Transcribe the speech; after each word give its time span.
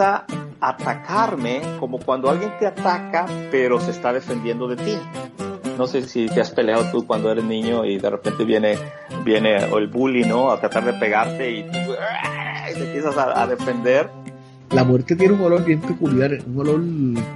atacarme 0.00 1.60
como 1.78 1.98
cuando 1.98 2.30
alguien 2.30 2.52
te 2.58 2.66
ataca 2.66 3.26
pero 3.50 3.80
se 3.80 3.90
está 3.90 4.12
defendiendo 4.12 4.68
de 4.68 4.76
ti. 4.76 4.98
No 5.76 5.86
sé 5.86 6.02
si 6.02 6.26
te 6.26 6.40
has 6.40 6.50
peleado 6.50 6.90
tú 6.90 7.06
cuando 7.06 7.30
eres 7.30 7.44
niño 7.44 7.84
y 7.84 7.98
de 7.98 8.10
repente 8.10 8.44
viene, 8.44 8.76
viene 9.24 9.56
el 9.56 9.86
bully, 9.86 10.24
¿no? 10.24 10.50
A 10.50 10.58
tratar 10.58 10.84
de 10.84 10.92
pegarte 10.94 11.50
y 11.52 11.62
te 11.62 12.84
empiezas 12.84 13.16
a, 13.16 13.46
defender. 13.46 14.10
La 14.70 14.82
muerte 14.82 15.14
tiene 15.14 15.34
un 15.34 15.40
olor 15.40 15.64
bien 15.64 15.80
peculiar, 15.80 16.36
un 16.46 16.60
olor 16.60 16.80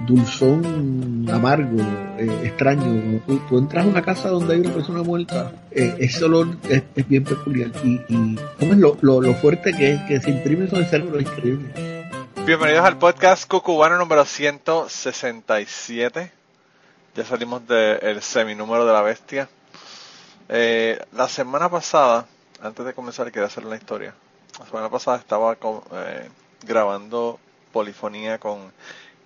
dulzón, 0.05 1.25
amargo, 1.31 1.81
eh, 2.17 2.41
extraño. 2.43 3.21
Tú, 3.49 3.57
entras 3.57 3.85
a 3.85 3.87
una 3.87 4.01
casa 4.01 4.29
donde 4.29 4.55
hay 4.55 4.59
una 4.59 4.73
persona 4.73 5.03
muerta, 5.03 5.51
eh, 5.71 5.95
ese 5.99 6.25
olor 6.25 6.57
es, 6.69 6.83
bien 7.07 7.23
peculiar. 7.23 7.71
Y, 7.83 8.35
¿cómo 8.59 8.73
es 8.73 8.77
lo, 8.77 8.97
lo, 9.01 9.33
fuerte 9.35 9.71
que 9.71 9.93
es, 9.93 10.01
que 10.01 10.19
se 10.19 10.31
imprime 10.31 10.67
sobre 10.67 10.83
el 10.83 10.89
cerebro? 10.89 11.21
Increíble. 11.21 11.92
Bienvenidos 12.45 12.83
al 12.83 12.97
podcast 12.97 13.49
Cucubano 13.49 13.97
número 13.97 14.25
167. 14.25 16.29
Ya 17.15 17.23
salimos 17.23 17.65
del 17.65 18.21
seminúmero 18.21 18.85
de 18.85 18.91
la 18.91 19.01
bestia. 19.01 19.47
Eh, 20.49 21.01
la 21.13 21.29
semana 21.29 21.69
pasada, 21.69 22.27
antes 22.61 22.85
de 22.85 22.93
comenzar, 22.93 23.31
quería 23.31 23.47
hacer 23.47 23.65
una 23.65 23.77
historia. 23.77 24.13
La 24.59 24.65
semana 24.65 24.89
pasada 24.89 25.19
estaba 25.19 25.53
eh, 25.53 26.29
grabando 26.63 27.39
polifonía 27.71 28.37
con 28.39 28.73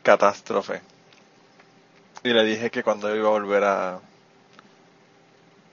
Catástrofe. 0.03 0.83
Y 2.23 2.29
le 2.29 2.43
dije 2.43 2.69
que 2.69 2.83
cuando 2.83 3.15
iba 3.15 3.29
a 3.29 3.31
volver 3.31 3.63
a, 3.63 3.99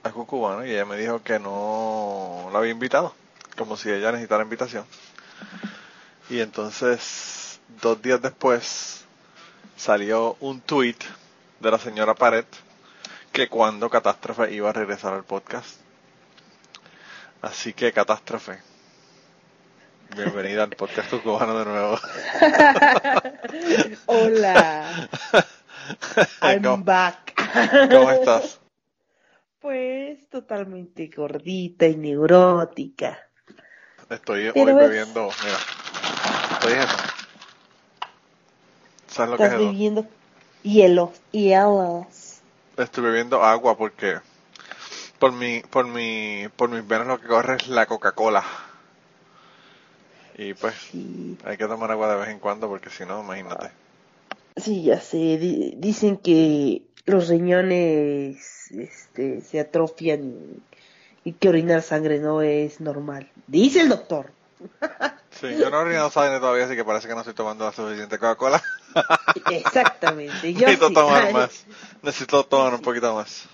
a 0.01 0.11
Cucubano, 0.11 0.65
y 0.65 0.71
ella 0.71 0.85
me 0.85 0.97
dijo 0.97 1.21
que 1.21 1.37
no 1.37 2.49
la 2.51 2.57
había 2.57 2.71
invitado, 2.71 3.13
como 3.55 3.77
si 3.77 3.91
ella 3.91 4.11
necesitara 4.11 4.41
invitación. 4.41 4.83
Y 6.27 6.39
entonces 6.39 7.34
dos 7.81 8.01
días 8.01 8.21
después 8.21 9.05
salió 9.75 10.37
un 10.39 10.61
tweet 10.61 10.97
de 11.59 11.71
la 11.71 11.77
señora 11.77 12.15
Pared 12.15 12.45
que 13.31 13.49
cuando 13.49 13.89
Catástrofe 13.89 14.53
iba 14.53 14.69
a 14.69 14.73
regresar 14.73 15.13
al 15.13 15.23
podcast. 15.23 15.79
Así 17.41 17.73
que 17.73 17.91
Catástrofe, 17.91 18.59
bienvenida 20.15 20.63
al 20.63 20.69
podcast 20.69 21.13
cubano 21.21 21.59
de 21.59 21.65
nuevo. 21.65 21.99
Hola. 24.05 25.09
I'm 26.41 26.83
back. 26.83 27.33
¿Cómo 27.91 28.11
estás? 28.11 28.59
Pues 29.59 30.29
totalmente 30.29 31.09
gordita 31.15 31.87
y 31.87 31.97
neurótica. 31.97 33.19
Estoy 34.09 34.51
hoy 34.55 34.73
bebiendo, 34.73 35.29
mira, 35.43 35.57
estoy 36.53 36.73
eso 36.73 37.14
¿Sabes 39.15 39.31
lo 39.31 39.37
que 39.37 39.45
es 39.45 39.57
bebiendo 39.57 40.05
hielos, 40.61 41.11
hielos. 41.31 42.41
Estoy 42.75 43.05
bebiendo 43.05 43.41
agua 43.41 43.77
porque 43.77 44.17
por 45.19 45.31
mi, 45.31 45.61
por 45.61 45.87
mi, 45.87 46.49
por 46.57 46.69
mis 46.69 46.85
venas 46.85 47.07
lo 47.07 47.21
que 47.21 47.27
corre 47.27 47.55
es 47.55 47.69
la 47.69 47.85
Coca-Cola. 47.85 48.43
Y 50.37 50.53
pues 50.53 50.75
hay 51.45 51.55
que 51.55 51.65
tomar 51.65 51.91
agua 51.91 52.09
de 52.09 52.17
vez 52.17 52.27
en 52.27 52.39
cuando 52.39 52.67
porque 52.67 52.89
si 52.89 53.05
no, 53.05 53.23
imagínate. 53.23 53.71
Sí, 54.57 54.83
ya 54.83 54.99
sé. 54.99 55.37
dicen 55.77 56.17
que 56.17 56.81
los 57.05 57.29
riñones 57.29 58.69
este, 58.71 59.39
se 59.39 59.61
atrofian 59.61 60.61
y 61.23 61.31
que 61.31 61.47
orinar 61.47 61.83
sangre 61.83 62.19
no 62.19 62.41
es 62.41 62.81
normal. 62.81 63.31
Dice 63.47 63.79
el 63.79 63.87
doctor. 63.87 64.31
Sí, 65.39 65.47
yo 65.57 65.69
no 65.69 65.79
he 65.79 65.85
orinado 65.85 66.09
sangre 66.09 66.39
todavía, 66.39 66.65
así 66.65 66.75
que 66.75 66.83
parece 66.83 67.07
que 67.07 67.13
no 67.13 67.19
estoy 67.19 67.33
tomando 67.33 67.65
la 67.65 67.71
suficiente 67.71 68.17
Coca-Cola. 68.17 68.61
Exactamente. 69.51 70.53
Yo 70.53 70.67
Necesito 70.67 70.91
tomar 70.91 71.33
más. 71.33 71.65
Necesito 72.01 72.43
tomar 72.45 72.73
un 72.73 72.81
poquito 72.81 73.13
más. 73.13 73.45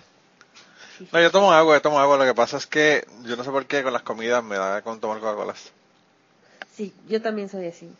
No, 1.11 1.19
yo 1.19 1.31
tomo 1.31 1.51
agua, 1.51 1.75
yo 1.75 1.81
tomo 1.81 1.99
agua. 1.99 2.17
Lo 2.17 2.25
que 2.25 2.35
pasa 2.35 2.57
es 2.57 2.67
que 2.67 3.07
yo 3.23 3.35
no 3.35 3.43
sé 3.43 3.49
por 3.49 3.65
qué 3.65 3.83
con 3.83 3.93
las 3.93 4.03
comidas 4.03 4.43
me 4.43 4.57
da 4.57 4.81
con 4.81 4.99
tomar 4.99 5.19
Coca-Cola. 5.19 5.55
Sí, 6.75 6.93
yo 7.07 7.21
también 7.21 7.49
soy 7.49 7.67
así. 7.67 7.91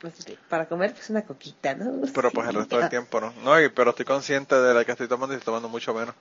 Pues, 0.00 0.14
para 0.48 0.66
comer, 0.66 0.94
pues 0.94 1.10
una 1.10 1.22
coquita, 1.22 1.74
¿no? 1.74 2.06
Pero 2.14 2.30
pues 2.30 2.48
el 2.48 2.54
resto 2.54 2.78
del 2.78 2.88
tiempo, 2.88 3.20
¿no? 3.20 3.32
No, 3.42 3.52
pero 3.74 3.90
estoy 3.90 4.06
consciente 4.06 4.54
de 4.54 4.74
la 4.74 4.84
que 4.84 4.92
estoy 4.92 5.08
tomando 5.08 5.34
y 5.34 5.38
estoy 5.38 5.46
tomando 5.46 5.68
mucho 5.68 5.92
menos. 5.92 6.14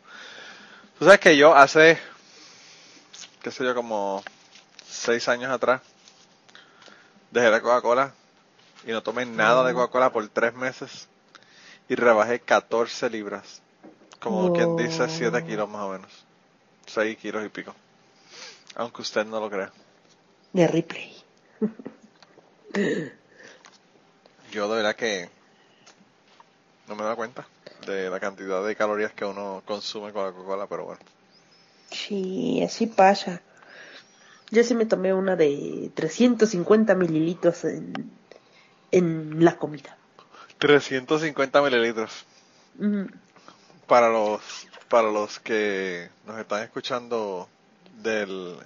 Tú 0.98 1.06
sabes 1.06 1.20
que 1.22 1.38
yo 1.38 1.56
hace, 1.56 1.98
qué 3.42 3.52
sé 3.52 3.64
yo, 3.64 3.74
como 3.74 4.22
seis 4.86 5.30
años 5.30 5.50
atrás, 5.50 5.82
dejé 7.32 7.50
la 7.50 7.62
Coca-Cola 7.62 8.14
y 8.86 8.92
no 8.92 9.04
tomé 9.04 9.26
nada 9.26 9.66
de 9.68 9.74
Coca-Cola 9.74 10.12
por 10.12 10.28
tres 10.30 10.54
meses 10.54 11.08
y 11.88 11.96
rebajé 11.96 12.40
14 12.40 13.10
libras. 13.10 13.62
Como 14.20 14.54
quien 14.54 14.76
dice 14.76 15.08
7 15.08 15.46
kilos 15.46 15.70
más 15.70 15.84
o 15.84 15.92
menos. 15.92 16.12
6 16.88 17.18
kilos 17.18 17.46
y 17.46 17.50
pico. 17.50 17.74
Aunque 18.76 19.02
usted 19.02 19.26
no 19.26 19.40
lo 19.40 19.50
crea. 19.50 19.72
De 20.54 20.68
replay. 20.68 21.16
Yo 24.52 24.70
de 24.70 24.76
verdad 24.76 24.96
que 24.96 25.30
no 26.88 26.96
me 26.96 27.04
da 27.04 27.16
cuenta 27.16 27.48
de 27.86 28.10
la 28.10 28.20
cantidad 28.20 28.66
de 28.66 28.76
calorías 28.76 29.14
que 29.14 29.26
uno 29.26 29.64
consume 29.66 30.12
con 30.12 30.26
la 30.26 30.32
Coca-Cola, 30.32 30.68
pero 30.68 30.86
bueno. 30.86 31.02
Sí, 31.92 32.62
así 32.64 32.88
pasa. 32.88 33.42
Yo 34.52 34.64
sí 34.64 34.76
me 34.76 34.86
tomé 34.86 35.14
una 35.14 35.36
de 35.36 35.92
350 35.94 36.96
mililitros 36.96 37.64
en, 37.66 38.12
en 38.92 39.44
la 39.44 39.58
comida. 39.58 39.96
350 40.60 41.62
mililitros. 41.62 42.26
Para 43.88 44.10
los 44.10 44.42
para 44.90 45.12
los 45.12 45.40
que 45.40 46.10
nos 46.26 46.40
están 46.40 46.64
escuchando 46.64 47.48
del, 48.02 48.58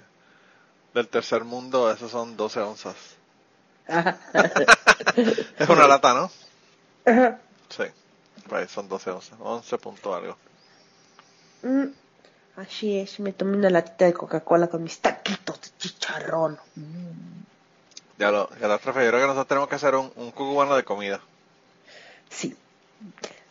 del 0.94 1.08
tercer 1.08 1.44
mundo, 1.44 1.90
esos 1.90 2.10
son 2.10 2.36
12 2.36 2.60
onzas. 2.60 2.96
es 5.58 5.68
una 5.68 5.86
lata, 5.86 6.14
¿no? 6.14 6.30
Sí, 7.68 7.84
pues 8.48 8.70
son 8.70 8.88
12 8.88 9.10
onzas, 9.10 9.38
11 9.38 9.78
punto 9.78 10.14
algo. 10.14 10.36
Así 12.56 12.98
es, 12.98 13.20
me 13.20 13.32
tomé 13.32 13.56
una 13.56 13.70
latita 13.70 14.06
de 14.06 14.14
Coca-Cola 14.14 14.68
con 14.68 14.82
mis 14.82 14.98
taquitos 15.00 15.60
de 15.60 15.68
chicharrón. 15.78 16.58
Mm. 16.76 17.33
Ya 18.18 18.30
lo, 18.30 18.48
ya 18.60 18.68
lo 18.68 18.76
yo 18.76 18.92
creo 18.92 19.10
que 19.10 19.26
nosotros 19.26 19.48
tenemos 19.48 19.68
que 19.68 19.74
hacer 19.74 19.94
un, 19.96 20.12
un 20.16 20.30
cubano 20.30 20.76
de 20.76 20.84
comida. 20.84 21.20
Sí. 22.30 22.54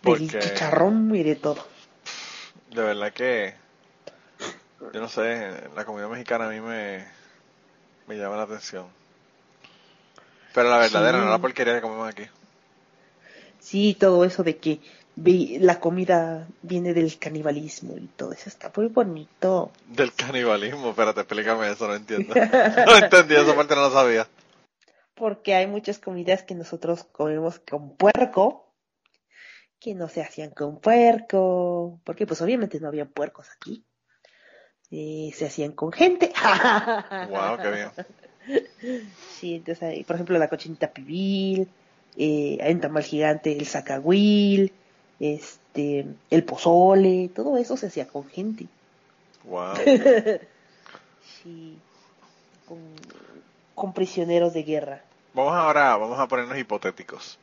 Del 0.03 0.29
chicharrón 0.29 1.13
y 1.15 1.23
de 1.23 1.35
todo. 1.35 1.65
De 2.71 2.81
verdad 2.81 3.13
que, 3.13 3.53
yo 4.93 4.99
no 4.99 5.07
sé, 5.07 5.51
la 5.75 5.85
comida 5.85 6.07
mexicana 6.07 6.47
a 6.47 6.49
mí 6.49 6.59
me, 6.59 7.05
me 8.07 8.17
llama 8.17 8.37
la 8.37 8.43
atención. 8.43 8.87
Pero 10.53 10.69
la 10.69 10.77
verdadera, 10.77 11.19
no 11.19 11.29
la 11.29 11.39
porquería 11.39 11.75
que 11.75 11.81
comemos 11.81 12.07
aquí. 12.07 12.23
Sí, 13.59 13.95
todo 13.99 14.23
eso 14.25 14.43
de 14.43 14.57
que 14.57 14.79
la 15.15 15.79
comida 15.79 16.47
viene 16.61 16.93
del 16.93 17.17
canibalismo 17.17 17.95
y 17.97 18.07
todo 18.07 18.33
eso 18.33 18.49
está 18.49 18.71
muy 18.75 18.87
bonito. 18.87 19.71
Del 19.87 20.13
canibalismo, 20.13 20.89
espérate, 20.89 21.21
explícame 21.21 21.71
eso, 21.71 21.87
no 21.87 21.95
entiendo. 21.95 22.33
no 22.85 22.97
entendí, 22.97 23.35
esa 23.35 23.55
parte 23.55 23.75
no 23.75 23.81
lo 23.81 23.91
sabía. 23.91 24.27
Porque 25.23 25.55
hay 25.55 25.67
muchas 25.67 25.99
comidas 25.99 26.43
que 26.43 26.53
nosotros 26.53 27.05
comemos 27.05 27.57
con 27.57 27.95
puerco, 27.95 28.73
que 29.79 29.95
no 29.95 30.09
se 30.09 30.21
hacían 30.21 30.49
con 30.49 30.81
puerco, 30.81 32.01
porque 32.03 32.27
pues 32.27 32.41
obviamente 32.41 32.81
no 32.81 32.89
había 32.89 33.05
puercos 33.05 33.47
aquí. 33.55 33.85
Eh, 34.91 35.31
se 35.33 35.45
hacían 35.45 35.71
con 35.71 35.93
gente. 35.93 36.33
wow, 37.29 37.57
qué 37.57 37.71
bien. 37.71 37.89
Sí, 39.29 39.55
entonces, 39.55 40.05
por 40.05 40.17
ejemplo, 40.17 40.37
la 40.37 40.49
cochinita 40.49 40.91
pibil, 40.91 41.69
eh, 42.17 42.57
hay 42.59 42.73
un 42.73 42.81
tamal 42.81 43.03
gigante, 43.03 43.53
el 43.53 43.65
zacahuil, 43.65 44.73
este, 45.21 46.05
el 46.31 46.43
pozole, 46.43 47.29
todo 47.33 47.55
eso 47.55 47.77
se 47.77 47.87
hacía 47.87 48.09
con 48.09 48.25
gente. 48.25 48.67
Wow. 49.45 49.75
sí, 51.43 51.77
con, 53.73 53.93
prisioneros 53.93 54.53
de 54.53 54.63
guerra. 54.63 55.01
Vamos 55.33 55.53
ahora, 55.53 55.97
vamos 55.97 56.19
a 56.19 56.27
ponernos 56.27 56.57
hipotéticos. 56.57 57.39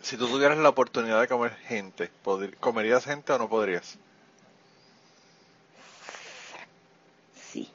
Si 0.00 0.16
tú 0.16 0.26
tuvieras 0.26 0.58
la 0.58 0.68
oportunidad 0.68 1.20
de 1.20 1.28
comer 1.28 1.54
gente, 1.68 2.10
¿comerías 2.58 3.04
gente 3.04 3.32
o 3.32 3.38
no 3.38 3.48
podrías? 3.48 3.96
Sí. 7.52 7.70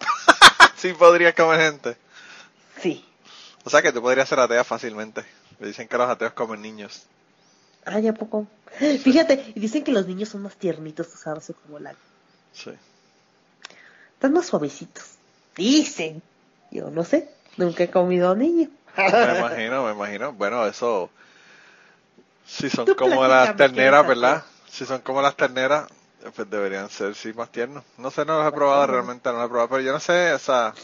sí 0.76 0.92
podrías 0.92 1.34
comer 1.34 1.60
gente. 1.60 1.96
Sí. 2.82 3.04
O 3.64 3.70
sea 3.70 3.80
que 3.80 3.92
tú 3.92 4.02
podrías 4.02 4.28
ser 4.28 4.40
atea 4.40 4.62
fácilmente. 4.62 5.24
Me 5.58 5.68
dicen 5.68 5.88
que 5.88 5.96
los 5.96 6.08
ateos 6.08 6.34
comen 6.34 6.60
niños. 6.60 7.06
Ay, 7.86 8.08
¿a 8.08 8.14
poco? 8.14 8.46
Fíjate, 8.78 9.52
y 9.54 9.60
dicen 9.60 9.84
que 9.84 9.92
los 9.92 10.06
niños 10.06 10.28
son 10.28 10.42
más 10.42 10.56
tiernitos, 10.56 11.10
tú 11.10 11.16
sabes, 11.16 11.50
como 11.62 11.78
la... 11.78 11.94
Sí. 12.52 12.70
Están 14.14 14.32
más 14.34 14.46
suavecitos. 14.46 15.12
Dicen. 15.56 16.22
Yo 16.70 16.90
no 16.90 17.04
sé, 17.04 17.30
nunca 17.56 17.84
he 17.84 17.90
comido 17.90 18.34
niño. 18.36 18.68
Me 19.20 19.32
imagino, 19.32 19.84
me 19.84 19.92
imagino. 19.92 20.32
Bueno, 20.32 20.66
eso. 20.66 21.10
Si 22.46 22.70
son 22.70 22.86
Tú 22.86 22.94
como 22.94 23.26
las 23.26 23.54
terneras, 23.56 24.06
¿qué 24.06 24.06
¿verdad? 24.06 24.44
Si 24.68 24.84
son 24.86 25.00
como 25.02 25.20
las 25.22 25.36
terneras, 25.36 25.86
pues 26.34 26.48
deberían 26.50 26.88
ser, 26.90 27.14
sí, 27.14 27.32
más 27.32 27.50
tiernos. 27.50 27.84
No 27.98 28.10
sé, 28.10 28.24
no 28.24 28.38
los 28.38 28.48
he 28.48 28.52
probado, 28.52 28.86
realmente 28.86 29.28
no 29.30 29.36
los 29.38 29.46
he 29.46 29.48
probado, 29.48 29.68
pero 29.70 29.80
yo 29.82 29.92
no 29.92 30.00
sé, 30.00 30.32
o 30.32 30.38
sea. 30.38 30.74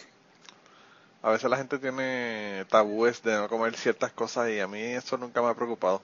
A 1.23 1.31
veces 1.31 1.49
la 1.51 1.57
gente 1.57 1.79
tiene 1.79 2.67
tabúes 2.69 3.23
de 3.23 3.37
no 3.37 3.49
comer 3.49 3.75
ciertas 3.77 4.13
cosas 4.13 4.51
y 4.51 4.61
a 4.61 4.69
mí 4.69 4.81
eso 4.83 5.17
nunca 5.17 5.41
me 5.43 5.49
ha 5.49 5.55
preocupado. 5.55 6.03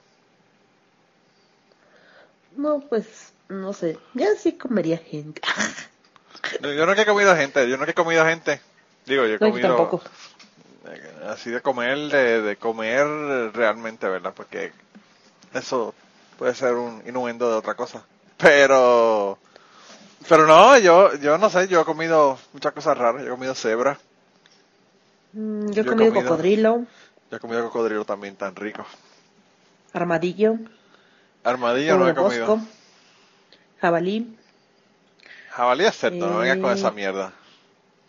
No, 2.57 2.81
pues, 2.89 3.33
no 3.47 3.71
sé. 3.73 3.99
Ya 4.13 4.35
sí 4.35 4.57
comería 4.57 4.97
gente. 4.97 5.41
Yo 6.61 6.71
yo 6.73 6.85
nunca 6.85 7.01
he 7.01 7.05
comido 7.05 7.35
gente, 7.35 7.69
yo 7.69 7.77
nunca 7.77 7.91
he 7.91 7.93
comido 7.95 8.25
gente. 8.25 8.61
Digo, 9.05 9.25
yo 9.25 9.35
he 9.35 9.39
No, 9.39 9.47
yo 9.47 9.59
comido 9.59 9.59
tampoco. 9.59 10.01
Así 11.27 11.49
de 11.51 11.61
comer, 11.61 11.97
de, 12.09 12.41
de 12.41 12.55
comer 12.57 13.05
realmente, 13.53 14.07
¿verdad? 14.07 14.33
Porque 14.35 14.71
eso 15.53 15.93
puede 16.37 16.55
ser 16.55 16.73
un 16.75 17.03
innuendo 17.07 17.49
de 17.49 17.57
otra 17.57 17.75
cosa. 17.75 18.03
Pero, 18.37 19.39
pero 20.29 20.47
no, 20.47 20.77
yo, 20.79 21.15
yo 21.15 21.37
no 21.37 21.49
sé, 21.49 21.67
yo 21.67 21.81
he 21.81 21.85
comido 21.85 22.37
muchas 22.53 22.73
cosas 22.73 22.97
raras, 22.97 23.21
yo 23.23 23.27
he 23.29 23.31
comido 23.31 23.55
cebra, 23.55 23.99
Mm, 25.33 25.71
Yo 25.71 25.81
Yo 25.81 25.81
he 25.83 25.85
comido 25.85 26.13
cocodrilo, 26.13 26.85
yo 27.29 27.37
he 27.37 27.39
comido 27.39 27.63
cocodrilo 27.65 28.05
también 28.05 28.35
tan 28.35 28.55
rico. 28.55 28.85
armadillo, 29.93 30.57
Armadillo 31.43 31.97
no 31.97 32.07
he 32.07 32.13
comido. 32.13 32.47
bosco, 32.47 32.61
jabalí. 33.81 34.37
Jabalí 35.49 35.85
es 35.85 35.97
cerdo, 35.97 36.29
no 36.29 36.37
vengas 36.37 36.59
con 36.59 36.71
Eh. 36.71 36.73
esa 36.73 36.91
mierda. 36.91 37.33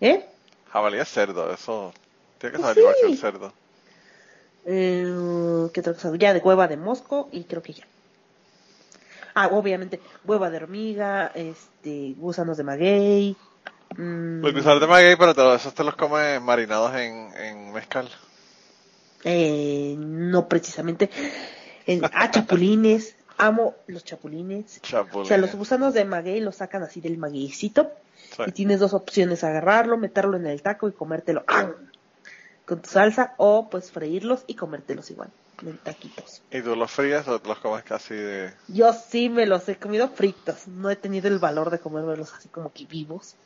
¿Eh? 0.00 0.24
Jabalí 0.72 0.98
es 0.98 1.08
cerdo, 1.08 1.52
eso 1.52 1.92
tiene 2.38 2.52
que 2.56 2.58
Pues 2.58 2.62
saber 2.62 2.78
igual 2.78 2.94
que 3.00 3.06
sí. 3.06 3.12
el 3.12 3.18
cerdo. 3.18 3.52
Eh, 4.66 5.68
¿Qué 5.72 5.80
otra 5.80 5.94
cosa? 5.94 6.14
Ya 6.16 6.34
de 6.34 6.40
hueva 6.40 6.68
de 6.68 6.76
mosco 6.76 7.28
y 7.32 7.44
creo 7.44 7.62
que 7.62 7.72
ya. 7.74 7.84
Ah, 9.34 9.48
obviamente, 9.52 10.00
hueva 10.24 10.50
de 10.50 10.56
hormiga, 10.58 11.30
este, 11.34 12.14
gusanos 12.16 12.56
de 12.56 12.64
maguey. 12.64 13.36
mm, 13.96 14.42
Los 14.42 14.52
gusanos 14.52 14.80
de 14.80 14.86
maguey, 14.86 15.16
pero 15.16 15.34
todo 15.34 15.54
esos 15.54 15.74
te 15.74 15.84
los 15.84 15.94
comes 15.96 16.40
marinados 16.42 16.94
en, 16.96 17.32
en 17.36 17.72
mezcal. 17.72 18.08
eh, 19.24 19.94
no 19.98 20.48
precisamente. 20.48 21.10
En, 21.86 22.04
ah, 22.04 22.30
chapulines. 22.30 23.14
Amo 23.40 23.76
los 23.86 24.04
chapulines. 24.04 24.80
Chapulines. 24.82 25.26
O 25.26 25.28
sea, 25.28 25.38
los 25.38 25.54
gusanos 25.54 25.94
de 25.94 26.04
maguey 26.04 26.40
los 26.40 26.56
sacan 26.56 26.82
así 26.82 27.00
del 27.00 27.18
magueycito. 27.18 27.92
Sí. 28.36 28.42
Y 28.46 28.52
tienes 28.52 28.80
dos 28.80 28.92
opciones, 28.94 29.44
agarrarlo, 29.44 29.96
meterlo 29.96 30.36
en 30.36 30.46
el 30.46 30.60
taco 30.60 30.88
y 30.88 30.92
comértelo 30.92 31.44
¡ah! 31.46 31.70
Con 32.68 32.82
tu 32.82 32.90
salsa 32.90 33.32
o 33.38 33.70
pues 33.70 33.90
freírlos 33.90 34.44
y 34.46 34.54
comértelos 34.54 35.10
igual, 35.10 35.30
en 35.62 35.78
taquitos. 35.78 36.42
¿Y 36.50 36.60
tú 36.60 36.76
los 36.76 36.90
frías 36.90 37.26
o 37.26 37.40
los 37.42 37.58
comes 37.60 37.82
casi 37.82 38.14
de... 38.14 38.52
Yo 38.68 38.92
sí 38.92 39.30
me 39.30 39.46
los 39.46 39.66
he 39.70 39.76
comido 39.76 40.10
fritos, 40.10 40.68
no 40.68 40.90
he 40.90 40.96
tenido 40.96 41.28
el 41.28 41.38
valor 41.38 41.70
de 41.70 41.78
comérmelos 41.78 42.34
así 42.34 42.50
como 42.50 42.70
que 42.70 42.84
vivos. 42.84 43.36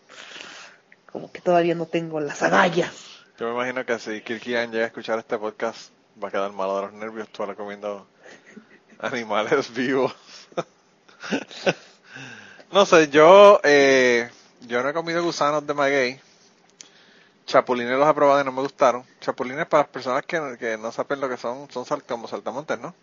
Como 1.12 1.30
que 1.30 1.40
todavía 1.40 1.76
no 1.76 1.86
tengo 1.86 2.18
las 2.18 2.42
agallas. 2.42 2.92
Yo 3.38 3.46
me 3.46 3.54
imagino 3.54 3.86
que 3.86 3.96
si 4.00 4.22
Kirkian 4.22 4.72
llega 4.72 4.84
a 4.84 4.86
escuchar 4.88 5.20
este 5.20 5.38
podcast, 5.38 5.92
va 6.22 6.28
a 6.28 6.30
quedar 6.32 6.52
malo 6.52 6.76
de 6.76 6.82
los 6.82 6.92
nervios 6.94 7.28
tú 7.28 7.44
ahora 7.44 7.54
comiendo 7.54 8.08
animales 8.98 9.72
vivos. 9.72 10.12
no 12.72 12.84
sé, 12.86 13.08
yo 13.08 13.60
eh, 13.62 14.28
yo 14.62 14.82
no 14.82 14.88
he 14.88 14.92
comido 14.92 15.22
gusanos 15.22 15.64
de 15.64 15.74
maguey. 15.74 16.20
Chapulines 17.52 17.98
los 17.98 18.08
he 18.08 18.14
probado 18.14 18.40
y 18.40 18.44
no 18.44 18.52
me 18.52 18.62
gustaron. 18.62 19.04
Chapulines 19.20 19.66
para 19.66 19.82
las 19.82 19.90
personas 19.92 20.24
que, 20.24 20.56
que 20.58 20.78
no 20.78 20.90
saben 20.90 21.20
lo 21.20 21.28
que 21.28 21.36
son, 21.36 21.70
son 21.70 21.84
sal- 21.84 22.02
como 22.04 22.26
saltamontes, 22.26 22.78
¿no? 22.80 22.94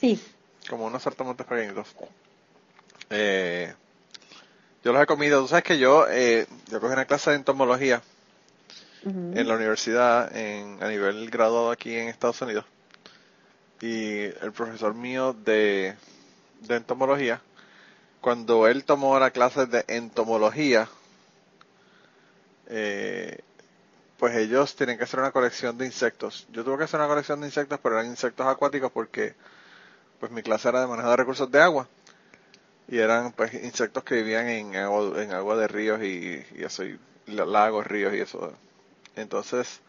Sí, 0.00 0.20
Como 0.68 0.86
unos 0.86 1.02
saltamontes 1.02 1.46
pequeñitos. 1.46 1.94
Eh, 3.10 3.72
yo 4.82 4.92
los 4.92 5.02
he 5.02 5.06
comido. 5.06 5.40
Tú 5.42 5.48
sabes 5.48 5.64
que 5.64 5.78
yo, 5.78 6.06
eh, 6.10 6.46
yo 6.70 6.80
cogí 6.80 6.92
una 6.92 7.04
clase 7.04 7.30
de 7.30 7.36
entomología 7.36 8.02
en 9.38 9.46
la 9.48 9.54
universidad 9.54 10.34
en, 10.36 10.82
a 10.82 10.88
nivel 10.88 11.30
graduado 11.30 11.70
aquí 11.70 11.94
en 11.94 12.08
Estados 12.08 12.40
Unidos. 12.42 12.64
Y 13.80 14.22
el 14.22 14.52
profesor 14.52 14.94
mío 14.94 15.34
de, 15.34 15.94
de 16.62 16.76
entomología, 16.76 17.40
cuando 18.20 18.66
él 18.66 18.84
tomó 18.84 19.18
la 19.18 19.30
clase 19.30 19.66
de 19.66 19.84
entomología, 19.88 20.88
eh, 22.68 23.38
pues 24.24 24.36
ellos 24.36 24.74
tienen 24.74 24.96
que 24.96 25.04
hacer 25.04 25.20
una 25.20 25.32
colección 25.32 25.76
de 25.76 25.84
insectos. 25.84 26.46
Yo 26.50 26.64
tuve 26.64 26.78
que 26.78 26.84
hacer 26.84 26.98
una 26.98 27.10
colección 27.10 27.42
de 27.42 27.46
insectos, 27.48 27.78
pero 27.82 27.96
eran 27.98 28.10
insectos 28.10 28.46
acuáticos 28.46 28.90
porque 28.90 29.34
pues 30.18 30.32
mi 30.32 30.42
clase 30.42 30.70
era 30.70 30.80
de 30.80 30.86
manejo 30.86 31.10
de 31.10 31.16
recursos 31.16 31.50
de 31.52 31.60
agua. 31.60 31.86
Y 32.88 33.00
eran 33.00 33.32
pues 33.32 33.52
insectos 33.52 34.02
que 34.02 34.14
vivían 34.14 34.48
en 34.48 34.76
agua, 34.76 35.22
en 35.22 35.30
agua 35.34 35.56
de 35.56 35.68
ríos 35.68 36.02
y, 36.02 36.42
y 36.56 36.64
eso, 36.64 36.84
y 36.86 36.98
la- 37.26 37.44
lagos, 37.44 37.86
ríos 37.86 38.14
y 38.14 38.20
eso. 38.20 38.54
Entonces, 39.14 39.82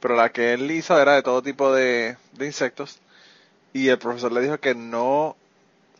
pero 0.00 0.16
la 0.16 0.30
que 0.32 0.52
él 0.54 0.70
hizo 0.70 1.00
era 1.00 1.14
de 1.14 1.22
todo 1.22 1.42
tipo 1.42 1.72
de, 1.72 2.18
de 2.32 2.46
insectos. 2.46 3.00
Y 3.72 3.88
el 3.88 3.98
profesor 3.98 4.32
le 4.32 4.42
dijo 4.42 4.60
que 4.60 4.74
no 4.74 5.36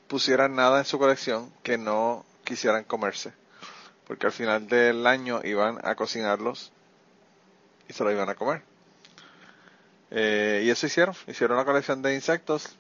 pusieran 0.08 0.56
nada 0.56 0.80
en 0.80 0.84
su 0.84 0.98
colección 0.98 1.52
que 1.62 1.78
no 1.78 2.26
quisieran 2.44 2.84
comerse. 2.84 3.32
Porque 4.06 4.26
al 4.26 4.32
final 4.32 4.68
del 4.68 5.06
año 5.06 5.40
iban 5.44 5.78
a 5.84 5.94
cocinarlos 5.96 6.72
y 7.88 7.92
se 7.92 8.04
lo 8.04 8.10
iban 8.10 8.28
a 8.28 8.34
comer. 8.34 8.62
Eh, 10.10 10.62
y 10.64 10.70
eso 10.70 10.86
hicieron. 10.86 11.14
Hicieron 11.26 11.56
una 11.56 11.64
colección 11.64 12.02
de 12.02 12.14
insectos. 12.14 12.76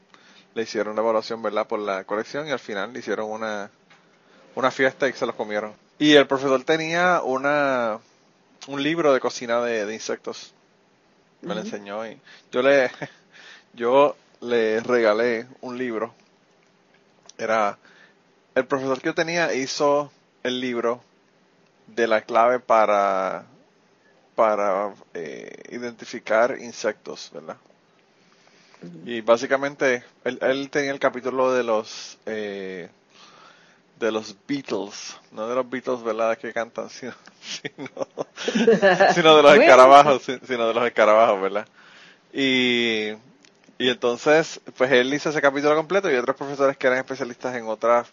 Le 0.54 0.62
hicieron 0.62 0.92
una 0.92 1.02
evaluación, 1.02 1.42
¿verdad? 1.42 1.66
Por 1.66 1.80
la 1.80 2.04
colección 2.04 2.46
y 2.46 2.50
al 2.50 2.58
final 2.58 2.92
le 2.92 2.98
hicieron 2.98 3.30
una, 3.30 3.70
una 4.54 4.70
fiesta 4.70 5.08
y 5.08 5.12
se 5.12 5.26
los 5.26 5.34
comieron. 5.34 5.72
Y 5.98 6.14
el 6.14 6.26
profesor 6.26 6.62
tenía 6.64 7.22
una, 7.22 7.98
un 8.66 8.82
libro 8.82 9.14
de 9.14 9.20
cocina 9.20 9.62
de, 9.62 9.86
de 9.86 9.94
insectos. 9.94 10.52
Me 11.40 11.54
lo 11.54 11.60
enseñó 11.60 12.06
y 12.06 12.20
yo 12.52 12.62
le, 12.62 12.90
yo 13.72 14.16
le 14.40 14.80
regalé 14.80 15.46
un 15.60 15.78
libro. 15.78 16.14
Era, 17.38 17.78
el 18.54 18.66
profesor 18.66 19.00
que 19.00 19.06
yo 19.06 19.14
tenía 19.14 19.54
hizo 19.54 20.12
el 20.42 20.60
libro 20.60 21.02
de 21.86 22.06
la 22.06 22.22
clave 22.22 22.60
para, 22.60 23.46
para 24.34 24.94
eh, 25.14 25.62
identificar 25.70 26.56
insectos, 26.60 27.30
¿verdad? 27.34 27.56
Y 29.04 29.20
básicamente 29.20 30.04
él, 30.24 30.38
él 30.42 30.70
tenía 30.70 30.90
el 30.92 30.98
capítulo 31.00 31.52
de 31.52 31.62
los 31.64 32.18
eh, 32.26 32.88
de 33.98 34.10
los 34.10 34.36
Beatles, 34.48 35.16
no 35.30 35.48
de 35.48 35.54
los 35.54 35.68
Beatles, 35.68 36.02
¿verdad? 36.02 36.36
Que 36.38 36.52
cantan, 36.52 36.90
sino, 36.90 37.14
sino, 37.40 37.90
sino 39.06 39.36
de 39.36 39.42
los 39.42 39.54
escarabajos, 39.54 40.22
si- 40.22 40.38
sino 40.46 40.66
de 40.68 40.74
los 40.74 40.86
escarabajos, 40.86 41.40
¿verdad? 41.40 41.66
Y, 42.32 43.10
y 43.78 43.90
entonces, 43.90 44.60
pues 44.76 44.92
él 44.92 45.12
hizo 45.14 45.30
ese 45.30 45.42
capítulo 45.42 45.76
completo 45.76 46.10
y 46.10 46.16
otros 46.16 46.36
profesores 46.36 46.76
que 46.76 46.86
eran 46.88 47.00
especialistas 47.00 47.56
en 47.56 47.66
otras, 47.66 48.08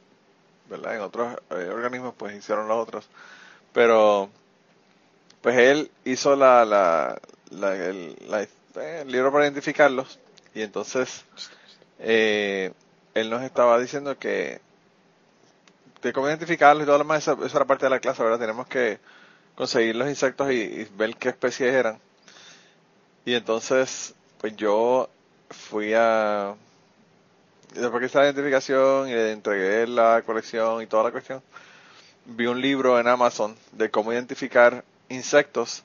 ¿verdad? 0.69 0.95
En 0.95 1.01
otros 1.01 1.35
eh, 1.51 1.69
organismos, 1.73 2.13
pues 2.17 2.35
hicieron 2.37 2.67
los 2.67 2.77
otros. 2.77 3.09
Pero, 3.73 4.29
pues 5.41 5.57
él 5.57 5.91
hizo 6.05 6.35
la, 6.35 6.65
la, 6.65 7.19
eh, 7.75 8.47
el 8.75 9.11
libro 9.11 9.31
para 9.31 9.45
identificarlos 9.45 10.19
y 10.53 10.61
entonces 10.61 11.23
eh, 11.99 12.71
él 13.13 13.29
nos 13.29 13.43
estaba 13.43 13.79
diciendo 13.79 14.17
que 14.17 14.61
de 16.01 16.13
cómo 16.13 16.27
identificarlos 16.27 16.83
y 16.83 16.85
todo 16.85 16.97
lo 16.97 17.03
demás, 17.03 17.23
eso, 17.23 17.45
eso 17.45 17.57
era 17.57 17.65
parte 17.65 17.85
de 17.85 17.89
la 17.89 17.99
clase, 17.99 18.23
¿verdad? 18.23 18.39
Tenemos 18.39 18.67
que 18.67 18.99
conseguir 19.55 19.95
los 19.95 20.07
insectos 20.07 20.49
y, 20.51 20.55
y 20.55 20.87
ver 20.97 21.15
qué 21.17 21.29
especies 21.29 21.73
eran. 21.73 21.99
Y 23.25 23.33
entonces, 23.33 24.15
pues 24.39 24.55
yo 24.55 25.09
fui 25.49 25.93
a... 25.93 26.55
Después 27.73 27.99
que 27.99 28.05
hice 28.07 28.17
la 28.17 28.25
identificación 28.25 29.09
y 29.09 29.11
le 29.13 29.31
entregué 29.33 29.85
la 29.85 30.23
colección 30.25 30.81
y 30.81 30.87
toda 30.87 31.03
la 31.03 31.11
cuestión, 31.11 31.43
vi 32.25 32.47
un 32.47 32.59
libro 32.61 32.99
en 32.99 33.07
Amazon 33.07 33.55
de 33.73 33.91
cómo 33.91 34.11
identificar 34.13 34.83
insectos, 35.09 35.83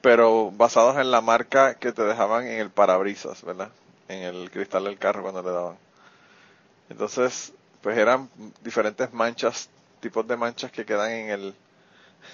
pero 0.00 0.50
basados 0.52 0.96
en 0.96 1.10
la 1.10 1.20
marca 1.20 1.74
que 1.74 1.92
te 1.92 2.02
dejaban 2.02 2.46
en 2.46 2.60
el 2.60 2.70
parabrisas, 2.70 3.42
¿verdad? 3.42 3.70
En 4.08 4.22
el 4.22 4.50
cristal 4.50 4.84
del 4.84 4.98
carro 4.98 5.22
cuando 5.22 5.42
le 5.42 5.50
daban. 5.50 5.76
Entonces, 6.88 7.52
pues 7.82 7.98
eran 7.98 8.30
diferentes 8.62 9.12
manchas, 9.12 9.68
tipos 10.00 10.26
de 10.26 10.36
manchas 10.36 10.70
que 10.70 10.84
quedan 10.84 11.10
en 11.10 11.30
el 11.30 11.54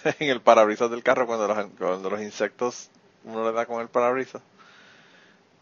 en 0.19 0.29
el 0.29 0.41
parabrisas 0.41 0.91
del 0.91 1.03
carro 1.03 1.26
cuando 1.26 1.47
los, 1.49 1.67
cuando 1.79 2.11
los 2.11 2.21
insectos 2.21 2.91
uno 3.25 3.45
le 3.45 3.53
da 3.53 3.67
con 3.67 3.81
el 3.81 3.88
parabrisas. 3.88 4.43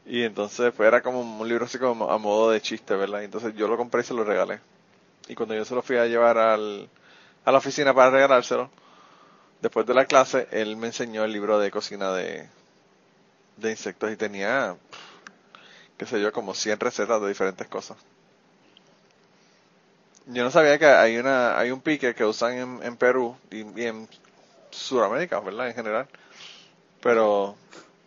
Y 0.04 0.22
entonces 0.22 0.72
pues 0.76 0.86
era 0.86 1.00
como 1.00 1.20
un 1.20 1.48
libro 1.48 1.64
así 1.64 1.78
como 1.78 2.10
a 2.10 2.18
modo 2.18 2.50
de 2.50 2.60
chiste, 2.60 2.94
¿verdad? 2.96 3.22
Entonces 3.22 3.54
yo 3.54 3.68
lo 3.68 3.76
compré 3.76 4.00
y 4.00 4.04
se 4.04 4.14
lo 4.14 4.24
regalé. 4.24 4.60
Y 5.28 5.34
cuando 5.34 5.54
yo 5.54 5.64
se 5.64 5.74
lo 5.74 5.82
fui 5.82 5.96
a 5.96 6.06
llevar 6.06 6.38
al, 6.38 6.88
a 7.44 7.52
la 7.52 7.58
oficina 7.58 7.94
para 7.94 8.10
regalárselo, 8.10 8.70
después 9.62 9.86
de 9.86 9.94
la 9.94 10.04
clase, 10.04 10.48
él 10.50 10.76
me 10.76 10.88
enseñó 10.88 11.24
el 11.24 11.32
libro 11.32 11.58
de 11.58 11.70
cocina 11.70 12.12
de, 12.12 12.48
de 13.56 13.70
insectos 13.70 14.10
y 14.12 14.16
tenía, 14.16 14.76
qué 15.96 16.04
sé 16.04 16.20
yo, 16.20 16.32
como 16.32 16.54
100 16.54 16.80
recetas 16.80 17.20
de 17.22 17.28
diferentes 17.28 17.68
cosas. 17.68 17.96
Yo 20.26 20.44
no 20.44 20.50
sabía 20.50 20.78
que 20.78 20.86
hay 20.86 21.16
una 21.16 21.58
hay 21.58 21.70
un 21.72 21.80
pique 21.80 22.14
que 22.14 22.24
usan 22.24 22.52
en, 22.52 22.82
en 22.82 22.96
Perú 22.96 23.36
y, 23.50 23.80
y 23.80 23.86
en 23.86 24.08
Sudamérica, 24.70 25.40
¿verdad? 25.40 25.68
En 25.68 25.74
general. 25.74 26.08
Pero 27.00 27.56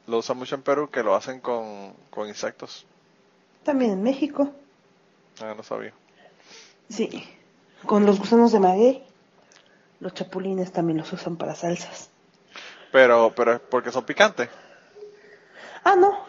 lo 0.07 0.17
usan 0.19 0.38
mucho 0.38 0.55
en 0.55 0.62
Perú 0.62 0.89
que 0.89 1.03
lo 1.03 1.15
hacen 1.15 1.41
con, 1.41 1.93
con 2.09 2.27
insectos. 2.27 2.85
También 3.63 3.91
en 3.91 4.03
México. 4.03 4.51
Ah, 5.41 5.53
no 5.55 5.63
sabía. 5.63 5.93
Sí. 6.89 7.27
Con 7.85 8.05
los 8.05 8.19
gusanos 8.19 8.51
de 8.51 8.59
maguey. 8.59 9.03
Los 9.99 10.13
chapulines 10.13 10.71
también 10.71 10.97
los 10.97 11.11
usan 11.13 11.37
para 11.37 11.55
salsas. 11.55 12.09
Pero, 12.91 13.33
pero 13.35 13.53
es 13.53 13.59
porque 13.59 13.91
son 13.91 14.05
picantes. 14.05 14.49
Ah, 15.83 15.95
no. 15.95 16.25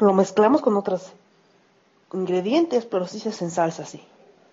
Lo 0.00 0.12
mezclamos 0.12 0.60
con 0.60 0.76
otros 0.76 1.12
ingredientes, 2.12 2.84
pero 2.84 3.06
sí 3.06 3.20
se 3.20 3.30
hacen 3.30 3.50
salsa, 3.50 3.86
sí. 3.86 4.04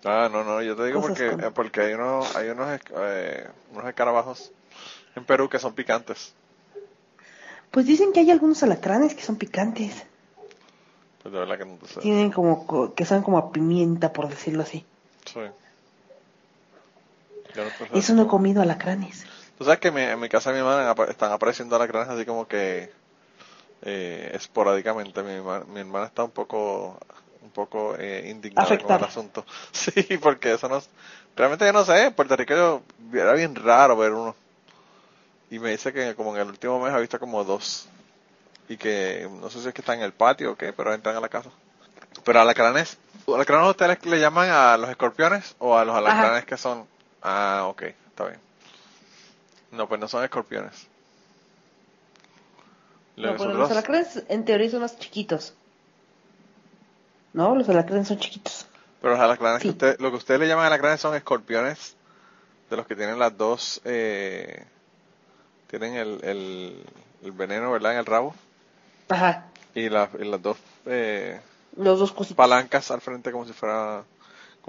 Ah, 0.05 0.29
no, 0.31 0.43
no, 0.43 0.61
yo 0.61 0.75
te 0.75 0.85
digo 0.85 1.01
Cosas 1.01 1.17
porque, 1.17 1.29
con- 1.35 1.43
eh, 1.45 1.51
porque 1.53 1.81
hay 1.81 1.93
unos, 1.93 2.35
hay 2.35 2.49
unos, 2.49 2.79
eh, 2.95 3.47
unos 3.73 3.85
escarabajos 3.85 4.51
en 5.15 5.25
Perú 5.25 5.49
que 5.49 5.59
son 5.59 5.73
picantes. 5.73 6.33
Pues 7.71 7.85
dicen 7.85 8.13
que 8.13 8.21
hay 8.21 8.31
algunos 8.31 8.63
alacranes 8.63 9.13
que 9.13 9.21
son 9.23 9.35
picantes. 9.35 10.03
Pues 11.21 11.33
de 11.33 11.39
verdad 11.39 11.57
que 11.57 11.65
no 11.65 11.77
sé. 11.85 11.99
Tienen 11.99 12.31
como, 12.31 12.65
co- 12.65 12.93
que 12.93 13.03
saben 13.05 13.23
como 13.23 13.37
a 13.37 13.51
pimienta, 13.51 14.13
por 14.13 14.29
decirlo 14.29 14.63
así. 14.63 14.85
Sí. 15.25 15.41
Sé. 17.53 17.97
Eso 17.97 18.13
no 18.13 18.23
he 18.23 18.27
comido 18.27 18.61
alacranes. 18.61 19.25
Tú 19.57 19.65
sabes 19.65 19.79
que 19.79 19.89
en 19.89 20.19
mi 20.19 20.29
casa 20.29 20.51
de 20.51 20.61
mi 20.61 20.67
hermana 20.67 20.93
están 21.09 21.31
apareciendo 21.31 21.75
alacranes 21.75 22.09
así 22.09 22.25
como 22.25 22.47
que 22.47 22.91
eh, 23.81 24.31
esporádicamente. 24.33 25.21
Mi, 25.23 25.41
mi 25.73 25.79
hermana 25.79 26.05
está 26.05 26.23
un 26.23 26.31
poco 26.31 26.97
un 27.41 27.51
poco 27.51 27.95
eh, 27.97 28.27
indignada 28.29 28.65
con 28.67 28.95
el 28.95 29.03
asunto. 29.07 29.45
Sí, 29.71 30.17
porque 30.21 30.53
eso 30.53 30.67
no... 30.69 30.81
Realmente 31.35 31.65
yo 31.65 31.73
no 31.73 31.83
sé, 31.85 32.05
en 32.05 32.13
Puerto 32.13 32.35
Rico 32.35 32.53
yo- 32.53 32.81
era 33.13 33.33
bien 33.33 33.55
raro 33.55 33.95
ver 33.97 34.11
uno. 34.13 34.35
Y 35.49 35.57
me 35.59 35.71
dice 35.71 35.91
que 35.91 36.13
como 36.15 36.35
en 36.35 36.41
el 36.41 36.47
último 36.49 36.79
mes 36.79 36.93
ha 36.93 36.99
visto 36.99 37.19
como 37.19 37.43
dos. 37.43 37.87
Y 38.67 38.77
que 38.77 39.27
no 39.41 39.49
sé 39.49 39.61
si 39.61 39.67
es 39.67 39.73
que 39.73 39.81
están 39.81 39.97
en 39.97 40.03
el 40.03 40.13
patio 40.13 40.51
o 40.51 40.55
qué, 40.55 40.73
pero 40.73 40.93
entran 40.93 41.15
a 41.15 41.19
la 41.21 41.29
casa. 41.29 41.49
Pero 42.23 42.39
alacranes, 42.41 42.97
¿alacranes 43.27 43.69
ustedes 43.69 44.05
le 44.05 44.19
llaman 44.19 44.49
a 44.51 44.77
los 44.77 44.89
escorpiones 44.89 45.55
o 45.59 45.75
a 45.77 45.83
los 45.85 45.95
alacranes 45.95 46.45
que 46.45 46.57
son... 46.57 46.85
Ah, 47.21 47.65
ok, 47.69 47.81
está 47.83 48.25
bien. 48.27 48.39
No, 49.71 49.87
pues 49.87 49.99
no 49.99 50.07
son 50.07 50.23
escorpiones. 50.23 50.87
Lo 53.17 53.33
No, 53.33 53.37
son 53.37 53.47
los 53.49 53.57
los- 53.59 53.71
alacranes 53.71 54.23
en 54.29 54.45
teoría 54.45 54.69
son 54.69 54.81
más 54.81 54.97
chiquitos. 54.97 55.53
No, 57.33 57.55
los 57.55 57.67
alacranes 57.69 58.07
son 58.07 58.17
chiquitos. 58.19 58.65
Pero 59.01 59.13
los 59.13 59.21
alacranes, 59.21 59.61
que 59.61 59.69
usted, 59.69 59.99
lo 59.99 60.09
que 60.11 60.17
ustedes 60.17 60.39
le 60.39 60.47
llaman 60.47 60.65
alacranes 60.65 60.99
son 61.01 61.15
escorpiones, 61.15 61.95
de 62.69 62.77
los 62.77 62.87
que 62.87 62.95
tienen 62.95 63.19
las 63.19 63.37
dos, 63.37 63.81
eh, 63.85 64.65
tienen 65.67 65.95
el, 65.95 66.19
el, 66.23 66.83
el 67.23 67.31
veneno, 67.31 67.71
¿verdad? 67.71 67.93
En 67.93 67.99
el 67.99 68.05
rabo. 68.05 68.35
Ajá. 69.09 69.45
Y, 69.75 69.89
la- 69.89 70.09
y 70.19 70.25
las 70.25 70.41
dos 70.41 70.57
eh, 70.85 71.39
Los 71.77 71.99
dos 71.99 72.11
palancas 72.35 72.89
al 72.91 73.01
frente 73.01 73.31
como 73.31 73.45
si 73.45 73.53
fuera, 73.53 74.03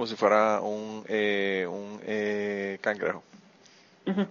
como 0.00 0.06
si 0.06 0.16
fuera 0.16 0.62
un, 0.62 1.04
eh, 1.08 1.66
un 1.68 2.00
eh, 2.06 2.78
cangrejo. 2.80 3.22
Ujú. 4.06 4.26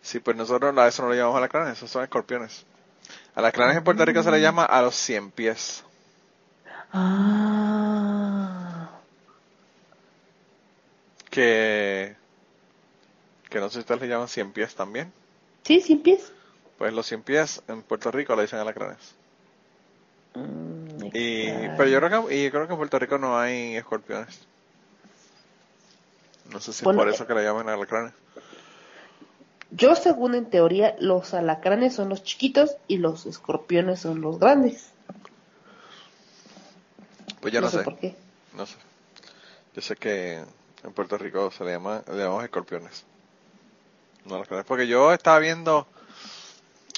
Sí, 0.00 0.18
pues 0.18 0.34
nosotros 0.34 0.74
a 0.78 0.88
eso 0.88 1.02
no 1.02 1.10
le 1.10 1.18
llamamos 1.18 1.36
alacranes, 1.36 1.76
esos 1.76 1.90
son 1.90 2.04
escorpiones. 2.04 2.64
Alacranes 3.34 3.76
en 3.76 3.84
Puerto 3.84 4.02
Rico 4.06 4.22
se 4.22 4.30
le 4.30 4.40
llama 4.40 4.64
a 4.64 4.80
los 4.80 4.94
cien 4.94 5.30
pies. 5.30 5.84
Ah. 6.90 8.88
Que, 11.28 12.16
que 13.50 13.60
no 13.60 13.68
sé 13.68 13.74
si 13.74 13.80
ustedes 13.80 14.00
le 14.00 14.08
llaman 14.08 14.28
cien 14.28 14.52
pies 14.52 14.74
también. 14.74 15.12
Sí, 15.64 15.82
sin 15.82 16.02
pies. 16.02 16.32
Pues 16.78 16.94
los 16.94 17.04
cien 17.06 17.22
pies 17.22 17.62
en 17.68 17.82
Puerto 17.82 18.10
Rico 18.10 18.34
le 18.34 18.40
dicen 18.40 18.58
alacranes. 18.58 19.14
Mm, 20.32 21.10
Y, 21.12 21.68
pero 21.76 21.88
yo 21.88 22.00
creo 22.00 22.26
que, 22.26 22.36
y 22.36 22.44
yo 22.44 22.50
creo 22.50 22.66
que 22.66 22.72
en 22.72 22.78
Puerto 22.78 22.98
Rico 22.98 23.18
no 23.18 23.38
hay 23.38 23.76
escorpiones. 23.76 24.48
No 26.50 26.60
sé 26.60 26.72
si 26.72 26.84
Bueno, 26.84 27.00
por 27.00 27.08
eso 27.08 27.26
que 27.26 27.34
le 27.34 27.44
llaman 27.44 27.68
alacranes. 27.68 28.12
Yo, 29.70 29.94
según 29.94 30.34
en 30.34 30.48
teoría, 30.48 30.96
los 30.98 31.34
alacranes 31.34 31.94
son 31.94 32.08
los 32.08 32.22
chiquitos 32.22 32.76
y 32.86 32.96
los 32.98 33.26
escorpiones 33.26 34.00
son 34.00 34.22
los 34.22 34.38
grandes. 34.38 34.90
Pues 37.40 37.52
yo 37.52 37.60
no, 37.60 37.68
sé, 37.68 37.80
por 37.80 37.98
qué. 37.98 38.16
no 38.54 38.64
sé. 38.64 38.76
Yo 39.74 39.82
sé 39.82 39.96
que 39.96 40.42
en 40.82 40.92
Puerto 40.94 41.18
Rico 41.18 41.50
se 41.50 41.64
le 41.64 41.72
llama, 41.72 42.02
le 42.08 42.16
llamamos 42.18 42.44
escorpiones. 42.44 43.04
No 44.24 44.36
alacranes. 44.36 44.64
Porque 44.64 44.86
yo 44.86 45.12
estaba 45.12 45.38
viendo, 45.38 45.86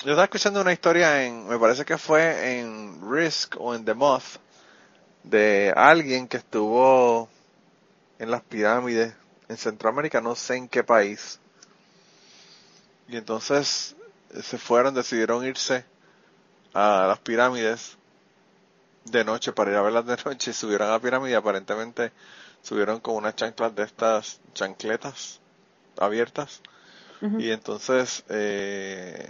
yo 0.04 0.10
estaba 0.10 0.24
escuchando 0.24 0.60
una 0.60 0.72
historia 0.72 1.24
en, 1.24 1.48
me 1.48 1.58
parece 1.58 1.84
que 1.84 1.98
fue 1.98 2.60
en 2.60 3.00
Risk 3.10 3.56
o 3.58 3.74
en 3.74 3.84
The 3.84 3.94
Moth, 3.94 4.38
de 5.24 5.72
alguien 5.76 6.28
que 6.28 6.36
estuvo 6.36 7.28
en 8.20 8.30
las 8.30 8.42
pirámides 8.42 9.12
en 9.50 9.56
Centroamérica, 9.56 10.20
no 10.20 10.36
sé 10.36 10.56
en 10.56 10.68
qué 10.68 10.84
país. 10.84 11.40
Y 13.08 13.16
entonces 13.16 13.96
se 14.42 14.58
fueron, 14.58 14.94
decidieron 14.94 15.44
irse 15.44 15.84
a 16.72 17.06
las 17.08 17.18
pirámides 17.18 17.98
de 19.06 19.24
noche 19.24 19.52
para 19.52 19.72
ir 19.72 19.76
a 19.76 19.82
verlas 19.82 20.06
de 20.06 20.16
noche. 20.24 20.52
Y 20.52 20.54
subieron 20.54 20.88
a 20.88 20.92
la 20.92 21.00
pirámide 21.00 21.32
y 21.32 21.34
aparentemente 21.34 22.12
subieron 22.62 23.00
con 23.00 23.16
unas 23.16 23.34
chanclas 23.34 23.74
de 23.74 23.82
estas 23.82 24.40
chancletas 24.54 25.40
abiertas. 25.98 26.62
Y 27.38 27.50
entonces 27.50 28.24
eh, 28.30 29.28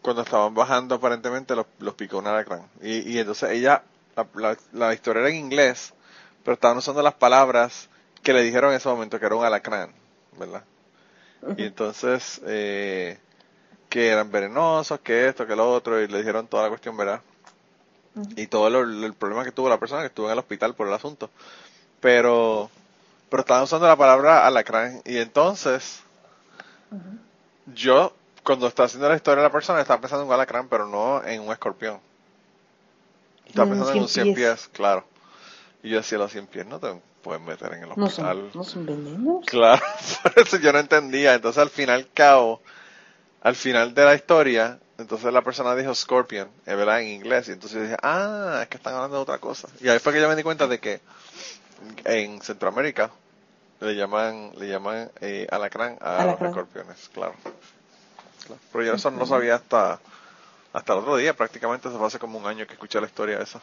cuando 0.00 0.22
estaban 0.22 0.54
bajando 0.54 0.94
aparentemente 0.94 1.54
los, 1.54 1.66
los 1.80 1.94
picó 1.94 2.18
un 2.18 2.28
alacrán. 2.28 2.66
Y, 2.80 3.12
y 3.12 3.18
entonces 3.18 3.50
ella 3.50 3.82
la, 4.16 4.26
la, 4.34 4.56
la 4.72 4.94
historia 4.94 5.20
era 5.20 5.28
en 5.28 5.36
inglés 5.36 5.92
pero 6.42 6.54
estaban 6.54 6.78
usando 6.78 7.02
las 7.02 7.14
palabras 7.14 7.88
que 8.22 8.32
le 8.32 8.42
dijeron 8.42 8.70
en 8.70 8.76
ese 8.76 8.88
momento 8.88 9.18
que 9.18 9.26
era 9.26 9.36
un 9.36 9.44
alacrán 9.44 9.92
verdad 10.38 10.64
y 11.56 11.64
entonces 11.64 12.40
eh, 12.46 13.18
que 13.90 14.08
eran 14.08 14.30
venenosos 14.32 15.00
que 15.00 15.28
esto 15.28 15.46
que 15.46 15.56
lo 15.56 15.70
otro 15.72 16.00
y 16.02 16.08
le 16.08 16.18
dijeron 16.18 16.46
toda 16.48 16.64
la 16.64 16.70
cuestión 16.70 16.96
verdad 16.96 17.22
y 18.36 18.46
todo 18.46 18.70
lo- 18.70 18.80
el 19.06 19.14
problema 19.14 19.44
que 19.44 19.52
tuvo 19.52 19.68
la 19.68 19.78
persona 19.78 20.00
que 20.02 20.08
estuvo 20.08 20.26
en 20.26 20.32
el 20.32 20.38
hospital 20.38 20.74
por 20.74 20.88
el 20.88 20.94
asunto. 20.94 21.30
Pero, 22.00 22.70
pero 23.30 23.42
estaban 23.42 23.64
usando 23.64 23.86
la 23.88 23.96
palabra 23.96 24.46
alacrán 24.46 25.02
y 25.04 25.18
entonces 25.18 26.02
yo 27.66 28.14
cuando 28.42 28.66
estaba 28.66 28.86
haciendo 28.86 29.08
la 29.08 29.16
historia 29.16 29.42
de 29.42 29.48
la 29.48 29.52
persona 29.52 29.80
estaba 29.80 30.00
pensando 30.00 30.22
en 30.24 30.28
un 30.28 30.34
alacrán 30.34 30.68
pero 30.68 30.86
no 30.86 31.22
en 31.24 31.40
un 31.42 31.52
escorpión. 31.52 32.00
Estaba 33.46 33.68
pensando 33.68 33.92
en 33.92 34.00
un 34.00 34.08
cien 34.08 34.08
100 34.08 34.34
pies. 34.34 34.60
pies, 34.60 34.68
claro. 34.72 35.04
Y 35.82 35.90
yo 35.90 35.96
decía, 35.96 36.18
los 36.18 36.30
100 36.30 36.46
pies 36.46 36.66
no 36.66 36.78
te 36.78 36.94
pueden 37.22 37.44
meter 37.44 37.72
en 37.72 37.84
el 37.84 37.90
hospital. 37.92 38.50
no 38.54 38.64
son 38.64 38.86
venenos. 38.86 39.44
Claro, 39.46 39.82
por 40.22 40.38
eso 40.38 40.56
yo 40.58 40.72
no 40.72 40.78
entendía. 40.78 41.34
Entonces 41.34 41.60
al 41.60 41.70
final 41.70 42.08
cabo, 42.14 42.62
al 43.40 43.56
final 43.56 43.94
de 43.94 44.04
la 44.04 44.14
historia, 44.14 44.78
entonces 44.98 45.32
la 45.32 45.42
persona 45.42 45.74
dijo 45.74 45.94
Scorpion, 45.94 46.48
es 46.64 46.76
verdad, 46.76 47.00
en 47.00 47.08
inglés. 47.08 47.48
Y 47.48 47.52
entonces 47.52 47.78
yo 47.78 47.82
dije, 47.84 47.96
ah, 48.02 48.60
es 48.62 48.68
que 48.68 48.76
están 48.76 48.94
hablando 48.94 49.16
de 49.16 49.22
otra 49.22 49.38
cosa. 49.38 49.68
Y 49.80 49.88
ahí 49.88 49.98
fue 49.98 50.12
que 50.12 50.20
yo 50.20 50.28
me 50.28 50.36
di 50.36 50.42
cuenta 50.42 50.66
de 50.66 50.78
que 50.78 51.00
en 52.04 52.40
Centroamérica 52.40 53.10
le 53.80 53.96
llaman, 53.96 54.52
le 54.56 54.68
llaman 54.68 55.10
eh, 55.20 55.46
alacrán 55.50 55.98
a 56.00 56.22
Alacrán. 56.22 56.50
los 56.52 56.58
escorpiones, 56.58 57.10
claro. 57.12 57.34
Claro. 58.46 58.60
Pero 58.72 58.84
yo 58.84 58.94
eso 58.94 59.10
no 59.10 59.18
lo 59.18 59.26
sabía 59.26 59.56
hasta, 59.56 60.00
hasta 60.72 60.92
el 60.92 61.00
otro 61.00 61.16
día, 61.16 61.34
prácticamente 61.34 61.88
eso 61.88 61.98
fue 61.98 62.06
hace 62.06 62.18
como 62.18 62.38
un 62.38 62.46
año 62.46 62.66
que 62.66 62.74
escuché 62.74 63.00
la 63.00 63.06
historia 63.06 63.38
esa. 63.40 63.60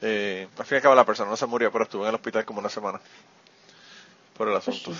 Eh, 0.00 0.48
al 0.56 0.64
fin 0.64 0.76
y 0.76 0.78
al 0.78 0.82
cabo 0.82 0.94
la 0.94 1.04
persona 1.04 1.30
no 1.30 1.36
se 1.36 1.46
murió, 1.46 1.72
pero 1.72 1.84
estuvo 1.84 2.02
en 2.02 2.10
el 2.10 2.14
hospital 2.14 2.44
como 2.44 2.60
una 2.60 2.68
semana 2.68 3.00
por 4.36 4.48
el 4.48 4.56
asunto. 4.56 4.92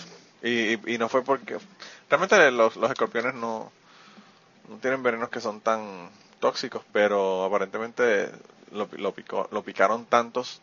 Y, 0.42 0.74
y, 0.74 0.80
y 0.86 0.98
no 0.98 1.08
fue 1.08 1.22
porque... 1.22 1.58
Realmente 2.08 2.50
los, 2.50 2.76
los 2.76 2.90
escorpiones 2.90 3.34
no, 3.34 3.70
no 4.68 4.76
tienen 4.76 5.02
venenos 5.02 5.28
que 5.28 5.40
son 5.40 5.60
tan 5.60 6.10
tóxicos, 6.40 6.82
pero 6.92 7.44
aparentemente 7.44 8.30
lo, 8.72 8.88
lo, 8.92 9.12
picó, 9.12 9.48
lo 9.52 9.62
picaron 9.62 10.06
tantos 10.06 10.60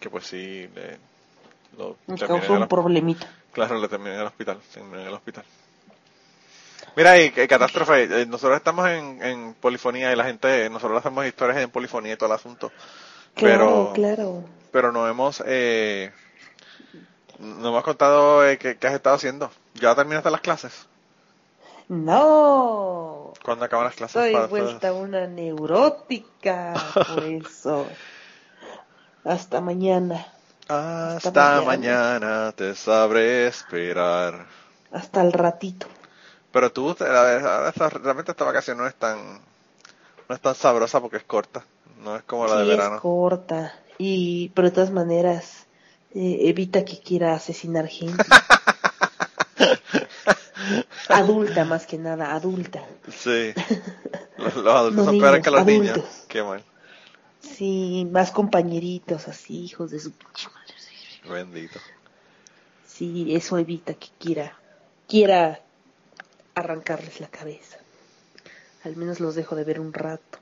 que 0.00 0.08
pues 0.08 0.26
sí, 0.26 0.68
le, 0.74 0.98
lo 1.76 1.96
causó 2.26 2.54
un 2.54 2.68
problemita. 2.68 3.30
Claro, 3.52 3.78
le 3.78 3.88
terminé 3.88 4.14
en 4.14 4.20
el 4.20 4.26
hospital, 4.26 4.58
en 4.76 4.94
el 4.94 5.12
hospital. 5.12 5.44
Mira, 6.96 7.18
y, 7.18 7.32
y 7.36 7.48
catástrofe, 7.48 8.04
eh, 8.22 8.26
nosotros 8.26 8.56
estamos 8.56 8.88
en, 8.88 9.22
en 9.22 9.54
polifonía 9.54 10.12
y 10.12 10.16
la 10.16 10.24
gente, 10.24 10.68
nosotros 10.70 10.98
hacemos 10.98 11.26
historias 11.26 11.58
en 11.58 11.70
polifonía 11.70 12.14
y 12.14 12.16
todo 12.16 12.28
el 12.28 12.34
asunto. 12.36 12.72
Claro, 13.34 13.92
pero, 13.92 13.92
claro. 13.94 14.44
pero 14.72 14.92
no 14.92 15.08
hemos, 15.08 15.42
eh, 15.46 16.10
no 17.38 17.72
me 17.72 17.78
has 17.78 17.84
contado 17.84 18.46
eh, 18.46 18.58
qué, 18.58 18.76
qué 18.76 18.86
has 18.86 18.94
estado 18.94 19.16
haciendo. 19.16 19.50
¿Ya 19.74 19.94
terminaste 19.94 20.30
las 20.30 20.40
clases? 20.40 20.86
No. 21.88 23.32
¿Cuándo 23.44 23.64
acaban 23.64 23.86
las 23.86 23.94
clases? 23.94 24.16
Estoy 24.16 24.32
para 24.32 24.46
vuelta 24.46 24.92
una 24.92 25.26
neurótica, 25.26 26.74
por 26.94 27.24
eso. 27.24 27.86
Hasta 29.24 29.60
mañana. 29.60 30.26
Hasta, 30.68 31.16
Hasta 31.56 31.62
mañana. 31.62 32.52
te 32.52 32.74
sabré 32.74 33.48
esperar. 33.48 34.46
Hasta 34.92 35.20
el 35.22 35.32
ratito. 35.32 35.86
Pero 36.52 36.72
tú, 36.72 36.96
la 36.98 37.70
realmente 37.72 38.32
esta 38.32 38.44
vacación 38.44 38.78
no 38.78 38.86
es 38.86 38.94
tan, 38.94 39.40
no 40.28 40.34
es 40.34 40.40
tan 40.40 40.54
sabrosa 40.54 41.00
porque 41.00 41.18
es 41.18 41.24
corta. 41.24 41.64
No 42.02 42.16
es 42.16 42.22
como 42.22 42.46
la 42.46 42.56
de 42.56 42.64
sí, 42.64 42.70
es 42.70 42.76
verano. 42.76 43.00
corta. 43.00 43.74
Y, 43.98 44.48
pero 44.50 44.68
de 44.68 44.74
todas 44.74 44.90
maneras, 44.90 45.66
eh, 46.14 46.38
evita 46.48 46.84
que 46.84 46.98
quiera 47.00 47.34
asesinar 47.34 47.86
gente. 47.86 48.24
adulta, 51.08 51.64
más 51.64 51.86
que 51.86 51.98
nada, 51.98 52.32
adulta. 52.34 52.82
Sí. 53.10 53.52
Los, 54.38 54.56
los 54.56 54.74
adultos 54.74 54.96
No 54.96 55.04
son 55.04 55.12
niños, 55.12 55.22
peores 55.28 55.44
que 55.44 55.50
los 55.50 55.66
niños. 55.66 55.90
adultos. 55.90 56.24
Qué 56.26 56.42
mal. 56.42 56.64
Sí, 57.42 58.08
más 58.10 58.30
compañeritos 58.30 59.28
así, 59.28 59.64
hijos 59.64 59.90
de 59.90 60.00
su 60.00 60.12
pinche 60.12 60.48
madre. 60.48 60.74
Bendito. 61.28 61.78
Sí, 62.86 63.34
eso 63.34 63.58
evita 63.58 63.92
que 63.92 64.08
quiera, 64.18 64.56
quiera 65.06 65.60
arrancarles 66.60 67.20
la 67.20 67.28
cabeza. 67.28 67.78
Al 68.84 68.96
menos 68.96 69.20
los 69.20 69.34
dejo 69.34 69.56
de 69.56 69.64
ver 69.64 69.80
un 69.80 69.92
rato. 69.92 70.38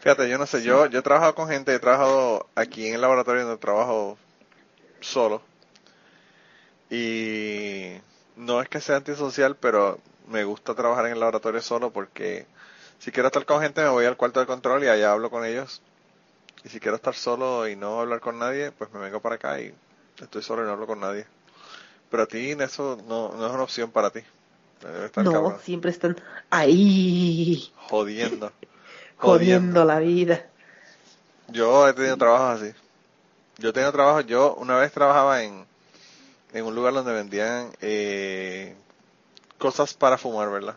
Fíjate, 0.00 0.28
yo 0.28 0.38
no 0.38 0.46
sé, 0.46 0.62
yo, 0.62 0.86
yo 0.86 1.00
he 1.00 1.02
trabajado 1.02 1.34
con 1.34 1.48
gente, 1.48 1.74
he 1.74 1.78
trabajado 1.78 2.46
aquí 2.54 2.86
en 2.86 2.94
el 2.94 3.00
laboratorio 3.00 3.42
donde 3.42 3.58
trabajo 3.58 4.18
solo. 5.00 5.42
Y 6.90 7.96
no 8.36 8.60
es 8.60 8.68
que 8.68 8.80
sea 8.80 8.96
antisocial, 8.96 9.56
pero 9.56 9.98
me 10.28 10.44
gusta 10.44 10.74
trabajar 10.74 11.06
en 11.06 11.12
el 11.12 11.20
laboratorio 11.20 11.60
solo 11.62 11.92
porque 11.92 12.46
si 12.98 13.10
quiero 13.10 13.28
estar 13.28 13.44
con 13.44 13.60
gente 13.60 13.82
me 13.82 13.88
voy 13.88 14.04
al 14.04 14.16
cuarto 14.16 14.40
de 14.40 14.46
control 14.46 14.84
y 14.84 14.88
allá 14.88 15.12
hablo 15.12 15.30
con 15.30 15.44
ellos. 15.44 15.82
Y 16.64 16.68
si 16.68 16.80
quiero 16.80 16.96
estar 16.96 17.14
solo 17.14 17.68
y 17.68 17.76
no 17.76 18.00
hablar 18.00 18.20
con 18.20 18.38
nadie, 18.38 18.72
pues 18.72 18.92
me 18.92 19.00
vengo 19.00 19.20
para 19.20 19.36
acá 19.36 19.60
y 19.60 19.72
estoy 20.20 20.42
solo 20.42 20.62
y 20.62 20.66
no 20.66 20.72
hablo 20.72 20.86
con 20.86 21.00
nadie. 21.00 21.26
Pero 22.10 22.24
a 22.24 22.26
ti 22.26 22.50
eso 22.52 22.98
no, 23.06 23.32
no 23.36 23.46
es 23.46 23.52
una 23.52 23.62
opción 23.62 23.90
para 23.90 24.10
ti. 24.10 24.20
Debe 24.82 25.06
estar 25.06 25.24
No, 25.24 25.32
cabrón, 25.32 25.60
siempre 25.62 25.90
están 25.90 26.16
ahí, 26.50 27.72
jodiendo. 27.88 28.52
jodiendo 29.18 29.84
la 29.84 29.98
vida. 29.98 30.46
Yo 31.48 31.88
he 31.88 31.92
tenido 31.94 32.16
trabajos 32.16 32.60
así. 32.62 32.74
Yo 33.58 33.70
he 33.70 33.72
tenido 33.72 33.92
trabajos, 33.92 34.26
yo 34.26 34.54
una 34.56 34.76
vez 34.78 34.92
trabajaba 34.92 35.42
en, 35.42 35.66
en 36.52 36.64
un 36.66 36.74
lugar 36.74 36.94
donde 36.94 37.12
vendían 37.12 37.70
eh, 37.80 38.76
cosas 39.58 39.94
para 39.94 40.18
fumar, 40.18 40.50
¿verdad? 40.50 40.76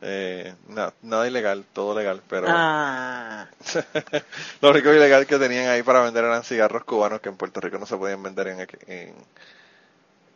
Eh, 0.00 0.54
na- 0.68 0.92
nada 1.02 1.28
ilegal, 1.28 1.64
todo 1.72 1.94
legal, 1.94 2.22
pero 2.28 2.48
Ah, 2.48 3.46
lo 4.60 4.70
único 4.70 4.92
ilegal 4.92 5.26
que 5.26 5.38
tenían 5.38 5.68
ahí 5.68 5.82
para 5.82 6.02
vender 6.02 6.24
eran 6.24 6.42
cigarros 6.44 6.84
cubanos 6.84 7.20
que 7.20 7.28
en 7.28 7.36
Puerto 7.36 7.60
Rico 7.60 7.78
no 7.78 7.86
se 7.86 7.96
podían 7.96 8.22
vender 8.22 8.48
en, 8.48 8.60
en, 8.88 9.14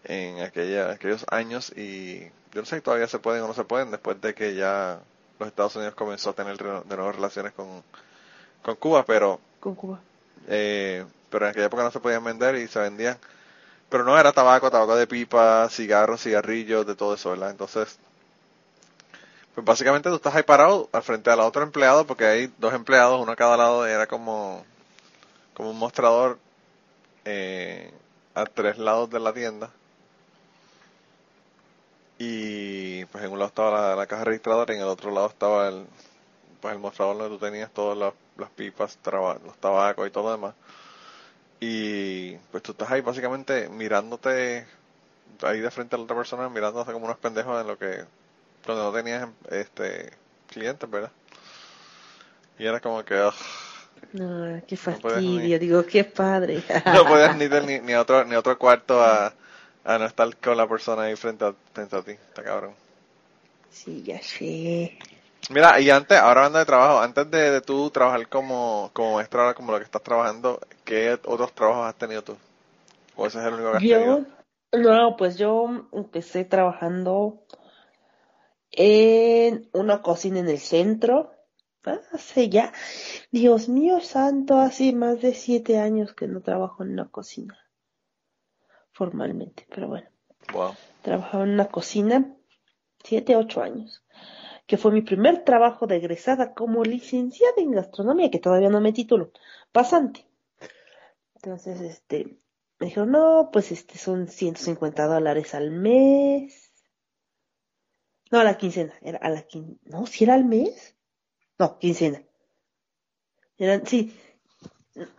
en 0.09 0.41
aquella, 0.41 0.91
aquellos 0.91 1.25
años 1.31 1.73
y 1.77 2.21
yo 2.53 2.63
no 2.63 2.65
sé 2.65 2.77
si 2.77 2.83
todavía 2.83 3.09
se 3.09 3.19
pueden 3.19 3.43
o 3.43 3.49
no 3.49 3.55
se 3.55 3.65
pueden 3.65 3.91
después 3.91 4.21
de 4.21 4.35
que 4.35 4.55
ya 4.55 5.01
los 5.39 5.49
Estados 5.49 5.77
Unidos 5.77 5.95
comenzó 5.95 6.31
a 6.31 6.35
tener 6.35 6.57
de 6.57 6.97
nuevo 6.97 7.13
relaciones 7.13 7.53
con, 7.53 7.83
con 8.63 8.77
Cuba, 8.77 9.05
pero 9.05 9.41
con 9.61 9.75
Cuba. 9.75 10.01
eh, 10.49 11.05
pero 11.31 11.47
en 11.47 11.51
aquella 11.51 11.67
época 11.67 11.83
no 11.83 11.91
se 11.91 12.01
podían 12.01 12.25
vender 12.25 12.55
y 12.57 12.69
se 12.69 12.79
vendían. 12.79 13.19
Pero 13.89 14.05
no 14.05 14.19
era 14.19 14.33
tabaco, 14.33 14.71
tabaco 14.71 14.97
de 14.97 15.07
pipa, 15.07 15.69
cigarros, 15.71 16.23
cigarrillos, 16.23 16.87
de 16.87 16.97
todo 16.97 17.15
eso, 17.15 17.31
¿verdad? 17.31 17.51
Entonces, 17.51 17.99
pues 19.55 19.65
básicamente 19.65 20.09
tú 20.09 20.17
estás 20.17 20.35
ahí 20.35 20.43
parado 20.43 20.89
al 20.93 21.03
frente 21.03 21.31
al 21.31 21.41
otro 21.41 21.63
empleado 21.63 22.07
porque 22.07 22.27
hay 22.27 22.53
dos 22.59 22.75
empleados, 22.75 23.21
uno 23.21 23.33
a 23.33 23.37
cada 23.37 23.57
lado, 23.57 23.87
era 23.87 24.07
como, 24.07 24.65
como 25.55 25.71
un 25.71 25.79
mostrador 25.79 26.39
eh, 27.25 27.93
a 28.35 28.45
tres 28.47 28.79
lados 28.79 29.11
de 29.11 29.21
la 29.21 29.33
tienda. 29.33 29.71
Y 32.19 33.05
pues 33.07 33.25
en 33.25 33.33
un 33.33 33.39
lado 33.39 33.49
estaba 33.49 33.71
la, 33.91 33.97
la 33.97 34.07
caja 34.07 34.25
registradora 34.25 34.73
y 34.75 34.77
en 34.77 34.83
el 34.83 34.89
otro 34.89 35.11
lado 35.11 35.29
estaba 35.29 35.69
el, 35.69 35.87
pues 36.61 36.75
el 36.75 36.81
mostrador 36.81 37.19
donde 37.19 37.37
tú 37.39 37.45
tenías 37.45 37.71
todas 37.73 37.99
las, 37.99 38.15
las 38.39 38.51
pipas, 38.51 38.99
traba- 39.03 39.41
los 39.45 39.57
tabacos 39.59 40.07
y 40.09 40.11
todo 40.11 40.25
lo 40.27 40.33
demás. 40.33 40.55
Y 41.61 42.37
pues 42.51 42.63
tú 42.63 42.73
estás 42.73 42.91
ahí 42.91 43.01
básicamente 43.01 43.69
mirándote 43.71 44.67
ahí 45.43 45.61
de 45.61 45.71
frente 45.73 45.97
a 45.97 45.99
la 45.99 46.05
otra 46.05 46.17
persona, 46.17 46.49
mirándote 46.51 46.93
como 46.93 47.07
unos 47.07 47.19
pendejos 47.19 47.61
en 47.61 47.69
lo 47.69 47.79
que, 47.79 48.05
donde 48.67 48.85
no 48.85 48.93
tenías 48.93 49.29
este 49.51 50.13
clientes, 50.49 50.91
¿verdad? 50.91 51.13
Y 52.59 52.67
era 52.67 52.81
como 52.81 53.05
que 53.05 53.15
ugh, 53.15 53.35
No, 54.13 54.61
qué 54.67 54.77
No 54.87 54.99
fastidio, 55.01 55.59
ni- 55.59 55.59
digo, 55.59 55.85
qué 55.87 56.05
padre. 56.05 56.65
no 56.85 57.07
podías 57.07 57.37
ni 57.37 57.49
ni, 57.49 57.81
ni 57.81 57.93
a 57.93 58.01
otro, 58.03 58.25
ni 58.25 58.35
a 58.35 58.39
otro 58.39 58.59
cuarto 58.59 59.03
a, 59.03 59.33
a 59.87 59.99
no 59.99 60.05
estar 60.07 60.37
con 60.39 60.57
la 60.57 60.69
persona 60.69 61.03
ahí 61.05 61.17
frente 61.17 61.45
a, 61.47 61.55
frente 61.75 61.97
a 61.97 62.03
ti, 62.03 62.13
está 62.13 62.43
cabrón. 62.45 62.75
Sí, 63.69 64.03
ya 64.03 64.21
sé. 64.23 64.99
Mira, 65.51 65.81
y 65.81 65.91
antes, 65.91 66.19
ahora 66.19 66.41
hablando 66.41 66.59
de 66.61 66.65
trabajo, 66.67 67.01
antes 67.01 67.31
de, 67.31 67.51
de 67.53 67.61
tú 67.61 67.91
trabajar 67.91 68.29
como, 68.29 68.91
como 68.93 69.15
maestro, 69.17 69.41
ahora 69.41 69.55
como 69.55 69.73
lo 69.73 69.79
que 69.79 69.85
estás 69.85 70.03
trabajando, 70.03 70.61
¿qué 70.85 71.13
otros 71.25 71.53
trabajos 71.53 71.87
has 71.87 71.95
tenido 71.97 72.23
tú? 72.23 72.37
¿O 73.17 73.27
ese 73.27 73.39
es 73.41 73.47
el 73.47 73.55
único 73.55 73.73
que 73.73 73.79
has 73.79 73.85
Yo, 73.85 73.89
tenido? 73.89 74.21
no, 74.73 75.17
pues 75.17 75.39
yo 75.39 75.89
empecé 75.93 76.45
trabajando 76.45 77.45
en 78.71 79.69
una 79.73 80.03
cocina 80.03 80.39
en 80.39 80.49
el 80.49 80.59
centro. 80.59 81.33
Hace 82.13 82.49
ya, 82.49 82.73
Dios 83.33 83.69
mío 83.69 84.01
santo, 84.01 84.59
hace 84.59 84.93
más 84.93 85.21
de 85.21 85.35
siete 85.35 85.79
años 85.79 86.15
que 86.15 86.29
no 86.29 86.43
trabajo 86.43 86.85
en 86.85 86.91
una 86.93 87.09
cocina. 87.11 87.59
Formalmente, 88.97 89.67
pero 89.69 89.89
bueno. 89.89 90.09
Wow. 90.55 90.75
Trabajaba 91.03 91.45
en 91.45 91.51
una 91.51 91.69
cocina 91.69 92.35
siete, 93.05 93.37
ocho 93.37 93.61
años, 93.61 94.03
que 94.67 94.79
fue 94.79 94.91
mi 94.91 95.03
primer 95.03 95.45
trabajo 95.45 95.87
de 95.87 95.97
egresada 95.97 96.55
como 96.55 96.83
licenciada 96.83 97.57
en 97.59 97.73
gastronomía, 97.73 98.31
que 98.31 98.39
todavía 98.39 98.71
no 98.71 98.81
me 98.81 98.95
titulo, 98.95 99.33
pasante. 99.71 100.27
Entonces, 101.35 101.83
este, 101.83 102.39
me 102.79 102.87
dijeron, 102.87 103.11
no, 103.11 103.51
pues 103.53 103.71
este 103.71 103.99
son 103.99 104.29
150 104.29 105.07
dólares 105.07 105.55
al 105.55 105.73
mes. 105.73 106.73
No, 108.31 108.41
a 108.41 108.45
la 108.45 108.57
quincena, 108.57 108.95
era 109.03 109.19
a 109.19 109.29
la 109.29 109.43
quin... 109.43 109.79
no, 109.85 110.07
si 110.07 110.25
era 110.25 110.33
al 110.33 110.47
mes. 110.47 110.97
No, 111.59 111.79
quincena. 111.79 112.23
Eran, 113.59 113.87
sí, 113.87 114.19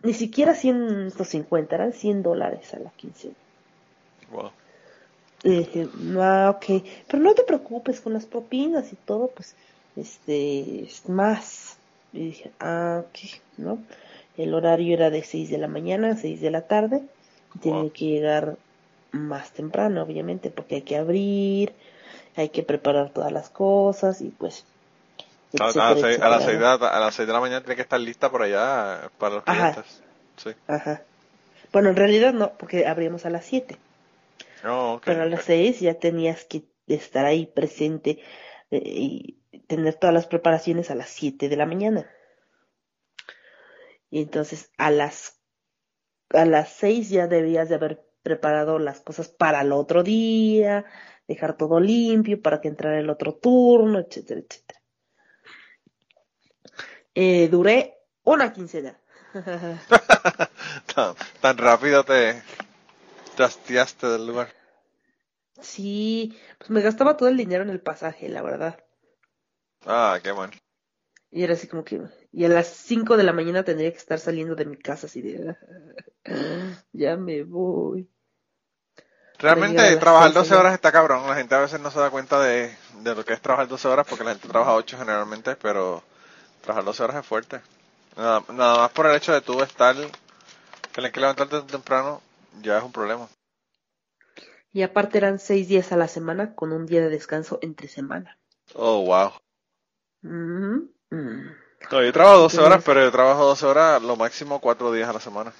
ni 0.02 0.14
siquiera 0.14 0.56
150, 0.56 1.76
eran 1.76 1.92
100 1.92 2.24
dólares 2.24 2.74
a 2.74 2.80
la 2.80 2.90
quincena. 2.90 3.36
Wow. 4.30 4.52
Y 5.42 5.50
dije, 5.50 5.88
ah, 6.20 6.50
ok, 6.56 6.82
pero 7.06 7.22
no 7.22 7.34
te 7.34 7.44
preocupes 7.44 8.00
con 8.00 8.12
las 8.12 8.26
propinas 8.26 8.92
y 8.92 8.96
todo, 8.96 9.28
pues, 9.34 9.54
este, 9.96 10.82
es 10.84 11.08
más. 11.08 11.76
Y 12.12 12.26
dije, 12.26 12.52
ah, 12.60 13.04
ok, 13.06 13.18
¿no? 13.56 13.78
El 14.36 14.54
horario 14.54 14.94
era 14.94 15.10
de 15.10 15.22
6 15.22 15.50
de 15.50 15.58
la 15.58 15.68
mañana 15.68 16.10
a 16.12 16.16
6 16.16 16.40
de 16.40 16.50
la 16.50 16.66
tarde. 16.66 17.02
Y 17.54 17.58
tenía 17.60 17.82
Wow. 17.82 17.92
que 17.92 18.04
llegar 18.06 18.56
más 19.12 19.52
temprano, 19.52 20.02
obviamente, 20.02 20.50
porque 20.50 20.76
hay 20.76 20.82
que 20.82 20.96
abrir, 20.96 21.72
hay 22.36 22.50
que 22.50 22.62
preparar 22.62 23.10
todas 23.12 23.32
las 23.32 23.50
cosas 23.50 24.20
y 24.20 24.30
pues... 24.30 24.66
A, 25.58 25.70
etcétera, 25.70 25.90
las 25.90 26.00
seis, 26.00 26.20
a 26.20 26.28
las 26.28 26.42
etcétera, 26.42 26.44
seis 26.44 26.58
de 26.58 26.64
¿no? 26.64 26.78
la, 26.78 26.88
a 26.88 27.00
las 27.00 27.14
seis 27.14 27.26
de 27.26 27.32
la 27.32 27.40
mañana 27.40 27.60
tiene 27.62 27.76
que 27.76 27.82
estar 27.82 28.00
lista 28.00 28.30
por 28.30 28.42
allá 28.42 29.10
para 29.18 29.36
los 29.36 29.44
Ajá. 29.46 29.72
clientes. 29.72 30.02
Sí. 30.36 30.50
Ajá. 30.66 31.02
Bueno, 31.72 31.90
en 31.90 31.96
realidad 31.96 32.32
no, 32.32 32.52
porque 32.58 32.86
abrimos 32.86 33.24
a 33.26 33.30
las 33.30 33.44
7. 33.46 33.76
Oh. 34.64 35.00
Pero 35.04 35.22
a 35.22 35.26
las 35.26 35.44
seis 35.44 35.80
ya 35.80 35.94
tenías 35.94 36.44
que 36.44 36.64
estar 36.86 37.24
ahí 37.24 37.46
presente 37.46 38.20
eh, 38.70 38.82
y 38.84 39.38
tener 39.66 39.94
todas 39.94 40.14
las 40.14 40.26
preparaciones 40.26 40.90
a 40.90 40.94
las 40.94 41.08
siete 41.08 41.48
de 41.48 41.56
la 41.56 41.66
mañana. 41.66 42.10
Y 44.10 44.22
entonces 44.22 44.70
a 44.78 44.90
las 44.90 45.38
a 46.30 46.44
las 46.44 46.72
seis 46.72 47.08
ya 47.08 47.26
debías 47.26 47.68
de 47.68 47.76
haber 47.76 48.04
preparado 48.22 48.78
las 48.78 49.00
cosas 49.00 49.28
para 49.28 49.62
el 49.62 49.72
otro 49.72 50.02
día, 50.02 50.84
dejar 51.26 51.56
todo 51.56 51.80
limpio 51.80 52.40
para 52.42 52.60
que 52.60 52.68
entrara 52.68 52.98
el 52.98 53.08
otro 53.08 53.34
turno, 53.34 53.98
etcétera, 53.98 54.40
etcétera. 54.40 54.80
Eh, 57.14 57.48
duré 57.48 57.98
una 58.24 58.52
quincena. 58.52 58.98
tan, 60.94 61.14
tan 61.40 61.58
rápido 61.58 62.04
te, 62.04 62.42
te 63.38 63.44
hastiaste 63.44 64.08
del 64.08 64.26
lugar. 64.26 64.52
sí, 65.60 66.36
pues 66.58 66.70
me 66.70 66.80
gastaba 66.80 67.16
todo 67.16 67.28
el 67.28 67.36
dinero 67.36 67.62
en 67.62 67.70
el 67.70 67.80
pasaje, 67.80 68.28
la 68.28 68.42
verdad. 68.42 68.84
Ah, 69.86 70.18
qué 70.20 70.32
bueno. 70.32 70.52
Y 71.30 71.44
era 71.44 71.54
así 71.54 71.68
como 71.68 71.84
que, 71.84 72.02
y 72.32 72.44
a 72.44 72.48
las 72.48 72.66
5 72.66 73.16
de 73.16 73.22
la 73.22 73.32
mañana 73.32 73.62
tendría 73.62 73.92
que 73.92 73.98
estar 73.98 74.18
saliendo 74.18 74.56
de 74.56 74.64
mi 74.64 74.76
casa 74.76 75.06
así 75.06 75.22
de, 75.22 75.56
ya 76.92 77.16
me 77.16 77.44
voy. 77.44 78.10
Realmente 79.38 79.96
trabajar 79.98 80.32
12 80.32 80.56
horas 80.56 80.74
está 80.74 80.90
cabrón. 80.90 81.28
La 81.28 81.36
gente 81.36 81.54
a 81.54 81.60
veces 81.60 81.78
no 81.78 81.92
se 81.92 82.00
da 82.00 82.10
cuenta 82.10 82.40
de, 82.40 82.76
de 83.02 83.14
lo 83.14 83.24
que 83.24 83.34
es 83.34 83.40
trabajar 83.40 83.68
12 83.68 83.86
horas 83.86 84.04
porque 84.08 84.24
la 84.24 84.32
gente 84.32 84.48
trabaja 84.48 84.74
8 84.74 84.98
generalmente, 84.98 85.54
pero 85.54 86.02
trabajar 86.62 86.84
12 86.84 87.02
horas 87.04 87.16
es 87.18 87.26
fuerte. 87.26 87.60
Nada, 88.16 88.42
nada 88.48 88.78
más 88.78 88.90
por 88.90 89.06
el 89.06 89.14
hecho 89.14 89.32
de 89.32 89.42
tú 89.42 89.62
estar, 89.62 89.94
tener 90.92 91.12
que 91.12 91.20
levantarte 91.20 91.62
temprano, 91.62 92.20
ya 92.62 92.78
es 92.78 92.84
un 92.84 92.92
problema. 92.92 93.28
Y 94.72 94.82
aparte 94.82 95.18
eran 95.18 95.38
6 95.38 95.68
días 95.68 95.92
a 95.92 95.96
la 95.96 96.08
semana 96.08 96.54
con 96.54 96.72
un 96.72 96.86
día 96.86 97.00
de 97.00 97.08
descanso 97.08 97.58
entre 97.62 97.88
semana. 97.88 98.38
Oh, 98.74 99.04
wow. 99.04 99.32
Mm. 100.22 100.88
No, 101.90 102.02
yo 102.02 102.12
trabajo 102.12 102.40
12 102.40 102.60
horas, 102.60 102.82
pero 102.84 103.02
yo 103.02 103.10
trabajo 103.10 103.44
12 103.46 103.66
horas 103.66 104.02
lo 104.02 104.16
máximo 104.16 104.60
4 104.60 104.92
días 104.92 105.08
a 105.08 105.12
la 105.12 105.20
semana. 105.20 105.52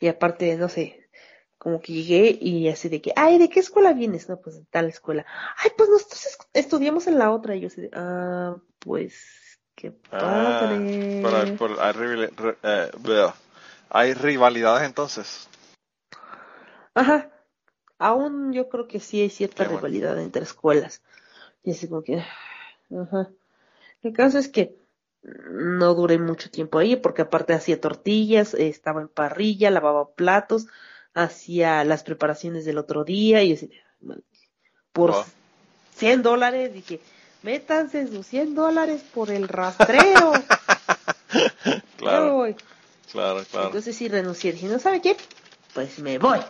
Y 0.00 0.08
aparte, 0.08 0.56
no 0.56 0.68
sé, 0.68 1.08
como 1.58 1.80
que 1.80 1.92
llegué 1.92 2.38
y 2.40 2.68
así 2.68 2.88
de 2.88 3.00
que, 3.00 3.12
ay, 3.16 3.38
¿de 3.38 3.48
qué 3.48 3.60
escuela 3.60 3.92
vienes? 3.92 4.28
No, 4.28 4.40
pues 4.40 4.56
de 4.56 4.64
tal 4.66 4.86
escuela. 4.86 5.24
Ay, 5.56 5.70
pues 5.76 5.88
nosotros 5.88 6.38
estudiamos 6.52 7.06
en 7.06 7.18
la 7.18 7.30
otra. 7.30 7.54
Y 7.54 7.60
yo 7.60 7.68
así 7.68 7.82
de, 7.82 7.90
ah, 7.92 8.56
pues, 8.78 9.14
qué 9.76 9.92
ah, 10.10 10.18
padre. 10.18 11.22
hay, 12.74 13.32
hay 13.90 14.14
rivalidades 14.14 14.86
entonces. 14.86 15.48
Ajá. 16.94 17.30
Aún 17.98 18.52
yo 18.52 18.68
creo 18.68 18.88
que 18.88 19.00
sí 19.00 19.20
hay 19.20 19.30
cierta 19.30 19.64
rivalidad 19.64 20.20
entre 20.20 20.42
escuelas. 20.42 21.02
Y 21.62 21.70
así 21.70 21.88
como 21.88 22.02
que, 22.02 22.24
ajá. 22.90 23.30
El 24.02 24.12
caso 24.12 24.38
es 24.38 24.48
que 24.48 24.76
no 25.22 25.94
duré 25.94 26.18
mucho 26.18 26.50
tiempo 26.50 26.78
ahí 26.78 26.96
porque 26.96 27.22
aparte 27.22 27.54
hacía 27.54 27.80
tortillas, 27.80 28.54
estaba 28.54 29.00
en 29.00 29.08
parrilla, 29.08 29.70
lavaba 29.70 30.10
platos, 30.10 30.66
hacía 31.14 31.84
las 31.84 32.04
preparaciones 32.04 32.64
del 32.64 32.78
otro 32.78 33.04
día 33.04 33.42
y 33.42 33.54
así, 33.54 33.70
por 34.92 35.14
100 35.96 36.22
dólares 36.22 36.72
dije, 36.72 37.00
métanse 37.46 38.06
sus 38.08 38.26
100 38.26 38.54
dólares 38.54 39.02
por 39.14 39.30
el 39.30 39.48
rastreo. 39.48 40.32
claro, 41.96 42.54
claro, 43.10 43.44
claro. 43.50 43.66
Entonces 43.66 43.96
sí 43.96 44.08
renuncié, 44.08 44.52
dije, 44.52 44.66
¿no 44.66 44.78
sabe 44.78 45.00
qué? 45.00 45.16
Pues 45.72 45.98
me 46.00 46.18
voy. 46.18 46.40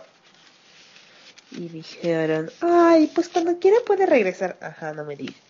Y 1.51 1.69
dijeron, 1.69 2.51
ay, 2.59 3.09
pues 3.15 3.29
cuando 3.29 3.57
quiera 3.59 3.77
puede 3.85 4.05
regresar. 4.05 4.57
Ajá, 4.59 4.91
no 4.91 5.05
me 5.05 5.15
digas 5.15 5.47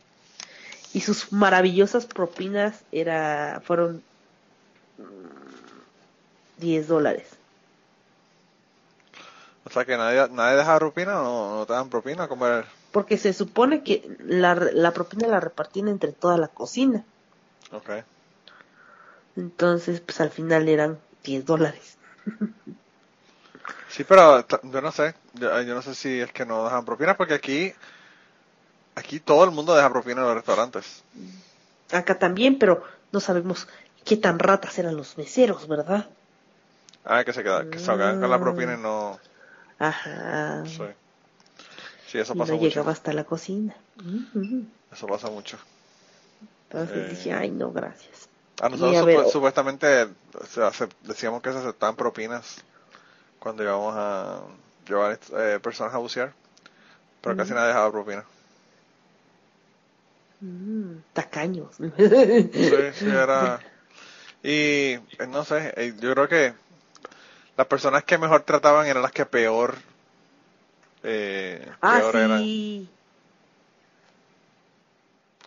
y 0.93 1.01
sus 1.01 1.31
maravillosas 1.31 2.07
propinas 2.07 2.81
era 2.91 3.61
fueron 3.63 4.03
10 6.57 6.85
mm, 6.85 6.87
dólares. 6.87 7.27
O 9.65 9.69
sea 9.69 9.85
que 9.85 9.97
nadie, 9.97 10.27
nadie 10.31 10.57
deja 10.57 10.79
propina 10.79 11.21
o 11.21 11.59
no 11.59 11.65
te 11.65 11.73
dan 11.73 11.89
propina 11.89 12.27
comer. 12.27 12.65
Porque 12.97 13.19
se 13.19 13.31
supone 13.31 13.83
que 13.83 14.17
la, 14.25 14.55
la 14.55 14.91
propina 14.91 15.27
la 15.27 15.39
repartían 15.39 15.87
entre 15.87 16.13
toda 16.13 16.35
la 16.39 16.47
cocina. 16.47 17.03
Ok. 17.71 17.91
Entonces, 19.35 19.99
pues 20.01 20.19
al 20.19 20.31
final 20.31 20.67
eran 20.67 20.97
10 21.23 21.45
dólares. 21.45 21.99
sí, 23.87 24.03
pero 24.03 24.43
yo 24.63 24.81
no 24.81 24.91
sé. 24.91 25.13
Yo, 25.35 25.61
yo, 25.61 25.75
no 25.75 25.83
sé 25.83 25.93
si 25.93 26.21
es 26.21 26.31
que 26.31 26.43
no 26.43 26.63
dejan 26.63 26.85
propina 26.85 27.15
porque 27.15 27.35
aquí 27.35 27.75
Aquí 28.97 29.19
todo 29.19 29.43
el 29.43 29.51
mundo 29.51 29.75
deja 29.75 29.91
propina 29.91 30.21
en 30.21 30.27
los 30.27 30.35
restaurantes. 30.37 31.03
Acá 31.91 32.17
también, 32.17 32.57
pero 32.57 32.83
no 33.11 33.19
sabemos 33.19 33.67
qué 34.03 34.17
tan 34.17 34.39
ratas 34.39 34.79
eran 34.79 34.97
los 34.97 35.19
meseros, 35.19 35.67
¿verdad? 35.67 36.07
Ah, 37.05 37.23
que 37.23 37.31
se 37.31 37.43
quedan, 37.43 37.69
que 37.69 37.77
salgan 37.77 38.19
con 38.19 38.31
la 38.31 38.39
propina 38.39 38.73
y 38.73 38.77
no. 38.77 39.19
Ajá. 39.77 40.65
Sí. 40.65 40.81
Sí, 42.07 42.17
eso 42.19 42.35
pasa 42.35 42.53
no 42.53 42.57
mucho. 42.57 42.69
llegaba 42.69 42.91
hasta 42.91 43.13
la 43.13 43.25
cocina. 43.25 43.75
Eso 44.91 45.07
pasa 45.07 45.29
mucho. 45.29 45.57
Entonces 46.69 46.97
eh, 46.97 47.09
dije, 47.09 47.33
ay, 47.33 47.51
no, 47.51 47.71
gracias. 47.71 48.29
A 48.61 48.69
nosotros 48.69 49.31
supuestamente 49.31 50.07
decíamos 51.03 51.41
que 51.41 51.51
se 51.51 51.59
aceptaban 51.59 51.95
propinas 51.95 52.63
cuando 53.39 53.63
íbamos 53.63 53.93
a 53.95 54.41
llevar 54.87 55.19
eh, 55.37 55.59
personas 55.61 55.93
a 55.93 55.97
bucear, 55.97 56.33
pero 57.21 57.37
casi 57.37 57.53
nadie 57.53 57.67
dejaba 57.67 57.91
propina. 57.91 58.25
Mm, 60.39 60.97
tacaños. 61.13 61.75
Sí, 61.77 62.75
sí, 62.93 63.05
era. 63.05 63.59
Y 64.43 64.93
eh, 64.93 65.27
no 65.27 65.43
sé, 65.43 65.73
eh, 65.75 65.93
yo 65.99 66.13
creo 66.13 66.27
que 66.27 66.53
las 67.57 67.67
personas 67.67 68.03
que 68.03 68.17
mejor 68.17 68.41
trataban 68.41 68.87
eran 68.87 69.01
las 69.01 69.11
que 69.11 69.25
peor. 69.25 69.75
Eh, 71.03 71.71
ah, 71.81 72.01
sí. 72.11 72.89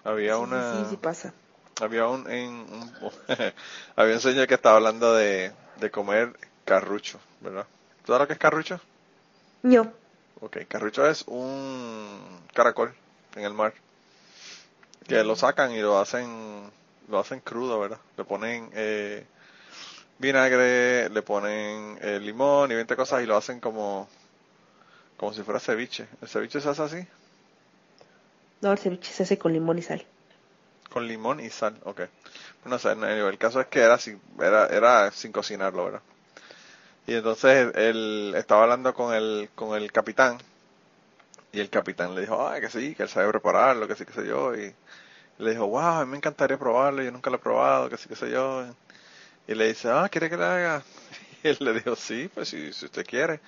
Había 0.05 0.39
una. 0.39 0.61
Sí, 0.71 0.85
sí, 0.87 0.97
pasa. 0.97 1.33
Había 1.81 2.07
un, 2.09 2.31
en, 2.31 2.67
había 3.97 4.15
un 4.15 4.21
señor 4.21 4.47
que 4.47 4.55
estaba 4.55 4.77
hablando 4.77 5.15
de, 5.15 5.53
de 5.77 5.91
comer 5.91 6.39
carrucho, 6.65 7.21
¿verdad? 7.41 7.67
¿Tú 8.05 8.13
sabes 8.13 8.21
lo 8.23 8.27
que 8.27 8.33
es 8.35 8.39
carrucho? 8.39 8.81
No. 9.63 9.93
Ok, 10.41 10.59
carrucho 10.69 11.07
es 11.07 11.23
un 11.29 12.41
caracol 12.55 12.93
en 13.37 13.45
el 13.45 13.55
mar 13.55 13.75
que 15.07 15.23
lo 15.25 15.37
sacan 15.37 15.73
y 15.73 15.81
lo 15.81 15.99
hacen 15.99 16.71
lo 17.09 17.19
hacen 17.19 17.41
crudo, 17.41 17.81
¿verdad? 17.81 17.99
Le 18.17 18.25
ponen 18.25 18.71
eh, 18.75 19.27
vinagre, 20.19 21.09
le 21.11 21.23
ponen 21.23 21.99
eh, 22.03 22.21
limón 22.21 22.71
y 22.73 22.75
20 22.77 22.97
cosas 22.97 23.23
y 23.23 23.27
lo 23.27 23.37
hacen 23.37 23.61
como 23.61 24.09
como 25.21 25.35
si 25.35 25.43
fuera 25.43 25.61
ceviche. 25.61 26.07
¿El 26.23 26.29
ceviche 26.29 26.63
se 26.63 26.69
hace 26.71 26.83
así? 26.83 27.07
No, 28.63 28.73
el 28.73 28.79
ceviche 28.79 29.13
se 29.13 29.25
hace 29.25 29.37
con 29.37 29.53
limón 29.53 29.79
y 29.79 29.83
sal. 29.83 30.03
Con 30.89 31.07
limón 31.07 31.41
y 31.41 31.51
sal, 31.51 31.77
ok. 31.85 32.01
No 32.65 32.79
sé, 32.79 32.93
el 32.93 33.37
caso 33.37 33.61
es 33.61 33.67
que 33.67 33.81
era 33.81 33.99
sin, 33.99 34.19
era, 34.41 34.69
era 34.69 35.11
sin 35.11 35.31
cocinarlo, 35.31 35.85
¿verdad? 35.85 36.01
Y 37.07 37.17
entonces 37.17 37.71
él 37.75 38.33
estaba 38.35 38.63
hablando 38.63 38.95
con 38.95 39.13
el, 39.13 39.51
con 39.55 39.77
el 39.77 39.93
capitán 39.93 40.39
y 41.53 41.61
el 41.61 41.69
capitán 41.69 42.15
le 42.15 42.23
dijo, 42.23 42.49
ay, 42.49 42.63
que 42.63 42.71
sí, 42.71 42.95
que 42.95 43.03
él 43.03 43.11
sabe 43.11 43.29
prepararlo, 43.29 43.87
que 43.87 43.97
sí, 43.97 44.07
que 44.07 44.15
sé 44.15 44.27
yo. 44.27 44.55
Y 44.55 44.75
le 45.37 45.51
dijo, 45.51 45.67
wow, 45.67 46.01
a 46.01 46.05
mí 46.07 46.13
me 46.13 46.17
encantaría 46.17 46.57
probarlo, 46.59 47.03
yo 47.03 47.13
nunca 47.13 47.29
lo 47.29 47.37
he 47.37 47.41
probado, 47.41 47.91
que 47.91 47.99
sí, 47.99 48.09
que 48.09 48.17
sé 48.17 48.31
yo. 48.31 48.65
Y 49.47 49.55
le 49.55 49.69
dice, 49.69 49.91
ah, 49.91 50.09
¿quiere 50.11 50.31
que 50.31 50.39
le 50.39 50.45
haga? 50.45 50.83
Y 51.43 51.49
él 51.49 51.57
le 51.61 51.75
dijo, 51.75 51.95
sí, 51.95 52.31
pues 52.35 52.49
si, 52.49 52.73
si 52.73 52.87
usted 52.87 53.05
quiere. 53.07 53.41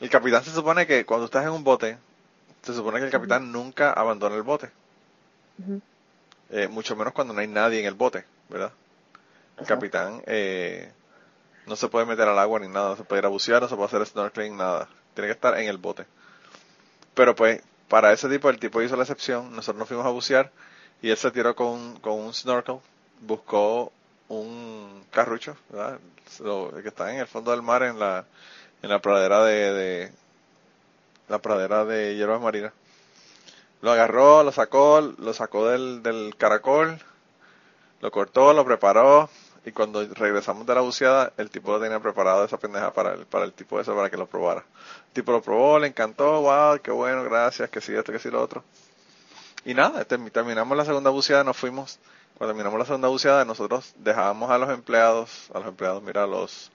El 0.00 0.08
capitán 0.10 0.42
se 0.42 0.50
supone 0.50 0.86
que 0.86 1.04
cuando 1.04 1.26
estás 1.26 1.44
en 1.44 1.50
un 1.50 1.62
bote, 1.62 1.98
se 2.62 2.74
supone 2.74 2.98
que 2.98 3.06
el 3.06 3.10
capitán 3.10 3.52
nunca 3.52 3.92
abandona 3.92 4.36
el 4.36 4.42
bote. 4.42 4.70
eh, 6.50 6.68
mucho 6.68 6.96
menos 6.96 7.12
cuando 7.12 7.32
no 7.32 7.40
hay 7.40 7.46
nadie 7.46 7.80
en 7.80 7.86
el 7.86 7.94
bote, 7.94 8.24
¿verdad? 8.48 8.72
El 9.58 9.66
capitán 9.66 10.22
eh, 10.26 10.90
no 11.66 11.76
se 11.76 11.88
puede 11.88 12.06
meter 12.06 12.26
al 12.28 12.38
agua 12.38 12.58
ni 12.60 12.68
nada, 12.68 12.90
no 12.90 12.96
se 12.96 13.04
puede 13.04 13.20
ir 13.20 13.26
a 13.26 13.28
bucear, 13.28 13.62
no 13.62 13.68
se 13.68 13.76
puede 13.76 13.86
hacer 13.88 14.06
snorkeling, 14.06 14.56
nada. 14.56 14.88
Tiene 15.14 15.28
que 15.28 15.32
estar 15.34 15.58
en 15.58 15.68
el 15.68 15.78
bote. 15.78 16.06
Pero 17.14 17.34
pues, 17.34 17.62
para 17.88 18.12
ese 18.12 18.28
tipo, 18.28 18.48
el 18.50 18.58
tipo 18.58 18.82
hizo 18.82 18.96
la 18.96 19.02
excepción, 19.02 19.50
nosotros 19.54 19.78
nos 19.78 19.88
fuimos 19.88 20.06
a 20.06 20.10
bucear 20.10 20.50
y 21.02 21.10
él 21.10 21.16
se 21.16 21.30
tiró 21.30 21.54
con, 21.54 21.98
con 22.00 22.14
un 22.14 22.32
snorkel, 22.32 22.76
buscó 23.20 23.92
un 24.28 25.04
carrucho, 25.10 25.56
¿verdad? 25.68 25.98
que 26.82 26.88
está 26.88 27.12
en 27.12 27.20
el 27.20 27.26
fondo 27.26 27.50
del 27.50 27.62
mar 27.62 27.82
en 27.82 27.98
la, 27.98 28.24
en 28.82 28.90
la 28.90 29.00
pradera 29.00 29.44
de, 29.44 29.72
de 29.72 30.12
la 31.28 31.38
pradera 31.38 31.84
de 31.84 32.16
hierbas 32.16 32.40
marinas. 32.40 32.72
Lo 33.82 33.92
agarró, 33.92 34.42
lo 34.42 34.52
sacó, 34.52 35.00
lo 35.00 35.32
sacó 35.32 35.68
del, 35.68 36.02
del 36.02 36.34
caracol, 36.36 37.00
lo 38.00 38.10
cortó, 38.10 38.52
lo 38.52 38.64
preparó, 38.64 39.30
y 39.64 39.72
cuando 39.72 40.06
regresamos 40.14 40.66
de 40.66 40.74
la 40.74 40.80
buceada, 40.80 41.32
el 41.36 41.50
tipo 41.50 41.72
lo 41.72 41.80
tenía 41.80 42.00
preparado 42.00 42.44
esa 42.44 42.58
pendeja 42.58 42.92
para 42.92 43.14
el, 43.14 43.26
para 43.26 43.44
el 43.44 43.52
tipo 43.52 43.78
eso, 43.80 43.94
para 43.94 44.10
que 44.10 44.16
lo 44.16 44.26
probara. 44.26 44.64
El 45.08 45.12
tipo 45.14 45.32
lo 45.32 45.42
probó, 45.42 45.78
le 45.78 45.86
encantó, 45.86 46.40
wow, 46.42 46.78
qué 46.82 46.90
bueno, 46.90 47.24
gracias, 47.24 47.68
que 47.70 47.80
sí, 47.80 47.94
esto, 47.94 48.12
que 48.12 48.18
sí, 48.18 48.30
lo 48.30 48.42
otro. 48.42 48.64
Y 49.64 49.74
nada, 49.74 50.04
terminamos 50.04 50.76
la 50.76 50.84
segunda 50.84 51.10
buceada, 51.10 51.44
nos 51.44 51.56
fuimos. 51.56 51.98
Cuando 52.38 52.54
terminamos 52.54 52.78
la 52.78 52.86
segunda 52.86 53.08
buceada, 53.08 53.44
nosotros 53.44 53.92
dejábamos 53.96 54.50
a 54.50 54.56
los 54.56 54.70
empleados, 54.70 55.50
a 55.52 55.58
los 55.58 55.68
empleados, 55.68 56.02
mira, 56.02 56.24
a 56.24 56.26
los 56.26 56.70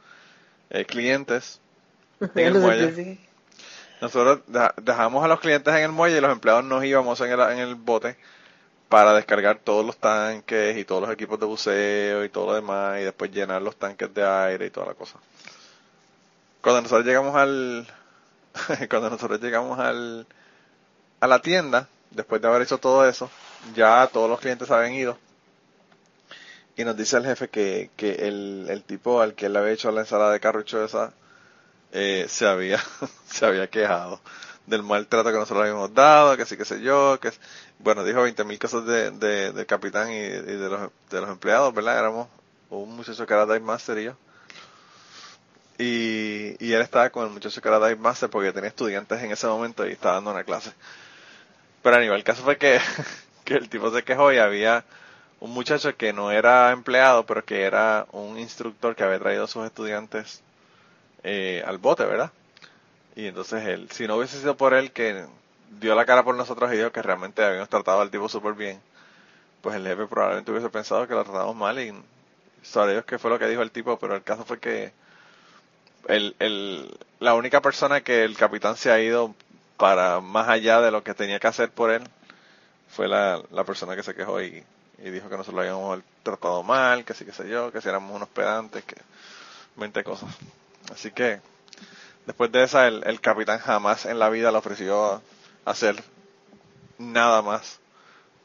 eh, 0.70 0.86
clientes 0.86 1.60
en 2.20 2.46
el 2.46 2.54
muelle. 2.60 3.18
Nosotros 4.02 4.42
dejamos 4.82 5.24
a 5.24 5.28
los 5.28 5.40
clientes 5.40 5.74
en 5.74 5.84
el 5.84 5.92
muelle 5.92 6.18
y 6.18 6.22
los 6.22 6.32
empleados 6.32 6.64
nos 6.64 6.84
íbamos 6.84 7.20
en 7.22 7.32
el, 7.32 7.40
en 7.40 7.60
el 7.60 7.76
bote 7.76 8.18
para 8.90 9.14
descargar 9.14 9.60
todos 9.60 9.86
los 9.86 9.98
tanques 9.98 10.78
y 10.78 10.86
todos 10.86 11.02
los 11.02 11.12
equipos 11.12 11.40
de 11.40 11.46
buceo 11.46 12.24
y 12.24 12.30
todo 12.30 12.48
lo 12.48 12.54
demás 12.54 13.00
y 13.00 13.04
después 13.04 13.32
llenar 13.32 13.62
los 13.62 13.76
tanques 13.78 14.14
de 14.14 14.26
aire 14.26 14.68
y 14.68 14.70
toda 14.70 14.88
la 14.88 14.94
cosa. 14.94 15.18
Cuando 16.62 16.82
nosotros 16.82 17.06
llegamos 17.06 17.36
al 17.36 17.88
cuando 18.90 19.10
nosotros 19.10 19.42
llegamos 19.42 19.80
al 19.80 20.28
a 21.20 21.28
la 21.28 21.42
tienda, 21.42 21.88
después 22.12 22.42
de 22.42 22.48
haber 22.48 22.62
hecho 22.62 22.78
todo 22.78 23.08
eso, 23.08 23.30
ya 23.74 24.08
todos 24.12 24.30
los 24.30 24.40
clientes 24.40 24.70
habían 24.70 24.94
ido 24.94 25.18
y 26.78 26.84
nos 26.84 26.98
dice 26.98 27.18
el 27.18 27.26
jefe 27.26 27.48
que, 27.48 27.90
que 27.96 28.28
el, 28.28 28.68
el 28.70 28.84
tipo 28.84 29.22
al 29.22 29.34
que 29.34 29.50
le 29.50 29.60
había 29.60 29.72
hecho 29.72 29.92
la 29.92 30.02
ensalada 30.02 30.32
de 30.32 30.40
carrucho 30.40 30.84
esa 30.84 31.14
eh, 31.98 32.26
se 32.28 32.46
había 32.46 32.84
se 33.26 33.46
había 33.46 33.68
quejado 33.70 34.20
del 34.66 34.84
maltrato 34.84 35.32
que 35.32 35.38
nosotros 35.38 35.62
habíamos 35.62 35.94
dado, 35.94 36.36
que 36.36 36.46
sí, 36.46 36.58
que 36.58 36.66
sé 36.66 36.82
yo, 36.82 37.20
que 37.22 37.32
bueno, 37.80 38.04
dijo 38.04 38.22
20 38.22 38.44
mil 38.44 38.60
cosas 38.60 38.86
de, 38.86 39.12
de, 39.12 39.66
capitán 39.66 40.12
y, 40.12 40.20
de, 40.20 40.70
los, 40.70 40.92
de 41.10 41.22
los 41.22 41.30
empleados, 41.30 41.74
¿verdad? 41.74 42.00
Éramos 42.00 42.28
un 42.70 42.96
muchacho 42.96 43.26
que 43.26 43.34
era 43.34 43.46
Dive 43.46 43.60
Master 43.62 43.98
y 44.00 44.04
yo. 44.06 44.18
Y, 45.78 46.66
y 46.66 46.74
él 46.74 46.82
estaba 46.82 47.10
con 47.12 47.26
el 47.28 47.32
muchacho 47.32 47.62
que 47.62 47.68
era 47.68 47.78
Dive 47.78 47.98
Master 47.98 48.30
porque 48.30 48.52
tenía 48.52 48.70
estudiantes 48.70 49.22
en 49.22 49.32
ese 49.32 49.48
momento 49.48 49.88
y 49.88 49.92
estaba 49.92 50.16
dando 50.16 50.32
una 50.32 50.44
clase. 50.44 50.74
Pero 51.84 51.98
a 51.98 52.00
nivel, 52.00 52.18
el 52.18 52.24
caso 52.24 52.44
fue 52.44 52.58
que, 52.58 52.80
que 53.46 53.54
el 53.54 53.70
tipo 53.70 53.94
se 53.94 54.04
quejó 54.04 54.34
y 54.34 54.38
había 54.38 54.84
un 55.40 55.52
muchacho 55.52 55.96
que 55.96 56.12
no 56.12 56.32
era 56.32 56.72
empleado, 56.72 57.26
pero 57.26 57.46
que 57.46 57.62
era 57.64 58.08
un 58.12 58.40
instructor 58.40 58.96
que 58.96 59.04
había 59.04 59.20
traído 59.20 59.44
a 59.44 59.48
sus 59.48 59.66
estudiantes 59.66 60.42
eh, 61.28 61.64
al 61.66 61.80
bote, 61.80 62.06
¿verdad? 62.06 62.32
Y 63.16 63.26
entonces 63.26 63.66
él, 63.66 63.90
si 63.92 64.08
no 64.08 64.18
hubiese 64.18 64.40
sido 64.40 64.56
por 64.56 64.76
él 64.76 64.92
que 64.92 65.26
dio 65.80 65.96
la 65.96 66.06
cara 66.06 66.24
por 66.24 66.36
nosotros 66.36 66.72
y 66.72 66.78
dijo 66.78 66.92
que 66.92 67.02
realmente 67.02 67.44
habíamos 67.44 67.68
tratado 67.68 68.02
al 68.02 68.12
tipo 68.12 68.30
súper 68.30 68.54
bien, 68.54 68.80
pues 69.62 69.76
el 69.76 69.88
jefe 69.88 70.06
probablemente 70.06 70.52
hubiese 70.52 70.70
pensado 70.70 71.08
que 71.08 71.16
lo 71.16 71.24
tratamos 71.24 71.56
mal 71.56 71.80
y 71.80 71.92
sabe 72.62 72.94
Dios 72.94 73.06
qué 73.06 73.18
fue 73.18 73.32
lo 73.32 73.40
que 73.40 73.48
dijo 73.48 73.64
el 73.64 73.72
tipo, 73.72 73.98
pero 73.98 74.16
el 74.16 74.22
caso 74.22 74.46
fue 74.46 74.60
que 74.60 74.94
el, 76.08 76.36
el, 76.38 76.96
la 77.20 77.34
única 77.34 77.60
persona 77.60 78.02
que 78.02 78.24
el 78.24 78.38
capitán 78.38 78.78
se 78.78 78.92
ha 78.92 79.00
ido 79.02 79.34
para 79.78 80.20
más 80.22 80.48
allá 80.48 80.80
de 80.80 80.92
lo 80.92 81.04
que 81.04 81.16
tenía 81.16 81.40
que 81.40 81.48
hacer 81.48 81.72
por 81.72 81.90
él 81.90 82.04
fue 82.90 83.08
la, 83.08 83.42
la 83.50 83.64
persona 83.64 83.96
que 83.96 84.04
se 84.04 84.14
quejó 84.14 84.40
y, 84.44 84.64
y 85.00 85.10
dijo 85.10 85.28
que 85.28 85.38
nosotros 85.38 85.56
lo 85.56 85.62
habíamos 85.62 86.04
tratado 86.22 86.62
mal, 86.62 87.04
que 87.04 87.16
sí, 87.16 87.26
que 87.26 87.32
sé 87.34 87.50
yo, 87.50 87.72
que 87.72 87.82
si 87.82 87.90
éramos 87.90 88.16
unos 88.16 88.30
pedantes, 88.30 88.84
que 88.84 88.96
20 89.76 90.04
cosas. 90.04 90.30
Así 90.92 91.12
que 91.12 91.42
Después 92.26 92.52
de 92.52 92.64
esa, 92.64 92.88
el, 92.88 93.04
el 93.06 93.22
capitán 93.22 93.60
jamás 93.60 94.06
en 94.06 94.18
la 94.18 94.30
vida 94.30 94.52
le 94.52 94.58
ofreció 94.58 95.22
hacer 95.64 96.04
nada 96.98 97.42
más 97.42 97.80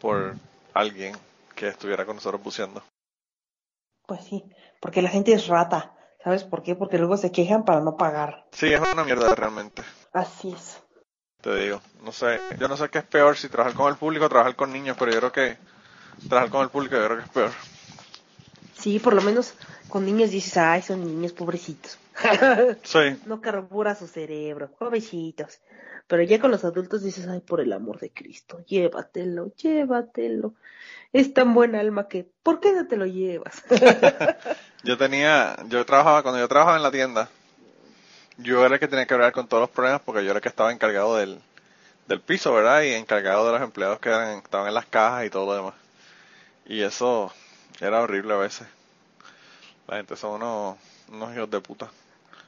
por 0.00 0.34
alguien 0.74 1.16
que 1.54 1.68
estuviera 1.68 2.04
con 2.04 2.16
nosotros 2.16 2.42
buceando. 2.42 2.82
Pues 4.06 4.24
sí, 4.24 4.44
porque 4.80 5.02
la 5.02 5.08
gente 5.08 5.32
es 5.32 5.46
rata. 5.46 5.94
¿Sabes 6.22 6.44
por 6.44 6.62
qué? 6.62 6.74
Porque 6.74 6.98
luego 6.98 7.16
se 7.16 7.32
quejan 7.32 7.64
para 7.64 7.80
no 7.80 7.96
pagar. 7.96 8.46
Sí, 8.52 8.70
es 8.70 8.80
una 8.80 9.04
mierda 9.04 9.34
realmente. 9.34 9.82
Así 10.12 10.52
es. 10.52 10.82
Te 11.40 11.54
digo, 11.56 11.80
no 12.02 12.12
sé, 12.12 12.38
yo 12.58 12.68
no 12.68 12.76
sé 12.76 12.90
qué 12.90 12.98
es 12.98 13.04
peor 13.04 13.38
si 13.38 13.48
trabajar 13.48 13.74
con 13.74 13.88
el 13.88 13.96
público 13.96 14.26
o 14.26 14.28
trabajar 14.28 14.54
con 14.56 14.70
niños, 14.70 14.96
pero 14.98 15.10
yo 15.10 15.18
creo 15.20 15.32
que 15.32 15.56
trabajar 16.28 16.50
con 16.50 16.62
el 16.62 16.68
público 16.68 16.96
yo 16.96 17.06
creo 17.06 17.16
que 17.16 17.24
es 17.24 17.30
peor. 17.30 17.50
Sí, 18.80 18.98
por 18.98 19.14
lo 19.14 19.20
menos 19.20 19.54
con 19.88 20.06
niños 20.06 20.30
dices, 20.30 20.56
ay, 20.56 20.82
son 20.82 21.04
niños 21.04 21.32
pobrecitos. 21.32 21.98
Sí. 22.82 23.18
no 23.26 23.40
carbura 23.40 23.94
su 23.94 24.06
cerebro, 24.06 24.70
pobrecitos. 24.70 25.60
Pero 26.06 26.22
ya 26.22 26.40
con 26.40 26.50
los 26.50 26.64
adultos 26.64 27.02
dices, 27.02 27.28
ay, 27.28 27.40
por 27.40 27.60
el 27.60 27.72
amor 27.72 28.00
de 28.00 28.10
Cristo, 28.10 28.64
llévatelo, 28.66 29.52
llévatelo. 29.54 30.54
Es 31.12 31.32
tan 31.34 31.54
buen 31.54 31.74
alma 31.74 32.08
que, 32.08 32.28
¿por 32.42 32.60
qué 32.60 32.72
no 32.72 32.86
te 32.86 32.96
lo 32.96 33.06
llevas? 33.06 33.62
yo 34.84 34.96
tenía, 34.96 35.56
yo 35.68 35.84
trabajaba, 35.84 36.22
cuando 36.22 36.40
yo 36.40 36.48
trabajaba 36.48 36.76
en 36.76 36.82
la 36.82 36.90
tienda, 36.90 37.28
yo 38.38 38.64
era 38.64 38.74
el 38.74 38.80
que 38.80 38.88
tenía 38.88 39.06
que 39.06 39.14
hablar 39.14 39.32
con 39.32 39.46
todos 39.46 39.62
los 39.62 39.70
problemas 39.70 40.00
porque 40.00 40.24
yo 40.24 40.30
era 40.30 40.38
el 40.38 40.42
que 40.42 40.48
estaba 40.48 40.72
encargado 40.72 41.16
del, 41.16 41.38
del 42.08 42.20
piso, 42.20 42.54
¿verdad? 42.54 42.82
Y 42.82 42.92
encargado 42.94 43.46
de 43.46 43.52
los 43.52 43.62
empleados 43.62 43.98
que 44.00 44.08
eran, 44.08 44.38
estaban 44.38 44.68
en 44.68 44.74
las 44.74 44.86
cajas 44.86 45.26
y 45.26 45.30
todo 45.30 45.46
lo 45.46 45.54
demás. 45.54 45.74
Y 46.66 46.82
eso 46.82 47.32
era 47.80 48.00
horrible 48.00 48.34
a 48.34 48.36
veces. 48.36 48.66
La 49.88 49.96
gente 49.96 50.16
son 50.16 50.42
unos, 50.42 50.76
unos 51.08 51.34
hijos 51.34 51.50
de 51.50 51.60
puta. 51.60 51.90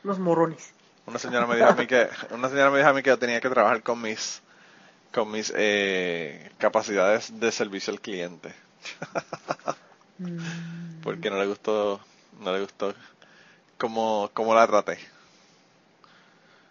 Unos 0.05 0.19
morones. 0.19 0.73
Una 1.07 1.19
señora 1.19 1.47
me 1.47 1.57
dijo 1.57 1.69
a 1.69 1.75
mí 1.75 1.87
que, 1.87 2.09
una 2.31 2.49
señora 2.49 2.71
me 2.71 2.79
dijo 2.79 2.91
a 2.91 2.93
mí 2.93 3.03
que 3.03 3.11
yo 3.11 3.19
tenía 3.19 3.41
que 3.41 3.49
trabajar 3.49 3.83
con 3.83 4.01
mis, 4.01 4.41
con 5.13 5.31
mis 5.31 5.53
eh, 5.57 6.53
capacidades 6.59 7.41
de 7.41 7.51
servicio 7.51 7.93
al 7.93 8.01
cliente. 8.01 8.55
Mm. 10.19 11.01
Porque 11.03 11.31
no 11.31 11.39
le 11.39 11.47
gustó, 11.47 12.01
no 12.39 12.53
le 12.53 12.61
gustó 12.61 12.95
cómo, 13.79 14.31
cómo 14.33 14.55
la 14.55 14.67
traté. 14.67 14.99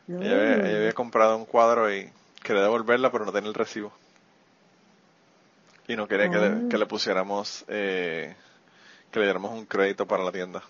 No. 0.08 0.21
Ella, 0.21 0.36
había, 0.36 0.56
ella 0.67 0.78
había 0.78 0.93
comprado 0.93 1.36
un 1.36 1.45
cuadro 1.45 1.93
y 1.93 2.10
quería 2.41 2.62
devolverla, 2.62 3.12
pero 3.12 3.26
no 3.26 3.34
tenía 3.34 3.50
el 3.50 3.56
recibo. 3.56 3.91
Y 5.88 5.95
no 5.95 6.08
quería 6.08 6.30
que, 6.30 6.38
le, 6.38 6.69
que 6.69 6.78
le 6.78 6.86
pusiéramos, 6.86 7.65
eh, 7.67 8.36
que 9.12 9.19
le 9.19 9.26
diéramos 9.26 9.52
un 9.52 9.65
crédito 9.65 10.06
para 10.06 10.24
la 10.24 10.32
tienda. 10.32 10.63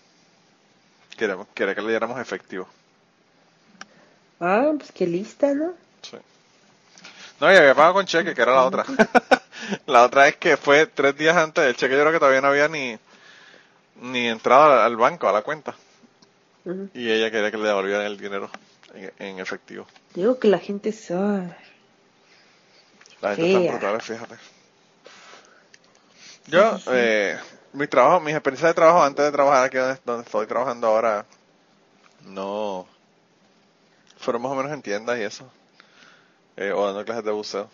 Quería, 1.16 1.36
quería 1.54 1.74
que 1.74 1.82
le 1.82 1.90
diéramos 1.90 2.18
efectivo. 2.20 2.68
Ah, 4.40 4.72
pues 4.76 4.90
qué 4.92 5.06
lista, 5.06 5.54
¿no? 5.54 5.74
Sí. 6.02 6.16
No, 7.40 7.52
y 7.52 7.56
había 7.56 7.74
pagado 7.74 7.94
con 7.94 8.06
cheque, 8.06 8.34
que 8.34 8.42
era 8.42 8.52
la 8.52 8.64
otra. 8.64 8.84
la 9.86 10.04
otra 10.04 10.28
es 10.28 10.36
que 10.36 10.56
fue 10.56 10.86
tres 10.86 11.16
días 11.16 11.36
antes 11.36 11.64
del 11.64 11.76
cheque, 11.76 11.94
yo 11.94 12.00
creo 12.00 12.12
que 12.12 12.18
todavía 12.18 12.40
no 12.40 12.48
había 12.48 12.68
ni, 12.68 12.98
ni 14.00 14.28
entrado 14.28 14.80
al, 14.82 14.96
banco, 14.96 15.28
a 15.28 15.32
la 15.32 15.42
cuenta. 15.42 15.74
Y 16.94 17.10
ella 17.10 17.30
quería 17.30 17.50
que 17.50 17.58
le 17.58 17.68
devolvieran 17.68 18.06
el 18.06 18.18
dinero 18.18 18.50
en, 18.94 19.12
en 19.18 19.38
efectivo. 19.40 19.86
Digo 20.14 20.38
que 20.38 20.48
la 20.48 20.58
gente 20.58 20.90
es... 20.90 21.10
ay, 21.10 21.52
La 23.20 23.34
gente 23.34 23.64
está 23.64 23.72
brutal, 23.72 24.00
fíjate. 24.02 24.34
Yo, 26.46 26.78
eh, 26.88 27.38
mi 27.72 27.86
trabajo, 27.86 28.20
mis 28.20 28.34
experiencias 28.34 28.70
de 28.70 28.74
trabajo 28.74 29.02
antes 29.02 29.24
de 29.24 29.32
trabajar 29.32 29.64
aquí 29.64 29.78
donde, 29.78 30.00
donde 30.04 30.24
estoy 30.24 30.46
trabajando 30.46 30.86
ahora, 30.86 31.24
no, 32.26 32.86
fueron 34.18 34.42
más 34.42 34.52
o 34.52 34.54
menos 34.54 34.72
en 34.72 34.82
tiendas 34.82 35.18
y 35.18 35.22
eso, 35.22 35.50
eh, 36.56 36.72
o 36.72 36.86
dando 36.86 37.04
clases 37.04 37.24
de 37.24 37.32
buceo. 37.32 37.68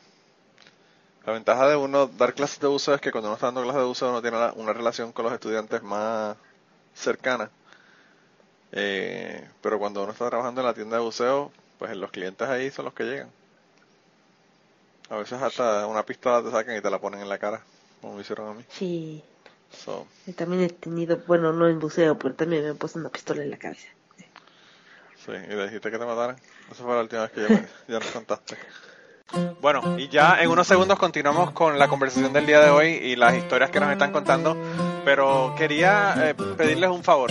La 1.26 1.34
ventaja 1.34 1.68
de 1.68 1.76
uno 1.76 2.06
dar 2.06 2.32
clases 2.32 2.58
de 2.58 2.68
buceo 2.68 2.94
es 2.94 3.00
que 3.00 3.12
cuando 3.12 3.28
uno 3.28 3.34
está 3.34 3.48
dando 3.48 3.62
clases 3.62 3.82
de 3.82 3.88
buceo 3.88 4.08
uno 4.08 4.22
tiene 4.22 4.38
una 4.56 4.72
relación 4.72 5.12
con 5.12 5.26
los 5.26 5.34
estudiantes 5.34 5.82
más 5.82 6.36
cercana. 6.94 7.50
Eh, 8.72 9.48
pero 9.60 9.78
cuando 9.78 10.02
uno 10.02 10.12
está 10.12 10.28
trabajando 10.28 10.60
en 10.60 10.66
la 10.66 10.74
tienda 10.74 10.96
de 10.96 11.02
buceo, 11.02 11.52
pues 11.78 11.96
los 11.96 12.10
clientes 12.10 12.48
ahí 12.48 12.70
son 12.70 12.86
los 12.86 12.94
que 12.94 13.04
llegan. 13.04 13.30
A 15.10 15.16
veces 15.16 15.40
hasta 15.40 15.86
una 15.86 16.02
pistola 16.02 16.42
te 16.42 16.50
sacan 16.50 16.76
y 16.76 16.80
te 16.80 16.90
la 16.90 16.98
ponen 16.98 17.20
en 17.20 17.28
la 17.28 17.38
cara, 17.38 17.62
como 18.00 18.14
me 18.14 18.20
hicieron 18.20 18.48
a 18.48 18.54
mí. 18.54 18.64
Sí. 18.70 19.22
So, 19.70 20.06
Yo 20.26 20.34
también 20.34 20.62
he 20.62 20.68
tenido, 20.68 21.18
bueno, 21.26 21.52
no 21.52 21.68
en 21.68 21.78
buceo, 21.78 22.18
pero 22.18 22.34
también 22.34 22.62
me 22.64 22.70
he 22.70 22.74
puesto 22.74 22.98
una 22.98 23.08
pistola 23.10 23.42
en 23.42 23.50
la 23.50 23.58
cabeza. 23.58 23.88
sí, 25.24 25.32
y 25.32 25.54
le 25.54 25.64
dijiste 25.64 25.90
que 25.90 25.98
te 25.98 26.04
mataran. 26.06 26.36
Esa 26.70 26.84
fue 26.84 26.94
la 26.94 27.02
última 27.02 27.22
vez 27.22 27.30
que 27.32 27.42
ya, 27.42 27.48
me- 27.48 27.68
ya 27.88 27.98
nos 27.98 28.10
contaste. 28.10 28.56
Bueno, 29.60 29.98
y 29.98 30.08
ya 30.08 30.40
en 30.40 30.48
unos 30.50 30.66
segundos 30.66 30.98
continuamos 30.98 31.50
con 31.50 31.78
la 31.78 31.88
conversación 31.88 32.32
del 32.32 32.46
día 32.46 32.60
de 32.60 32.70
hoy 32.70 32.88
y 32.88 33.14
las 33.16 33.34
historias 33.36 33.70
que 33.70 33.78
nos 33.78 33.90
están 33.92 34.10
contando, 34.10 34.56
pero 35.04 35.54
quería 35.56 36.14
eh, 36.30 36.34
pedirles 36.34 36.88
un 36.90 37.04
favor. 37.04 37.30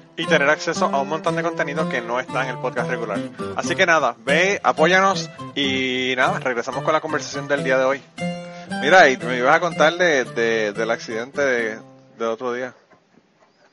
y 0.17 0.25
tener 0.27 0.49
acceso 0.49 0.85
a 0.85 1.01
un 1.01 1.07
montón 1.09 1.35
de 1.35 1.43
contenido 1.43 1.87
que 1.89 2.01
no 2.01 2.19
está 2.19 2.43
en 2.43 2.49
el 2.49 2.57
podcast 2.57 2.89
regular. 2.89 3.19
Así 3.55 3.75
que 3.75 3.85
nada, 3.85 4.15
ve, 4.25 4.59
apóyanos 4.63 5.29
y 5.55 6.13
nada, 6.17 6.39
regresamos 6.39 6.83
con 6.83 6.93
la 6.93 7.01
conversación 7.01 7.47
del 7.47 7.63
día 7.63 7.77
de 7.77 7.85
hoy. 7.85 8.01
Mira, 8.81 9.09
y 9.09 9.17
me 9.17 9.37
ibas 9.37 9.55
a 9.55 9.59
contar 9.59 9.97
de, 9.97 10.23
de- 10.25 10.73
del 10.73 10.91
accidente 10.91 11.41
de, 11.41 11.79
del 12.17 12.27
otro 12.27 12.53
día. 12.53 12.73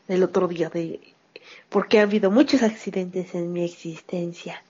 El 0.09 0.23
otro 0.23 0.49
día 0.49 0.69
de... 0.71 1.01
Porque 1.69 1.99
ha 2.01 2.03
habido 2.03 2.31
muchos 2.31 2.63
accidentes 2.63 3.35
en 3.35 3.53
mi 3.53 3.65
existencia. 3.65 4.63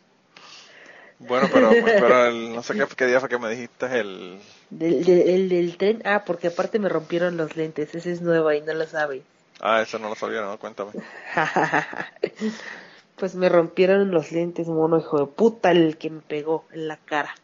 Bueno, 1.20 1.48
pero, 1.52 1.70
pero 1.70 2.26
el- 2.26 2.54
no 2.54 2.62
sé 2.62 2.74
qué, 2.74 2.86
qué 2.96 3.06
día 3.06 3.20
fue 3.20 3.28
que 3.28 3.38
me 3.38 3.50
dijiste 3.50 3.86
el... 3.98 4.38
Del, 4.70 5.04
del, 5.04 5.28
el 5.28 5.48
del 5.48 5.76
tren, 5.76 6.02
ah, 6.04 6.24
porque 6.26 6.48
aparte 6.48 6.78
me 6.78 6.88
rompieron 6.88 7.36
los 7.36 7.56
lentes, 7.56 7.94
ese 7.94 8.12
es 8.12 8.20
nuevo 8.20 8.52
y 8.52 8.60
no 8.60 8.74
lo 8.74 8.86
sabe. 8.86 9.22
Ah, 9.60 9.82
eso 9.82 9.98
no 9.98 10.08
lo 10.08 10.14
sabía, 10.14 10.40
no, 10.42 10.58
cuéntame. 10.58 10.92
pues 13.16 13.34
me 13.34 13.48
rompieron 13.48 14.10
los 14.10 14.30
lentes, 14.32 14.68
mono 14.68 14.98
hijo 14.98 15.18
de 15.18 15.26
puta, 15.26 15.70
el 15.72 15.96
que 15.98 16.10
me 16.10 16.20
pegó 16.20 16.64
en 16.72 16.86
la 16.88 16.96
cara. 16.96 17.34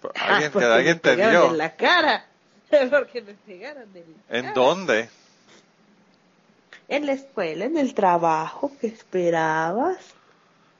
Pero 0.00 0.14
Ah, 0.20 0.34
Alguien, 0.36 0.50
que 0.50 0.52
porque 0.52 0.66
alguien 0.66 0.94
me 0.96 1.00
te 1.00 1.10
pegaron 1.10 1.42
dio. 1.42 1.50
en 1.50 1.58
la 1.58 1.76
cara. 1.76 2.26
porque 2.90 3.22
me 3.22 3.34
pegaron 3.34 3.88
en 3.94 4.04
la 4.28 4.38
¿En 4.38 4.42
cara. 4.44 4.54
dónde? 4.54 5.10
En 6.88 7.06
la 7.06 7.12
escuela, 7.12 7.64
en 7.66 7.76
el 7.78 7.94
trabajo, 7.94 8.72
¿qué 8.80 8.88
esperabas? 8.88 9.98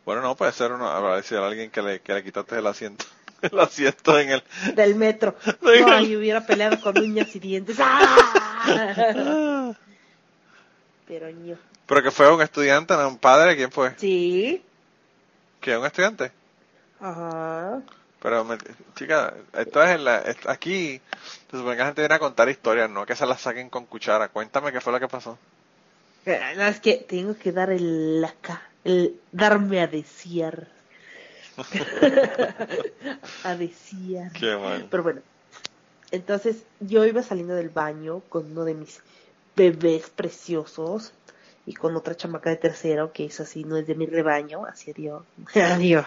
Bueno, 0.04 0.20
no, 0.20 0.34
puede 0.34 0.52
ser 0.52 0.72
uno, 0.72 0.88
a 0.88 1.00
ver 1.00 1.22
si 1.22 1.34
hay 1.34 1.42
alguien 1.44 1.70
que 1.70 1.80
le, 1.80 2.00
que 2.00 2.12
le 2.12 2.24
quitaste 2.24 2.58
el 2.58 2.66
asiento. 2.66 3.04
El 3.40 3.58
asiento 3.58 4.18
en 4.18 4.30
el... 4.30 4.42
Del 4.74 4.94
metro. 4.94 5.34
No, 5.60 6.00
y 6.00 6.14
hubiera 6.16 6.44
peleado 6.46 6.80
con 6.80 6.96
uñas 6.98 7.34
y 7.34 7.40
dientes. 7.40 7.76
¡Ah! 7.80 9.72
Pero 11.12 11.28
yo. 11.28 11.56
Pero 11.86 12.02
que 12.02 12.10
fue 12.10 12.32
un 12.34 12.40
estudiante, 12.40 12.94
¿no? 12.94 13.06
Un 13.06 13.18
padre, 13.18 13.54
¿quién 13.54 13.70
fue? 13.70 13.92
Sí. 13.98 14.62
¿Que 15.60 15.76
un 15.76 15.84
estudiante? 15.84 16.32
Ajá. 17.00 17.82
Pero, 18.22 18.44
me- 18.44 18.56
chica, 18.96 19.34
esto 19.52 19.82
es 19.82 19.90
en 19.90 20.04
la, 20.04 20.20
es- 20.20 20.46
aquí, 20.46 21.02
se 21.50 21.56
supone 21.58 21.72
que 21.76 21.80
la 21.80 21.86
gente 21.86 22.00
viene 22.00 22.14
a 22.14 22.18
contar 22.18 22.48
historias, 22.48 22.88
no 22.88 23.04
que 23.04 23.14
se 23.14 23.26
las 23.26 23.42
saquen 23.42 23.68
con 23.68 23.84
cuchara. 23.84 24.28
Cuéntame 24.28 24.72
qué 24.72 24.80
fue 24.80 24.92
lo 24.94 25.00
que 25.00 25.08
pasó. 25.08 25.36
Eh, 26.24 26.40
No, 26.56 26.62
es 26.62 26.80
que 26.80 26.94
tengo 26.96 27.36
que 27.36 27.52
dar 27.52 27.68
el 27.70 28.24
acá, 28.24 28.62
el 28.84 29.20
darme 29.32 29.80
a 29.82 29.86
desear. 29.86 30.66
a 33.44 33.54
desear. 33.56 34.32
Qué 34.32 34.56
mal. 34.56 34.86
Pero 34.90 35.02
bueno, 35.02 35.20
entonces 36.10 36.62
yo 36.80 37.04
iba 37.04 37.22
saliendo 37.22 37.54
del 37.54 37.68
baño 37.68 38.20
con 38.30 38.50
uno 38.52 38.64
de 38.64 38.74
mis 38.74 39.00
bebés 39.56 40.10
preciosos 40.10 41.12
y 41.66 41.74
con 41.74 41.96
otra 41.96 42.16
chamaca 42.16 42.50
de 42.50 42.56
tercero 42.56 43.12
que 43.12 43.26
es 43.26 43.40
así, 43.40 43.64
no 43.64 43.76
es 43.76 43.86
de 43.86 43.94
mi 43.94 44.06
rebaño, 44.06 44.64
así 44.66 44.90
adiós. 44.90 45.22
adiós. 45.54 46.06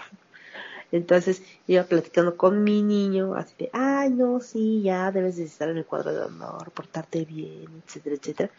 Entonces 0.91 1.41
iba 1.67 1.84
platicando 1.84 2.38
con 2.38 2.63
mi 2.63 2.81
niño, 2.81 3.36
así 3.36 3.53
de, 3.58 3.69
ay, 3.73 4.12
no, 4.12 4.39
sí, 4.39 4.81
ya 4.84 5.12
debes 5.12 5.38
de 5.38 5.43
estar 5.43 5.67
en 5.69 5.77
el 5.77 5.86
cuadro 5.86 6.13
de 6.13 6.21
honor, 6.21 6.71
portarte 6.71 7.25
bien, 7.25 7.84
etcétera, 7.86 8.15
etcétera. 8.15 8.49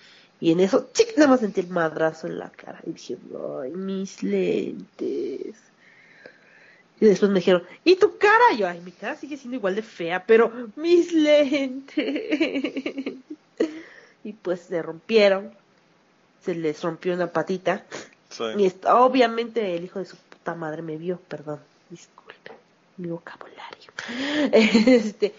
Y 0.40 0.53
en 0.53 0.61
eso, 0.61 0.90
chic, 0.92 1.16
nada 1.16 1.31
más 1.31 1.40
sentí 1.40 1.61
el 1.61 1.68
madrazo 1.68 2.27
en 2.27 2.38
la 2.38 2.51
cara. 2.51 2.81
Y 2.85 2.92
dije, 2.92 3.16
ay, 3.62 3.70
mis 3.70 4.22
lentes. 4.22 5.57
Y 7.01 7.07
después 7.07 7.31
me 7.31 7.40
dijeron, 7.40 7.62
¿y 7.85 7.96
tu 7.96 8.18
cara? 8.18 8.53
Yo, 8.59 8.68
ay, 8.68 8.81
mi 8.81 8.90
cara 8.92 9.16
sigue 9.16 9.37
siendo 9.37 9.57
igual 9.57 9.75
de 9.75 9.83
fea, 9.83 10.25
pero 10.27 10.53
mis 10.77 11.12
lentes. 11.14 12.05
Y 14.27 14.33
pues 14.33 14.61
se 14.62 14.83
rompieron. 14.83 15.53
Se 16.45 16.53
les 16.57 16.83
rompió 16.83 17.15
una 17.15 17.29
patita. 17.29 17.85
Sí. 18.29 18.43
Y 18.59 18.73
obviamente 18.89 19.77
el 19.77 19.85
hijo 19.85 20.01
de 20.01 20.05
su 20.05 20.17
puta 20.17 20.57
madre 20.57 20.83
me 20.83 20.97
vio, 20.97 21.21
perdón, 21.29 21.61
disculpe, 21.89 22.51
mi 22.97 23.09
vocabulario. 23.09 23.93
Este, 24.53 25.33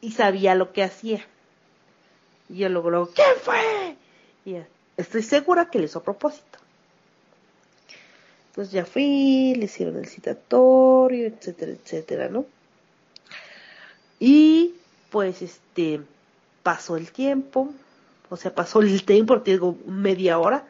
y 0.00 0.12
sabía 0.12 0.54
lo 0.54 0.72
que 0.72 0.82
hacía. 0.82 1.22
Y 2.48 2.56
yo 2.58 2.70
luego, 2.70 2.88
luego, 2.88 3.10
¿quién 3.14 3.28
fue? 3.42 3.96
Y 4.46 4.52
ya, 4.52 4.66
estoy 4.96 5.22
segura 5.22 5.68
que 5.68 5.78
lo 5.78 5.84
hizo 5.84 5.98
a 5.98 6.02
propósito. 6.02 6.58
Entonces 8.48 8.72
ya 8.72 8.86
fui, 8.86 9.54
le 9.54 9.66
hicieron 9.66 9.98
el 9.98 10.06
citatorio, 10.06 11.26
etcétera, 11.26 11.72
etcétera, 11.72 12.28
¿no? 12.30 12.46
Y 14.18 14.76
pues 15.10 15.42
este 15.42 16.00
pasó 16.62 16.96
el 16.96 17.12
tiempo, 17.12 17.70
o 18.30 18.36
sea, 18.36 18.54
pasó 18.54 18.80
el 18.80 19.04
tiempo, 19.04 19.40
te 19.42 19.52
digo, 19.52 19.76
media 19.86 20.38
hora, 20.38 20.66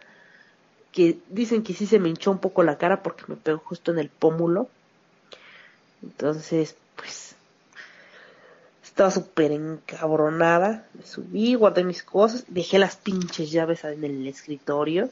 que 0.92 1.18
dicen 1.28 1.62
que 1.62 1.74
sí 1.74 1.86
se 1.86 1.98
me 1.98 2.08
hinchó 2.08 2.30
un 2.30 2.38
poco 2.38 2.62
la 2.62 2.78
cara 2.78 3.02
porque 3.02 3.24
me 3.28 3.36
pegó 3.36 3.58
justo 3.58 3.92
en 3.92 3.98
el 3.98 4.08
pómulo. 4.08 4.68
Entonces, 6.02 6.76
pues, 6.96 7.34
estaba 8.82 9.10
súper 9.10 9.52
encabronada. 9.52 10.88
Me 10.94 11.04
subí, 11.04 11.54
guardé 11.54 11.84
mis 11.84 12.02
cosas, 12.02 12.44
dejé 12.48 12.78
las 12.78 12.96
pinches 12.96 13.50
llaves 13.50 13.84
en 13.84 14.02
el 14.02 14.26
escritorio. 14.26 15.10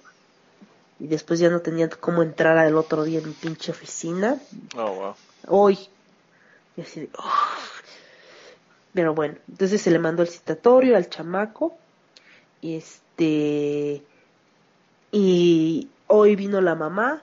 Y 0.98 1.08
después 1.08 1.38
ya 1.38 1.50
no 1.50 1.60
tenía 1.60 1.90
cómo 1.90 2.22
entrar 2.22 2.56
al 2.56 2.76
otro 2.76 3.04
día 3.04 3.18
en 3.18 3.28
mi 3.28 3.34
pinche 3.34 3.70
oficina. 3.70 4.40
Oh, 4.76 4.92
wow. 4.94 5.14
Hoy. 5.46 5.78
Y 6.76 6.80
así 6.80 7.00
de, 7.00 7.10
"Uf". 7.18 7.82
Pero 8.92 9.14
bueno, 9.14 9.36
entonces 9.46 9.82
se 9.82 9.90
le 9.90 9.98
mandó 9.98 10.22
el 10.22 10.28
citatorio 10.28 10.96
al 10.96 11.10
chamaco. 11.10 11.78
Y 12.66 12.74
este. 12.74 14.02
Y 15.12 15.88
hoy 16.08 16.34
vino 16.34 16.60
la 16.60 16.74
mamá 16.74 17.22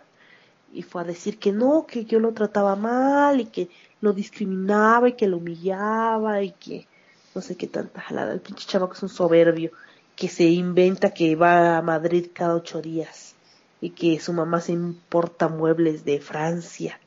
y 0.72 0.84
fue 0.84 1.02
a 1.02 1.06
decir 1.06 1.38
que 1.38 1.52
no, 1.52 1.86
que 1.86 2.06
yo 2.06 2.22
lo 2.22 2.32
trataba 2.32 2.78
mal 2.78 3.42
y 3.42 3.48
que 3.48 3.68
lo 4.00 4.14
discriminaba 4.14 5.10
y 5.10 5.14
que 5.14 5.28
lo 5.28 5.38
humillaba 5.38 6.42
y 6.42 6.52
que 6.52 6.88
no 7.36 7.42
sé 7.42 7.58
qué 7.58 7.68
tanta 7.68 8.00
jalada. 8.00 8.32
El 8.32 8.40
pinche 8.40 8.66
chamaco 8.66 8.94
es 8.94 9.04
un 9.04 9.10
soberbio 9.10 9.72
que 10.16 10.30
se 10.30 10.46
inventa 10.46 11.14
que 11.14 11.36
va 11.36 11.78
a 11.78 11.82
Madrid 11.82 12.28
cada 12.34 12.56
ocho 12.56 12.82
días 12.82 13.36
y 13.82 13.90
que 13.90 14.22
su 14.22 14.32
mamá 14.32 14.62
se 14.62 14.72
importa 14.72 15.50
muebles 15.50 16.06
de 16.06 16.22
Francia 16.22 16.98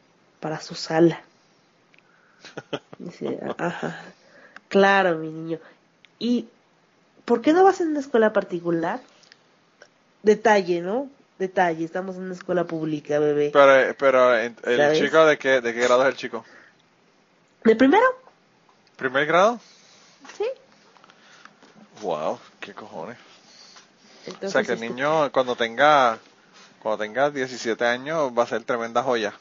para 0.40 0.61
su 0.61 0.75
sala. 0.75 1.22
Dice, 2.99 3.40
ajá, 3.57 3.99
claro, 4.68 5.16
mi 5.16 5.31
niño. 5.31 5.59
¿Y 6.18 6.49
por 7.26 7.42
qué 7.42 7.52
no 7.52 7.62
vas 7.62 7.82
en 7.82 7.88
una 7.88 8.00
escuela 8.00 8.32
particular? 8.32 9.00
Detalle, 10.22 10.80
¿no? 10.80 11.10
Detalle, 11.38 11.84
estamos 11.84 12.16
en 12.16 12.22
una 12.22 12.34
escuela 12.34 12.64
pública, 12.64 13.18
bebé. 13.18 13.50
Pero, 13.52 13.94
pero 13.98 14.34
el 14.34 14.54
¿Sabes? 14.64 14.98
chico, 14.98 15.26
¿de 15.26 15.36
qué, 15.36 15.60
¿de 15.60 15.74
qué 15.74 15.80
grado 15.80 16.02
es 16.02 16.08
el 16.08 16.16
chico? 16.16 16.44
¿De 17.64 17.76
primero? 17.76 18.06
¿Primer 18.96 19.26
grado? 19.26 19.60
Sí. 20.38 20.46
Wow, 22.00 22.38
qué 22.60 22.72
cojones. 22.72 23.18
Entonces, 24.24 24.48
o 24.48 24.52
sea 24.52 24.62
que 24.62 24.72
el 24.72 24.82
este, 24.82 24.88
niño 24.88 25.30
cuando 25.30 25.54
tenga 25.54 26.18
cuando 26.82 27.04
tenga 27.04 27.30
17 27.30 27.84
años 27.84 28.32
va 28.36 28.44
a 28.44 28.46
ser 28.46 28.62
tremenda 28.62 29.02
joya. 29.02 29.34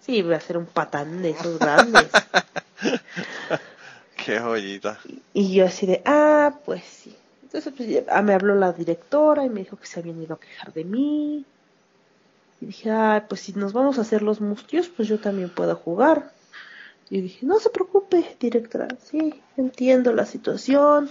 Sí, 0.00 0.22
voy 0.22 0.34
a 0.34 0.40
ser 0.40 0.56
un 0.56 0.66
patán 0.66 1.22
de 1.22 1.30
esos 1.30 1.58
grandes. 1.58 2.06
Y 5.32 5.54
yo 5.54 5.66
así 5.66 5.86
de, 5.86 6.02
ah, 6.04 6.58
pues 6.64 6.84
sí. 6.84 7.14
Entonces 7.42 7.72
pues, 7.76 8.04
ah, 8.10 8.22
me 8.22 8.34
habló 8.34 8.54
la 8.54 8.72
directora 8.72 9.44
y 9.44 9.48
me 9.48 9.60
dijo 9.60 9.76
que 9.76 9.86
se 9.86 10.00
habían 10.00 10.22
ido 10.22 10.34
a 10.34 10.40
quejar 10.40 10.72
de 10.72 10.84
mí. 10.84 11.44
Y 12.60 12.66
dije, 12.66 12.90
ah, 12.90 13.26
pues 13.28 13.42
si 13.42 13.52
nos 13.52 13.72
vamos 13.72 13.98
a 13.98 14.02
hacer 14.02 14.22
los 14.22 14.40
mustios, 14.40 14.88
pues 14.88 15.08
yo 15.08 15.18
también 15.18 15.50
puedo 15.50 15.76
jugar. 15.76 16.32
Y 17.08 17.20
dije, 17.20 17.46
no 17.46 17.60
se 17.60 17.70
preocupe, 17.70 18.36
directora, 18.40 18.88
sí, 19.04 19.40
entiendo 19.56 20.12
la 20.12 20.26
situación. 20.26 21.08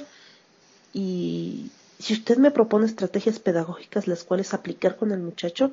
Y 0.94 1.72
si 2.00 2.14
usted 2.14 2.38
me 2.38 2.52
propone 2.52 2.86
estrategias 2.86 3.40
pedagógicas 3.40 4.08
las 4.08 4.24
cuales 4.24 4.54
aplicar 4.54 4.98
con 4.98 5.12
el 5.12 5.20
muchacho, 5.20 5.72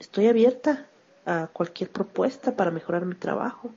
estoy 0.00 0.26
abierta 0.28 0.86
a 1.26 1.48
cualquier 1.52 1.90
propuesta 1.90 2.56
para 2.56 2.70
mejorar 2.70 3.04
mi 3.04 3.14
trabajo. 3.14 3.70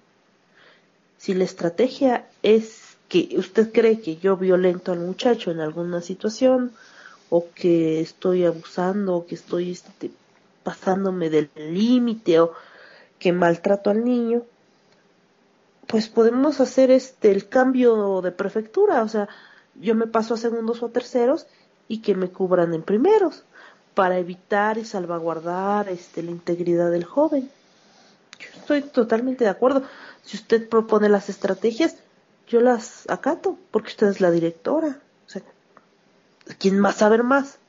Si 1.17 1.34
la 1.34 1.43
estrategia 1.43 2.28
es 2.43 2.97
que 3.10 3.36
usted 3.38 3.71
cree 3.71 4.01
que 4.01 4.17
yo 4.17 4.38
violento 4.38 4.91
al 4.91 4.99
muchacho 4.99 5.51
en 5.51 5.60
alguna 5.60 6.01
situación 6.01 6.71
o 7.30 7.47
que 7.54 8.01
estoy 8.01 8.45
abusando 8.45 9.15
o 9.15 9.25
que 9.25 9.36
estoy 9.36 9.71
este, 9.71 10.12
pasándome 10.63 11.30
del 11.30 11.49
límite 11.56 12.39
o 12.39 12.54
que 13.20 13.32
maltrato 13.32 13.89
al 13.89 14.03
niño, 14.03 14.43
pues 15.88 16.07
podemos 16.07 16.59
hacer 16.59 16.91
este 16.91 17.32
el 17.32 17.47
cambio 17.47 18.22
de 18.22 18.32
prefectura, 18.32 19.03
o 19.03 19.07
sea, 19.07 19.30
yo 19.76 19.95
me 19.95 20.07
paso 20.07 20.34
a 20.34 20.38
segundos 20.38 20.82
o 20.82 20.88
a 20.88 20.89
terceros 20.89 21.45
y 21.88 22.01
que 22.01 22.16
me 22.16 22.30
cubran 22.30 22.74
en 22.74 22.82
primeros 22.82 23.43
para 23.93 24.18
evitar 24.18 24.78
y 24.78 24.86
salvaguardar 24.86 25.89
este 25.89 26.24
la 26.24 26.32
integridad 26.32 26.91
del 26.91 27.05
joven. 27.05 27.49
Yo 28.39 28.47
estoy 28.59 28.82
totalmente 28.82 29.43
de 29.43 29.49
acuerdo. 29.49 29.84
Si 30.26 30.38
usted 30.38 30.67
propone 30.67 31.07
las 31.07 31.30
estrategias, 31.30 31.97
yo 32.47 32.59
las 32.59 33.09
acato, 33.09 33.57
porque 33.71 33.89
usted 33.89 34.07
es 34.07 34.21
la 34.21 34.32
directora. 34.32 34.99
O 35.28 35.30
sea, 35.30 35.43
¿quién 36.59 36.80
más 36.80 36.97
saber 36.97 37.23
más? 37.23 37.59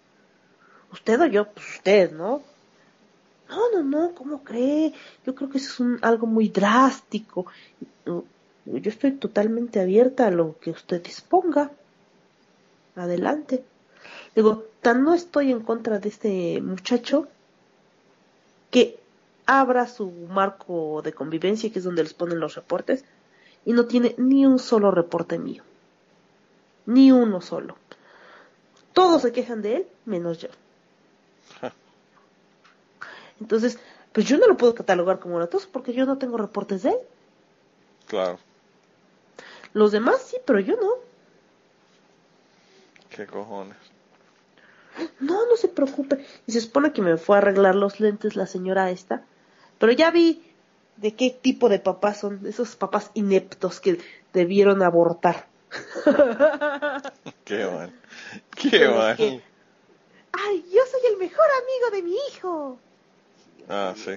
¿Usted 0.92 1.20
o 1.20 1.26
yo? 1.26 1.52
Pues 1.52 1.76
usted, 1.76 2.12
¿no? 2.12 2.42
No, 3.48 3.70
no, 3.72 3.82
no, 3.82 4.14
¿cómo 4.14 4.42
cree? 4.42 4.92
Yo 5.24 5.34
creo 5.34 5.50
que 5.50 5.58
eso 5.58 5.70
es 5.70 5.80
un, 5.80 5.98
algo 6.02 6.26
muy 6.26 6.48
drástico. 6.48 7.46
Yo 8.04 8.90
estoy 8.90 9.12
totalmente 9.12 9.78
abierta 9.78 10.26
a 10.26 10.30
lo 10.30 10.58
que 10.58 10.70
usted 10.70 11.02
disponga. 11.02 11.70
Adelante. 12.96 13.64
Digo, 14.34 14.64
tan 14.80 15.04
no 15.04 15.14
estoy 15.14 15.52
en 15.52 15.60
contra 15.60 15.98
de 15.98 16.08
este 16.08 16.60
muchacho 16.62 17.28
que 18.70 18.98
abra 19.46 19.86
su 19.86 20.10
marco 20.10 21.00
de 21.02 21.12
convivencia, 21.12 21.72
que 21.72 21.78
es 21.78 21.84
donde 21.84 22.02
les 22.02 22.14
ponen 22.14 22.40
los 22.40 22.54
reportes, 22.54 23.04
y 23.64 23.72
no 23.72 23.86
tiene 23.86 24.14
ni 24.18 24.44
un 24.44 24.58
solo 24.58 24.90
reporte 24.90 25.38
mío. 25.38 25.62
Ni 26.86 27.10
uno 27.12 27.40
solo. 27.40 27.76
Todos 28.92 29.22
se 29.22 29.32
quejan 29.32 29.62
de 29.62 29.76
él, 29.76 29.86
menos 30.04 30.38
yo. 30.38 30.48
Entonces, 33.40 33.78
pues 34.12 34.26
yo 34.26 34.38
no 34.38 34.46
lo 34.46 34.56
puedo 34.56 34.74
catalogar 34.74 35.18
como 35.18 35.38
latoso 35.38 35.68
porque 35.70 35.92
yo 35.92 36.06
no 36.06 36.18
tengo 36.18 36.38
reportes 36.38 36.82
de 36.82 36.90
él. 36.90 36.98
Claro. 38.06 38.38
Los 39.74 39.92
demás 39.92 40.22
sí, 40.22 40.38
pero 40.46 40.58
yo 40.60 40.76
no. 40.76 40.94
Qué 43.10 43.26
cojones. 43.26 43.76
No, 45.20 45.46
no 45.46 45.56
se 45.56 45.68
preocupe. 45.68 46.24
Y 46.46 46.52
se 46.52 46.60
supone 46.60 46.92
que 46.92 47.02
me 47.02 47.18
fue 47.18 47.36
a 47.36 47.40
arreglar 47.40 47.74
los 47.74 48.00
lentes 48.00 48.36
la 48.36 48.46
señora 48.46 48.90
esta. 48.90 49.22
Pero 49.78 49.92
ya 49.92 50.10
vi 50.10 50.42
de 50.96 51.14
qué 51.14 51.30
tipo 51.30 51.68
de 51.68 51.78
papás 51.78 52.20
son, 52.20 52.46
esos 52.46 52.76
papás 52.76 53.10
ineptos 53.14 53.80
que 53.80 53.98
debieron 54.32 54.82
abortar. 54.82 55.46
Qué 57.44 57.66
mal. 57.66 57.92
Qué 58.50 58.88
mal. 58.88 59.16
Ay, 59.18 60.64
yo 60.72 60.80
soy 60.90 61.00
el 61.12 61.18
mejor 61.18 61.46
amigo 61.62 61.96
de 61.96 62.02
mi 62.02 62.16
hijo. 62.28 62.78
Ah, 63.68 63.94
sí. 63.96 64.12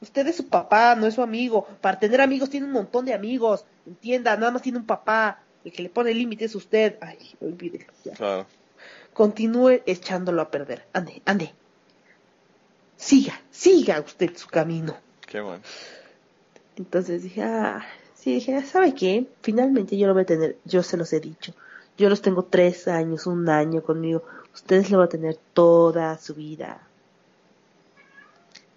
Usted 0.00 0.26
es 0.26 0.36
su 0.36 0.48
papá, 0.48 0.94
no 0.94 1.06
es 1.06 1.14
su 1.14 1.22
amigo. 1.22 1.66
Para 1.80 1.98
tener 1.98 2.20
amigos 2.20 2.50
tiene 2.50 2.66
un 2.66 2.72
montón 2.72 3.04
de 3.04 3.14
amigos. 3.14 3.64
Entienda, 3.86 4.36
nada 4.36 4.52
más 4.52 4.62
tiene 4.62 4.78
un 4.78 4.86
papá. 4.86 5.42
El 5.64 5.72
que 5.72 5.82
le 5.82 5.90
pone 5.90 6.14
límite 6.14 6.46
es 6.46 6.54
usted. 6.54 6.96
Ay, 7.00 7.18
olvídelo. 7.40 7.86
Ya. 8.04 8.12
Claro. 8.14 8.46
Continúe 9.12 9.82
echándolo 9.86 10.40
a 10.42 10.50
perder. 10.50 10.86
Ande, 10.92 11.20
ande. 11.26 11.52
Siga, 13.00 13.40
siga 13.50 13.98
usted 13.98 14.36
su 14.36 14.46
camino. 14.46 14.94
Qué 15.26 15.40
mal. 15.40 15.62
Entonces 16.76 17.22
dije, 17.22 17.42
ah, 17.42 17.82
sí, 18.14 18.34
dije, 18.34 18.62
¿sabe 18.62 18.94
qué? 18.94 19.26
Finalmente 19.40 19.96
yo 19.96 20.06
lo 20.06 20.12
voy 20.12 20.24
a 20.24 20.26
tener, 20.26 20.58
yo 20.66 20.82
se 20.82 20.98
los 20.98 21.10
he 21.14 21.18
dicho. 21.18 21.54
Yo 21.96 22.10
los 22.10 22.20
tengo 22.20 22.44
tres 22.44 22.88
años, 22.88 23.26
un 23.26 23.48
año 23.48 23.82
conmigo. 23.82 24.22
Ustedes 24.52 24.90
lo 24.90 24.98
van 24.98 25.06
a 25.06 25.08
tener 25.08 25.38
toda 25.54 26.18
su 26.18 26.34
vida. 26.34 26.82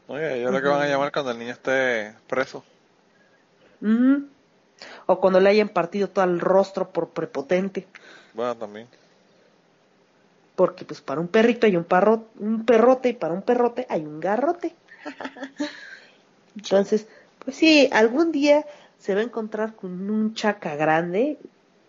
Oye, 0.07 0.39
ellos 0.39 0.53
lo 0.53 0.61
que 0.61 0.67
van 0.69 0.81
a 0.81 0.87
llamar 0.87 1.11
cuando 1.11 1.31
el 1.31 1.39
niño 1.39 1.51
esté 1.51 2.15
preso. 2.27 2.63
Ujú. 3.81 4.25
O 5.05 5.19
cuando 5.19 5.41
le 5.41 5.49
hayan 5.49 5.67
partido 5.67 6.07
todo 6.07 6.23
el 6.23 6.39
rostro 6.39 6.89
por 6.91 7.09
prepotente. 7.09 7.87
Bueno, 8.33 8.55
también. 8.55 8.87
Porque 10.55 10.85
pues 10.85 11.01
para 11.01 11.19
un 11.19 11.27
perrito 11.27 11.65
hay 11.65 11.75
un, 11.75 11.83
parro, 11.83 12.27
un 12.39 12.65
perrote 12.65 13.09
y 13.09 13.13
para 13.13 13.33
un 13.33 13.41
perrote 13.41 13.85
hay 13.89 14.05
un 14.05 14.19
garrote. 14.19 14.75
Entonces, 16.55 17.07
pues 17.39 17.57
sí, 17.57 17.89
algún 17.91 18.31
día 18.31 18.65
se 18.99 19.15
va 19.15 19.21
a 19.21 19.23
encontrar 19.23 19.75
con 19.75 20.09
un 20.09 20.33
chaca 20.33 20.75
grande 20.75 21.37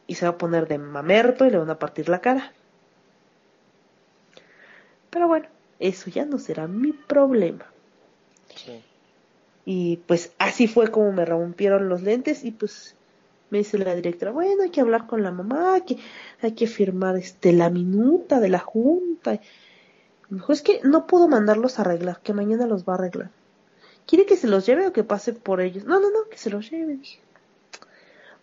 y 0.06 0.14
se 0.14 0.26
va 0.26 0.32
a 0.32 0.38
poner 0.38 0.66
de 0.66 0.78
mamerto 0.78 1.46
y 1.46 1.50
le 1.50 1.58
van 1.58 1.70
a 1.70 1.78
partir 1.78 2.08
la 2.08 2.20
cara. 2.20 2.52
Pero 5.10 5.28
bueno, 5.28 5.46
eso 5.78 6.10
ya 6.10 6.24
no 6.24 6.38
será 6.38 6.66
mi 6.66 6.92
problema. 6.92 7.66
Sí. 8.54 8.82
Y 9.64 9.98
pues 10.08 10.32
así 10.38 10.66
fue 10.66 10.90
como 10.90 11.12
me 11.12 11.24
rompieron 11.24 11.88
los 11.88 12.02
lentes 12.02 12.44
y 12.44 12.50
pues 12.50 12.96
me 13.54 13.58
dice 13.58 13.78
la 13.78 13.94
directora, 13.94 14.32
bueno, 14.32 14.64
hay 14.64 14.70
que 14.70 14.80
hablar 14.80 15.06
con 15.06 15.22
la 15.22 15.30
mamá, 15.30 15.80
que, 15.86 15.96
hay 16.42 16.52
que 16.52 16.66
firmar 16.66 17.16
este 17.16 17.52
la 17.52 17.70
minuta 17.70 18.40
de 18.40 18.48
la 18.48 18.58
junta. 18.58 19.38
Me 20.28 20.38
dijo, 20.38 20.52
es 20.52 20.60
que 20.60 20.80
no 20.82 21.06
puedo 21.06 21.28
mandarlos 21.28 21.78
a 21.78 21.82
arreglar, 21.82 22.20
que 22.20 22.32
mañana 22.32 22.66
los 22.66 22.84
va 22.84 22.94
a 22.94 22.96
arreglar. 22.96 23.30
¿Quiere 24.08 24.26
que 24.26 24.36
se 24.36 24.48
los 24.48 24.66
lleve 24.66 24.88
o 24.88 24.92
que 24.92 25.04
pase 25.04 25.34
por 25.34 25.60
ellos? 25.60 25.84
No, 25.84 26.00
no, 26.00 26.10
no, 26.10 26.28
que 26.28 26.36
se 26.36 26.50
los 26.50 26.68
lleve, 26.68 26.96
dije. 26.96 27.20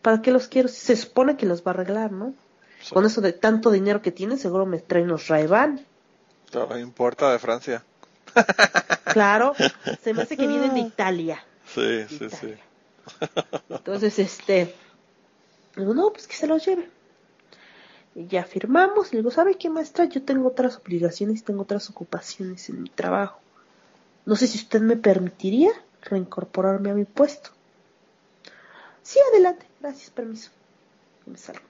¿Para 0.01 0.21
qué 0.21 0.31
los 0.31 0.47
quiero? 0.47 0.69
Se 0.69 0.95
supone 0.95 1.35
que 1.35 1.45
los 1.45 1.61
va 1.61 1.71
a 1.71 1.73
arreglar, 1.73 2.13
¿no? 2.13 2.33
Sí. 2.81 2.93
Con 2.93 3.05
eso 3.05 3.19
de 3.19 3.33
tanto 3.33 3.69
dinero 3.69 4.01
que 4.01 4.13
tiene, 4.13 4.37
seguro 4.37 4.65
me 4.65 4.79
traen 4.79 5.09
los 5.09 5.27
ray 5.27 5.45
No 6.53 6.77
importa 6.79 7.33
de 7.33 7.39
Francia. 7.39 7.83
Claro, 9.11 9.53
se 10.01 10.13
me 10.13 10.21
hace 10.21 10.37
que 10.37 10.47
vienen 10.47 10.73
de 10.73 10.79
Italia. 10.93 11.43
Sí, 11.65 12.05
sí, 12.07 12.17
sí. 12.17 12.27
Italia. 12.27 12.63
Entonces, 13.69 14.19
este, 14.19 14.73
digo, 15.75 15.93
no, 15.93 16.11
pues 16.11 16.27
que 16.27 16.35
se 16.35 16.47
los 16.47 16.65
lleve. 16.65 16.89
Y 18.13 18.27
ya 18.27 18.43
firmamos, 18.43 19.09
y 19.09 19.15
le 19.15 19.21
digo, 19.21 19.31
¿sabe 19.31 19.55
qué, 19.55 19.69
maestra? 19.69 20.05
Yo 20.05 20.23
tengo 20.23 20.49
otras 20.49 20.77
obligaciones, 20.77 21.43
tengo 21.43 21.61
otras 21.61 21.89
ocupaciones 21.89 22.69
en 22.69 22.83
mi 22.83 22.89
trabajo. 22.89 23.39
No 24.25 24.35
sé 24.35 24.47
si 24.47 24.57
usted 24.57 24.81
me 24.81 24.97
permitiría 24.97 25.71
reincorporarme 26.01 26.91
a 26.91 26.93
mi 26.93 27.05
puesto. 27.05 27.51
Sí, 29.01 29.19
adelante, 29.31 29.65
gracias, 29.79 30.09
permiso. 30.09 30.51
Y 31.25 31.31
me 31.31 31.37
salgo. 31.37 31.65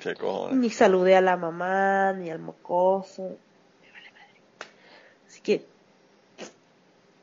Qué 0.00 0.14
cojones. 0.14 0.56
Ni 0.58 0.70
saludé 0.70 1.16
a 1.16 1.20
la 1.20 1.36
mamá, 1.36 2.12
ni 2.12 2.30
al 2.30 2.38
mocoso. 2.40 3.22
Me 3.80 3.92
vale 3.92 4.10
madre. 4.10 4.40
Así 5.26 5.40
que, 5.40 5.66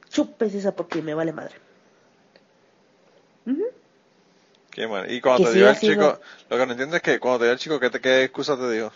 chupes 0.09 0.55
esa 0.55 0.75
porque 0.75 1.01
me 1.01 1.13
vale 1.13 1.33
madre. 1.33 1.62
Qué 4.73 4.87
mal. 4.87 5.09
Y 5.11 5.21
cuando 5.21 5.51
Que 5.51 5.59
te 5.59 5.65
ha 5.65 5.71
el 5.71 5.79
chico, 5.79 6.19
lo 6.49 6.57
que 6.57 6.65
no 6.65 6.71
entiendo 6.71 6.95
es 6.95 7.01
que 7.03 7.19
cuando 7.19 7.39
te 7.39 7.45
dio 7.45 7.53
el 7.53 7.59
chico, 7.59 7.79
¿qué, 7.79 7.89
te, 7.91 8.01
qué 8.01 8.23
excusa 8.23 8.57
te 8.57 8.69
dijo? 8.71 8.91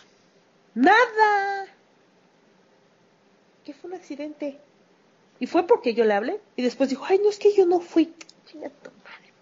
Nada. 0.74 1.68
Que 3.64 3.74
fue 3.74 3.92
un 3.92 3.96
accidente. 3.96 4.60
Y 5.40 5.46
fue 5.46 5.68
porque 5.68 5.94
yo 5.94 6.04
le 6.04 6.16
hablé. 6.16 6.40
Y 6.56 6.64
después 6.64 6.90
dijo, 6.90 7.06
ay, 7.08 7.20
no, 7.20 7.30
es 7.30 7.38
que 7.38 7.56
yo 7.56 7.68
no 7.68 7.80
fui. 7.80 8.12
Chinga 8.48 8.70
tu 8.70 8.90
madre. 8.90 9.34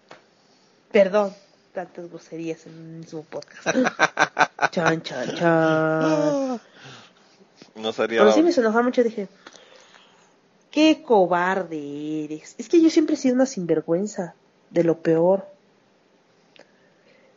Perdón, 0.92 1.34
tantas 1.72 2.10
groserías 2.10 2.66
en 2.66 2.74
un 2.74 3.00
mismo 3.00 3.22
podcast. 3.22 3.66
chan, 4.72 5.02
chan, 5.02 5.34
chan. 5.36 6.60
No 7.76 7.92
sería 7.92 8.20
Pero 8.20 8.32
sí 8.32 8.42
me 8.42 8.50
enojar 8.50 8.84
mucho. 8.84 9.02
Dije, 9.02 9.28
qué 10.70 11.02
cobarde 11.02 12.24
eres. 12.24 12.54
Es 12.58 12.68
que 12.68 12.82
yo 12.82 12.90
siempre 12.90 13.14
he 13.14 13.18
sido 13.18 13.34
una 13.34 13.46
sinvergüenza. 13.46 14.34
De 14.68 14.84
lo 14.84 14.98
peor. 14.98 15.55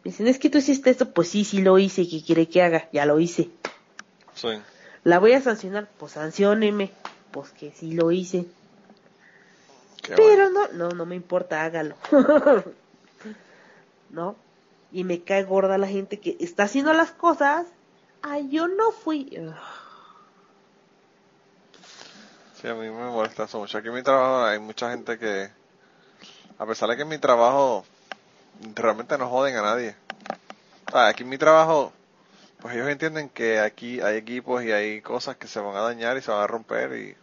Me 0.09 0.11
dicen, 0.11 0.27
es 0.27 0.39
que 0.39 0.49
tú 0.49 0.57
hiciste 0.57 0.89
esto. 0.89 1.11
Pues 1.11 1.29
sí, 1.29 1.45
sí 1.45 1.61
lo 1.61 1.77
hice. 1.77 2.09
¿Qué 2.09 2.23
quiere 2.23 2.49
que 2.49 2.63
haga? 2.63 2.89
Ya 2.91 3.05
lo 3.05 3.19
hice. 3.19 3.51
Sí. 4.33 4.59
¿La 5.03 5.19
voy 5.19 5.33
a 5.33 5.41
sancionar? 5.41 5.87
Pues 5.99 6.13
sancióneme. 6.13 6.91
Pues 7.29 7.51
que 7.51 7.69
sí 7.69 7.91
lo 7.91 8.09
hice. 8.09 8.47
Qué. 10.01 10.15
Pero 10.15 10.49
no, 10.49 10.67
no, 10.69 10.89
no 10.89 11.05
me 11.05 11.15
importa, 11.15 11.63
hágalo. 11.63 11.95
¿No? 14.09 14.35
Y 14.91 15.03
me 15.03 15.21
cae 15.21 15.43
gorda 15.43 15.77
la 15.77 15.85
gente 15.85 16.19
que 16.19 16.37
está 16.39 16.63
haciendo 16.63 16.91
las 16.93 17.11
cosas. 17.11 17.67
Ay, 18.23 18.49
yo 18.49 18.67
no 18.67 18.89
fui. 18.89 19.29
Ugh. 19.39 19.53
Sí, 22.59 22.67
a 22.67 22.73
mí 22.73 22.89
me 22.89 23.11
molesta 23.11 23.43
eso 23.43 23.59
mucho. 23.59 23.77
Aquí 23.77 23.89
en 23.89 23.93
mi 23.93 24.01
trabajo 24.01 24.43
hay 24.43 24.57
mucha 24.57 24.89
gente 24.89 25.19
que, 25.19 25.51
a 26.57 26.65
pesar 26.65 26.89
de 26.89 26.95
que 26.95 27.03
en 27.03 27.09
mi 27.09 27.19
trabajo 27.19 27.85
realmente 28.75 29.17
no 29.17 29.29
joden 29.29 29.55
a 29.57 29.61
nadie. 29.61 29.95
Sea, 30.91 31.07
aquí 31.07 31.23
en 31.23 31.29
mi 31.29 31.37
trabajo, 31.37 31.93
pues 32.61 32.75
ellos 32.75 32.89
entienden 32.89 33.29
que 33.29 33.59
aquí 33.59 34.01
hay 34.01 34.17
equipos 34.17 34.63
y 34.63 34.71
hay 34.71 35.01
cosas 35.01 35.37
que 35.37 35.47
se 35.47 35.59
van 35.59 35.75
a 35.75 35.81
dañar 35.81 36.17
y 36.17 36.21
se 36.21 36.31
van 36.31 36.41
a 36.41 36.47
romper 36.47 36.93
y 36.93 37.15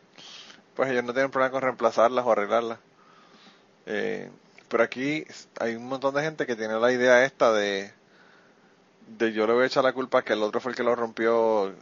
pues 0.75 0.91
ellos 0.91 1.05
no 1.05 1.13
tienen 1.13 1.31
problema 1.31 1.51
con 1.53 1.63
reemplazarlas 1.63 2.25
o 2.25 2.33
arreglarlas. 2.33 2.79
Eh, 3.87 4.31
pero 4.69 4.83
aquí 4.83 5.25
hay 5.61 5.75
un 5.77 5.87
montón 5.87 6.15
de 6.15 6.23
gente 6.23 6.47
que 6.47 6.57
tiene 6.57 6.79
la 6.79 6.93
idea 6.93 7.25
esta 7.25 7.53
de, 7.53 7.93
de 9.07 9.33
yo 9.33 9.47
le 9.47 9.53
voy 9.53 9.65
a 9.65 9.67
echar 9.67 9.85
la 9.85 9.93
culpa 9.93 10.23
que 10.23 10.33
el 10.33 10.43
otro 10.43 10.61
fue 10.61 10.73
el 10.73 10.77
que 10.77 10.83
lo 10.83 10.95
rompió 10.95 11.73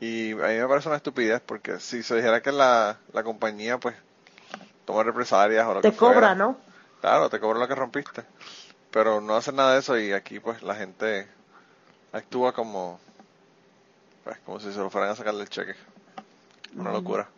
y 0.00 0.32
a 0.32 0.34
mí 0.48 0.54
me 0.54 0.68
parece 0.68 0.88
una 0.88 0.96
estupidez 0.98 1.40
porque 1.44 1.80
si 1.80 2.02
se 2.02 2.16
dijera 2.16 2.42
que 2.42 2.52
la, 2.52 2.98
la 3.12 3.22
compañía 3.22 3.78
pues 3.78 3.96
toma 4.84 5.02
represalias 5.02 5.66
o 5.66 5.74
lo 5.74 5.80
Te 5.80 5.90
que 5.90 5.96
fuera, 5.96 6.14
cobra, 6.14 6.34
¿no? 6.34 6.58
Claro, 7.04 7.28
te 7.28 7.38
cobra 7.38 7.58
lo 7.58 7.68
que 7.68 7.74
rompiste. 7.74 8.24
Pero 8.90 9.20
no 9.20 9.34
hacen 9.36 9.56
nada 9.56 9.74
de 9.74 9.80
eso 9.80 9.98
y 9.98 10.12
aquí 10.12 10.40
pues 10.40 10.62
la 10.62 10.74
gente 10.74 11.28
actúa 12.12 12.54
como 12.54 12.98
pues 14.24 14.38
como 14.46 14.58
si 14.58 14.72
se 14.72 14.78
lo 14.78 14.88
fueran 14.88 15.10
a 15.10 15.14
sacarle 15.14 15.42
el 15.42 15.50
cheque. 15.50 15.74
Una 16.74 16.92
locura. 16.92 17.28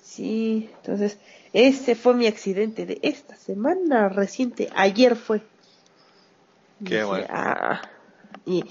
Sí, 0.00 0.70
entonces, 0.76 1.18
ese 1.52 1.96
fue 1.96 2.14
mi 2.14 2.28
accidente 2.28 2.86
de 2.86 3.00
esta 3.02 3.34
semana 3.34 4.08
reciente. 4.08 4.70
Ayer 4.76 5.16
fue. 5.16 5.42
Y 6.78 6.84
Qué 6.84 7.02
dije. 7.02 7.26
"Ah". 7.28 7.82
y, 8.46 8.64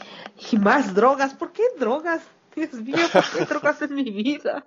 y 0.49 0.57
más 0.59 0.95
drogas. 0.95 1.33
¿Por 1.33 1.51
qué 1.51 1.63
drogas? 1.77 2.21
Dios 2.55 2.71
mío, 2.75 3.05
¿por 3.11 3.29
qué 3.31 3.43
drogas 3.43 3.81
en 3.81 3.95
mi 3.95 4.11
vida? 4.11 4.63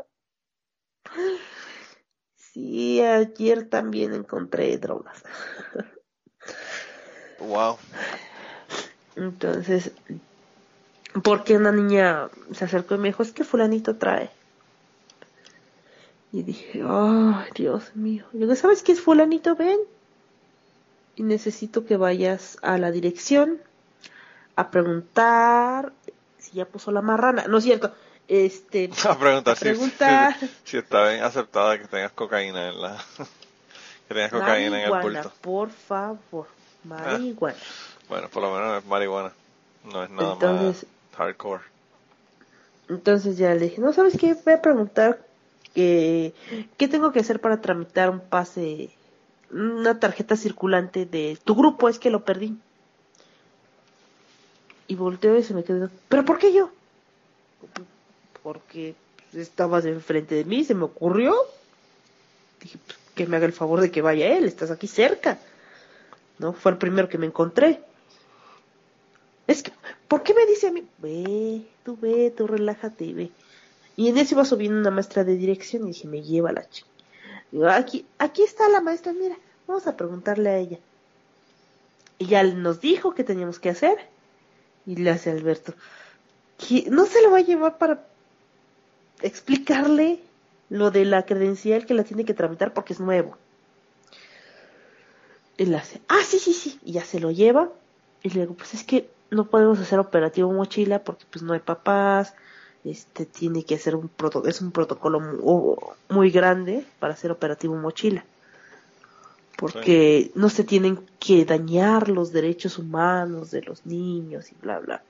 Sí, 2.54 3.00
ayer 3.00 3.68
también 3.68 4.14
encontré 4.14 4.78
drogas. 4.78 5.24
Wow. 7.40 7.78
Entonces, 9.16 9.90
porque 11.24 11.56
una 11.56 11.72
niña 11.72 12.28
se 12.52 12.64
acercó 12.64 12.94
y 12.94 12.98
me 12.98 13.08
dijo, 13.08 13.24
es 13.24 13.32
que 13.32 13.42
fulanito 13.42 13.96
trae. 13.96 14.30
Y 16.30 16.44
dije, 16.44 16.84
ay, 16.88 17.50
Dios 17.56 17.96
mío. 17.96 18.24
Yo 18.32 18.38
digo, 18.40 18.54
¿sabes 18.54 18.84
qué 18.84 18.92
es 18.92 19.00
fulanito? 19.00 19.56
Ven. 19.56 19.80
Y 21.16 21.24
necesito 21.24 21.84
que 21.84 21.96
vayas 21.96 22.56
a 22.62 22.78
la 22.78 22.92
dirección 22.92 23.60
a 24.54 24.70
preguntar 24.70 25.92
si 26.38 26.52
ya 26.52 26.66
puso 26.66 26.92
la 26.92 27.02
marrana. 27.02 27.46
No 27.48 27.58
es 27.58 27.64
cierto. 27.64 27.92
Este, 28.28 28.90
A 29.08 29.18
preguntar, 29.18 29.52
a 29.52 29.56
si- 29.56 29.74
Si, 29.76 30.50
si 30.64 30.76
está 30.78 31.08
bien 31.10 31.22
aceptada 31.22 31.78
que 31.78 31.86
tengas 31.86 32.12
cocaína 32.12 32.68
en 32.70 32.80
la 32.80 33.04
que 34.08 34.14
tengas 34.14 34.30
cocaína 34.32 34.82
en 34.82 34.92
el 34.94 35.00
bulto. 35.02 35.32
por 35.40 35.70
favor. 35.70 36.46
Marihuana. 36.84 37.56
Bueno, 38.08 38.28
por 38.28 38.42
lo 38.42 38.52
menos 38.54 38.82
es 38.82 38.88
marihuana. 38.88 39.32
No 39.90 40.02
es 40.04 40.10
nada 40.10 40.32
Entonces- 40.34 40.86
más 41.10 41.18
hardcore. 41.18 41.62
Entonces 42.88 43.38
ya 43.38 43.54
le 43.54 43.60
dije, 43.68 43.80
no, 43.80 43.92
¿sabes 43.94 44.16
qué? 44.18 44.34
Voy 44.34 44.52
a 44.54 44.60
preguntar 44.62 45.18
que, 45.74 46.34
¿qué 46.76 46.86
tengo 46.88 47.12
que 47.12 47.20
hacer 47.20 47.40
para 47.40 47.60
tramitar 47.62 48.10
un 48.10 48.20
pase, 48.20 48.90
una 49.50 49.98
tarjeta 49.98 50.36
circulante 50.36 51.06
de 51.06 51.38
tu 51.44 51.54
grupo? 51.54 51.88
Es 51.88 51.98
que 51.98 52.10
lo 52.10 52.24
perdí. 52.24 52.56
Y 54.86 54.96
volteo 54.96 55.38
y 55.38 55.42
se 55.42 55.54
me 55.54 55.64
quedó, 55.64 55.88
¿pero 56.10 56.26
por 56.26 56.38
qué 56.38 56.52
yo? 56.52 56.70
Porque 58.44 58.94
estabas 59.32 59.84
enfrente 59.86 60.36
de 60.36 60.44
mí, 60.44 60.62
se 60.62 60.74
me 60.74 60.84
ocurrió. 60.84 61.34
Dije, 62.60 62.78
pues, 62.86 62.98
que 63.16 63.26
me 63.26 63.36
haga 63.36 63.46
el 63.46 63.52
favor 63.52 63.80
de 63.80 63.90
que 63.90 64.02
vaya 64.02 64.36
él, 64.36 64.44
estás 64.44 64.70
aquí 64.70 64.86
cerca. 64.86 65.38
¿No? 66.38 66.52
Fue 66.52 66.70
el 66.70 66.78
primero 66.78 67.08
que 67.08 67.18
me 67.18 67.26
encontré. 67.26 67.80
Es 69.46 69.62
que, 69.62 69.72
¿por 70.08 70.22
qué 70.22 70.34
me 70.34 70.46
dice 70.46 70.68
a 70.68 70.72
mí? 70.72 70.86
Ve, 70.98 71.62
tú 71.84 71.98
ve, 72.00 72.32
tú 72.36 72.46
relájate 72.46 73.04
y 73.04 73.12
ve. 73.12 73.30
Y 73.96 74.08
en 74.08 74.18
eso 74.18 74.34
iba 74.34 74.44
subiendo 74.44 74.78
una 74.78 74.90
maestra 74.90 75.24
de 75.24 75.36
dirección 75.36 75.84
y 75.84 75.88
dije, 75.88 76.06
me 76.06 76.22
lleva 76.22 76.52
la 76.52 76.68
chica. 76.68 76.88
Digo, 77.50 77.68
aquí, 77.68 78.04
aquí 78.18 78.42
está 78.42 78.68
la 78.68 78.80
maestra, 78.80 79.12
mira, 79.12 79.36
vamos 79.66 79.86
a 79.86 79.96
preguntarle 79.96 80.50
a 80.50 80.58
ella. 80.58 80.78
Y 82.18 82.26
ya 82.26 82.42
nos 82.42 82.80
dijo 82.80 83.14
qué 83.14 83.24
teníamos 83.24 83.58
que 83.58 83.70
hacer. 83.70 83.96
Y 84.86 84.96
le 84.96 85.10
hace 85.10 85.30
Alberto, 85.30 85.74
no 86.90 87.06
se 87.06 87.22
lo 87.22 87.30
va 87.30 87.38
a 87.38 87.42
llevar 87.42 87.78
para 87.78 88.04
explicarle 89.22 90.20
lo 90.70 90.90
de 90.90 91.04
la 91.04 91.24
credencial 91.24 91.86
que 91.86 91.94
la 91.94 92.04
tiene 92.04 92.24
que 92.24 92.34
tramitar 92.34 92.72
porque 92.72 92.92
es 92.92 93.00
nuevo. 93.00 93.36
Y 95.56 95.66
le 95.66 95.76
hace, 95.76 96.00
ah, 96.08 96.22
sí, 96.26 96.38
sí, 96.38 96.52
sí, 96.52 96.80
y 96.84 96.92
ya 96.92 97.04
se 97.04 97.20
lo 97.20 97.30
lleva. 97.30 97.70
Y 98.22 98.30
le 98.30 98.40
digo, 98.40 98.54
pues 98.54 98.74
es 98.74 98.84
que 98.84 99.08
no 99.30 99.46
podemos 99.46 99.78
hacer 99.78 99.98
operativo 99.98 100.52
mochila 100.52 101.04
porque 101.04 101.24
pues 101.30 101.42
no 101.42 101.52
hay 101.52 101.60
papás, 101.60 102.34
este 102.84 103.24
tiene 103.24 103.64
que 103.64 103.76
hacer 103.76 103.96
un 103.96 104.08
proto 104.08 104.46
es 104.46 104.60
un 104.60 104.70
protocolo 104.70 105.20
muy, 105.20 105.76
muy 106.08 106.30
grande 106.30 106.84
para 106.98 107.14
hacer 107.14 107.30
operativo 107.30 107.74
mochila. 107.76 108.24
Porque 109.56 110.32
no 110.34 110.48
se 110.48 110.64
tienen 110.64 110.98
que 111.20 111.44
dañar 111.44 112.08
los 112.08 112.32
derechos 112.32 112.76
humanos 112.76 113.50
de 113.52 113.62
los 113.62 113.86
niños 113.86 114.50
y 114.50 114.56
bla 114.60 114.80
bla. 114.80 115.02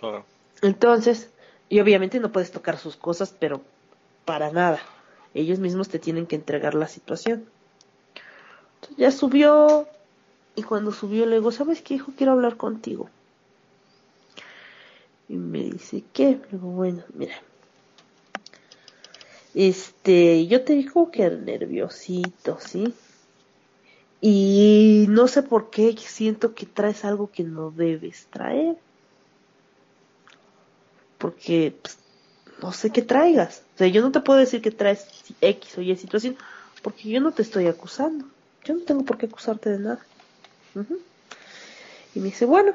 Claro. 0.00 0.24
Entonces, 0.62 1.28
y 1.74 1.80
obviamente 1.80 2.20
no 2.20 2.30
puedes 2.30 2.52
tocar 2.52 2.78
sus 2.78 2.94
cosas, 2.94 3.34
pero 3.36 3.60
para 4.24 4.52
nada. 4.52 4.78
Ellos 5.34 5.58
mismos 5.58 5.88
te 5.88 5.98
tienen 5.98 6.24
que 6.24 6.36
entregar 6.36 6.76
la 6.76 6.86
situación. 6.86 7.46
Entonces 8.76 8.96
ya 8.96 9.10
subió 9.10 9.88
y 10.54 10.62
cuando 10.62 10.92
subió 10.92 11.26
le 11.26 11.34
digo, 11.34 11.50
¿sabes 11.50 11.82
qué 11.82 11.94
hijo? 11.94 12.12
Quiero 12.16 12.30
hablar 12.30 12.56
contigo. 12.56 13.10
Y 15.28 15.34
me 15.34 15.64
dice, 15.64 16.04
¿qué? 16.12 16.38
Le 16.44 16.46
digo, 16.52 16.68
bueno, 16.68 17.02
mira. 17.12 17.34
Este, 19.52 20.46
yo 20.46 20.62
te 20.62 20.74
digo 20.74 21.10
que 21.10 21.28
nerviosito, 21.28 22.58
¿sí? 22.60 22.94
Y 24.20 25.06
no 25.08 25.26
sé 25.26 25.42
por 25.42 25.70
qué 25.70 25.92
siento 25.98 26.54
que 26.54 26.66
traes 26.66 27.04
algo 27.04 27.32
que 27.32 27.42
no 27.42 27.72
debes 27.72 28.28
traer. 28.30 28.76
Porque 31.24 31.74
pues, 31.80 31.96
no 32.60 32.70
sé 32.70 32.90
qué 32.90 33.00
traigas. 33.00 33.62
O 33.76 33.78
sea, 33.78 33.86
yo 33.86 34.02
no 34.02 34.12
te 34.12 34.20
puedo 34.20 34.38
decir 34.38 34.60
que 34.60 34.70
traes 34.70 35.06
X 35.40 35.78
o 35.78 35.80
Y 35.80 35.96
situación, 35.96 36.36
porque 36.82 37.08
yo 37.08 37.18
no 37.18 37.32
te 37.32 37.40
estoy 37.40 37.66
acusando. 37.66 38.26
Yo 38.62 38.74
no 38.74 38.80
tengo 38.80 39.06
por 39.06 39.16
qué 39.16 39.24
acusarte 39.24 39.70
de 39.70 39.78
nada. 39.78 40.04
Y 42.14 42.20
me 42.20 42.26
dice, 42.26 42.44
bueno, 42.44 42.74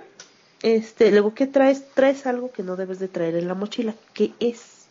este, 0.64 1.12
luego, 1.12 1.36
¿qué 1.36 1.45
traes? 1.45 1.88
Traes 1.93 2.26
algo 2.26 2.52
que 2.52 2.64
no 2.64 2.76
debes 2.76 2.97
de 2.97 3.08
traer 3.08 3.36
en 3.36 3.47
la 3.47 3.54
mochila. 3.54 3.93
¿Qué 4.16 4.34
es? 4.39 4.88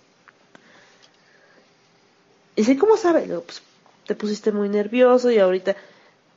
Y 2.54 2.60
dice, 2.60 2.78
¿cómo 2.78 2.96
sabe? 2.96 3.26
Luego, 3.26 3.42
pues, 3.42 3.60
te 4.06 4.14
pusiste 4.14 4.52
muy 4.52 4.68
nervioso 4.68 5.32
y 5.32 5.40
ahorita, 5.40 5.74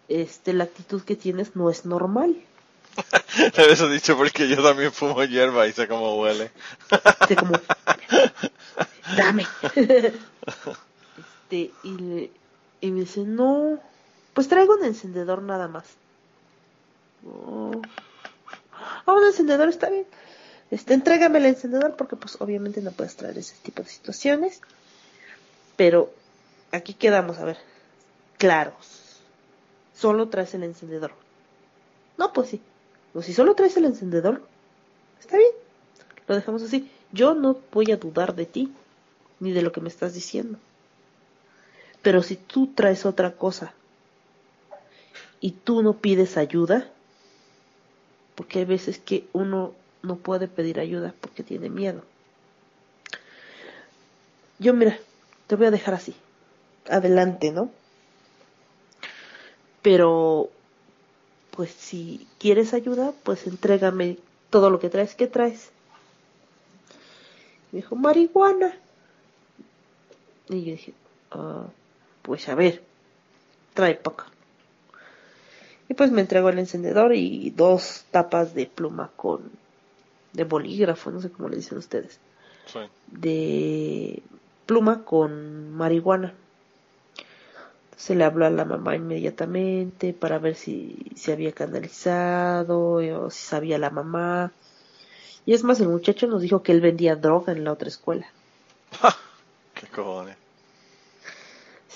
este, 0.09 0.53
la 0.53 0.63
actitud 0.63 1.03
que 1.03 1.15
tienes 1.15 1.55
no 1.55 1.69
es 1.69 1.86
normal. 1.86 2.36
Le 3.57 3.71
eso 3.71 3.89
dicho 3.89 4.17
porque 4.17 4.47
yo 4.47 4.61
también 4.63 4.91
fumo 4.91 5.23
hierba 5.23 5.67
y 5.67 5.73
sé 5.73 5.87
cómo 5.87 6.19
huele. 6.19 6.51
Como, 7.39 7.53
dame. 9.17 9.47
este, 9.75 11.71
y, 11.83 12.31
y 12.81 12.91
me 12.91 13.01
dice, 13.01 13.21
no, 13.21 13.79
pues 14.33 14.47
traigo 14.47 14.75
un 14.75 14.85
encendedor 14.85 15.41
nada 15.41 15.67
más. 15.67 15.85
Oh. 17.25 17.81
Ah, 19.05 19.13
un 19.13 19.25
encendedor 19.25 19.69
está 19.69 19.89
bien. 19.89 20.05
Este, 20.71 20.93
entrégame 20.93 21.39
el 21.39 21.45
encendedor 21.47 21.95
porque 21.95 22.15
pues 22.15 22.37
obviamente 22.39 22.81
no 22.81 22.91
puedes 22.91 23.15
traer 23.15 23.37
ese 23.37 23.55
tipo 23.61 23.83
de 23.83 23.89
situaciones. 23.89 24.61
Pero 25.75 26.11
aquí 26.71 26.93
quedamos, 26.93 27.37
a 27.39 27.45
ver, 27.45 27.57
claros. 28.37 29.19
Solo 29.95 30.29
traes 30.29 30.53
el 30.53 30.63
encendedor. 30.63 31.11
No, 32.17 32.33
pues 32.33 32.49
sí. 32.49 32.61
Si 33.22 33.34
solo 33.34 33.55
traes 33.55 33.76
el 33.78 33.86
encendedor, 33.86 34.41
está 35.20 35.38
bien. 35.38 35.51
Lo 36.28 36.36
dejamos 36.36 36.64
así. 36.64 36.89
Yo 37.12 37.34
no 37.34 37.57
voy 37.74 37.91
a 37.91 37.97
dudar 37.97 38.36
de 38.36 38.45
ti, 38.45 38.72
ni 39.39 39.51
de 39.51 39.62
lo 39.62 39.72
que 39.72 39.82
me 39.82 39.89
estás 39.89 40.14
diciendo. 40.14 40.57
Pero 42.01 42.24
si 42.24 42.36
tú 42.36 42.68
traes 42.68 43.05
otra 43.05 43.34
cosa 43.34 43.74
y 45.41 45.51
tú 45.51 45.82
no 45.82 45.93
pides 45.93 46.38
ayuda, 46.38 46.89
porque 48.36 48.59
hay 48.59 48.66
veces 48.66 48.97
que 48.97 49.28
uno 49.34 49.74
no 50.03 50.16
puede 50.16 50.47
pedir 50.47 50.80
ayuda 50.80 51.14
porque 51.20 51.43
tiene 51.43 51.70
miedo. 51.70 52.03
Yo 54.57 54.74
mira, 54.74 54.97
te 55.47 55.55
voy 55.55 55.68
a 55.68 55.72
dejar 55.72 55.95
así, 55.95 56.16
adelante, 56.89 57.51
¿no? 57.51 57.72
Pero, 59.82 60.49
pues 61.52 61.72
si 61.72 62.28
quieres 62.39 62.74
ayuda, 62.74 63.14
pues 63.24 63.45
entrégame 63.45 64.18
todo 64.49 64.70
lo 64.70 64.80
que 64.80 64.89
traes. 64.89 65.16
¿Qué 65.16 65.28
traes? 65.28 65.72
Me 67.72 67.78
dijo, 67.78 67.95
marihuana. 67.95 68.74
Y 70.49 70.64
yo 70.64 70.72
dije, 70.72 70.93
ah, 71.32 71.66
pues 72.22 72.49
a 72.49 72.56
ver, 72.56 72.84
trae 73.74 73.95
poca. 73.95 74.26
Y 75.88 75.93
pues 75.93 76.12
me 76.12 76.22
entregó 76.22 76.49
el 76.49 76.60
encendedor 76.60 77.14
y 77.16 77.49
dos 77.49 78.06
tapas 78.12 78.54
de 78.54 78.66
pluma 78.66 79.12
con, 79.16 79.52
de 80.34 80.43
bolígrafo, 80.45 81.12
no 81.12 81.22
sé 81.22 81.30
cómo 81.30 81.49
le 81.49 81.58
dicen 81.58 81.78
ustedes. 81.78 82.20
De 83.08 84.24
pluma 84.66 85.04
con 85.04 85.74
marihuana. 85.74 86.34
Se 87.97 88.15
le 88.15 88.23
habló 88.23 88.45
a 88.45 88.49
la 88.49 88.65
mamá 88.65 88.95
inmediatamente 88.95 90.13
para 90.13 90.39
ver 90.39 90.55
si 90.55 91.11
se 91.15 91.33
había 91.33 91.51
canalizado 91.51 92.93
o 92.93 93.29
si 93.29 93.43
sabía 93.43 93.77
la 93.77 93.89
mamá. 93.89 94.51
Y 95.45 95.53
es 95.53 95.63
más, 95.63 95.79
el 95.79 95.89
muchacho 95.89 96.27
nos 96.27 96.41
dijo 96.41 96.63
que 96.63 96.71
él 96.71 96.81
vendía 96.81 97.15
droga 97.15 97.53
en 97.53 97.63
la 97.63 97.71
otra 97.71 97.89
escuela. 97.89 98.27
¿Qué 99.73 99.87
cojones? 99.87 100.37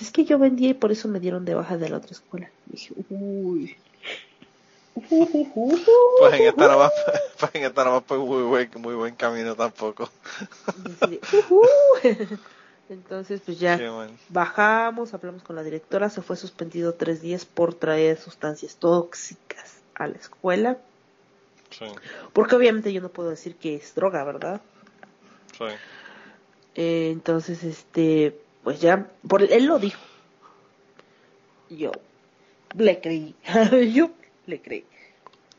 Es 0.00 0.10
que 0.10 0.24
yo 0.24 0.38
vendía 0.38 0.70
y 0.70 0.74
por 0.74 0.92
eso 0.92 1.08
me 1.08 1.20
dieron 1.20 1.44
de 1.44 1.54
baja 1.54 1.76
de 1.76 1.88
la 1.88 1.96
otra 1.96 2.12
escuela. 2.12 2.50
dije, 2.66 2.92
uy. 3.08 3.76
Pues 6.18 6.34
en 6.34 6.48
esta 6.48 6.68
no 6.68 6.78
va, 6.78 6.90
pues 7.38 7.54
en 7.54 7.64
esta 7.64 7.84
no 7.84 7.92
va 7.92 8.00
por 8.00 8.18
muy 8.18 8.42
buen, 8.42 8.70
muy 8.78 8.94
buen 8.94 9.14
camino 9.14 9.54
tampoco. 9.54 10.08
Entonces, 12.88 13.40
pues 13.44 13.58
ya 13.58 13.80
bajamos, 14.28 15.12
hablamos 15.12 15.42
con 15.42 15.56
la 15.56 15.64
directora, 15.64 16.08
se 16.08 16.22
fue 16.22 16.36
suspendido 16.36 16.94
tres 16.94 17.20
días 17.20 17.44
por 17.44 17.74
traer 17.74 18.18
sustancias 18.18 18.76
tóxicas 18.76 19.80
a 19.94 20.06
la 20.06 20.16
escuela. 20.16 20.78
Sí. 21.70 21.86
Porque 22.32 22.54
obviamente 22.54 22.92
yo 22.92 23.00
no 23.00 23.08
puedo 23.08 23.30
decir 23.30 23.56
que 23.56 23.74
es 23.74 23.94
droga, 23.94 24.22
¿verdad? 24.22 24.60
Sí. 25.58 25.64
Eh, 26.76 27.10
entonces, 27.10 27.64
este, 27.64 28.38
pues 28.62 28.80
ya, 28.80 29.08
por 29.26 29.42
él 29.42 29.64
lo 29.64 29.80
dijo. 29.80 30.00
Yo 31.68 31.90
le 32.76 33.00
creí. 33.00 33.34
yo 33.92 34.10
le 34.46 34.60
creí. 34.60 34.84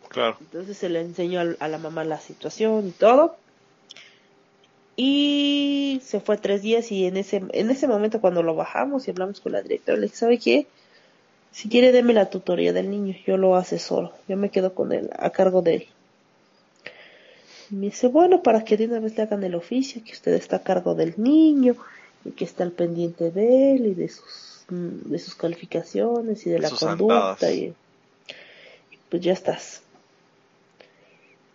Claro. 0.07 0.37
Entonces 0.39 0.77
se 0.77 0.87
le 0.87 1.01
enseñó 1.01 1.41
a 1.59 1.67
la 1.67 1.77
mamá 1.77 2.05
la 2.05 2.19
situación 2.19 2.87
y 2.87 2.91
todo. 2.91 3.35
Y 4.99 6.01
se 6.03 6.19
fue 6.19 6.37
tres 6.37 6.63
días 6.63 6.91
y 6.91 7.05
en 7.05 7.17
ese, 7.17 7.43
en 7.51 7.69
ese 7.69 7.87
momento 7.87 8.19
cuando 8.19 8.41
lo 8.41 8.55
bajamos 8.55 9.07
y 9.07 9.11
hablamos 9.11 9.39
con 9.39 9.51
la 9.51 9.61
directora, 9.61 9.95
le 9.97 10.07
dije, 10.07 10.17
¿sabe 10.17 10.39
qué? 10.39 10.65
Si 11.51 11.69
quiere, 11.69 11.91
deme 11.91 12.13
la 12.13 12.31
tutoría 12.31 12.73
del 12.73 12.89
niño, 12.89 13.15
yo 13.25 13.37
lo 13.37 13.55
asesoro, 13.55 14.11
yo 14.27 14.37
me 14.37 14.49
quedo 14.49 14.73
con 14.73 14.91
él, 14.91 15.11
a 15.17 15.29
cargo 15.29 15.61
de 15.61 15.75
él. 15.75 15.87
Y 17.69 17.75
me 17.75 17.85
dice, 17.87 18.07
bueno, 18.07 18.41
para 18.41 18.63
que 18.63 18.75
de 18.75 18.85
una 18.85 18.99
vez 18.99 19.15
le 19.15 19.23
hagan 19.23 19.43
el 19.43 19.53
oficio, 19.53 20.03
que 20.03 20.13
usted 20.13 20.33
está 20.33 20.57
a 20.57 20.63
cargo 20.63 20.95
del 20.95 21.13
niño 21.17 21.75
y 22.25 22.31
que 22.31 22.45
está 22.45 22.63
al 22.63 22.71
pendiente 22.71 23.29
de 23.29 23.75
él 23.75 23.85
y 23.85 23.93
de 23.93 24.09
sus, 24.09 24.65
de 24.69 25.19
sus 25.19 25.35
calificaciones 25.35 26.45
y 26.47 26.49
de 26.49 26.59
la 26.59 26.69
conducta. 26.69 27.51
Y, 27.51 27.73
pues 29.09 29.21
ya 29.21 29.33
estás. 29.33 29.81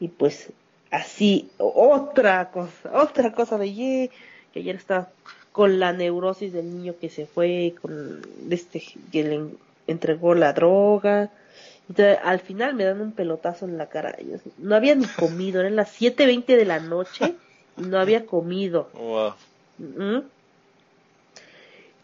Y 0.01 0.09
pues 0.09 0.49
así, 0.93 1.51
otra 1.59 2.51
cosa, 2.51 2.91
otra 3.03 3.33
cosa 3.33 3.59
de 3.59 3.73
ye, 3.75 4.11
que 4.53 4.61
ayer 4.61 4.77
estaba 4.77 5.09
con 5.51 5.81
la 5.81 5.93
neurosis 5.93 6.53
del 6.53 6.71
niño 6.77 6.95
que 7.01 7.11
se 7.11 7.27
fue, 7.27 7.75
con 7.83 8.23
este 8.51 8.83
que 9.11 9.25
le 9.25 9.41
entregó 9.87 10.35
la 10.35 10.53
droga. 10.53 11.31
Entonces, 11.89 12.19
al 12.23 12.41
final 12.41 12.75
me 12.75 12.85
dan 12.85 13.01
un 13.01 13.13
pelotazo 13.13 13.65
en 13.67 13.77
la 13.77 13.89
cara. 13.89 14.17
Yo 14.21 14.37
no 14.59 14.77
había 14.77 14.95
ni 14.95 15.07
comido, 15.07 15.61
eran 15.61 15.77
las 15.77 16.01
7.20 16.01 16.47
de 16.47 16.65
la 16.65 16.79
noche 16.79 17.35
y 17.77 17.83
no 17.83 17.99
había 17.99 18.25
comido. 18.25 18.89
Wow. 18.95 19.35
¿Mm? 19.79 20.21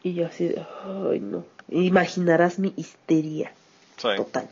Y 0.02 0.14
yo 0.14 0.26
así 0.26 0.54
ay 0.84 1.20
no. 1.20 1.44
Imaginarás 1.68 2.58
mi 2.58 2.72
histeria 2.76 3.52
Sí. 3.96 4.08
total. 4.16 4.48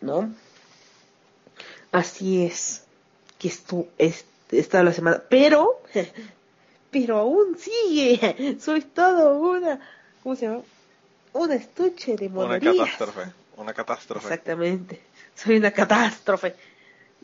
¿No? 0.00 0.32
Así 1.94 2.44
es. 2.44 2.82
Que 3.38 3.48
esto 3.48 3.86
es, 3.98 4.24
esta 4.50 4.82
la 4.82 4.92
semana. 4.92 5.22
Pero, 5.28 5.80
pero 6.90 7.18
aún 7.18 7.56
sigue. 7.58 8.56
Soy 8.60 8.82
todo 8.82 9.38
una, 9.38 9.80
¿cómo 10.22 10.34
se 10.36 10.46
llama? 10.46 10.62
Un 11.32 11.52
estuche 11.52 12.16
de 12.16 12.26
Una 12.26 12.34
monerías. 12.34 12.76
catástrofe. 12.76 13.32
Una 13.56 13.72
catástrofe. 13.74 14.26
Exactamente. 14.26 15.00
Soy 15.34 15.56
una 15.56 15.70
catástrofe. 15.70 16.54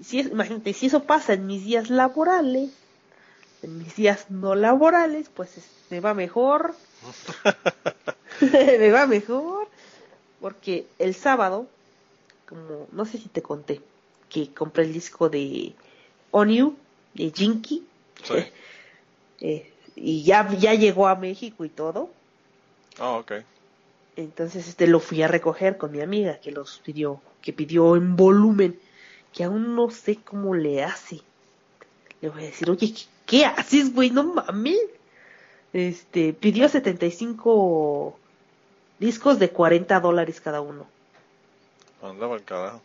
Si 0.02 0.20
es, 0.20 0.26
imagínate, 0.28 0.72
si 0.72 0.86
eso 0.86 1.02
pasa 1.04 1.32
en 1.34 1.46
mis 1.46 1.64
días 1.64 1.90
laborales, 1.90 2.70
en 3.62 3.78
mis 3.78 3.94
días 3.96 4.26
no 4.30 4.54
laborales, 4.54 5.28
pues 5.34 5.58
es- 5.58 5.64
me 5.90 6.00
va 6.00 6.14
mejor. 6.14 6.74
me 8.40 8.90
va 8.90 9.06
mejor. 9.06 9.68
Porque 10.40 10.86
el 10.98 11.14
sábado, 11.14 11.66
como 12.48 12.86
no 12.92 13.04
sé 13.04 13.18
si 13.18 13.28
te 13.28 13.42
conté, 13.42 13.80
que 14.30 14.54
compré 14.54 14.84
el 14.84 14.92
disco 14.92 15.28
de 15.28 15.74
Onyu, 16.30 16.76
de 17.14 17.32
Jinky, 17.34 17.86
Sí. 18.22 18.34
eh, 19.40 19.72
y 19.96 20.22
ya, 20.22 20.48
ya 20.56 20.74
llegó 20.74 21.08
a 21.08 21.16
México 21.16 21.64
y 21.64 21.68
todo. 21.68 22.10
Oh, 22.98 23.18
ok. 23.18 23.32
Entonces 24.16 24.68
este 24.68 24.86
lo 24.86 25.00
fui 25.00 25.22
a 25.22 25.28
recoger 25.28 25.76
con 25.76 25.92
mi 25.92 26.00
amiga 26.00 26.38
que 26.40 26.52
los 26.52 26.78
pidió, 26.78 27.20
que 27.42 27.52
pidió 27.52 27.96
en 27.96 28.16
volumen, 28.16 28.78
que 29.32 29.44
aún 29.44 29.74
no 29.74 29.90
sé 29.90 30.16
cómo 30.16 30.54
le 30.54 30.82
hace. 30.82 31.20
Le 32.20 32.28
voy 32.28 32.42
a 32.42 32.46
decir, 32.46 32.68
oye, 32.70 32.92
¿qué, 32.92 33.02
qué 33.26 33.44
haces, 33.46 33.94
güey? 33.94 34.10
No 34.10 34.24
mames. 34.24 34.78
Este, 35.72 36.32
pidió 36.32 36.68
75 36.68 38.18
discos 38.98 39.38
de 39.38 39.50
40 39.50 40.00
dólares 40.00 40.40
cada 40.40 40.60
uno. 40.60 40.86
Anda 42.02 42.26
por 42.26 42.42
carajo. 42.42 42.82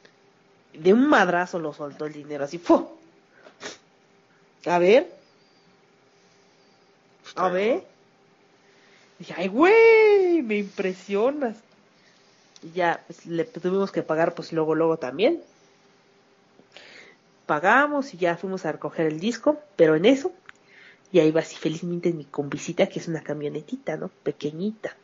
De 0.80 0.94
un 0.94 1.08
madrazo 1.08 1.60
lo 1.60 1.74
soltó 1.74 2.06
el 2.06 2.14
dinero, 2.14 2.44
así, 2.44 2.58
¡fu! 2.58 2.88
A 4.66 4.80
ver, 4.80 5.16
a 7.36 7.50
ver. 7.50 7.84
Dije, 9.20 9.34
ay, 9.38 9.48
güey, 9.48 10.42
me 10.42 10.58
impresionas. 10.58 11.58
Y 12.64 12.72
ya, 12.72 13.04
pues, 13.08 13.26
le 13.26 13.46
tuvimos 13.46 13.92
que 13.92 14.04
pagar, 14.04 14.34
pues 14.34 14.54
luego, 14.54 14.76
luego 14.76 14.98
también. 14.98 15.42
Pagamos 17.46 18.14
y 18.14 18.18
ya 18.18 18.38
fuimos 18.38 18.66
a 18.66 18.72
recoger 18.72 19.06
el 19.06 19.20
disco, 19.20 19.60
pero 19.76 19.96
en 19.96 20.06
eso, 20.06 20.32
ya 21.12 21.24
iba 21.24 21.42
así 21.42 21.56
felizmente 21.56 22.10
en 22.10 22.18
mi 22.18 22.26
combicita, 22.26 22.88
que 22.88 23.00
es 23.00 23.08
una 23.08 23.22
camionetita, 23.22 23.98
¿no? 23.98 24.10
Pequeñita. 24.24 24.96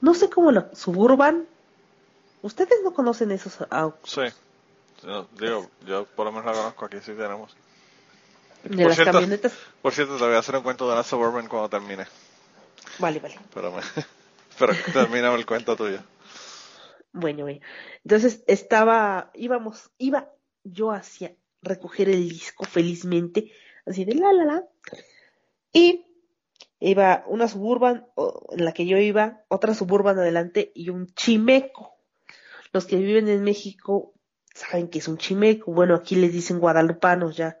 No 0.00 0.14
sé 0.14 0.30
cómo 0.30 0.52
la 0.52 0.70
suburban. 0.74 1.46
Ustedes 2.46 2.78
no 2.84 2.92
conocen 2.94 3.30
esos 3.32 3.58
autos 3.70 4.10
Sí. 4.10 4.22
Yo- 5.02 5.28
digo, 5.38 5.68
yo 5.86 6.06
por 6.06 6.26
lo 6.26 6.32
menos 6.32 6.46
la 6.46 6.52
conozco 6.52 6.84
aquí, 6.86 6.96
sí 7.00 7.12
tenemos. 7.12 7.54
de 8.64 8.70
por 8.76 8.86
las 8.86 8.94
cierto- 8.96 9.12
camionetas. 9.12 9.52
Por 9.82 9.92
cierto, 9.92 10.16
te 10.16 10.24
voy 10.24 10.34
a 10.34 10.38
hacer 10.38 10.56
un 10.56 10.62
cuento 10.62 10.88
de 10.88 10.96
la 10.96 11.02
Suburban 11.02 11.46
cuando 11.48 11.68
termine. 11.68 12.06
Vale, 12.98 13.20
vale. 13.20 13.38
Pero, 13.52 13.72
me, 13.72 13.80
pero 14.58 14.72
termina 14.92 15.32
el 15.34 15.44
cuento 15.46 15.76
tuyo. 15.76 15.98
Bueno, 17.12 17.42
bueno. 17.44 17.60
Entonces 18.04 18.42
estaba, 18.46 19.30
íbamos, 19.34 19.90
iba 19.98 20.30
yo 20.64 20.90
hacia 20.92 21.34
recoger 21.62 22.08
el 22.08 22.28
disco 22.28 22.64
felizmente, 22.64 23.52
así 23.86 24.04
de 24.04 24.14
la 24.14 24.32
la 24.32 24.44
la. 24.44 24.64
Y 25.72 26.06
iba 26.80 27.24
una 27.26 27.48
suburban 27.48 28.06
en 28.50 28.64
la 28.64 28.72
que 28.72 28.86
yo 28.86 28.96
iba, 28.98 29.42
otra 29.48 29.74
suburban 29.74 30.18
adelante 30.18 30.72
y 30.74 30.88
un 30.90 31.06
chimeco. 31.14 31.95
Los 32.76 32.84
que 32.84 32.96
viven 32.96 33.26
en 33.28 33.42
México 33.42 34.12
saben 34.54 34.88
que 34.88 34.98
es 34.98 35.08
un 35.08 35.16
chimeco. 35.16 35.72
Bueno, 35.72 35.94
aquí 35.94 36.14
les 36.14 36.30
dicen 36.30 36.60
guadalupanos 36.60 37.34
ya, 37.34 37.58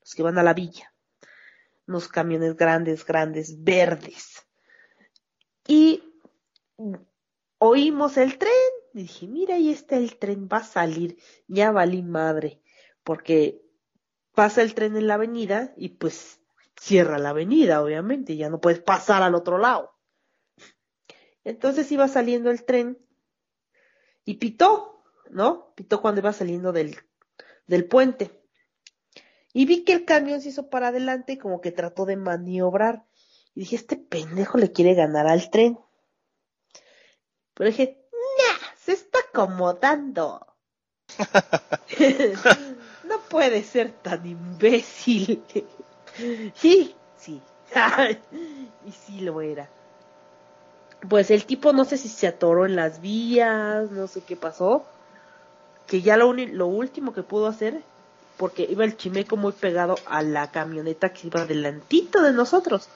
los 0.00 0.14
que 0.14 0.22
van 0.22 0.38
a 0.38 0.42
la 0.42 0.54
villa. 0.54 0.90
Unos 1.86 2.08
camiones 2.08 2.56
grandes, 2.56 3.04
grandes, 3.04 3.62
verdes. 3.62 4.46
Y 5.68 6.02
oímos 7.58 8.16
el 8.16 8.38
tren. 8.38 8.52
Y 8.94 9.02
dije, 9.02 9.26
mira, 9.26 9.56
ahí 9.56 9.68
está 9.68 9.98
el 9.98 10.16
tren, 10.16 10.48
va 10.50 10.56
a 10.56 10.64
salir. 10.64 11.18
Ya 11.46 11.70
valí 11.70 12.00
madre. 12.00 12.62
Porque 13.02 13.60
pasa 14.32 14.62
el 14.62 14.72
tren 14.72 14.96
en 14.96 15.08
la 15.08 15.14
avenida 15.16 15.74
y 15.76 15.90
pues 15.90 16.40
cierra 16.80 17.18
la 17.18 17.28
avenida, 17.28 17.82
obviamente. 17.82 18.34
Ya 18.34 18.48
no 18.48 18.62
puedes 18.62 18.80
pasar 18.80 19.22
al 19.22 19.34
otro 19.34 19.58
lado. 19.58 19.92
Entonces 21.44 21.92
iba 21.92 22.08
saliendo 22.08 22.50
el 22.50 22.64
tren 22.64 23.03
y 24.24 24.34
pitó, 24.34 25.02
¿no? 25.30 25.72
Pitó 25.74 26.00
cuando 26.00 26.20
iba 26.20 26.32
saliendo 26.32 26.72
del, 26.72 26.96
del 27.66 27.86
puente. 27.86 28.42
Y 29.52 29.66
vi 29.66 29.84
que 29.84 29.92
el 29.92 30.04
camión 30.04 30.40
se 30.40 30.48
hizo 30.48 30.68
para 30.68 30.88
adelante 30.88 31.34
y 31.34 31.38
como 31.38 31.60
que 31.60 31.70
trató 31.70 32.06
de 32.06 32.16
maniobrar. 32.16 33.04
Y 33.54 33.60
dije, 33.60 33.76
este 33.76 33.96
pendejo 33.96 34.58
le 34.58 34.72
quiere 34.72 34.94
ganar 34.94 35.26
al 35.26 35.50
tren. 35.50 35.78
Pero 37.54 37.70
dije, 37.70 38.04
nah, 38.12 38.74
se 38.76 38.92
está 38.92 39.18
acomodando. 39.28 40.44
no 43.04 43.20
puede 43.28 43.62
ser 43.62 43.92
tan 43.92 44.26
imbécil. 44.26 45.44
y 46.62 46.94
sí, 47.16 47.40
y 48.86 48.92
sí 48.92 49.20
lo 49.20 49.40
era. 49.40 49.70
Pues 51.08 51.30
el 51.30 51.44
tipo 51.44 51.72
no 51.72 51.84
sé 51.84 51.96
si 51.96 52.08
se 52.08 52.26
atoró 52.26 52.66
en 52.66 52.76
las 52.76 53.00
vías, 53.00 53.90
no 53.90 54.06
sé 54.06 54.22
qué 54.22 54.36
pasó. 54.36 54.84
Que 55.86 56.02
ya 56.02 56.16
lo, 56.16 56.32
lo 56.32 56.66
último 56.66 57.12
que 57.12 57.22
pudo 57.22 57.46
hacer, 57.46 57.82
porque 58.38 58.66
iba 58.68 58.84
el 58.84 58.96
chimeco 58.96 59.36
muy 59.36 59.52
pegado 59.52 59.96
a 60.06 60.22
la 60.22 60.50
camioneta 60.50 61.10
que 61.10 61.26
iba 61.26 61.44
delantito 61.44 62.22
de 62.22 62.32
nosotros. 62.32 62.88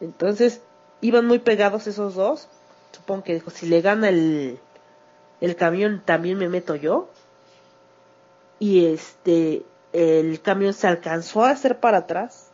Entonces, 0.00 0.60
iban 1.00 1.26
muy 1.26 1.38
pegados 1.38 1.86
esos 1.86 2.14
dos. 2.14 2.48
Supongo 2.92 3.24
que 3.24 3.34
dijo, 3.34 3.50
si 3.50 3.66
le 3.66 3.80
gana 3.80 4.10
el, 4.10 4.58
el 5.40 5.56
camión, 5.56 6.02
también 6.04 6.38
me 6.38 6.48
meto 6.48 6.74
yo. 6.76 7.08
Y 8.58 8.86
este, 8.86 9.64
el 9.92 10.40
camión 10.42 10.74
se 10.74 10.86
alcanzó 10.86 11.44
a 11.44 11.50
hacer 11.50 11.80
para 11.80 11.98
atrás. 11.98 12.48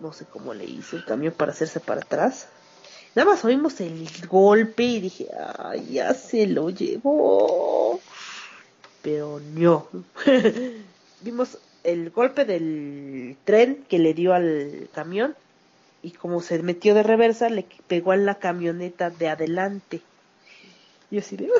No 0.00 0.12
sé 0.12 0.26
cómo 0.26 0.54
le 0.54 0.64
hizo 0.64 0.96
el 0.96 1.04
camión 1.04 1.32
para 1.32 1.52
hacerse 1.52 1.80
para 1.80 2.00
atrás. 2.00 2.48
Nada 3.18 3.30
más 3.32 3.44
oímos 3.44 3.80
el 3.80 4.08
golpe 4.28 4.84
y 4.84 5.00
dije, 5.00 5.26
ay, 5.58 5.94
ya 5.94 6.14
se 6.14 6.46
lo 6.46 6.70
llevó. 6.70 7.98
Pero 9.02 9.40
no. 9.56 9.88
Vimos 11.22 11.58
el 11.82 12.10
golpe 12.10 12.44
del 12.44 13.36
tren 13.42 13.84
que 13.88 13.98
le 13.98 14.14
dio 14.14 14.34
al 14.34 14.88
camión 14.94 15.34
y 16.00 16.12
como 16.12 16.40
se 16.40 16.62
metió 16.62 16.94
de 16.94 17.02
reversa 17.02 17.48
le 17.48 17.66
pegó 17.88 18.14
en 18.14 18.24
la 18.24 18.36
camioneta 18.36 19.10
de 19.10 19.28
adelante. 19.28 20.00
Y 21.10 21.18
así 21.18 21.36
de, 21.36 21.50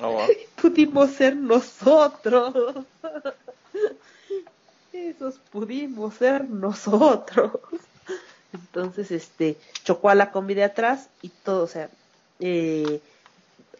Oh, 0.00 0.12
wow. 0.12 0.26
pudimos 0.62 1.10
ser 1.10 1.36
nosotros. 1.36 2.74
Esos 4.94 5.34
pudimos 5.50 6.14
ser 6.14 6.48
nosotros. 6.48 7.52
Entonces, 8.52 9.10
este, 9.10 9.56
chocó 9.84 10.08
a 10.10 10.14
la 10.14 10.30
combi 10.30 10.54
de 10.54 10.64
atrás 10.64 11.08
y 11.22 11.28
todo, 11.28 11.64
o 11.64 11.66
sea, 11.66 11.90
eh, 12.40 13.00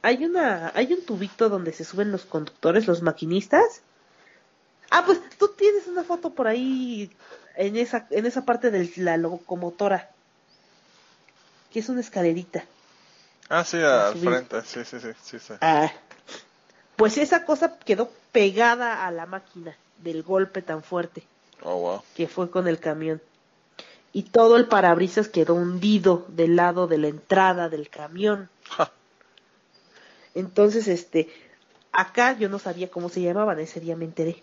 hay 0.02 0.24
una, 0.24 0.72
hay 0.74 0.92
un 0.92 1.04
tubito 1.04 1.48
donde 1.48 1.72
se 1.72 1.84
suben 1.84 2.12
los 2.12 2.24
conductores, 2.24 2.86
los 2.86 3.02
maquinistas. 3.02 3.80
Ah, 4.90 5.04
pues 5.04 5.20
tú 5.38 5.48
tienes 5.56 5.86
una 5.86 6.04
foto 6.04 6.30
por 6.30 6.46
ahí 6.46 7.10
en 7.56 7.76
esa, 7.76 8.06
en 8.10 8.26
esa 8.26 8.44
parte 8.44 8.70
de 8.70 8.90
la 8.96 9.16
locomotora, 9.16 10.10
que 11.72 11.80
es 11.80 11.88
una 11.88 12.00
escalerita. 12.00 12.64
Ah, 13.48 13.64
sí, 13.64 13.78
al 13.78 14.16
frente. 14.16 14.62
Sí, 14.62 14.84
sí, 14.84 15.00
sí, 15.00 15.08
sí, 15.22 15.38
sí. 15.38 15.54
Ah, 15.60 15.90
pues 16.96 17.18
esa 17.18 17.44
cosa 17.44 17.78
quedó 17.78 18.10
pegada 18.32 19.06
a 19.06 19.10
la 19.10 19.26
máquina 19.26 19.76
del 19.98 20.22
golpe 20.22 20.62
tan 20.62 20.82
fuerte 20.82 21.22
Oh, 21.62 21.76
wow. 21.78 22.02
que 22.14 22.28
fue 22.28 22.50
con 22.50 22.68
el 22.68 22.78
camión. 22.78 23.20
Y 24.16 24.22
todo 24.22 24.56
el 24.56 24.66
parabrisas 24.66 25.28
quedó 25.28 25.52
hundido 25.52 26.24
del 26.28 26.56
lado 26.56 26.86
de 26.86 26.96
la 26.96 27.08
entrada 27.08 27.68
del 27.68 27.90
camión. 27.90 28.48
Entonces, 30.34 30.88
este, 30.88 31.28
acá 31.92 32.32
yo 32.32 32.48
no 32.48 32.58
sabía 32.58 32.88
cómo 32.88 33.10
se 33.10 33.20
llamaban, 33.20 33.58
ese 33.58 33.78
día 33.78 33.94
me 33.94 34.06
enteré. 34.06 34.42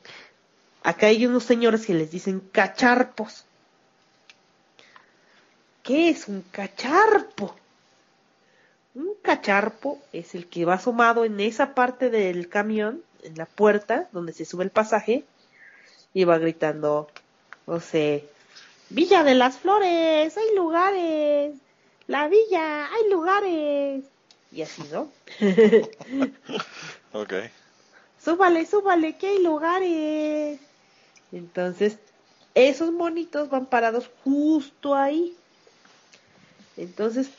Acá 0.83 1.07
hay 1.07 1.25
unos 1.25 1.45
señores 1.45 1.87
que 1.87 1.95
les 1.95 2.11
dicen 2.11 2.39
cacharpos. 2.39 3.45
¿qué 5.81 6.09
es 6.09 6.27
un 6.27 6.43
cacharpo? 6.51 7.55
Un 8.93 9.15
cacharpo 9.23 9.99
es 10.11 10.35
el 10.35 10.45
que 10.45 10.65
va 10.65 10.75
asomado 10.75 11.25
en 11.25 11.39
esa 11.39 11.73
parte 11.73 12.11
del 12.11 12.47
camión, 12.47 13.01
en 13.23 13.39
la 13.39 13.47
puerta 13.47 14.07
donde 14.11 14.33
se 14.33 14.45
sube 14.45 14.65
el 14.65 14.69
pasaje, 14.69 15.25
y 16.13 16.25
va 16.25 16.37
gritando, 16.37 17.07
no 17.65 17.79
sé, 17.79 18.29
Villa 18.93 19.23
de 19.23 19.33
las 19.33 19.57
Flores, 19.57 20.37
hay 20.37 20.55
lugares, 20.55 21.55
la 22.05 22.27
villa, 22.27 22.85
hay 22.93 23.09
lugares, 23.09 24.03
y 24.51 24.61
así, 24.61 24.83
¿no? 24.91 25.09
Ok. 27.11 27.33
súbale, 28.23 28.67
súbale, 28.67 29.17
que 29.17 29.27
hay 29.27 29.43
lugares. 29.43 30.59
Entonces, 31.31 31.97
esos 32.53 32.91
monitos 32.91 33.49
van 33.49 33.65
parados 33.65 34.11
justo 34.23 34.93
ahí. 34.93 35.35
Entonces, 36.77 37.29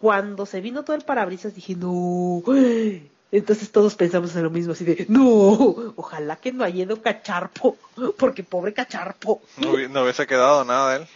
cuando 0.00 0.44
se 0.44 0.60
vino 0.60 0.84
todo 0.84 0.96
el 0.96 1.02
parabrisas, 1.04 1.54
dije, 1.54 1.76
no. 1.76 2.42
Entonces 3.32 3.70
todos 3.70 3.94
pensamos 3.94 4.34
en 4.34 4.42
lo 4.42 4.50
mismo, 4.50 4.72
así 4.72 4.84
de, 4.84 5.06
no, 5.08 5.94
ojalá 5.96 6.36
que 6.36 6.52
no 6.52 6.64
haya 6.64 6.82
ido 6.82 7.00
cacharpo, 7.00 7.76
porque 8.18 8.42
pobre 8.42 8.72
cacharpo. 8.72 9.40
No, 9.56 9.76
no 9.88 10.02
hubiese 10.02 10.26
quedado 10.26 10.64
nada 10.64 10.92
de 10.92 11.02
él. 11.02 11.08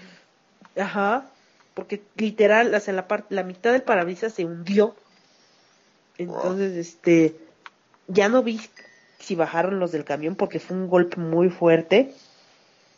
Ajá, 0.80 1.26
porque 1.74 2.02
literal, 2.16 2.72
o 2.72 2.80
sea, 2.80 2.94
la, 2.94 3.08
parte, 3.08 3.34
la 3.34 3.42
mitad 3.42 3.72
del 3.72 3.82
parabrisas 3.82 4.32
se 4.32 4.44
hundió. 4.44 4.94
Entonces, 6.16 6.76
este, 6.76 7.36
ya 8.06 8.28
no 8.28 8.44
vi 8.44 8.60
si 9.18 9.34
bajaron 9.34 9.80
los 9.80 9.90
del 9.90 10.04
camión 10.04 10.36
porque 10.36 10.60
fue 10.60 10.76
un 10.76 10.88
golpe 10.88 11.16
muy 11.16 11.48
fuerte, 11.50 12.14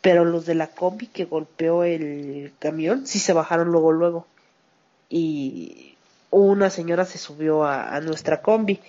pero 0.01 0.25
los 0.25 0.45
de 0.45 0.53
la 0.53 0.67
combi 0.67 1.07
que 1.07 1.25
golpeó 1.25 1.83
el 1.83 2.53
camión 2.59 3.07
sí 3.07 3.17
se 3.17 3.33
bajaron 3.33 3.69
luego, 3.69 3.91
luego. 3.91 4.27
Y 5.09 5.95
una 6.29 6.69
señora 6.69 7.05
se 7.05 7.17
subió 7.17 7.63
a, 7.63 7.95
a 7.95 8.01
nuestra 8.01 8.43
combi. 8.43 8.79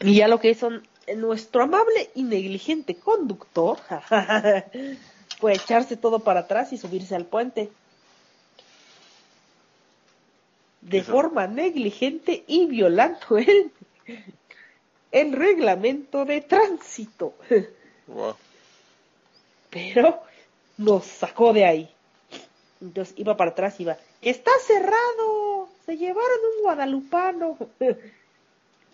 Y 0.00 0.16
ya 0.16 0.28
lo 0.28 0.40
que 0.40 0.50
hizo 0.50 0.70
nuestro 1.16 1.62
amable 1.62 2.10
y 2.14 2.22
negligente 2.22 2.96
conductor 2.96 3.78
fue 5.40 5.54
echarse 5.54 5.96
todo 5.96 6.20
para 6.20 6.40
atrás 6.40 6.72
y 6.72 6.78
subirse 6.78 7.14
al 7.14 7.26
puente. 7.26 7.70
De 10.80 10.98
Eso. 10.98 11.12
forma 11.12 11.46
negligente 11.46 12.44
y 12.46 12.66
violando 12.66 13.38
el, 13.38 13.72
el 15.12 15.32
reglamento 15.32 16.24
de 16.24 16.40
tránsito. 16.42 17.34
Wow. 18.06 18.36
Pero 19.70 20.22
nos 20.76 21.04
sacó 21.04 21.52
de 21.52 21.64
ahí. 21.64 21.90
Entonces 22.80 23.14
iba 23.18 23.36
para 23.36 23.52
atrás, 23.52 23.80
iba, 23.80 23.96
está 24.20 24.50
cerrado, 24.64 25.68
se 25.86 25.96
llevaron 25.96 26.38
un 26.56 26.62
guadalupano. 26.62 27.58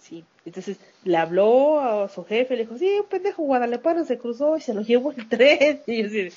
Sí, 0.03 0.25
entonces 0.45 0.79
le 1.05 1.17
habló 1.17 1.79
a 1.79 2.09
su 2.09 2.25
jefe, 2.25 2.57
le 2.57 2.65
dijo, 2.65 2.77
sí, 2.77 2.91
un 2.99 3.07
pendejo 3.07 3.45
guadalupano 3.45 4.05
se 4.05 4.19
cruzó 4.19 4.57
y 4.57 4.61
se 4.61 4.75
lo 4.75 4.83
llevó 4.83 5.13
el 5.13 5.29
tren. 5.29 5.81
Y 5.87 6.03
yo 6.03 6.07
así 6.07 6.23
de- 6.25 6.33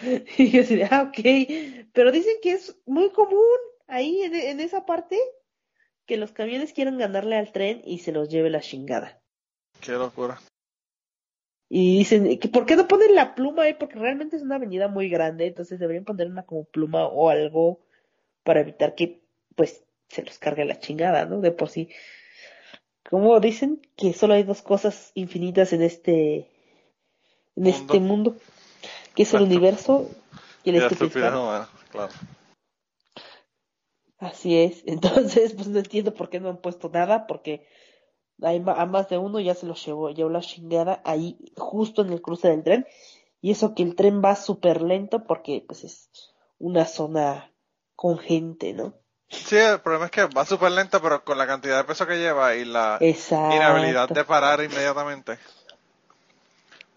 y 0.38 0.50
yo 0.50 0.62
así 0.62 0.76
de, 0.76 0.84
ah, 0.90 1.02
ok. 1.08 1.86
Pero 1.92 2.12
dicen 2.12 2.36
que 2.42 2.52
es 2.52 2.74
muy 2.86 3.10
común 3.10 3.58
ahí 3.88 4.22
en, 4.22 4.34
en 4.34 4.60
esa 4.60 4.86
parte 4.86 5.18
que 6.06 6.16
los 6.16 6.32
camiones 6.32 6.72
quieran 6.72 6.96
ganarle 6.96 7.36
al 7.36 7.52
tren 7.52 7.82
y 7.84 7.98
se 7.98 8.12
los 8.12 8.30
lleve 8.30 8.48
la 8.48 8.60
chingada. 8.62 9.20
Qué 9.80 9.92
locura. 9.92 10.40
Y 11.68 11.98
dicen, 11.98 12.38
que 12.38 12.48
¿por 12.48 12.64
qué 12.64 12.74
no 12.74 12.88
ponen 12.88 13.14
la 13.14 13.34
pluma 13.34 13.64
ahí? 13.64 13.74
Porque 13.74 13.96
realmente 13.98 14.36
es 14.36 14.42
una 14.42 14.56
avenida 14.56 14.88
muy 14.88 15.10
grande, 15.10 15.46
entonces 15.46 15.78
deberían 15.78 16.04
poner 16.06 16.26
una 16.28 16.44
como 16.46 16.64
pluma 16.64 17.06
o 17.06 17.28
algo 17.28 17.80
para 18.44 18.60
evitar 18.60 18.94
que, 18.94 19.20
pues, 19.54 19.84
se 20.10 20.22
los 20.22 20.38
cargue 20.38 20.64
la 20.64 20.78
chingada, 20.78 21.24
¿no? 21.24 21.40
De 21.40 21.52
por 21.52 21.70
sí. 21.70 21.88
Como 23.08 23.38
dicen 23.40 23.80
que 23.96 24.12
solo 24.12 24.34
hay 24.34 24.42
dos 24.42 24.62
cosas 24.62 25.12
infinitas 25.14 25.72
en 25.72 25.82
este, 25.82 26.50
en 27.56 27.64
Mundo. 27.64 27.76
este 27.76 28.00
mundo, 28.00 28.36
que 29.14 29.22
es 29.22 29.34
el 29.34 29.42
Exacto. 29.42 29.44
universo 29.44 30.10
y 30.64 30.70
el 30.70 30.76
estupidez. 30.76 31.32
humana, 31.32 31.68
claro. 31.90 32.12
Así 34.18 34.56
es. 34.58 34.82
Entonces, 34.86 35.54
pues 35.54 35.68
no 35.68 35.78
entiendo 35.78 36.12
por 36.14 36.28
qué 36.28 36.40
no 36.40 36.50
han 36.50 36.58
puesto 36.60 36.88
nada, 36.90 37.26
porque 37.26 37.66
hay 38.42 38.62
a 38.66 38.86
más 38.86 39.08
de 39.08 39.18
uno 39.18 39.40
ya 39.40 39.54
se 39.54 39.66
los 39.66 39.84
llevó, 39.84 40.10
llevó 40.10 40.30
la 40.30 40.40
chingada 40.40 41.00
ahí 41.04 41.38
justo 41.56 42.02
en 42.02 42.12
el 42.12 42.20
cruce 42.22 42.48
del 42.48 42.62
tren. 42.62 42.86
Y 43.40 43.52
eso 43.52 43.74
que 43.74 43.82
el 43.82 43.94
tren 43.94 44.20
va 44.22 44.36
súper 44.36 44.82
lento 44.82 45.24
porque 45.24 45.64
pues 45.66 45.84
es 45.84 46.10
una 46.58 46.84
zona 46.84 47.52
con 47.96 48.18
gente, 48.18 48.74
¿no? 48.74 48.94
Sí, 49.30 49.56
el 49.56 49.80
problema 49.80 50.06
es 50.06 50.10
que 50.10 50.24
va 50.26 50.44
súper 50.44 50.72
lento, 50.72 51.00
pero 51.00 51.22
con 51.24 51.38
la 51.38 51.46
cantidad 51.46 51.76
de 51.78 51.84
peso 51.84 52.06
que 52.06 52.18
lleva 52.18 52.54
y 52.56 52.64
la 52.64 52.98
Exacto. 53.00 53.54
inhabilidad 53.54 54.08
de 54.08 54.24
parar 54.24 54.60
inmediatamente. 54.62 55.38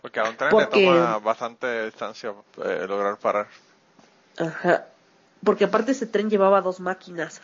Porque 0.02 0.20
a 0.20 0.24
un 0.24 0.36
tren 0.36 0.50
Porque- 0.50 0.80
le 0.80 0.86
toma 1.00 1.20
bastante 1.20 1.86
distancia 1.86 2.34
eh, 2.64 2.86
lograr 2.88 3.18
parar. 3.18 3.48
Ajá. 4.40 4.86
Porque 5.46 5.66
aparte 5.66 5.92
ese 5.92 6.08
tren 6.08 6.30
llevaba 6.30 6.60
dos 6.62 6.80
máquinas. 6.80 7.42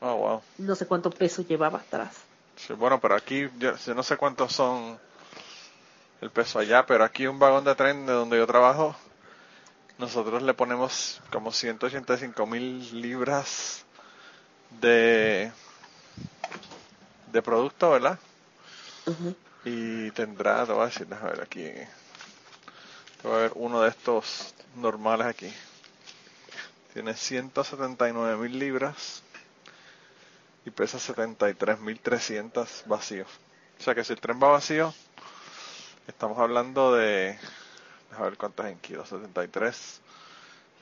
Oh, 0.00 0.16
wow. 0.16 0.42
No 0.58 0.74
sé 0.74 0.86
cuánto 0.86 1.10
peso 1.10 1.42
llevaba 1.42 1.78
atrás. 1.78 2.16
Sí, 2.56 2.72
bueno, 2.72 3.00
pero 3.00 3.14
aquí, 3.14 3.48
yo, 3.58 3.76
yo 3.76 3.94
no 3.94 4.02
sé 4.02 4.16
cuántos 4.16 4.52
son 4.52 4.98
el 6.20 6.30
peso 6.30 6.58
allá, 6.58 6.84
pero 6.84 7.04
aquí 7.04 7.26
un 7.26 7.38
vagón 7.38 7.64
de 7.64 7.74
tren 7.74 8.06
de 8.06 8.12
donde 8.12 8.36
yo 8.38 8.46
trabajo, 8.46 8.94
nosotros 9.98 10.42
le 10.42 10.52
ponemos 10.54 11.20
como 11.32 11.52
185 11.52 12.46
mil 12.46 13.00
libras 13.00 13.83
de, 14.80 15.52
de 17.32 17.42
producto, 17.42 17.90
¿verdad? 17.90 18.18
Y 19.64 20.10
tendrá, 20.12 20.66
te 20.66 20.72
voy 20.72 20.82
a 20.82 20.86
decir, 20.86 21.06
déjame 21.06 21.30
ver 21.30 21.40
aquí, 21.42 21.62
te 23.22 23.28
voy 23.28 23.36
a 23.36 23.40
ver 23.40 23.52
uno 23.54 23.82
de 23.82 23.90
estos 23.90 24.54
normales 24.76 25.26
aquí. 25.26 25.52
Tiene 26.92 27.14
179 27.14 28.36
mil 28.36 28.58
libras 28.58 29.22
y 30.64 30.70
pesa 30.70 30.98
73.300 30.98 32.86
vacíos. 32.86 33.28
O 33.78 33.82
sea 33.82 33.94
que 33.94 34.04
si 34.04 34.12
el 34.12 34.20
tren 34.20 34.40
va 34.42 34.48
vacío, 34.48 34.94
estamos 36.06 36.38
hablando 36.38 36.94
de, 36.94 37.38
déjame 38.10 38.30
ver 38.30 38.38
cuántas 38.38 38.66
en 38.66 38.78
kilos, 38.78 39.08
73, 39.08 40.00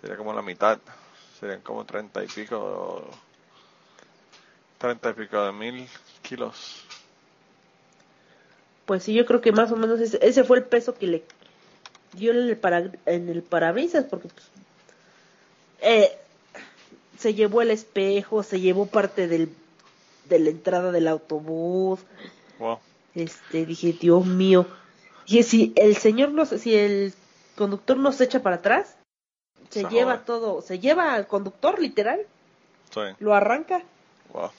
sería 0.01 0.17
como 0.17 0.33
la 0.33 0.43
mitad, 0.43 0.79
serían 1.41 1.61
como 1.63 1.85
30 1.85 2.23
y 2.25 2.27
pico, 2.29 3.09
30 4.83 5.11
y 5.11 5.13
pico 5.13 5.45
de 5.45 5.53
mil 5.53 5.89
kilos. 6.23 6.85
Pues 8.85 9.05
sí, 9.05 9.15
yo 9.15 9.25
creo 9.25 9.41
que 9.41 9.53
más 9.53 9.71
o 9.71 9.77
menos 9.77 10.01
ese, 10.01 10.19
ese 10.27 10.43
fue 10.43 10.59
el 10.59 10.65
peso 10.65 10.95
que 10.97 11.07
le 11.07 11.23
dio 12.15 12.33
en 12.33 12.39
el, 12.39 12.57
para, 12.57 12.91
en 13.07 13.29
el 13.29 13.43
parabrisas, 13.45 14.05
porque 14.07 14.27
pues, 14.27 14.45
eh, 15.83 16.19
se 17.17 17.33
llevó 17.35 17.63
el 17.63 17.71
espejo, 17.71 18.43
se 18.43 18.61
llevó 18.61 18.87
parte 18.87 19.29
del, 19.29 19.55
de 20.29 20.41
la 20.41 20.51
entrada 20.51 20.91
del 20.91 21.07
autobús. 21.07 22.01
Wow. 22.59 22.81
Este, 23.15 23.65
dije, 23.65 23.93
Dios 23.93 24.27
mío. 24.27 24.67
Dije, 25.29 25.45
si 25.45 25.73
el 25.77 25.97
señor 25.97 26.31
no 26.31 26.45
si 26.45 26.75
el 26.75 27.15
conductor 27.55 27.97
no 27.97 28.11
se 28.11 28.25
echa 28.25 28.43
para 28.43 28.57
atrás, 28.57 28.97
se 29.71 29.83
Se 29.83 29.89
lleva 29.89 30.25
todo, 30.25 30.61
se 30.61 30.81
lleva 30.81 31.15
al 31.15 31.29
conductor 31.29 31.81
literal, 31.81 32.27
Sí, 32.93 33.01
lo 33.21 33.33
arranca. 33.33 33.85
wow. 34.33 34.51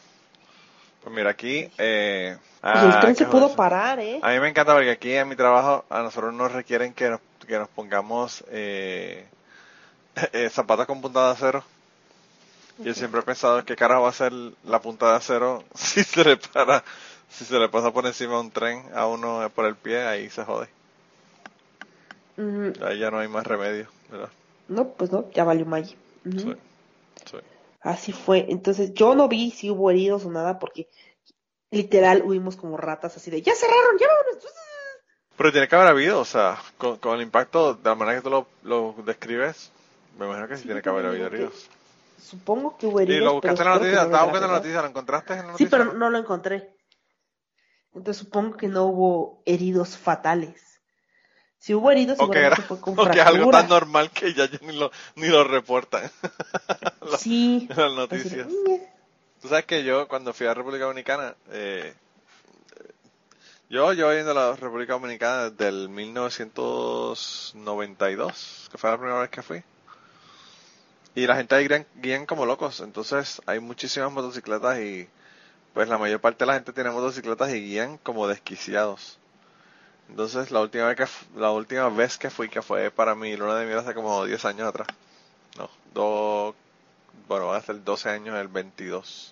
Pues 1.04 1.16
mira 1.16 1.30
aquí, 1.32 1.70
eh, 1.78 2.38
y 2.64 2.68
el 2.68 2.94
ah, 2.94 3.00
tren 3.02 3.14
qué 3.14 3.26
se 3.26 3.26
pudo 3.26 3.42
joder. 3.44 3.58
parar, 3.58 4.00
¿eh? 4.00 4.20
A 4.22 4.32
mí 4.32 4.40
me 4.40 4.48
encanta 4.50 4.74
porque 4.74 4.92
aquí 4.92 5.14
en 5.14 5.28
mi 5.28 5.36
trabajo 5.36 5.84
a 5.90 6.02
nosotros 6.02 6.34
nos 6.34 6.52
requieren 6.52 6.94
que 6.94 7.10
nos, 7.10 7.20
que 7.46 7.58
nos 7.58 7.68
pongamos 7.70 8.44
eh, 8.50 9.26
eh, 10.34 10.50
zapatos 10.50 10.86
con 10.86 11.02
punta 11.02 11.26
de 11.26 11.32
acero. 11.34 11.64
Y 12.80 12.86
Yo 12.86 12.94
siempre 12.94 13.20
he 13.20 13.24
pensado 13.24 13.64
que 13.66 13.76
carajo 13.76 14.04
va 14.04 14.10
a 14.10 14.14
ser 14.14 14.32
la 14.64 14.80
punta 14.82 15.10
de 15.10 15.18
acero 15.18 15.64
si 15.76 16.04
se 16.04 16.24
le 16.24 16.38
para, 16.38 16.84
si 17.30 17.44
se 17.44 17.60
le 17.60 17.68
pasa 17.68 17.92
por 17.92 18.06
encima 18.06 18.40
un 18.40 18.52
tren 18.52 18.84
a 18.96 19.06
uno 19.08 19.50
por 19.54 19.66
el 19.66 19.76
pie, 19.76 20.04
ahí 20.08 20.30
se 20.30 20.44
jode. 20.44 20.70
Ahí 22.82 23.00
ya 23.00 23.12
no 23.12 23.20
hay 23.20 23.28
más 23.28 23.46
remedio, 23.46 23.88
¿verdad? 24.10 24.30
No, 24.68 24.88
pues 24.88 25.12
no, 25.12 25.30
ya 25.32 25.44
valió 25.44 25.66
Maggi. 25.66 25.96
Ujú. 26.26 26.40
Sí, 26.40 26.44
sí. 26.54 26.73
Así 27.84 28.12
fue. 28.14 28.46
Entonces 28.50 28.94
yo 28.94 29.14
no 29.16 29.28
vi 29.28 29.52
si 29.52 29.70
hubo 29.70 29.92
heridos 29.92 30.26
o 30.26 30.32
nada 30.32 30.58
porque 30.60 30.90
literal 31.72 32.24
huimos 32.26 32.56
como 32.56 32.78
ratas 32.78 33.18
así 33.18 33.30
de 33.30 33.42
ya 33.42 33.54
cerraron, 33.56 33.98
ya 34.00 34.08
vámonos. 34.08 34.44
Pero 35.36 35.52
tiene 35.52 35.68
que 35.68 35.76
haber 35.76 35.88
habido, 35.88 36.20
o 36.20 36.26
sea, 36.26 36.58
con, 36.78 36.98
con 36.98 37.16
el 37.16 37.22
impacto, 37.24 37.74
de 37.74 37.90
la 37.90 37.96
manera 37.96 38.18
que 38.18 38.24
tú 38.24 38.30
lo, 38.30 38.48
lo 38.64 38.96
describes, 39.04 39.72
me 40.20 40.26
imagino 40.28 40.48
que 40.48 40.56
sí, 40.56 40.62
Sí, 40.62 40.68
tiene 40.68 40.82
que 40.82 40.90
haber 40.90 41.08
habido 41.08 41.28
heridos. 41.28 41.70
Supongo 42.22 42.78
que 42.78 42.86
hubo 42.86 43.00
Y 43.02 43.04
heridos. 43.04 43.26
lo 43.26 43.34
buscaste 43.34 43.64
en 43.64 43.68
la 43.70 43.76
noticia, 43.76 43.96
no 43.98 44.04
estaba 44.04 44.24
buscando 44.24 44.48
la 44.48 44.54
noticia, 44.54 44.82
¿lo 44.82 44.88
encontraste 44.88 45.34
en 45.34 45.40
la 45.40 45.58
Sí, 45.58 45.66
noticia? 45.66 45.70
pero 45.72 45.94
no 45.94 46.10
lo 46.10 46.18
encontré. 46.20 46.76
Entonces 47.94 48.24
supongo 48.24 48.58
que 48.58 48.68
no 48.68 48.86
hubo 48.86 49.42
heridos 49.46 49.98
fatales. 49.98 50.73
Si 51.64 51.74
hubo 51.74 51.90
heridos, 51.92 52.18
O 52.20 52.30
que, 52.30 52.40
seguramente 52.40 52.68
fue 52.68 52.82
con 52.82 52.94
o 53.00 53.10
que 53.10 53.22
es 53.22 53.26
algo 53.26 53.50
tan 53.50 53.70
normal 53.70 54.12
que 54.12 54.34
ya, 54.34 54.50
ya 54.52 54.60
ni, 54.64 54.74
lo, 54.76 54.92
ni 55.16 55.28
lo 55.28 55.46
reportan. 55.46 56.12
Las- 57.10 57.22
Sí. 57.22 57.70
las 57.70 57.94
noticias. 57.94 58.48
Tú 59.42 59.48
sabes 59.48 59.64
que 59.64 59.86
yo, 59.86 60.10
cuando 60.10 60.34
fui 60.34 60.46
a 60.46 60.54
República 60.54 60.84
Dominicana, 60.84 61.36
eh, 61.52 61.94
yo 63.70 63.94
yo 63.94 64.14
yendo 64.14 64.32
a 64.32 64.34
la 64.34 64.52
República 64.58 64.92
Dominicana 64.92 65.52
desde 65.52 65.70
el 65.70 65.88
1992, 65.88 68.68
que 68.70 68.78
fue 68.78 68.92
la 68.92 68.98
primera 68.98 69.20
vez 69.22 69.30
que 69.30 69.42
fui. 69.42 69.64
Y 71.16 71.26
la 71.28 71.38
gente 71.38 71.56
ahí 71.56 71.70
guían, 71.70 71.88
guían 71.96 72.26
como 72.26 72.46
locos, 72.46 72.82
entonces 72.82 73.42
hay 73.46 73.62
muchísimas 73.62 74.12
motocicletas 74.12 74.80
y 74.80 75.08
pues 75.74 75.88
la 75.88 75.98
mayor 75.98 76.20
parte 76.20 76.40
de 76.44 76.48
la 76.48 76.56
gente 76.56 76.74
tiene 76.74 76.92
motocicletas 76.92 77.52
y 77.54 77.62
guían 77.62 77.98
como 78.00 78.28
desquiciados. 78.28 79.18
Entonces 80.10 80.52
la 80.52 80.62
última 80.62 80.88
vez 80.88 80.98
que 80.98 81.40
la 81.40 81.52
última 81.52 81.90
vez 81.90 82.18
que 82.18 82.30
fui, 82.30 82.50
que 82.50 82.62
fue 82.62 82.92
para 82.92 83.16
mi 83.16 83.36
luna 83.36 83.56
de 83.56 83.66
miel 83.66 83.80
hace 83.80 83.94
como 83.94 84.26
10 84.26 84.46
años 84.46 84.68
atrás. 84.68 84.88
No, 85.58 85.70
dos, 85.94 86.56
bueno, 87.28 87.48
va 87.48 87.58
a 87.58 87.62
ser 87.62 87.84
12 87.84 88.10
años 88.10 88.38
el 88.40 88.48
22 88.48 89.32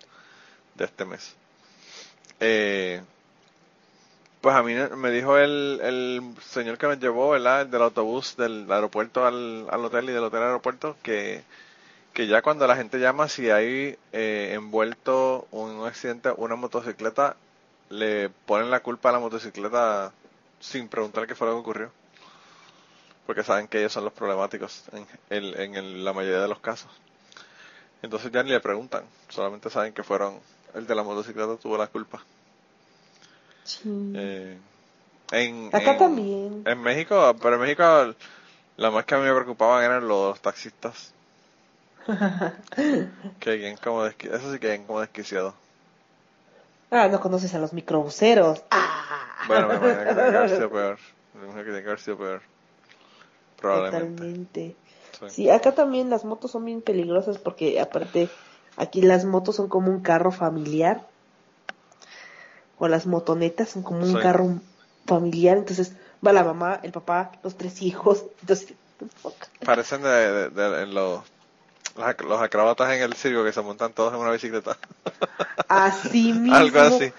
de 0.76 0.86
este 0.86 1.06
mes. 1.06 1.36
Eh, 2.40 3.02
pues 4.42 4.56
a 4.56 4.64
mí 4.64 4.74
me 4.98 5.12
dijo 5.12 5.38
el, 5.38 5.80
el 5.84 6.22
señor 6.42 6.78
que 6.80 6.88
nos 6.88 7.00
llevó, 7.00 7.30
¿verdad? 7.30 7.62
El 7.62 7.72
del 7.72 7.82
autobús 7.84 8.36
del 8.38 8.72
aeropuerto 8.72 9.26
al, 9.26 9.68
al 9.70 9.86
hotel 9.86 10.10
y 10.10 10.14
del 10.14 10.24
hotel 10.24 10.40
al 10.40 10.48
aeropuerto, 10.48 10.98
que, 11.04 11.44
que 12.14 12.28
ya 12.28 12.42
cuando 12.42 12.66
la 12.66 12.76
gente 12.76 13.00
llama, 13.00 13.30
si 13.30 13.52
hay 13.52 13.98
eh, 14.14 14.52
envuelto 14.54 15.48
un 15.52 15.86
accidente, 15.86 16.32
una 16.38 16.56
motocicleta, 16.56 17.36
le 17.90 18.30
ponen 18.30 18.72
la 18.72 18.80
culpa 18.82 19.10
a 19.10 19.12
la 19.14 19.20
motocicleta 19.20 20.12
sin 20.62 20.88
preguntar 20.88 21.28
qué 21.28 21.36
fue 21.36 21.48
lo 21.48 21.54
que 21.56 21.60
ocurrió. 21.60 21.92
Porque 23.26 23.44
saben 23.44 23.68
que 23.68 23.80
ellos 23.80 23.92
son 23.94 24.06
los 24.06 24.14
problemáticos 24.14 24.84
en, 24.94 25.06
el- 25.30 25.60
en 25.60 25.76
el- 25.76 26.06
la 26.06 26.14
mayoría 26.14 26.42
de 26.42 26.48
los 26.48 26.60
casos. 26.60 26.90
Entonces 28.02 28.32
ya 28.32 28.42
ni 28.44 28.50
le 28.52 28.60
preguntan, 28.62 29.04
solamente 29.30 29.70
saben 29.70 29.94
que 29.94 30.04
fueron, 30.04 30.40
el 30.74 30.88
de 30.88 30.96
la 30.96 31.04
motocicleta 31.04 31.56
tuvo 31.58 31.78
la 31.78 31.88
culpa. 31.88 32.24
Sí. 33.64 34.14
Eh, 34.16 34.58
en, 35.32 35.68
Acá 35.74 35.92
en- 35.92 35.98
también. 36.00 36.64
En 36.66 36.82
México, 36.82 37.36
pero 37.42 37.56
en 37.56 37.62
México 37.62 38.16
la 38.78 38.90
más 38.92 39.06
que 39.06 39.16
a 39.16 39.18
mí 39.20 39.26
me 39.26 39.34
preocupaban 39.34 39.84
eran 39.84 40.08
los 40.08 40.40
taxistas. 40.42 41.14
que 43.40 43.56
bien 43.56 43.78
como 43.78 44.04
desqui- 44.06 44.34
eso 44.34 44.52
sí 44.52 44.58
que 44.60 44.70
bien 44.70 44.86
como 44.86 45.00
desquiciado. 45.02 45.54
Ah, 46.90 47.08
no 47.08 47.20
conoces 47.22 47.54
a 47.54 47.60
los 47.60 47.72
microbuseros. 47.74 48.64
Ah. 48.72 49.21
Bueno, 49.48 49.68
me 49.68 49.76
imagino 49.76 50.00
que 50.06 50.14
tiene 50.14 50.30
que 50.30 50.38
haber 50.38 50.50
sido 50.50 50.70
peor. 50.72 51.00
Me 51.34 51.40
imagino 51.44 51.58
que 51.64 51.70
tiene 51.70 51.82
que 51.82 51.88
haber 51.88 52.00
sido 52.00 52.18
peor. 52.18 52.42
Probablemente. 53.60 54.24
Totalmente. 54.24 54.76
Sí. 55.20 55.26
Sí, 55.30 55.50
acá 55.50 55.74
también 55.74 56.10
las 56.10 56.26
motos 56.26 56.52
son 56.52 56.66
bien 56.66 56.82
peligrosas 56.82 57.38
porque 57.38 57.80
aparte 57.80 58.30
aquí 58.78 59.02
las 59.02 59.26
motos 59.26 59.56
son 59.56 59.68
como 59.70 59.90
un 59.92 60.02
carro 60.02 60.32
familiar 60.32 61.08
o 62.80 62.88
las 62.88 63.06
motonetas 63.06 63.70
son 63.70 63.84
como 63.84 64.04
un 64.04 64.18
carro 64.18 64.60
familiar, 65.06 65.58
entonces 65.58 65.94
va 66.26 66.34
la 66.34 66.44
mamá, 66.44 66.80
el 66.84 66.92
papá, 66.92 67.32
los 67.44 67.56
tres 67.56 67.82
hijos, 67.82 68.26
entonces 68.42 68.74
Parecen 69.66 70.02
de, 70.04 70.10
de- 70.10 70.50
de- 70.50 70.82
en 70.84 70.94
los, 70.94 71.22
los, 71.96 72.06
ac- 72.06 72.24
los 72.26 72.42
acróbatas 72.42 72.92
en 72.94 73.02
el 73.02 73.14
circo 73.14 73.44
que 73.44 73.54
se 73.54 73.62
montan 73.62 73.94
todos 73.94 74.14
en 74.14 74.20
una 74.20 74.32
bicicleta. 74.32 74.78
así 75.68 76.34
mismo, 76.34 76.56
Algo 76.58 76.80
así. 76.80 77.12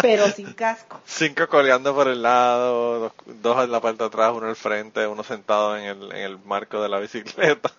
Pero 0.00 0.28
sin 0.28 0.52
casco. 0.52 1.00
Cinco 1.04 1.48
coleando 1.48 1.94
por 1.94 2.08
el 2.08 2.22
lado, 2.22 3.00
dos, 3.00 3.12
dos 3.42 3.64
en 3.64 3.72
la 3.72 3.80
parte 3.80 3.98
de 3.98 4.06
atrás, 4.06 4.32
uno 4.34 4.48
al 4.48 4.56
frente, 4.56 5.06
uno 5.06 5.22
sentado 5.22 5.76
en 5.76 5.84
el, 5.84 6.12
en 6.12 6.22
el 6.22 6.38
marco 6.38 6.80
de 6.82 6.88
la 6.88 6.98
bicicleta. 6.98 7.70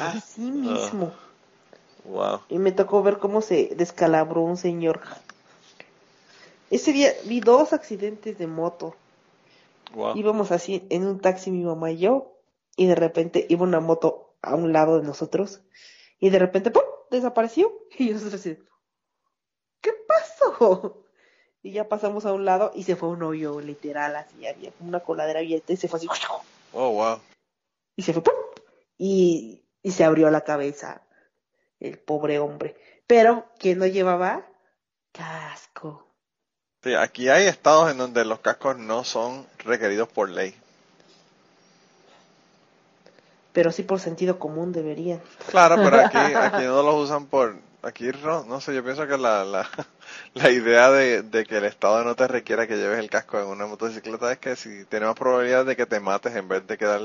Así 0.00 0.40
mismo. 0.40 1.12
Wow. 2.04 2.40
Y 2.48 2.58
me 2.58 2.72
tocó 2.72 3.02
ver 3.02 3.18
cómo 3.18 3.42
se 3.42 3.72
descalabró 3.76 4.42
un 4.42 4.56
señor. 4.56 5.00
Ese 6.70 6.92
día 6.92 7.12
vi 7.24 7.40
dos 7.40 7.72
accidentes 7.72 8.38
de 8.38 8.46
moto. 8.46 8.96
Wow. 9.94 10.16
Íbamos 10.16 10.50
así 10.50 10.86
en 10.88 11.06
un 11.06 11.20
taxi 11.20 11.50
mi 11.50 11.62
mamá 11.62 11.90
y 11.92 11.98
yo, 11.98 12.32
y 12.76 12.86
de 12.86 12.94
repente 12.94 13.46
iba 13.48 13.62
una 13.62 13.80
moto 13.80 14.34
a 14.40 14.54
un 14.54 14.72
lado 14.72 14.98
de 14.98 15.06
nosotros, 15.06 15.60
y 16.18 16.30
de 16.30 16.38
repente 16.38 16.70
¡pum! 16.70 16.82
desapareció. 17.10 17.72
Y 17.98 18.10
nosotros 18.10 18.40
así, 18.40 18.58
¿qué 19.80 19.92
pasó? 20.08 21.01
Y 21.62 21.72
ya 21.72 21.88
pasamos 21.88 22.26
a 22.26 22.32
un 22.32 22.44
lado 22.44 22.72
y 22.74 22.82
se 22.82 22.96
fue 22.96 23.08
un 23.10 23.22
hoyo 23.22 23.60
literal, 23.60 24.16
así 24.16 24.46
había 24.46 24.72
una 24.80 25.00
coladera 25.00 25.40
abierta 25.40 25.72
y 25.72 25.76
se 25.76 25.88
fue 25.88 25.98
así, 25.98 26.08
Oh, 26.72 26.90
wow. 26.90 27.20
y 27.96 28.02
se 28.02 28.12
fue 28.12 28.22
¡pum! 28.22 28.34
Y, 28.98 29.62
y 29.82 29.90
se 29.92 30.04
abrió 30.04 30.30
la 30.30 30.40
cabeza 30.42 31.02
el 31.78 31.98
pobre 31.98 32.38
hombre. 32.38 32.76
Pero, 33.06 33.46
¿quién 33.58 33.78
no 33.78 33.86
llevaba? 33.86 34.46
Casco. 35.12 36.06
Sí, 36.82 36.94
aquí 36.94 37.28
hay 37.28 37.46
estados 37.46 37.90
en 37.90 37.98
donde 37.98 38.24
los 38.24 38.40
cascos 38.40 38.78
no 38.78 39.04
son 39.04 39.46
requeridos 39.58 40.08
por 40.08 40.30
ley. 40.30 40.54
Pero 43.52 43.70
sí 43.70 43.82
por 43.82 44.00
sentido 44.00 44.38
común 44.38 44.72
deberían. 44.72 45.20
Claro, 45.50 45.76
pero 45.76 46.00
aquí, 46.06 46.16
aquí 46.36 46.64
no 46.64 46.82
los 46.82 46.94
usan 47.04 47.26
por... 47.26 47.56
Aquí 47.82 48.10
no, 48.22 48.44
no 48.44 48.60
sé, 48.60 48.74
yo 48.74 48.84
pienso 48.84 49.08
que 49.08 49.18
la, 49.18 49.44
la, 49.44 49.68
la 50.34 50.50
idea 50.50 50.90
de, 50.90 51.22
de 51.22 51.44
que 51.44 51.56
el 51.56 51.64
Estado 51.64 52.04
no 52.04 52.14
te 52.14 52.28
requiera 52.28 52.66
que 52.68 52.76
lleves 52.76 53.00
el 53.00 53.10
casco 53.10 53.40
en 53.40 53.46
una 53.46 53.66
motocicleta 53.66 54.30
es 54.30 54.38
que 54.38 54.54
si 54.54 54.84
tiene 54.84 55.06
más 55.06 55.16
probabilidad 55.16 55.66
de 55.66 55.74
que 55.74 55.86
te 55.86 55.98
mates 55.98 56.34
en 56.36 56.46
vez 56.46 56.64
de 56.66 56.78
quedar 56.78 57.00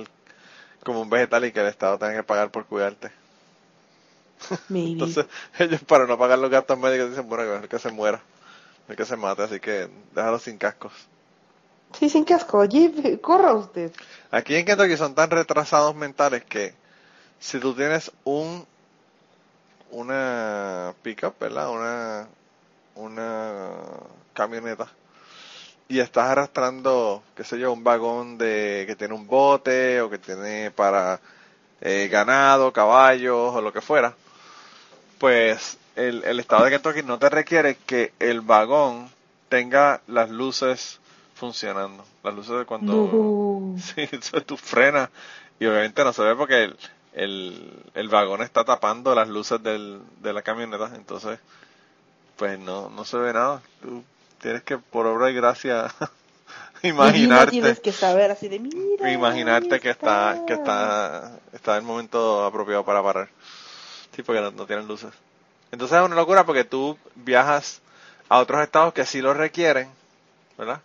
como 0.84 1.01
un 1.01 1.09
vegetal 1.09 1.45
y 1.45 1.51
que 1.51 1.61
el 1.61 1.67
Estado 1.67 1.97
tenga 1.97 2.15
que 2.15 2.23
pagar 2.23 2.51
por 2.51 2.65
cuidarte. 2.65 3.11
Maybe. 4.69 4.91
Entonces, 4.91 5.25
ellos 5.57 5.82
para 5.82 6.05
no 6.05 6.17
pagar 6.17 6.38
los 6.38 6.51
gastos 6.51 6.78
médicos 6.78 7.09
dicen, 7.09 7.28
bueno, 7.28 7.43
que 7.43 7.63
el 7.63 7.69
que 7.69 7.80
se 7.80 7.91
muera, 7.91 8.21
el 8.88 8.95
que 8.95 9.05
se 9.05 9.15
mate, 9.15 9.43
así 9.43 9.59
que 9.59 9.89
déjalo 10.13 10.38
sin 10.38 10.59
cascos. 10.59 10.93
Sí, 11.97 12.09
sin 12.09 12.23
casco. 12.23 12.59
Oye, 12.59 13.19
corra 13.21 13.53
usted. 13.53 13.91
Aquí 14.30 14.55
en 14.55 14.65
Kentucky 14.65 14.97
son 14.97 15.15
tan 15.15 15.32
retrasados 15.32 15.95
mentales 15.95 16.43
que 16.43 16.75
si 17.39 17.59
tú 17.59 17.73
tienes 17.73 18.11
un 18.23 18.67
una 19.91 20.93
pickup, 21.03 21.39
¿verdad? 21.39 21.69
Una 21.69 22.27
una 22.97 23.71
camioneta 24.33 24.88
y 25.89 25.99
estás 25.99 26.29
arrastrando, 26.29 27.23
qué 27.35 27.43
sé 27.43 27.59
yo, 27.59 27.71
un 27.71 27.83
vagón 27.83 28.38
de 28.38 28.83
que 28.88 28.95
tiene 28.95 29.13
un 29.13 29.25
bote 29.25 30.01
o 30.01 30.09
que 30.09 30.17
tiene 30.17 30.71
para 30.71 31.21
eh, 31.79 32.09
ganado, 32.11 32.73
caballos 32.73 33.55
o 33.55 33.61
lo 33.61 33.71
que 33.71 33.81
fuera, 33.81 34.13
pues 35.17 35.77
el, 35.95 36.23
el 36.25 36.39
estado 36.39 36.65
de 36.65 36.71
Kentucky 36.71 37.03
no 37.03 37.19
te 37.19 37.29
requiere 37.29 37.75
que 37.75 38.11
el 38.19 38.41
vagón 38.41 39.09
tenga 39.47 40.01
las 40.07 40.29
luces 40.29 40.99
funcionando, 41.35 42.03
las 42.23 42.33
luces 42.33 42.57
de 42.57 42.65
cuando 42.65 42.93
No. 42.93 43.75
Sí, 43.81 44.09
eso 44.11 44.41
tú 44.41 44.57
frenas 44.57 45.09
y 45.59 45.65
obviamente 45.65 46.03
no 46.03 46.11
se 46.11 46.23
ve 46.23 46.35
porque 46.35 46.65
el, 46.65 46.77
el, 47.18 47.84
el 47.95 48.09
vagón 48.09 48.43
está 48.43 48.63
tapando 48.63 49.15
las 49.15 49.28
luces 49.28 49.61
del, 49.63 49.99
de 50.22 50.34
la 50.34 50.43
camioneta, 50.43 50.91
entonces 50.95 51.39
pues 52.36 52.59
no, 52.59 52.89
no 52.89 53.03
se 53.03 53.18
ve 53.18 53.34
nada. 53.34 53.61
Tú 53.82 54.03
tienes 54.39 54.61
que 54.61 54.78
por 54.78 55.07
obra 55.07 55.32
y 55.32 55.34
gracia 55.34 55.91
imaginarte, 56.84 57.51
tienes 57.51 57.80
que 57.80 57.91
saber 57.91 58.30
así 58.30 58.47
de 58.47 58.59
mira. 58.59 59.11
imaginarte 59.11 59.76
ahí 59.76 59.82
que 59.82 59.89
está, 59.89 60.43
que 60.45 60.53
está, 60.53 61.32
está 61.53 61.76
el 61.76 61.82
momento 61.82 62.45
apropiado 62.45 62.86
para 62.86 63.01
parar. 63.01 63.30
Sí, 64.15 64.22
porque 64.22 64.41
no, 64.41 64.51
no 64.51 64.68
tienen 64.68 64.88
luces. 64.88 65.11
Entonces 65.72 65.97
es 65.97 66.05
una 66.05 66.15
locura 66.15 66.45
porque 66.45 66.63
tú 66.63 66.97
viajas 67.15 67.82
a 68.30 68.38
otros 68.38 68.61
estados 68.61 68.93
que 68.93 69.05
sí 69.05 69.22
lo 69.22 69.34
requieren, 69.34 69.89
¿verdad? 70.55 70.82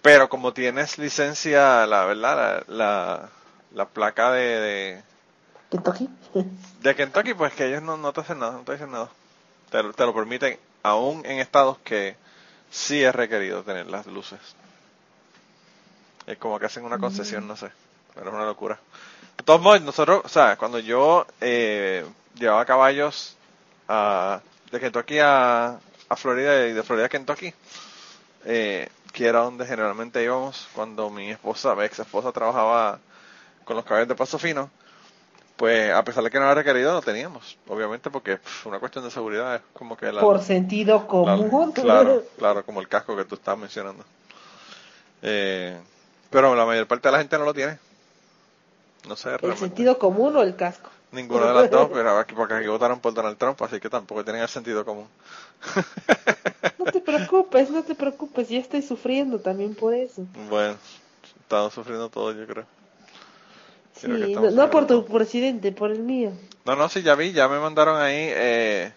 Pero 0.00 0.30
como 0.30 0.54
tienes 0.54 0.96
licencia, 0.98 1.86
la 1.86 2.06
verdad, 2.06 2.64
la, 2.66 2.74
la, 2.76 3.28
la 3.74 3.86
placa 3.86 4.30
de, 4.32 4.42
de, 4.60 5.02
Kentucky. 5.70 6.08
de 6.80 6.94
Kentucky, 6.94 7.34
pues 7.34 7.52
que 7.54 7.66
ellos 7.66 7.82
no, 7.82 7.96
no 7.96 8.12
te 8.12 8.20
hacen 8.20 8.38
nada, 8.38 8.52
no 8.52 8.60
te 8.60 8.72
dicen 8.72 8.90
nada. 8.90 9.08
Te, 9.70 9.82
lo- 9.82 9.92
te 9.92 10.04
lo 10.04 10.14
permiten 10.14 10.58
aún 10.82 11.24
en 11.24 11.38
estados 11.38 11.78
que 11.78 12.16
sí 12.70 13.02
es 13.02 13.14
requerido 13.14 13.62
tener 13.62 13.86
las 13.86 14.06
luces. 14.06 14.40
Es 16.26 16.38
como 16.38 16.58
que 16.58 16.66
hacen 16.66 16.84
una 16.84 16.98
concesión, 16.98 17.46
no 17.48 17.56
sé, 17.56 17.70
pero 18.14 18.28
es 18.28 18.34
una 18.34 18.44
locura. 18.46 18.78
De 19.36 19.42
todos 19.44 19.60
modos, 19.60 19.82
nosotros, 19.82 20.22
o 20.24 20.28
sea, 20.28 20.56
cuando 20.56 20.78
yo 20.78 21.26
eh, 21.40 22.04
llevaba 22.34 22.64
caballos 22.64 23.36
a, 23.88 24.40
de 24.70 24.78
Kentucky 24.80 25.18
a, 25.18 25.78
a 26.08 26.16
Florida 26.16 26.66
y 26.68 26.72
de 26.72 26.82
Florida 26.84 27.06
a 27.06 27.08
Kentucky, 27.08 27.52
eh, 28.44 28.88
que 29.12 29.26
era 29.26 29.40
donde 29.40 29.66
generalmente 29.66 30.22
íbamos 30.22 30.68
cuando 30.74 31.10
mi 31.10 31.30
esposa, 31.30 31.74
mi 31.74 31.84
ex 31.84 31.98
esposa 31.98 32.30
trabajaba 32.30 33.00
con 33.64 33.76
los 33.76 33.84
caballos 33.84 34.08
de 34.08 34.14
paso 34.14 34.38
fino, 34.38 34.70
pues 35.56 35.92
a 35.92 36.02
pesar 36.04 36.24
de 36.24 36.30
que 36.30 36.38
no 36.38 36.44
era 36.44 36.54
requerido, 36.54 36.92
no 36.92 37.02
teníamos, 37.02 37.56
obviamente, 37.68 38.10
porque 38.10 38.36
pff, 38.38 38.66
una 38.66 38.78
cuestión 38.78 39.04
de 39.04 39.10
seguridad 39.10 39.56
es 39.56 39.62
como 39.72 39.96
que 39.96 40.10
la... 40.10 40.20
Por 40.20 40.42
sentido 40.42 41.06
común. 41.06 41.72
Claro, 41.72 41.72
claro, 41.72 42.24
claro, 42.38 42.64
como 42.64 42.80
el 42.80 42.88
casco 42.88 43.16
que 43.16 43.24
tú 43.24 43.34
estás 43.36 43.56
mencionando. 43.58 44.04
Eh, 45.22 45.78
Pero 46.30 46.54
la 46.56 46.64
mayor 46.66 46.86
parte 46.86 47.08
de 47.08 47.12
la 47.12 47.18
gente 47.18 47.38
no 47.38 47.44
lo 47.44 47.54
tiene. 47.54 47.78
No 49.08 49.16
sé, 49.16 49.30
¿El 49.30 49.38
realmente. 49.38 49.66
sentido 49.66 49.98
común 49.98 50.36
o 50.36 50.42
el 50.42 50.56
casco? 50.56 50.90
Ninguno 51.12 51.46
de 51.46 51.54
las 51.54 51.70
dos, 51.70 51.90
pero 51.92 52.18
aquí, 52.18 52.34
porque 52.34 52.54
aquí 52.54 52.66
votaron 52.68 52.98
por 53.00 53.12
Donald 53.14 53.36
Trump, 53.36 53.60
así 53.62 53.78
que 53.80 53.90
tampoco 53.90 54.24
tienen 54.24 54.42
el 54.42 54.48
sentido 54.48 54.84
común. 54.84 55.08
No 56.78 56.86
te 56.90 57.00
preocupes, 57.00 57.70
no 57.70 57.84
te 57.84 57.94
preocupes, 57.94 58.48
ya 58.48 58.58
estoy 58.58 58.82
sufriendo 58.82 59.38
también 59.38 59.74
por 59.74 59.94
eso. 59.94 60.26
Bueno, 60.48 60.76
estamos 61.40 61.72
sufriendo 61.72 62.08
todos, 62.08 62.34
yo 62.36 62.44
creo. 62.46 62.64
Sí, 64.02 64.34
no, 64.34 64.70
por 64.70 64.86
tu 64.86 65.04
presidente, 65.06 65.72
por 65.72 65.90
el 65.90 66.00
mío. 66.00 66.32
No, 66.64 66.76
no, 66.76 66.88
sí, 66.88 67.02
ya 67.02 67.14
vi, 67.14 67.32
ya 67.32 67.48
me 67.48 67.58
mandaron 67.58 68.00
ahí, 68.00 68.14
eh, 68.18 68.92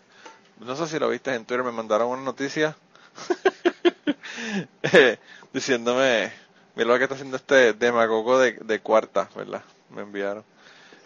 no 0.60 0.76
sé 0.76 0.88
si 0.88 1.00
lo 1.00 1.10
viste 1.10 1.34
en 1.34 1.46
Twitter, 1.46 1.64
me 1.64 1.72
mandaron 1.72 2.10
una 2.10 2.22
noticia 2.24 2.76
eh, 4.94 5.18
diciéndome, 5.54 6.32
mira 6.76 6.90
lo 6.90 6.98
que 6.98 7.04
está 7.04 7.16
haciendo 7.16 7.38
este 7.38 7.74
demagogo 7.74 8.40
de, 8.40 8.54
de 8.54 8.80
cuarta, 8.80 9.30
¿verdad? 9.36 9.64
Me 9.90 10.02
enviaron. 10.02 10.44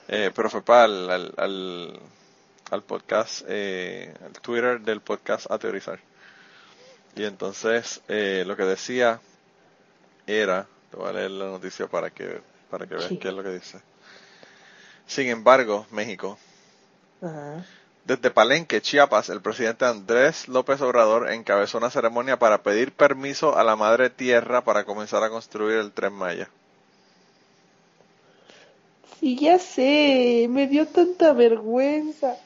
Eh, 0.08 0.32
pero 0.36 0.50
fue 0.50 0.62
para 0.64 0.86
el, 0.86 1.10
al, 1.10 1.34
al, 1.38 2.00
al 2.72 2.84
podcast, 2.84 3.44
eh, 3.48 4.14
el 4.26 4.34
Twitter 4.42 4.82
del 4.82 5.02
podcast 5.02 5.50
A 5.52 5.60
Teorizar. 5.60 6.00
Y 7.16 7.24
entonces 7.26 8.02
eh, 8.08 8.44
lo 8.46 8.56
que 8.56 8.64
decía 8.64 9.20
era, 10.26 10.68
te 10.90 10.98
voy 10.98 11.10
a 11.10 11.14
leer 11.14 11.32
la 11.32 11.46
noticia 11.46 11.88
para 11.88 12.10
que, 12.12 12.42
para 12.70 12.88
que 12.88 12.96
veas 12.96 13.08
Sí. 13.08 13.18
qué 13.18 13.28
es 13.30 13.34
lo 13.34 13.44
que 13.44 13.50
dice. 13.50 13.80
Sin 15.10 15.28
embargo, 15.28 15.88
México, 15.90 16.38
desde 18.06 18.30
Palenque, 18.30 18.80
Chiapas, 18.80 19.30
el 19.30 19.42
presidente 19.42 19.84
Andrés 19.86 20.48
López 20.48 20.80
Obrador 20.82 21.32
encabezó 21.32 21.80
una 21.80 21.90
ceremonia 21.90 22.38
para 22.38 22.62
pedir 22.62 22.92
permiso 22.92 23.58
a 23.58 23.64
la 23.64 23.76
Madre 23.76 24.12
Tierra 24.12 24.64
para 24.64 24.84
comenzar 24.84 25.24
a 25.24 25.30
construir 25.32 25.78
el 25.80 25.92
Tren 25.92 26.14
Maya. 26.14 26.48
Sí, 29.20 29.36
ya 29.36 29.58
sé, 29.58 30.46
me 30.48 30.68
dio 30.68 30.86
tanta 30.88 31.34
vergüenza. 31.34 32.38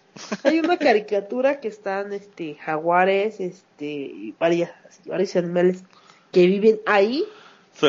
Hay 0.43 0.59
una 0.59 0.78
caricatura 0.78 1.59
que 1.59 1.68
están, 1.68 2.14
este, 2.14 2.55
jaguares, 2.55 3.41
este, 3.41 3.86
y 3.86 4.36
varias, 4.39 4.72
varios 5.05 5.36
animales 5.36 5.84
que 6.32 6.45
viven 6.47 6.80
ahí 6.86 7.26
Sí. 7.80 7.88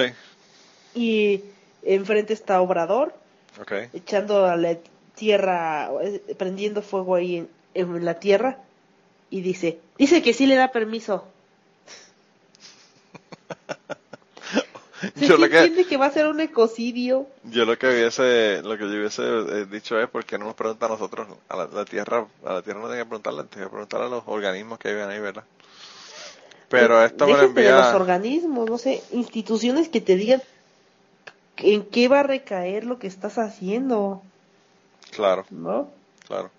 y 0.94 1.44
enfrente 1.84 2.32
está 2.34 2.60
Obrador 2.60 3.14
Ok. 3.60 3.72
echando 3.92 4.46
a 4.46 4.56
la 4.56 4.76
tierra, 5.14 5.90
eh, 6.02 6.34
prendiendo 6.36 6.82
fuego 6.82 7.14
ahí 7.14 7.36
en, 7.36 7.48
en 7.74 8.04
la 8.04 8.18
tierra 8.18 8.58
y 9.30 9.40
dice, 9.40 9.78
dice 9.98 10.22
que 10.22 10.32
sí 10.32 10.46
le 10.46 10.56
da 10.56 10.72
permiso. 10.72 11.24
¿Sí, 15.16 15.26
Yo 15.28 15.36
lo 15.36 15.48
que, 15.48 15.58
entiende 15.58 15.84
que 15.84 15.96
va 15.96 16.06
a 16.06 16.10
ser 16.10 16.26
un 16.26 16.40
ecocidio? 16.40 17.26
yo 17.44 17.64
lo 17.66 17.76
que 17.78 17.86
hubiese, 17.88 18.62
lo 18.62 18.78
que 18.78 18.84
yo 18.84 18.98
hubiese 18.98 19.22
eh, 19.22 19.66
dicho 19.70 20.00
es 20.00 20.08
porque 20.08 20.38
no 20.38 20.46
nos 20.46 20.54
pregunta 20.54 20.86
a 20.86 20.88
nosotros, 20.88 21.28
a 21.48 21.56
la, 21.56 21.66
la 21.66 21.84
Tierra, 21.84 22.26
a 22.44 22.54
la 22.54 22.62
Tierra 22.62 22.80
no 22.80 22.86
tiene 22.86 23.02
que 23.02 23.06
preguntarle, 23.06 23.44
tiene 23.44 23.66
que 23.66 23.70
preguntar 23.70 24.00
a 24.02 24.08
los 24.08 24.22
organismos 24.26 24.78
que 24.78 24.92
viven 24.92 25.08
ahí, 25.10 25.20
¿verdad? 25.20 25.44
Pero 26.68 27.04
esto 27.04 27.26
me 27.26 27.32
lo 27.32 27.38
Déjate 27.38 27.62
de 27.62 27.70
los 27.72 27.86
envía, 27.86 27.96
organismos, 27.96 28.68
no 28.68 28.78
sé, 28.78 29.02
instituciones 29.12 29.88
que 29.88 30.00
te 30.00 30.16
digan 30.16 30.42
en 31.58 31.84
qué 31.84 32.08
va 32.08 32.20
a 32.20 32.24
recaer 32.24 32.84
lo 32.84 32.98
que 32.98 33.06
estás 33.06 33.38
haciendo, 33.38 34.22
claro, 35.10 35.44
¿no? 35.50 35.90
claro. 36.26 36.50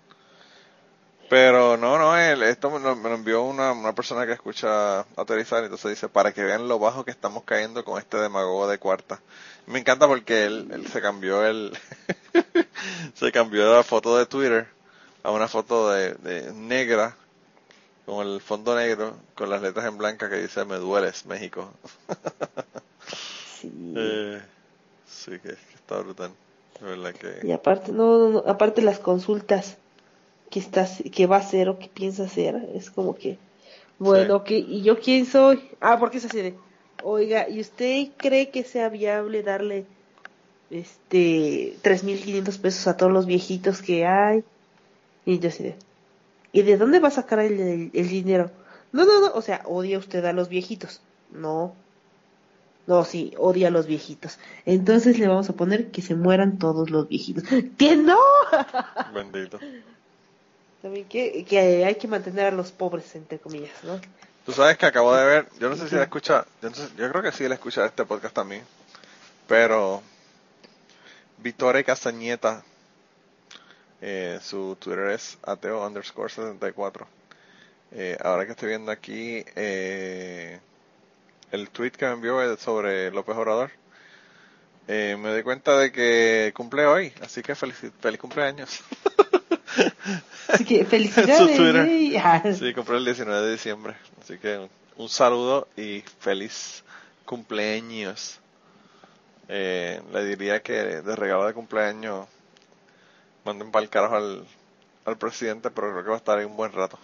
Pero 1.28 1.76
no, 1.76 1.98
no, 1.98 2.16
él, 2.16 2.42
esto 2.44 2.70
me 2.70 2.78
lo, 2.78 2.94
me 2.94 3.08
lo 3.08 3.16
envió 3.16 3.42
una, 3.42 3.72
una 3.72 3.94
persona 3.94 4.26
que 4.26 4.32
escucha 4.32 5.00
aterrizar, 5.16 5.64
entonces 5.64 5.90
dice, 5.90 6.08
para 6.08 6.32
que 6.32 6.44
vean 6.44 6.68
lo 6.68 6.78
bajo 6.78 7.04
que 7.04 7.10
estamos 7.10 7.42
cayendo 7.42 7.84
con 7.84 7.98
este 7.98 8.16
demagogo 8.16 8.68
de 8.68 8.78
cuarta. 8.78 9.20
Me 9.66 9.80
encanta 9.80 10.06
porque 10.06 10.44
él, 10.44 10.68
él 10.72 10.86
se 10.86 11.00
cambió 11.00 11.44
el, 11.44 11.76
se 13.14 13.32
cambió 13.32 13.74
la 13.74 13.82
foto 13.82 14.16
de 14.16 14.26
Twitter 14.26 14.68
a 15.24 15.32
una 15.32 15.48
foto 15.48 15.90
de, 15.90 16.14
de 16.14 16.52
negra, 16.52 17.16
con 18.04 18.24
el 18.24 18.40
fondo 18.40 18.76
negro, 18.76 19.16
con 19.34 19.50
las 19.50 19.60
letras 19.60 19.86
en 19.86 19.98
blanca 19.98 20.30
que 20.30 20.36
dice, 20.36 20.64
me 20.64 20.76
dueles, 20.76 21.26
México. 21.26 21.72
Sí. 23.60 23.72
Eh, 23.96 24.42
sí, 25.26 25.32
que, 25.32 25.48
que 25.48 25.74
está 25.74 26.00
brutal. 26.00 26.30
Verdad 26.80 27.12
que... 27.14 27.46
Y 27.46 27.52
aparte, 27.52 27.92
no, 27.92 28.18
no, 28.18 28.28
no, 28.30 28.38
aparte 28.46 28.82
las 28.82 28.98
consultas 28.98 29.76
que 30.50 30.60
estás, 30.60 31.02
que 31.12 31.26
va 31.26 31.36
a 31.36 31.40
hacer 31.40 31.68
o 31.68 31.78
que 31.78 31.88
piensa 31.88 32.24
hacer, 32.24 32.68
es 32.74 32.90
como 32.90 33.16
que, 33.16 33.38
bueno, 33.98 34.44
que, 34.44 34.58
¿y 34.58 34.82
yo 34.82 35.00
quién 35.00 35.26
soy? 35.26 35.70
Ah, 35.80 35.98
porque 35.98 36.18
es 36.18 36.26
así 36.26 36.40
de, 36.40 36.54
oiga, 37.02 37.48
¿y 37.48 37.60
usted 37.60 38.08
cree 38.16 38.50
que 38.50 38.62
sea 38.62 38.88
viable 38.88 39.42
darle, 39.42 39.86
este, 40.70 41.76
3.500 41.82 42.60
pesos 42.60 42.86
a 42.86 42.96
todos 42.96 43.12
los 43.12 43.26
viejitos 43.26 43.82
que 43.82 44.06
hay? 44.06 44.44
Y 45.24 45.38
yo 45.40 45.48
así 45.48 45.64
de, 45.64 45.76
¿y 46.52 46.62
de 46.62 46.76
dónde 46.76 47.00
va 47.00 47.08
a 47.08 47.12
sacar 47.12 47.40
el, 47.40 47.58
el, 47.58 47.90
el 47.92 48.08
dinero? 48.08 48.50
No, 48.92 49.04
no, 49.04 49.20
no, 49.20 49.34
o 49.34 49.42
sea, 49.42 49.62
odia 49.64 49.98
usted 49.98 50.24
a 50.24 50.32
los 50.32 50.48
viejitos. 50.48 51.00
No. 51.32 51.74
No, 52.86 53.04
sí, 53.04 53.34
odia 53.38 53.68
a 53.68 53.70
los 53.70 53.86
viejitos. 53.86 54.38
Entonces 54.64 55.18
le 55.18 55.26
vamos 55.26 55.48
a 55.50 55.54
poner 55.54 55.90
que 55.90 56.02
se 56.02 56.14
mueran 56.14 56.58
todos 56.58 56.90
los 56.90 57.08
viejitos. 57.08 57.44
¡Que 57.76 57.96
no! 57.96 58.18
Bendito. 59.14 59.58
También 60.82 61.06
que, 61.08 61.44
que 61.44 61.84
hay 61.84 61.94
que 61.96 62.06
mantener 62.06 62.46
a 62.46 62.50
los 62.52 62.70
pobres, 62.70 63.14
entre 63.16 63.38
comillas, 63.38 63.72
¿no? 63.82 64.00
Tú 64.44 64.52
sabes 64.52 64.78
que 64.78 64.86
acabo 64.86 65.12
de 65.16 65.24
ver, 65.24 65.48
yo 65.58 65.68
no 65.68 65.74
sé 65.74 65.88
si 65.88 65.96
él 65.96 66.02
escucha, 66.02 66.46
yo, 66.62 66.70
no 66.70 66.76
sé- 66.76 66.88
yo 66.96 67.10
creo 67.10 67.22
que 67.22 67.32
sí 67.32 67.42
él 67.44 67.50
escucha 67.52 67.84
este 67.84 68.04
podcast 68.04 68.32
también, 68.36 68.62
pero 69.48 70.00
Victoria 71.38 71.82
Castañeta, 71.82 72.62
eh, 74.00 74.38
su 74.40 74.76
Twitter 74.78 75.08
es 75.10 75.38
ateo 75.42 75.84
underscore 75.84 76.28
74. 76.30 77.08
Eh, 77.92 78.16
ahora 78.22 78.44
que 78.46 78.52
estoy 78.52 78.68
viendo 78.68 78.92
aquí 78.92 79.44
eh, 79.56 80.60
el 81.52 81.70
tweet 81.70 81.92
que 81.92 82.06
me 82.06 82.12
envió 82.12 82.40
es 82.42 82.60
sobre 82.60 83.10
López 83.10 83.36
Obrador, 83.36 83.70
eh, 84.88 85.16
me 85.18 85.30
doy 85.30 85.42
cuenta 85.42 85.76
de 85.78 85.90
que 85.90 86.52
cumple 86.54 86.86
hoy, 86.86 87.12
así 87.20 87.42
que 87.42 87.54
feliz, 87.54 87.76
feliz 88.00 88.20
cumpleaños. 88.20 88.82
Así 90.48 90.64
que 90.64 90.84
felicidades. 90.84 92.58
Sí, 92.58 92.72
compré 92.72 92.96
el 92.96 93.04
19 93.04 93.46
de 93.46 93.52
diciembre. 93.52 93.94
Así 94.22 94.38
que 94.38 94.68
un 94.96 95.08
saludo 95.08 95.68
y 95.76 96.02
feliz 96.20 96.82
cumpleaños. 97.24 98.38
Eh, 99.48 100.00
le 100.12 100.24
diría 100.24 100.62
que 100.62 100.72
de 100.72 101.16
regalo 101.16 101.46
de 101.46 101.52
cumpleaños 101.52 102.26
manden 103.44 103.70
para 103.70 103.82
el 103.82 103.90
carajo 103.90 104.16
al, 104.16 104.46
al 105.04 105.18
presidente, 105.18 105.70
pero 105.70 105.90
creo 105.92 106.04
que 106.04 106.10
va 106.10 106.16
a 106.16 106.18
estar 106.18 106.38
ahí 106.38 106.44
un 106.44 106.56
buen 106.56 106.72
rato. 106.72 106.98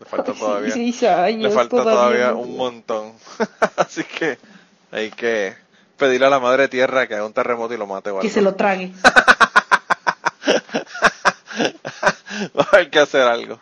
Le 0.00 0.06
falta 0.06 0.32
todavía, 0.38 0.72
Sí, 0.72 0.92
seis 0.92 1.10
años, 1.10 1.42
le 1.42 1.50
falta 1.50 1.76
todavía 1.76 2.32
no. 2.32 2.38
un 2.40 2.56
montón. 2.56 3.12
Así 3.76 4.02
que 4.04 4.38
hay 4.90 5.10
que 5.10 5.54
pedirle 5.96 6.26
a 6.26 6.30
la 6.30 6.40
madre 6.40 6.68
tierra 6.68 7.06
que 7.06 7.14
haga 7.14 7.26
un 7.26 7.32
terremoto 7.32 7.74
y 7.74 7.76
lo 7.76 7.86
mate 7.86 8.10
Que 8.20 8.30
se 8.30 8.40
lo 8.42 8.54
trague. 8.54 8.92
Va 12.58 12.62
a 12.64 12.68
haber 12.76 12.90
que 12.90 12.98
hacer 12.98 13.22
algo. 13.22 13.60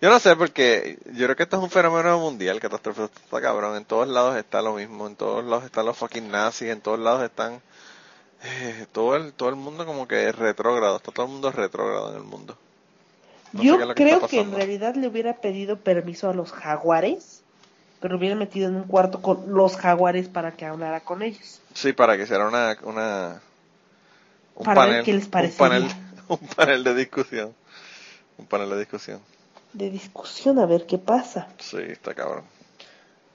Yo 0.00 0.10
no 0.10 0.18
sé, 0.20 0.36
porque 0.36 0.98
yo 1.06 1.24
creo 1.26 1.34
que 1.36 1.42
esto 1.44 1.56
es 1.56 1.62
un 1.62 1.70
fenómeno 1.70 2.18
mundial, 2.20 2.60
catástrofe 2.60 3.04
está 3.04 3.40
cabrón. 3.40 3.76
En 3.76 3.84
todos 3.84 4.06
lados 4.06 4.36
está 4.36 4.62
lo 4.62 4.74
mismo, 4.74 5.06
en 5.06 5.16
todos 5.16 5.44
lados 5.44 5.64
están 5.64 5.86
los 5.86 5.96
fucking 5.96 6.30
nazis, 6.30 6.68
en 6.70 6.80
todos 6.80 6.98
lados 7.00 7.22
están. 7.24 7.60
eh, 8.44 8.86
todo 8.92 9.16
el 9.16 9.32
todo 9.32 9.48
el 9.48 9.56
mundo 9.56 9.84
como 9.86 10.06
que 10.06 10.28
es 10.28 10.34
retrógrado, 10.36 10.96
está 10.98 11.10
todo 11.12 11.26
el 11.26 11.32
mundo 11.32 11.50
retrógrado 11.50 12.10
en 12.10 12.16
el 12.18 12.22
mundo. 12.24 12.56
No 13.52 13.62
Yo 13.62 13.78
que 13.78 13.94
creo 13.94 14.26
que 14.26 14.40
en 14.40 14.52
realidad 14.52 14.94
le 14.94 15.08
hubiera 15.08 15.34
pedido 15.34 15.78
permiso 15.78 16.28
a 16.28 16.34
los 16.34 16.52
jaguares, 16.52 17.42
pero 18.00 18.12
lo 18.12 18.18
hubiera 18.18 18.36
metido 18.36 18.68
en 18.68 18.76
un 18.76 18.84
cuarto 18.84 19.22
con 19.22 19.52
los 19.52 19.76
jaguares 19.76 20.28
para 20.28 20.52
que 20.52 20.66
hablara 20.66 21.00
con 21.00 21.22
ellos. 21.22 21.60
Sí, 21.74 21.92
para 21.92 22.16
que 22.16 22.24
hiciera 22.24 22.46
una. 22.46 22.76
una 22.82 23.40
un 24.56 24.64
Para 24.64 24.84
ver 24.86 24.88
panel, 24.90 25.04
qué 25.04 25.12
les 25.14 25.24
un 25.24 25.30
parecería. 25.30 25.68
panel, 25.68 25.88
un 26.28 26.38
panel 26.38 26.84
de 26.84 26.94
discusión. 26.94 27.54
Un 28.36 28.46
panel 28.46 28.70
de 28.70 28.78
discusión. 28.78 29.20
De 29.72 29.90
discusión, 29.90 30.58
a 30.58 30.66
ver 30.66 30.86
qué 30.86 30.98
pasa. 30.98 31.48
Sí, 31.58 31.78
está 31.78 32.14
cabrón. 32.14 32.44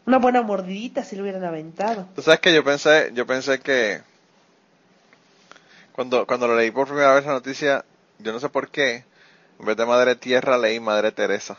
Una 0.05 0.18
buena 0.18 0.41
mordidita 0.41 1.03
si 1.03 1.16
lo 1.16 1.24
hubieran 1.24 1.43
aventado. 1.45 2.07
Tú 2.16 2.22
sabes 2.22 2.39
que 2.39 2.53
yo 2.53 2.64
pensé, 2.64 3.11
yo 3.14 3.26
pensé 3.26 3.59
que 3.59 4.01
cuando, 5.93 6.26
cuando 6.26 6.47
lo 6.47 6.55
leí 6.55 6.72
por 6.72 6.88
primera 6.88 7.14
vez 7.14 7.26
la 7.26 7.34
noticia, 7.34 7.86
yo 8.20 8.32
no 8.34 8.39
sé 8.39 8.49
por 8.49 8.70
qué, 8.70 9.05
en 9.64 9.68
vez 9.68 9.78
de 9.78 9.86
Madre 9.86 10.16
Tierra 10.18 10.57
leí 10.57 10.82
Madre 10.82 11.14
Teresa. 11.14 11.57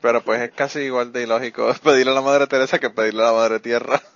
Pero 0.00 0.22
pues 0.22 0.40
es 0.40 0.52
casi 0.52 0.78
igual 0.82 1.12
de 1.12 1.24
ilógico 1.24 1.68
pedirle 1.82 2.12
a 2.12 2.14
la 2.14 2.20
Madre 2.22 2.46
Teresa 2.46 2.78
que 2.78 2.88
pedirle 2.88 3.22
a 3.24 3.26
la 3.26 3.32
Madre 3.32 3.58
Tierra. 3.60 4.00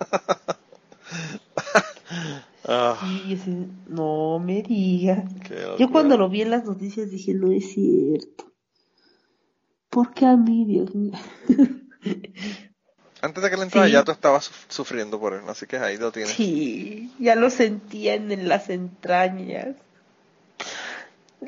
Ah, 2.63 2.95
ese- 3.27 3.67
no 3.87 4.37
me 4.39 4.61
diga. 4.61 5.23
qué 5.47 5.65
Yo 5.79 5.89
cuando 5.91 6.15
lo 6.15 6.29
vi 6.29 6.43
en 6.43 6.51
las 6.51 6.63
noticias 6.63 7.09
dije, 7.09 7.33
no 7.33 7.51
es 7.51 7.73
cierto. 7.73 8.51
¿Por 9.89 10.13
qué 10.13 10.27
a 10.27 10.37
mí, 10.37 10.63
Dios 10.65 10.93
mío? 10.93 11.13
Antes 13.21 13.43
de 13.43 13.49
que 13.49 13.55
él 13.55 13.63
entrara 13.63 13.87
Sí. 13.87 13.93
ya 13.93 14.03
tú 14.03 14.11
estabas 14.11 14.45
suf- 14.51 14.65
sufriendo 14.69 15.19
por 15.19 15.33
él, 15.33 15.41
así 15.47 15.65
que 15.65 15.77
ahí 15.77 15.97
lo 15.97 16.11
tienes. 16.11 16.33
Sí, 16.33 17.11
ya 17.19 17.35
lo 17.35 17.49
sentían 17.49 18.31
en 18.31 18.47
las 18.47 18.69
entrañas. 18.69 19.75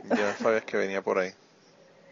Ya 0.10 0.36
sabías 0.38 0.66
que 0.66 0.78
venía 0.78 1.02
por 1.02 1.20
ahí. 1.20 1.32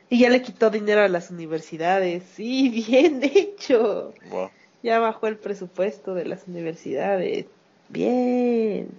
Y 0.09 0.19
ya 0.19 0.29
le 0.29 0.41
quitó 0.41 0.69
dinero 0.69 1.01
a 1.01 1.07
las 1.07 1.31
universidades. 1.31 2.23
Sí, 2.35 2.69
bien 2.87 3.21
hecho. 3.23 4.13
Wow. 4.29 4.49
Ya 4.83 4.99
bajó 4.99 5.27
el 5.27 5.37
presupuesto 5.37 6.13
de 6.13 6.25
las 6.25 6.47
universidades. 6.47 7.45
Bien. 7.89 8.89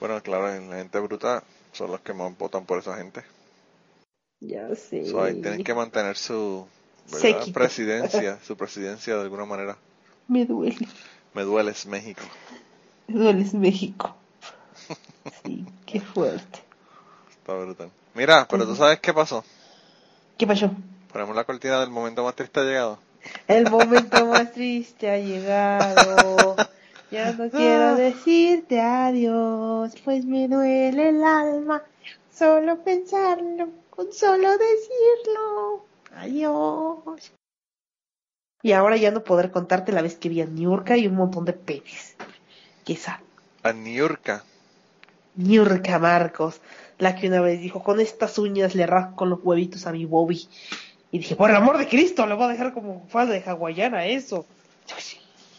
Bueno, 0.00 0.22
claro, 0.22 0.52
en 0.52 0.70
la 0.70 0.76
gente 0.76 0.98
bruta 1.00 1.42
son 1.72 1.90
los 1.90 2.00
que 2.00 2.12
más 2.12 2.36
votan 2.36 2.64
por 2.64 2.78
esa 2.78 2.96
gente. 2.96 3.22
Ya 4.40 4.74
sé. 4.74 5.06
So, 5.06 5.22
ahí 5.22 5.40
tienen 5.40 5.64
que 5.64 5.74
mantener 5.74 6.16
su 6.16 6.66
presidencia, 7.52 8.38
su 8.42 8.56
presidencia 8.56 9.16
de 9.16 9.22
alguna 9.22 9.44
manera. 9.44 9.76
Me 10.28 10.44
duele. 10.44 10.88
Me 11.32 11.42
dueles 11.42 11.86
México. 11.86 12.22
Me 13.08 13.18
duele 13.18 13.42
es 13.42 13.54
México. 13.54 14.16
Sí, 15.42 15.64
qué 15.86 16.00
fuerte. 16.00 16.60
Está 17.44 17.58
brutal. 17.58 17.90
Mira, 18.14 18.48
pero 18.48 18.64
tú 18.64 18.74
sabes 18.74 19.00
qué 19.00 19.12
pasó. 19.12 19.44
¿Qué 20.38 20.46
pasó? 20.46 20.70
Ponemos 21.12 21.36
la 21.36 21.44
cortina 21.44 21.78
del 21.78 21.90
momento 21.90 22.24
más 22.24 22.34
triste 22.34 22.58
ha 22.58 22.64
llegado. 22.64 22.98
El 23.46 23.70
momento 23.70 24.24
más 24.30 24.50
triste 24.52 25.10
ha 25.10 25.18
llegado. 25.18 26.56
Ya 27.10 27.32
no 27.32 27.50
quiero 27.50 27.96
decirte 27.96 28.80
adiós, 28.80 29.92
pues 30.06 30.24
me 30.24 30.48
duele 30.48 31.10
el 31.10 31.22
alma. 31.22 31.82
Solo 32.32 32.82
pensarlo, 32.82 33.68
con 33.90 34.10
solo 34.10 34.48
decirlo. 34.52 35.84
Adiós. 36.16 37.30
Y 38.62 38.72
ahora 38.72 38.96
ya 38.96 39.10
no 39.10 39.22
poder 39.22 39.50
contarte 39.50 39.92
la 39.92 40.00
vez 40.00 40.16
que 40.16 40.30
vi 40.30 40.40
a 40.40 40.46
Niurka 40.46 40.96
y 40.96 41.08
un 41.08 41.16
montón 41.16 41.44
de 41.44 41.52
penes. 41.52 42.16
Esa 42.86 43.20
A 43.62 43.74
Niurka. 43.74 44.42
Niurka 45.36 45.98
Marcos, 45.98 46.60
la 46.98 47.16
que 47.16 47.28
una 47.28 47.40
vez 47.40 47.60
dijo, 47.60 47.82
con 47.82 48.00
estas 48.00 48.38
uñas 48.38 48.74
le 48.74 48.86
rasco 48.86 49.26
los 49.26 49.40
huevitos 49.42 49.86
a 49.86 49.92
mi 49.92 50.04
Bobby. 50.04 50.48
Y 51.10 51.18
dije, 51.18 51.36
por 51.36 51.50
el 51.50 51.56
amor 51.56 51.78
de 51.78 51.88
Cristo, 51.88 52.26
le 52.26 52.34
voy 52.34 52.44
a 52.44 52.48
dejar 52.48 52.72
como 52.72 53.06
falda 53.08 53.34
de 53.34 53.42
hawaiana 53.44 54.06
eso. 54.06 54.46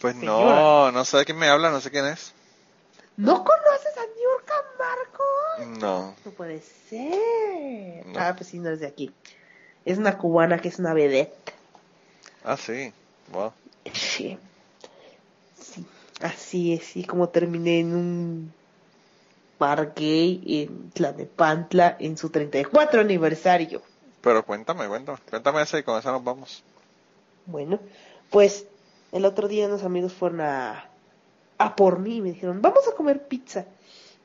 Pues 0.02 0.16
Señora. 0.16 0.56
no, 0.56 0.92
no 0.92 1.06
sé 1.06 1.18
de 1.18 1.26
quién 1.26 1.38
me 1.38 1.48
habla, 1.48 1.72
no 1.72 1.80
sé 1.80 1.92
quién 1.92 2.06
es. 2.06 2.34
¿No 3.18 3.44
conoces 3.44 3.98
a 3.98 4.02
Niurka 4.18 4.54
Marcos? 4.78 5.80
No. 5.80 6.16
No 6.26 6.32
puede 6.32 6.62
ser. 6.62 8.06
No. 8.08 8.20
Ah, 8.20 8.34
pues 8.36 8.50
sí, 8.50 8.60
no 8.60 8.70
es 8.70 8.82
de 8.82 8.88
aquí. 8.88 9.12
Es 9.86 9.98
una 9.98 10.18
cubana 10.18 10.60
que 10.60 10.68
es 10.68 10.80
una 10.80 10.94
vedette. 10.94 11.54
Ah, 12.44 12.58
sí. 12.58 12.92
Wow. 13.32 13.54
Sí. 13.94 14.38
Sí. 15.60 15.86
Así 16.22 16.74
es, 16.74 16.84
sí, 16.84 17.04
como 17.06 17.30
terminé 17.30 17.80
en 17.80 17.96
un 17.96 18.54
gay 19.96 20.42
en 20.46 20.90
Tlanepantla 20.92 21.98
en 22.00 22.18
su 22.18 22.30
34 22.30 23.02
aniversario. 23.02 23.82
Pero 24.22 24.44
cuéntame, 24.46 24.88
cuéntame. 24.88 25.18
Cuéntame 25.30 25.62
ese 25.62 25.80
y 25.80 25.84
con 25.84 26.00
esa 26.00 26.12
nos 26.12 26.24
vamos. 26.24 26.64
Bueno, 27.46 27.80
pues 28.30 28.66
el 29.12 29.26
otro 29.26 29.48
día 29.48 29.68
unos 29.68 29.84
amigos 29.84 30.14
fueron 30.14 30.42
a, 30.42 30.86
a 31.58 31.76
por 31.76 32.00
mí 32.00 32.18
y 32.18 32.22
me 32.22 32.32
dijeron, 32.32 32.62
vamos 32.62 32.88
a 32.88 32.96
comer 32.96 33.28
pizza. 33.28 33.66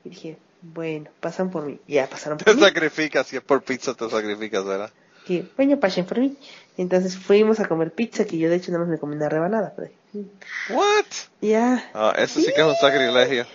Y 0.03 0.09
dije, 0.09 0.37
bueno, 0.61 1.09
pasan 1.19 1.51
por 1.51 1.63
mí. 1.65 1.79
Ya 1.87 2.07
pasaron 2.09 2.37
Te 2.39 2.45
por 2.45 2.55
mí. 2.55 2.61
sacrificas, 2.61 3.27
si 3.27 3.35
es 3.37 3.43
por 3.43 3.61
pizza 3.63 3.93
te 3.93 4.09
sacrificas, 4.09 4.65
¿verdad? 4.65 4.91
que 5.27 5.45
bueno, 5.55 5.79
pasen 5.79 6.05
por 6.05 6.17
mí. 6.17 6.35
Entonces 6.77 7.15
fuimos 7.15 7.59
a 7.59 7.67
comer 7.67 7.91
pizza, 7.93 8.25
que 8.25 8.39
yo 8.39 8.49
de 8.49 8.55
hecho 8.55 8.71
nada 8.71 8.85
más 8.85 8.89
me 8.91 8.97
comí 8.97 9.15
una 9.15 9.29
rebanada. 9.29 9.71
Pero, 9.75 9.91
mm, 10.13 10.73
What? 10.73 11.05
ya, 11.41 11.91
Ah, 11.93 12.15
eso 12.17 12.39
sí 12.39 12.47
que 12.55 12.59
es 12.61 12.67
un 12.67 12.75
sacrilegio. 12.75 13.45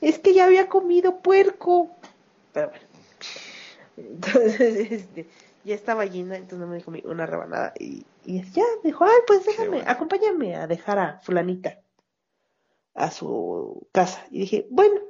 Es 0.00 0.18
que 0.18 0.34
ya 0.34 0.44
había 0.44 0.68
comido 0.68 1.20
puerco. 1.20 1.90
Pero 2.52 2.70
bueno. 2.70 2.86
Entonces, 3.96 4.60
este, 4.92 5.28
ya 5.64 5.74
estaba 5.74 6.04
llena, 6.04 6.36
entonces 6.36 6.58
no 6.58 6.66
me 6.66 6.82
comí 6.82 7.02
una 7.04 7.26
rebanada. 7.26 7.72
Y, 7.78 8.04
y 8.24 8.42
ya, 8.52 8.64
me 8.82 8.90
dijo, 8.90 9.04
ay, 9.04 9.20
pues 9.26 9.44
déjame, 9.44 9.68
bueno. 9.68 9.84
acompáñame 9.90 10.56
a 10.56 10.66
dejar 10.66 10.98
a 10.98 11.20
fulanita 11.20 11.80
a 12.94 13.10
su 13.10 13.86
casa. 13.92 14.26
Y 14.30 14.40
dije, 14.40 14.66
bueno. 14.70 15.00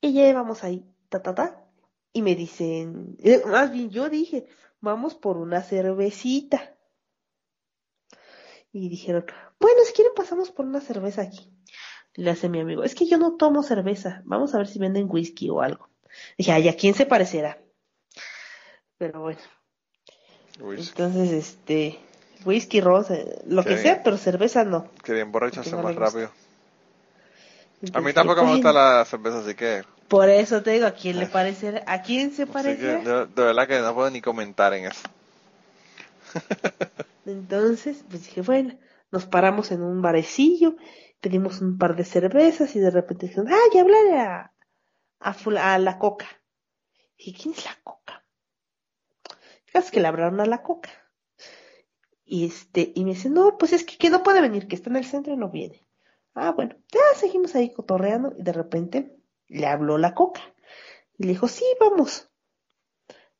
Y 0.00 0.12
ya 0.12 0.32
vamos 0.32 0.62
ahí, 0.62 0.84
ta, 1.08 1.22
ta, 1.22 1.34
ta. 1.34 1.64
Y 2.12 2.22
me 2.22 2.34
dicen, 2.34 3.16
eh, 3.18 3.42
más 3.46 3.72
bien 3.72 3.90
yo 3.90 4.08
dije, 4.08 4.46
vamos 4.80 5.14
por 5.14 5.36
una 5.36 5.62
cervecita. 5.62 6.74
Y 8.72 8.88
dijeron, 8.88 9.26
bueno, 9.58 9.80
si 9.84 9.92
quieren 9.92 10.12
pasamos 10.14 10.50
por 10.50 10.66
una 10.66 10.80
cerveza 10.80 11.22
aquí. 11.22 11.50
Le 12.18 12.30
hace 12.32 12.48
mi 12.48 12.58
amigo, 12.58 12.82
es 12.82 12.96
que 12.96 13.06
yo 13.06 13.16
no 13.16 13.36
tomo 13.36 13.62
cerveza, 13.62 14.22
vamos 14.24 14.52
a 14.52 14.58
ver 14.58 14.66
si 14.66 14.80
venden 14.80 15.06
whisky 15.08 15.50
o 15.50 15.60
algo. 15.60 15.88
Dije, 16.36 16.50
ay, 16.50 16.68
¿a 16.68 16.74
quién 16.74 16.94
se 16.94 17.06
parecerá? 17.06 17.58
Pero 18.98 19.20
bueno, 19.20 19.38
Uy, 20.60 20.80
entonces, 20.80 21.30
este, 21.30 22.00
whisky, 22.44 22.80
rosa, 22.80 23.14
lo 23.46 23.62
Qué 23.62 23.70
que 23.70 23.78
sea, 23.78 23.92
bien. 23.92 24.02
pero 24.02 24.16
cerveza 24.16 24.64
no. 24.64 24.90
emborracharse 25.06 25.70
Porque 25.70 25.76
no 25.76 25.88
más 25.88 25.94
rápido. 25.94 26.32
A 27.94 28.00
mí 28.00 28.12
tampoco 28.12 28.44
me 28.44 28.54
gusta 28.54 28.72
la 28.72 29.04
cerveza, 29.04 29.38
así 29.38 29.54
que... 29.54 29.84
Por 30.08 30.28
eso 30.28 30.60
te 30.62 30.72
digo, 30.72 30.86
¿a 30.86 30.92
quién 30.92 31.20
le 31.20 31.26
parecerá? 31.26 31.84
¿A 31.86 32.02
quién 32.02 32.32
se 32.32 32.46
que 32.46 32.52
parecerá? 32.52 32.98
de, 32.98 33.26
de 33.26 33.42
verdad 33.44 33.68
que 33.68 33.78
no 33.78 33.94
puedo 33.94 34.10
ni 34.10 34.20
comentar 34.20 34.74
en 34.74 34.86
eso. 34.86 35.08
Entonces, 37.26 38.04
pues 38.10 38.24
dije, 38.24 38.40
bueno, 38.40 38.74
nos 39.12 39.26
paramos 39.26 39.70
en 39.70 39.82
un 39.82 40.02
barecillo, 40.02 40.74
pedimos 41.20 41.60
un 41.60 41.78
par 41.78 41.96
de 41.96 42.04
cervezas 42.04 42.74
y 42.76 42.80
de 42.80 42.90
repente 42.90 43.26
dijeron, 43.26 43.48
ah, 43.52 43.68
ya 43.72 43.82
hablaré 43.82 44.20
a, 44.20 44.54
a, 45.20 45.78
la 45.78 45.98
coca. 45.98 46.26
Dije, 47.16 47.36
¿quién 47.42 47.54
es 47.54 47.64
la 47.64 47.76
coca? 47.82 48.24
Fíjate 49.64 49.90
que 49.90 50.00
le 50.00 50.08
hablaron 50.08 50.40
a 50.40 50.46
la 50.46 50.62
coca. 50.62 50.90
Y 52.24 52.46
este, 52.46 52.92
y 52.94 53.04
me 53.04 53.12
dice, 53.12 53.30
no, 53.30 53.56
pues 53.58 53.72
es 53.72 53.84
que, 53.84 53.96
que 53.96 54.10
no 54.10 54.22
puede 54.22 54.40
venir, 54.40 54.68
que 54.68 54.76
está 54.76 54.90
en 54.90 54.96
el 54.96 55.04
centro 55.04 55.32
y 55.32 55.36
no 55.36 55.50
viene. 55.50 55.86
Ah, 56.34 56.52
bueno, 56.52 56.76
ya 56.92 57.00
seguimos 57.18 57.54
ahí 57.54 57.72
cotorreando 57.72 58.32
y 58.38 58.42
de 58.42 58.52
repente 58.52 59.16
le 59.48 59.66
habló 59.66 59.98
la 59.98 60.14
coca. 60.14 60.40
Y 61.16 61.24
le 61.24 61.30
dijo, 61.30 61.48
sí, 61.48 61.64
vamos. 61.80 62.30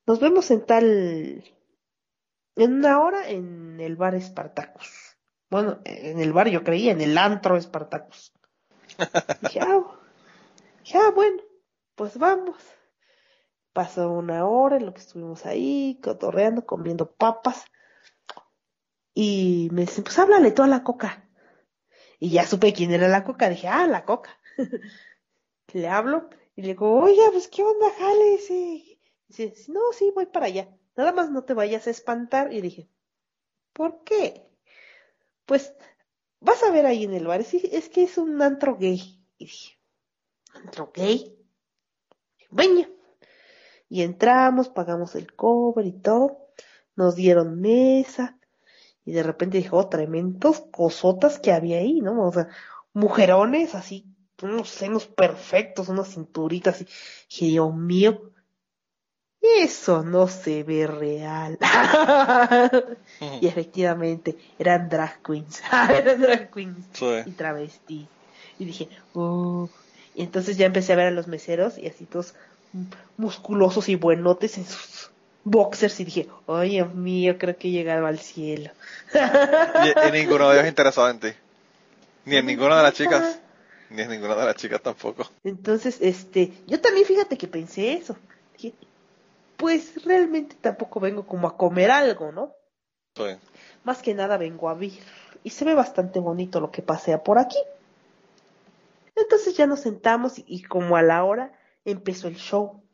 Nos 0.06 0.20
vemos 0.20 0.50
en 0.50 0.64
tal, 0.64 1.44
en 2.56 2.72
una 2.72 3.00
hora 3.00 3.28
en 3.28 3.78
el 3.78 3.96
bar 3.96 4.20
Spartacus. 4.20 5.07
Bueno, 5.50 5.80
en 5.84 6.20
el 6.20 6.32
bar 6.32 6.48
yo 6.48 6.62
creía, 6.62 6.92
en 6.92 7.00
el 7.00 7.16
antro 7.16 7.60
Spartacus. 7.60 8.32
Dije, 9.42 9.60
ah, 9.60 9.82
ah, 10.94 11.12
bueno, 11.14 11.42
pues 11.94 12.18
vamos. 12.18 12.56
Pasó 13.72 14.10
una 14.10 14.46
hora 14.46 14.76
en 14.76 14.86
lo 14.86 14.92
que 14.92 15.00
estuvimos 15.00 15.46
ahí, 15.46 16.00
cotorreando, 16.02 16.66
comiendo 16.66 17.10
papas. 17.12 17.64
Y 19.14 19.68
me 19.72 19.82
dicen, 19.82 20.04
pues 20.04 20.18
háblale 20.18 20.52
tú 20.52 20.62
a 20.62 20.66
la 20.66 20.82
coca. 20.82 21.28
Y 22.18 22.30
ya 22.30 22.46
supe 22.46 22.72
quién 22.72 22.92
era 22.92 23.08
la 23.08 23.24
coca. 23.24 23.48
Dije, 23.48 23.68
ah, 23.68 23.86
la 23.86 24.04
coca. 24.04 24.38
le 25.72 25.88
hablo 25.88 26.28
y 26.56 26.62
le 26.62 26.68
digo, 26.68 27.00
oye, 27.00 27.22
pues 27.30 27.48
qué 27.48 27.62
onda, 27.62 27.86
jale. 27.98 28.30
Dice, 28.32 28.98
dice, 29.28 29.72
no, 29.72 29.80
sí, 29.92 30.10
voy 30.14 30.26
para 30.26 30.46
allá. 30.46 30.68
Nada 30.96 31.12
más 31.12 31.30
no 31.30 31.44
te 31.44 31.54
vayas 31.54 31.86
a 31.86 31.90
espantar. 31.90 32.52
Y 32.52 32.60
dije, 32.60 32.90
¿por 33.72 34.02
qué? 34.02 34.47
Pues 35.48 35.72
vas 36.40 36.62
a 36.62 36.70
ver 36.70 36.84
ahí 36.84 37.04
en 37.04 37.14
el 37.14 37.26
bar. 37.26 37.40
Es, 37.40 37.54
es 37.54 37.88
que 37.88 38.02
es 38.02 38.18
un 38.18 38.40
antro 38.42 38.76
gay. 38.76 39.18
Y 39.38 39.46
dije, 39.46 39.78
¿antro 40.52 40.92
gay? 40.94 41.34
Venga. 42.50 42.86
Y 43.88 44.02
entramos, 44.02 44.68
pagamos 44.68 45.14
el 45.14 45.34
cover 45.34 45.86
y 45.86 45.92
todo. 45.92 46.50
Nos 46.96 47.16
dieron 47.16 47.58
mesa. 47.60 48.38
Y 49.06 49.12
de 49.12 49.22
repente 49.22 49.56
dije, 49.56 49.70
oh, 49.72 49.88
tremendos 49.88 50.60
cosotas 50.70 51.38
que 51.38 51.52
había 51.52 51.78
ahí, 51.78 52.02
¿no? 52.02 52.28
O 52.28 52.30
sea, 52.30 52.48
mujerones 52.92 53.74
así, 53.74 54.14
unos 54.42 54.68
senos 54.68 55.06
perfectos, 55.06 55.88
unas 55.88 56.12
cinturitas. 56.12 56.82
Y 56.82 56.84
dije, 57.30 57.46
Dios 57.46 57.74
mío, 57.74 58.32
eso 59.40 60.02
no 60.02 60.28
se 60.28 60.62
ve 60.62 60.86
real. 60.86 61.58
y 63.40 63.46
efectivamente, 63.46 64.36
eran 64.58 64.88
drag 64.88 65.22
queens. 65.22 65.62
eran 65.90 66.20
drag 66.20 66.50
queens 66.50 66.86
Sí. 66.92 67.06
y 67.26 67.30
travestis. 67.32 68.06
Y 68.58 68.64
dije, 68.64 68.88
oh. 69.14 69.68
Y 70.14 70.22
entonces 70.22 70.56
ya 70.56 70.66
empecé 70.66 70.92
a 70.92 70.96
ver 70.96 71.06
a 71.06 71.10
los 71.12 71.28
meseros 71.28 71.78
y 71.78 71.86
así 71.86 72.04
todos 72.04 72.34
musculosos 73.16 73.88
y 73.88 73.94
buenotes 73.94 74.58
en 74.58 74.66
sus 74.66 75.10
boxers 75.44 75.98
y 76.00 76.04
dije, 76.04 76.28
ay 76.48 76.70
Dios 76.70 76.94
mío, 76.94 77.36
creo 77.38 77.56
que 77.56 77.68
he 77.68 77.70
llegado 77.70 78.06
al 78.06 78.18
cielo. 78.18 78.70
Y, 79.14 80.08
y 80.08 80.12
ninguno 80.12 80.50
de 80.50 80.56
ellos 80.56 80.68
interesado 80.68 81.08
en 81.08 81.20
ti. 81.20 81.28
Ni 82.24 82.36
en 82.36 82.46
ninguna 82.46 82.76
de 82.76 82.82
las 82.82 82.94
chicas. 82.94 83.38
Ni 83.90 84.02
en 84.02 84.10
ninguna 84.10 84.34
de 84.34 84.44
las 84.44 84.56
chicas 84.56 84.82
tampoco. 84.82 85.30
Entonces, 85.44 85.96
este, 86.00 86.52
yo 86.66 86.78
también 86.80 87.06
fíjate 87.06 87.38
que 87.38 87.46
pensé 87.48 87.94
eso. 87.94 88.16
Dije, 88.54 88.74
pues 89.58 90.04
realmente 90.04 90.56
tampoco 90.60 91.00
vengo 91.00 91.26
como 91.26 91.46
a 91.48 91.58
comer 91.58 91.90
algo, 91.90 92.32
¿no? 92.32 92.54
Sí. 93.14 93.36
Más 93.84 94.00
que 94.00 94.14
nada 94.14 94.38
vengo 94.38 94.70
a 94.70 94.74
ver. 94.74 94.92
Y 95.42 95.50
se 95.50 95.64
ve 95.64 95.74
bastante 95.74 96.20
bonito 96.20 96.60
lo 96.60 96.70
que 96.70 96.80
pasea 96.80 97.22
por 97.22 97.38
aquí. 97.38 97.58
Entonces 99.14 99.56
ya 99.56 99.66
nos 99.66 99.80
sentamos 99.80 100.38
y, 100.38 100.44
y 100.46 100.62
como 100.62 100.96
a 100.96 101.02
la 101.02 101.24
hora 101.24 101.52
empezó 101.84 102.28
el 102.28 102.36
show. 102.36 102.84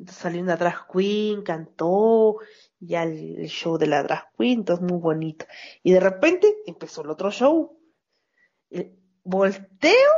Entonces 0.00 0.22
salió 0.22 0.40
una 0.40 0.56
drag 0.56 0.86
queen, 0.90 1.42
cantó, 1.42 2.38
ya 2.78 3.02
el, 3.02 3.46
show 3.48 3.76
de 3.76 3.86
la 3.86 4.02
drag 4.02 4.32
queen, 4.38 4.60
entonces 4.60 4.82
muy 4.82 4.98
bonito. 4.98 5.44
Y 5.82 5.92
de 5.92 6.00
repente 6.00 6.56
empezó 6.66 7.02
el 7.02 7.10
otro 7.10 7.30
show. 7.30 7.78
Volteo 9.24 10.10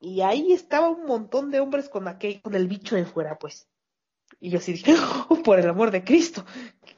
y 0.00 0.22
ahí 0.22 0.52
estaba 0.52 0.88
un 0.88 1.04
montón 1.04 1.50
de 1.50 1.60
hombres 1.60 1.90
con 1.90 2.08
aquel, 2.08 2.40
con 2.40 2.54
el 2.54 2.66
bicho 2.66 2.96
de 2.96 3.04
fuera, 3.04 3.38
pues. 3.38 3.68
Y 4.40 4.50
yo 4.50 4.60
sí 4.60 4.72
dije, 4.72 4.94
oh, 5.28 5.42
por 5.42 5.58
el 5.58 5.68
amor 5.68 5.90
de 5.90 6.04
Cristo. 6.04 6.44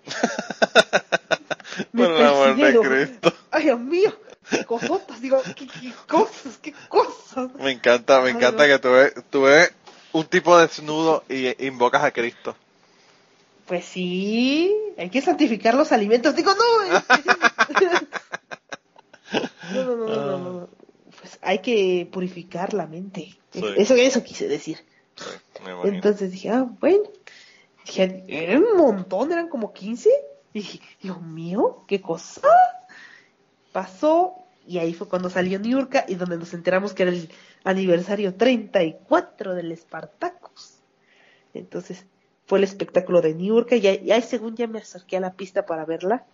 Me 1.93 2.05
Por 2.05 2.15
el 2.15 2.27
amor 2.27 2.57
de. 2.57 2.79
Cristo. 2.81 3.33
Ay, 3.51 3.65
Dios 3.65 3.81
mío, 3.81 4.15
qué 4.51 4.65
cosotas, 4.65 5.21
digo, 5.21 5.41
qué, 5.57 5.67
qué 5.67 5.93
cosas, 6.07 6.59
qué 6.59 6.75
cosas. 6.89 7.55
Me 7.55 7.71
encanta, 7.71 8.21
me 8.21 8.31
encanta 8.31 8.67
que 8.67 8.79
tú 8.79 9.43
ves 9.43 9.73
un 10.13 10.25
tipo 10.27 10.59
desnudo 10.59 11.25
y 11.29 11.67
invocas 11.67 12.03
a 12.03 12.11
Cristo. 12.11 12.57
Pues 13.67 13.85
sí, 13.85 14.75
hay 14.99 15.11
que 15.11 15.21
santificar 15.23 15.75
los 15.75 15.93
alimentos. 15.93 16.35
Digo, 16.35 16.53
no. 16.55 16.93
no, 19.73 19.85
no, 19.85 19.97
no, 19.97 20.07
no, 20.07 20.07
no, 20.07 20.39
no. 20.39 20.69
Pues 21.21 21.39
hay 21.41 21.61
que 21.61 22.09
purificar 22.11 22.75
la 22.75 22.87
mente. 22.87 23.39
Sí. 23.53 23.63
Eso, 23.77 23.95
eso 23.95 24.25
quise 24.25 24.49
decir. 24.49 24.79
Sí, 25.15 25.25
me 25.65 25.71
imagino. 25.71 25.95
Entonces 25.95 26.33
dije, 26.33 26.51
ah, 26.51 26.67
bueno. 26.81 27.05
Dije, 27.87 28.25
eran 28.29 28.65
un 28.65 28.77
montón, 28.77 29.33
eran 29.33 29.49
como 29.49 29.73
15. 29.73 30.11
Y 30.53 30.59
dije, 30.61 30.81
Dios 31.03 31.21
mío, 31.23 31.85
qué 31.87 32.01
cosa. 32.01 32.49
Pasó 33.73 34.41
y 34.67 34.79
ahí 34.79 34.95
fue 34.95 35.09
cuando 35.09 35.31
salió 35.31 35.59
Niurka 35.59 36.05
y 36.07 36.15
donde 36.15 36.37
nos 36.37 36.55
enteramos 36.55 36.93
que 36.93 37.03
era 37.03 37.13
el 37.13 37.29
aniversario 37.65 38.35
34 38.35 39.55
del 39.55 39.77
Spartacus. 39.77 40.79
Entonces 41.55 42.05
fue 42.47 42.59
el 42.59 42.65
espectáculo 42.65 43.21
de 43.21 43.35
Niurka 43.35 43.77
y 43.77 43.87
ahí, 43.87 44.23
según 44.23 44.57
ya 44.57 44.67
me 44.67 44.79
acerqué 44.79 45.17
a 45.17 45.21
la 45.21 45.35
pista 45.35 45.67
para 45.67 45.85
verla. 45.85 46.25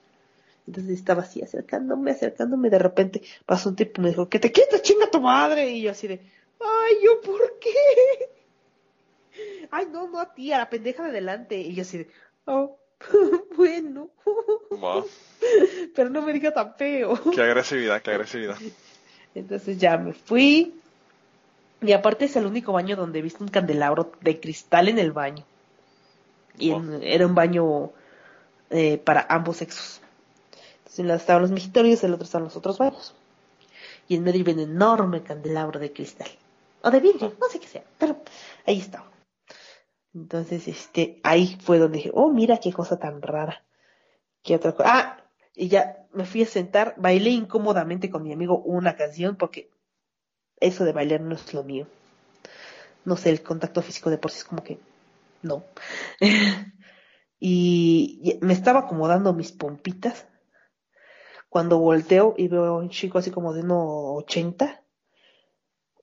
Entonces 0.66 0.98
estaba 0.98 1.23
así 1.23 1.43
acercándome, 1.43 2.10
acercándome, 2.10 2.70
de 2.70 2.78
repente 2.78 3.23
pasó 3.47 3.68
un 3.68 3.77
tipo 3.77 4.01
y 4.01 4.05
me 4.05 4.10
dijo, 4.10 4.28
que 4.28 4.39
te 4.39 4.51
quites, 4.51 4.82
chinga 4.82 5.10
tu 5.10 5.20
madre. 5.20 5.70
Y 5.70 5.82
yo 5.82 5.93
así 5.93 6.09
de, 6.09 6.20
ay, 6.60 6.94
¿yo 7.02 7.20
por 7.20 7.59
qué? 7.59 7.70
Ay, 9.70 9.86
no, 9.92 10.08
no 10.08 10.20
a 10.20 10.32
ti, 10.34 10.52
a 10.52 10.58
la 10.58 10.70
pendeja 10.70 11.02
de 11.04 11.10
adelante. 11.10 11.58
Y 11.58 11.74
yo 11.74 11.82
así 11.82 11.98
de, 11.98 12.08
oh, 12.46 12.78
bueno, 13.56 14.10
Wow, 14.70 15.06
pero 15.94 16.10
no 16.10 16.22
me 16.22 16.32
diga 16.32 16.52
tan 16.52 16.74
feo. 16.74 17.18
qué 17.32 17.42
agresividad, 17.42 18.02
qué 18.02 18.10
agresividad. 18.12 18.56
Entonces 19.34 19.78
ya 19.78 19.96
me 19.98 20.12
fui. 20.12 20.74
Y 21.82 21.92
aparte 21.92 22.24
es 22.24 22.36
el 22.36 22.46
único 22.46 22.72
baño 22.72 22.96
donde 22.96 23.18
he 23.18 23.22
visto 23.22 23.44
un 23.44 23.50
candelabro 23.50 24.12
de 24.22 24.40
cristal 24.40 24.88
en 24.88 24.98
el 24.98 25.12
baño. 25.12 25.44
Y 26.58 26.70
en- 26.70 27.02
era 27.02 27.26
un 27.26 27.34
baño 27.34 27.90
eh, 28.70 28.98
para 28.98 29.26
ambos 29.28 29.58
sexos. 29.58 30.00
Entonces 30.78 30.98
en 31.00 31.08
lado 31.08 31.20
estaban 31.20 31.42
los 31.42 31.50
mijitorios, 31.50 32.02
el 32.02 32.14
otro 32.14 32.24
estaban 32.24 32.44
los 32.44 32.56
otros 32.56 32.78
baños. 32.78 33.14
Y 34.08 34.16
en 34.16 34.24
medio 34.24 34.40
había 34.42 34.54
un 34.54 34.60
enorme 34.60 35.22
candelabro 35.22 35.78
de 35.78 35.92
cristal. 35.92 36.28
O 36.82 36.90
de 36.90 37.00
vidrio, 37.00 37.34
no 37.40 37.48
sé 37.48 37.58
qué 37.60 37.66
sea, 37.66 37.82
pero 37.98 38.16
ahí 38.66 38.78
estaba. 38.80 39.04
Entonces, 40.16 40.66
este, 40.66 41.20
ahí 41.24 41.59
fue 41.60 41.78
donde 41.78 41.98
dije, 41.98 42.10
oh, 42.14 42.30
mira 42.30 42.56
qué 42.56 42.72
cosa 42.72 42.98
tan 42.98 43.20
rara. 43.20 43.62
¿Qué 44.43 44.56
otra 44.56 44.72
cosa? 44.72 44.88
Ah, 44.90 45.24
y 45.55 45.68
ya 45.68 46.06
me 46.14 46.24
fui 46.24 46.43
a 46.43 46.47
sentar, 46.47 46.94
bailé 46.97 47.30
incómodamente 47.30 48.09
con 48.09 48.22
mi 48.22 48.32
amigo 48.32 48.59
una 48.60 48.97
canción 48.97 49.36
porque 49.36 49.70
eso 50.59 50.86
de 50.86 50.93
bailar 50.93 51.20
no 51.20 51.34
es 51.34 51.52
lo 51.52 51.64
mío. 51.64 51.86
No 53.05 53.18
sé, 53.18 53.28
el 53.28 53.43
contacto 53.43 53.82
físico 53.82 54.09
de 54.09 54.16
por 54.16 54.30
sí 54.30 54.38
es 54.38 54.44
como 54.44 54.64
que 54.64 54.78
no. 55.43 55.64
y, 57.38 58.38
me 58.40 58.55
estaba 58.55 58.80
acomodando 58.80 59.34
mis 59.34 59.52
pompitas 59.52 60.26
cuando 61.51 61.78
volteo 61.78 62.34
y 62.38 62.48
veo 62.48 62.64
a 62.64 62.78
un 62.78 62.88
chico 62.88 63.18
así 63.18 63.30
como 63.30 63.52
de 63.52 63.62
1,80, 63.62 64.80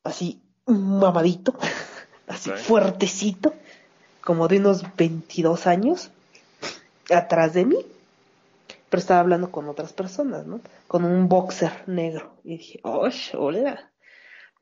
así 0.04 0.44
mamadito, 0.68 1.56
así 2.28 2.52
fuertecito, 2.52 3.56
como 4.24 4.48
de 4.48 4.60
unos 4.60 4.84
22 4.96 5.68
años, 5.68 6.12
atrás 7.10 7.54
de 7.54 7.66
mí 7.66 7.78
pero 8.94 9.02
estaba 9.02 9.22
hablando 9.22 9.50
con 9.50 9.68
otras 9.70 9.92
personas, 9.92 10.46
¿no? 10.46 10.62
Con 10.86 11.04
un 11.04 11.28
boxer 11.28 11.72
negro. 11.88 12.38
Y 12.44 12.58
dije, 12.58 12.80
oh, 12.84 13.10
hola. 13.40 13.92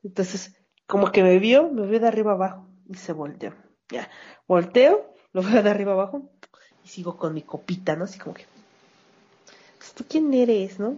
Entonces, 0.02 0.56
como 0.86 1.12
que 1.12 1.22
me 1.22 1.38
vio, 1.38 1.68
me 1.68 1.86
vio 1.86 2.00
de 2.00 2.08
arriba 2.08 2.32
abajo 2.32 2.66
y 2.88 2.94
se 2.94 3.12
volteó. 3.12 3.52
Ya, 3.90 4.08
volteo, 4.48 5.14
lo 5.34 5.42
veo 5.42 5.62
de 5.62 5.68
arriba 5.68 5.92
abajo 5.92 6.30
y 6.82 6.88
sigo 6.88 7.18
con 7.18 7.34
mi 7.34 7.42
copita, 7.42 7.94
¿no? 7.94 8.04
Así 8.04 8.18
como 8.18 8.34
que, 8.34 8.46
pues, 9.76 9.92
¿tú 9.92 10.06
quién 10.08 10.32
eres, 10.32 10.78
no? 10.78 10.96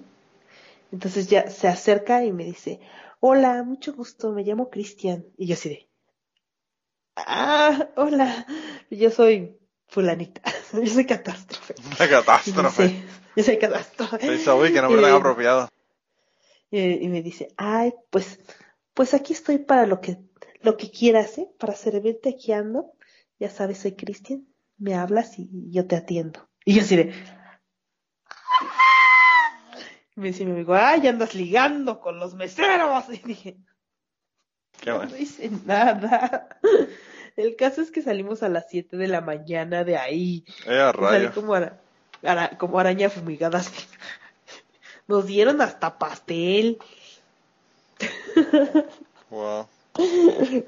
Entonces 0.93 1.27
ya 1.27 1.51
se 1.51 1.67
acerca 1.67 2.25
y 2.25 2.31
me 2.31 2.45
dice, 2.45 2.79
hola, 3.19 3.65
mucho 3.65 3.95
gusto, 3.95 4.31
me 4.31 4.45
llamo 4.45 4.71
Cristian. 4.71 5.27
Y 5.37 5.47
yo 5.47 5.55
así 5.55 5.71
de, 5.71 5.89
ah, 7.17 7.89
hola, 7.97 8.47
yo 8.91 9.11
soy 9.11 9.59
fulanita, 9.89 10.43
yo 10.73 10.87
soy 10.87 11.07
catástrofe. 11.07 11.75
Una 11.87 12.09
catástrofe. 12.09 12.83
dice, 12.89 13.03
yo 13.37 13.43
soy 13.45 13.59
catástrofe. 13.59 14.35
Hizo, 14.35 14.57
uy, 14.57 14.73
que 14.73 14.81
nombre 14.83 15.03
tan 15.03 15.13
apropiado. 15.13 15.69
y, 16.71 17.05
y 17.05 17.09
me 17.09 17.23
dice, 17.23 17.49
ay, 17.57 17.93
pues, 18.11 18.41
pues 18.95 19.15
aquí 19.15 19.33
estoy 19.33 19.59
para 19.59 19.87
lo 19.87 20.01
que, 20.01 20.19
lo 20.63 20.77
que 20.77 20.91
quieras, 20.91 21.39
¿eh? 21.39 21.49
Para 21.59 21.75
servirte 21.75 22.31
aquí 22.31 22.53
ando. 22.53 22.93
Ya 23.39 23.51
sabes, 23.51 23.79
soy 23.79 23.93
Cristian. 23.97 24.47
Me 24.79 24.95
hablas 24.95 25.39
y 25.39 25.49
yo 25.71 25.87
te 25.87 25.97
atiendo. 25.97 26.49
Y 26.65 26.75
yo 26.75 26.83
así 26.83 26.97
de, 26.97 27.13
y 30.17 30.21
me 30.21 30.29
dice 30.29 30.45
mi 30.45 30.53
amigo, 30.53 30.75
ay, 30.75 31.07
andas 31.09 31.35
ligando 31.35 32.01
con 32.01 32.19
los 32.19 32.35
meseros. 32.35 33.05
Y 33.11 33.19
dije, 33.19 33.57
Qué 34.81 34.91
no, 34.91 34.97
bueno. 34.97 35.11
no 35.13 35.17
hice 35.17 35.51
nada. 35.65 36.49
El 37.37 37.57
caso 37.57 37.81
es 37.83 37.91
que 37.91 38.03
salimos 38.03 38.43
a 38.43 38.49
las 38.49 38.67
7 38.71 38.97
de 38.97 39.09
la 39.09 39.21
mañana 39.21 39.85
de 39.85 39.97
ahí. 39.97 40.45
Eh, 40.67 40.79
a 40.81 40.93
Salí 40.93 41.29
como, 41.29 41.55
ara- 41.55 41.81
ara- 42.23 42.57
como 42.59 42.79
araña 42.79 43.11
fumigada. 43.11 43.59
así. 43.59 43.85
Nos 45.09 45.27
dieron 45.27 45.61
hasta 45.61 45.99
pastel 45.99 46.79
Wow. 49.31 49.67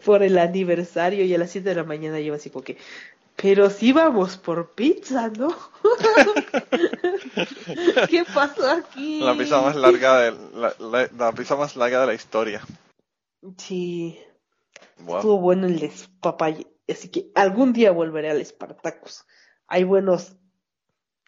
por 0.04 0.22
el 0.22 0.38
aniversario 0.38 1.24
y 1.24 1.34
a 1.34 1.38
las 1.38 1.50
7 1.50 1.68
de 1.70 1.74
la 1.76 1.84
mañana 1.84 2.20
yo 2.20 2.34
así 2.34 2.50
como 2.50 2.64
que, 2.64 2.76
pero 3.36 3.70
sí 3.70 3.92
vamos 3.92 4.36
por 4.36 4.70
pizza, 4.72 5.28
¿no? 5.28 5.48
¿Qué 8.08 8.24
pasó 8.34 8.68
aquí? 8.70 9.20
La 9.20 9.36
pizza 9.36 9.60
más 9.60 9.76
larga 9.76 10.20
de 10.20 10.32
la, 10.54 10.74
la- 10.78 11.10
la 11.16 11.32
pizza 11.32 11.56
más 11.56 11.76
larga 11.76 12.00
de 12.02 12.06
la 12.08 12.14
historia. 12.14 12.60
Sí, 13.58 14.18
Wow. 15.00 15.16
estuvo 15.16 15.38
bueno 15.38 15.66
el 15.66 15.78
despapalle. 15.78 16.66
Así 16.88 17.08
que 17.08 17.30
algún 17.34 17.72
día 17.72 17.90
volveré 17.92 18.30
al 18.30 18.44
Spartacus. 18.44 19.24
Hay 19.66 19.84
buenos 19.84 20.36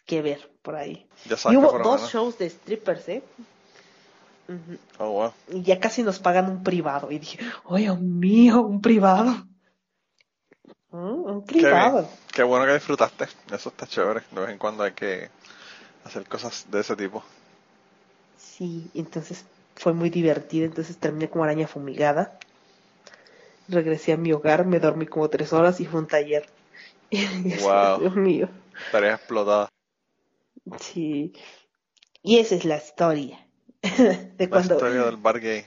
que 0.05 0.21
ver 0.21 0.51
por 0.61 0.75
ahí. 0.75 1.07
Ya 1.25 1.35
Y 1.51 1.57
hubo 1.57 1.77
dos 1.79 2.11
shows 2.11 2.37
de 2.37 2.49
strippers, 2.49 3.09
¿eh? 3.09 3.23
Oh, 4.97 5.11
wow. 5.11 5.33
y 5.51 5.61
ya 5.61 5.79
casi 5.79 6.01
nos 6.01 6.19
pagan 6.19 6.49
un 6.49 6.63
privado. 6.63 7.11
Y 7.11 7.19
dije, 7.19 7.39
¡ay, 7.69 7.83
Dios 7.83 7.99
mío, 7.99 8.61
un 8.61 8.81
privado! 8.81 9.45
Mm, 10.91 10.97
Un 10.97 11.41
Qué 11.45 11.53
privado. 11.59 12.09
Qué 12.33 12.41
bueno 12.41 12.65
que 12.65 12.73
disfrutaste. 12.73 13.27
Eso 13.51 13.69
está 13.69 13.85
chévere. 13.85 14.21
De 14.31 14.41
vez 14.41 14.49
en 14.49 14.57
cuando 14.57 14.83
hay 14.83 14.93
que 14.93 15.29
hacer 16.03 16.27
cosas 16.27 16.65
de 16.71 16.79
ese 16.79 16.95
tipo. 16.95 17.23
Sí, 18.37 18.89
entonces 18.95 19.45
fue 19.75 19.93
muy 19.93 20.09
divertido. 20.09 20.65
Entonces 20.65 20.97
terminé 20.97 21.29
como 21.29 21.43
araña 21.43 21.67
fumigada. 21.67 22.39
Regresé 23.69 24.13
a 24.13 24.17
mi 24.17 24.31
hogar, 24.33 24.65
me 24.65 24.79
dormí 24.79 25.05
como 25.05 25.29
tres 25.29 25.53
horas 25.53 25.79
y 25.79 25.85
fue 25.85 25.99
un 26.01 26.07
taller. 26.07 26.45
Wow. 27.61 27.99
Dios 28.01 28.15
mío. 28.15 28.49
Estaría 28.85 29.13
explotada. 29.15 29.69
Sí. 30.79 31.33
Y 32.21 32.37
esa 32.39 32.55
es 32.55 32.65
la 32.65 32.77
historia. 32.77 33.39
de 33.81 34.31
La 34.37 34.49
cuando 34.49 34.75
historia 34.75 35.03
del 35.03 35.17
bar 35.17 35.39
gay. 35.39 35.65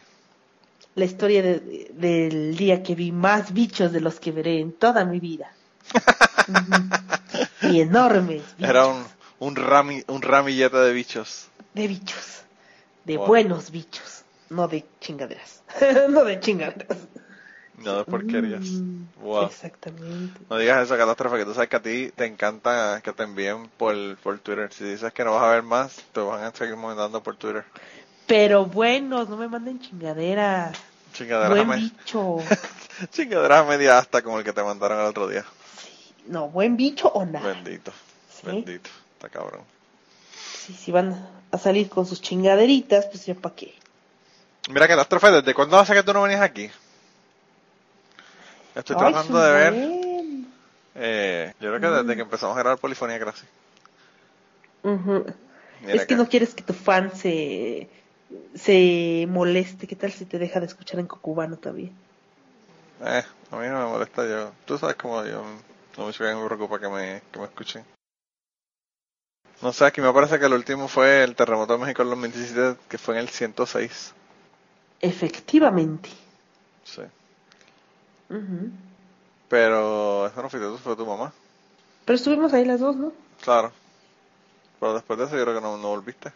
la 0.94 1.04
historia 1.06 1.42
de- 1.42 1.90
del 1.94 2.56
día 2.56 2.82
que 2.82 2.94
vi 2.94 3.10
más 3.10 3.52
bichos 3.54 3.90
de 3.92 4.00
los 4.00 4.20
que 4.20 4.32
veré 4.32 4.60
en 4.60 4.72
toda 4.72 5.04
mi 5.04 5.18
vida. 5.20 5.52
Y 7.62 7.80
enormes 7.80 8.42
bichos. 8.56 8.68
Era 8.70 8.86
un, 8.86 9.04
un, 9.38 9.56
rami, 9.56 10.02
un 10.08 10.20
ramillete 10.22 10.76
de 10.76 10.92
bichos. 10.92 11.48
de 11.74 11.86
bichos. 11.88 12.42
De 13.04 13.16
Wow. 13.16 13.26
buenos 13.26 13.70
bichos. 13.70 14.24
No 14.50 14.68
de 14.68 14.84
chingaderas. 15.00 15.62
no 16.10 16.24
de 16.24 16.40
chingaderas. 16.40 16.98
No 17.78 17.98
de 17.98 18.04
porquerías. 18.04 18.64
Mm, 18.64 19.02
Wow. 19.22 19.46
Exactamente. 19.46 20.40
No 20.50 20.58
digas 20.58 20.82
eso, 20.84 20.96
catástrofe, 20.96 21.38
que 21.38 21.44
tú 21.44 21.54
sabes 21.54 21.68
que 21.68 21.76
a 21.76 21.82
ti 21.82 22.10
te 22.14 22.26
encanta 22.26 23.00
que 23.04 23.12
te 23.12 23.22
envíen 23.22 23.68
por, 23.76 24.16
por 24.16 24.38
Twitter. 24.40 24.72
Si 24.72 24.84
dices 24.84 25.12
que 25.12 25.24
no 25.24 25.32
vas 25.34 25.44
a 25.44 25.50
ver 25.50 25.62
más, 25.62 26.02
te 26.12 26.20
van 26.20 26.42
a 26.42 26.52
seguir 26.52 26.76
mandando 26.76 27.22
por 27.22 27.36
Twitter. 27.36 27.64
Pero 28.26 28.66
buenos, 28.66 29.28
no 29.28 29.36
me 29.36 29.48
manden 29.48 29.80
chingaderas. 29.80 30.76
Chingaderas 31.12 31.58
a, 31.58 31.64
Buen 31.64 31.80
bicho. 31.80 32.38
chingaderas 33.12 33.60
a 33.60 33.64
media 33.64 33.98
hasta 33.98 34.22
como 34.22 34.38
el 34.38 34.44
que 34.44 34.52
te 34.52 34.62
mandaron 34.62 34.98
el 35.00 35.06
otro 35.06 35.28
día. 35.28 35.44
No, 36.26 36.48
buen 36.48 36.76
bicho 36.76 37.08
o 37.08 37.24
nada. 37.24 37.46
Bendito, 37.52 37.92
¿Sí? 38.30 38.46
bendito. 38.46 38.90
Está 39.14 39.28
cabrón. 39.28 39.62
Sí, 40.34 40.72
si 40.74 40.90
van 40.92 41.28
a 41.50 41.58
salir 41.58 41.88
con 41.88 42.06
sus 42.06 42.20
chingaderitas, 42.20 43.06
pues 43.06 43.26
ya 43.26 43.34
para 43.34 43.54
qué. 43.54 43.74
Mira, 44.68 44.86
catástrofe, 44.88 45.30
¿desde 45.30 45.54
cuándo 45.54 45.78
hace 45.78 45.92
que 45.94 46.02
tú 46.02 46.12
no 46.12 46.22
venías 46.22 46.40
aquí? 46.40 46.70
Estoy 48.74 48.96
Ay, 48.98 49.12
tratando 49.12 49.40
de 49.40 49.52
ver. 49.52 49.74
Eh, 50.94 51.54
yo 51.60 51.68
creo 51.68 51.80
que 51.80 51.86
desde 51.86 52.16
que 52.16 52.22
empezamos 52.22 52.56
a 52.56 52.60
grabar 52.60 52.78
Polifonía 52.78 53.18
Crazy. 53.18 53.46
Es 55.86 56.06
que 56.06 56.16
no 56.16 56.28
quieres 56.28 56.54
que 56.54 56.62
tu 56.62 56.72
fan 56.72 57.14
se, 57.14 57.88
se 58.54 59.26
moleste. 59.28 59.86
¿Qué 59.86 59.96
tal 59.96 60.12
si 60.12 60.24
te 60.24 60.38
deja 60.38 60.60
de 60.60 60.66
escuchar 60.66 61.00
en 61.00 61.06
cocubano 61.06 61.56
también? 61.56 61.92
Eh, 63.04 63.24
a 63.50 63.56
mí 63.56 63.66
no 63.68 63.78
me 63.80 63.92
molesta 63.92 64.26
yo. 64.26 64.52
Tú 64.64 64.78
sabes 64.78 64.96
cómo 64.96 65.24
yo 65.24 65.42
no 65.96 66.06
mucho 66.06 66.24
que 66.24 66.34
me 66.34 66.46
preocupa 66.46 66.78
que 66.78 66.88
me, 66.88 67.22
que 67.30 67.38
me 67.38 67.44
escuchen. 67.44 67.84
No 69.60 69.72
sé, 69.72 69.84
aquí 69.84 70.00
me 70.00 70.12
parece 70.12 70.38
que 70.38 70.46
el 70.46 70.54
último 70.54 70.88
fue 70.88 71.22
el 71.22 71.36
terremoto 71.36 71.74
de 71.74 71.78
México 71.78 72.02
en 72.02 72.10
los 72.10 72.18
2017, 72.18 72.80
que 72.88 72.98
fue 72.98 73.14
en 73.14 73.20
el 73.20 73.28
106. 73.28 74.12
Efectivamente. 75.00 76.10
Sí. 76.84 77.02
Pero 79.48 80.26
eso 80.26 80.42
no 80.42 80.48
fue 80.48 80.60
tú, 80.60 80.78
fue 80.78 80.96
tu 80.96 81.06
mamá. 81.06 81.32
Pero 82.04 82.16
estuvimos 82.16 82.52
ahí 82.52 82.64
las 82.64 82.80
dos, 82.80 82.96
¿no? 82.96 83.12
Claro. 83.42 83.72
Pero 84.80 84.94
después 84.94 85.18
de 85.18 85.26
eso 85.26 85.36
yo 85.36 85.42
creo 85.44 85.54
que 85.56 85.60
no, 85.60 85.76
no 85.76 85.88
volviste. 85.88 86.32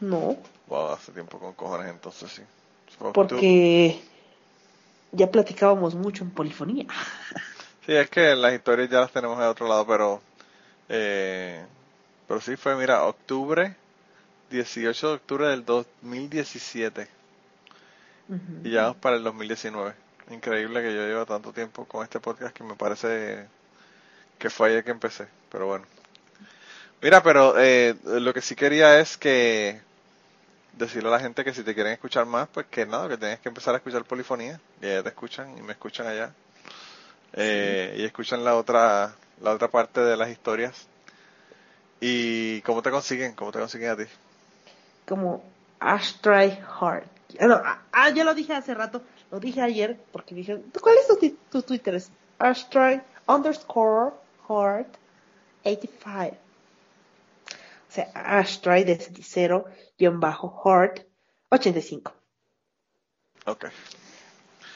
No, 0.00 0.36
Wow, 0.66 0.92
hace 0.92 1.12
tiempo 1.12 1.38
con 1.38 1.52
cojones 1.52 1.88
entonces 1.90 2.30
sí. 2.32 2.42
Tú- 2.98 3.12
porque 3.12 4.00
ya 5.12 5.30
platicábamos 5.30 5.94
mucho 5.94 6.24
en 6.24 6.30
polifonía. 6.30 6.86
Sí, 7.84 7.92
es 7.96 8.08
que 8.10 8.36
las 8.36 8.52
historias 8.54 8.88
ya 8.88 9.00
las 9.00 9.10
tenemos 9.10 9.36
de 9.40 9.44
otro 9.46 9.66
lado, 9.66 9.84
pero 9.84 10.22
eh, 10.88 11.66
pero 12.28 12.40
sí 12.40 12.54
fue, 12.54 12.76
mira, 12.76 13.02
octubre, 13.04 13.74
18 14.50 15.08
de 15.08 15.14
octubre 15.14 15.48
del 15.48 15.64
2017 15.64 17.08
Ujú. 18.28 18.38
y 18.62 18.70
ya 18.70 18.82
vamos 18.82 18.98
para 18.98 19.16
el 19.16 19.24
2019. 19.24 19.94
Increíble 20.32 20.82
que 20.82 20.94
yo 20.94 21.06
llevo 21.06 21.26
tanto 21.26 21.52
tiempo 21.52 21.84
con 21.84 22.02
este 22.02 22.18
podcast 22.18 22.54
que 22.54 22.64
me 22.64 22.74
parece 22.74 23.46
que 24.38 24.50
fue 24.50 24.70
ayer 24.70 24.84
que 24.84 24.90
empecé, 24.90 25.28
pero 25.50 25.66
bueno. 25.66 25.84
Mira, 27.02 27.22
pero 27.22 27.54
eh, 27.58 27.94
lo 28.04 28.32
que 28.32 28.40
sí 28.40 28.54
quería 28.54 28.98
es 28.98 29.16
que 29.16 29.80
decirle 30.72 31.10
a 31.10 31.12
la 31.12 31.20
gente 31.20 31.44
que 31.44 31.52
si 31.52 31.62
te 31.62 31.74
quieren 31.74 31.92
escuchar 31.92 32.26
más, 32.26 32.48
pues 32.48 32.66
que 32.66 32.86
nada, 32.86 33.08
que 33.08 33.18
tienes 33.18 33.40
que 33.40 33.48
empezar 33.48 33.74
a 33.74 33.78
escuchar 33.78 34.04
polifonía, 34.04 34.58
y 34.80 34.86
allá 34.86 35.02
te 35.02 35.08
escuchan 35.10 35.56
y 35.58 35.62
me 35.62 35.72
escuchan 35.72 36.06
allá. 36.06 36.32
Eh, 37.34 37.96
y 37.98 38.04
escuchan 38.04 38.44
la 38.44 38.56
otra 38.56 39.14
la 39.42 39.52
otra 39.52 39.68
parte 39.68 40.00
de 40.00 40.16
las 40.16 40.30
historias. 40.30 40.86
¿Y 42.00 42.60
cómo 42.62 42.82
te 42.82 42.90
consiguen? 42.90 43.34
¿Cómo 43.34 43.52
te 43.52 43.58
consiguen 43.58 43.90
a 43.90 43.96
ti? 43.96 44.04
Como 45.06 45.44
Ashtray 45.78 46.60
Heart. 46.80 47.06
Ah, 47.40 47.46
no, 47.46 47.54
ah, 47.54 47.82
ah, 47.92 48.10
ya 48.10 48.24
lo 48.24 48.34
dije 48.34 48.54
hace 48.54 48.74
rato. 48.74 49.02
Lo 49.32 49.40
dije 49.40 49.62
ayer 49.62 49.98
porque 50.12 50.34
dije, 50.34 50.62
¿cuál 50.80 50.96
es 50.98 51.08
tu, 51.08 51.16
tu 51.50 51.62
Twitter? 51.62 51.94
Es 51.94 52.10
Ashtray 52.38 53.00
underscore 53.26 54.12
Heart 54.46 54.94
85. 55.64 56.36
O 57.88 57.94
sea, 57.94 58.10
Ashtray 58.14 58.84
de 58.84 58.98
cero 59.22 59.64
guion 59.98 60.20
bajo 60.20 60.62
Heart 60.62 61.06
85. 61.48 62.12
Ok. 63.46 63.64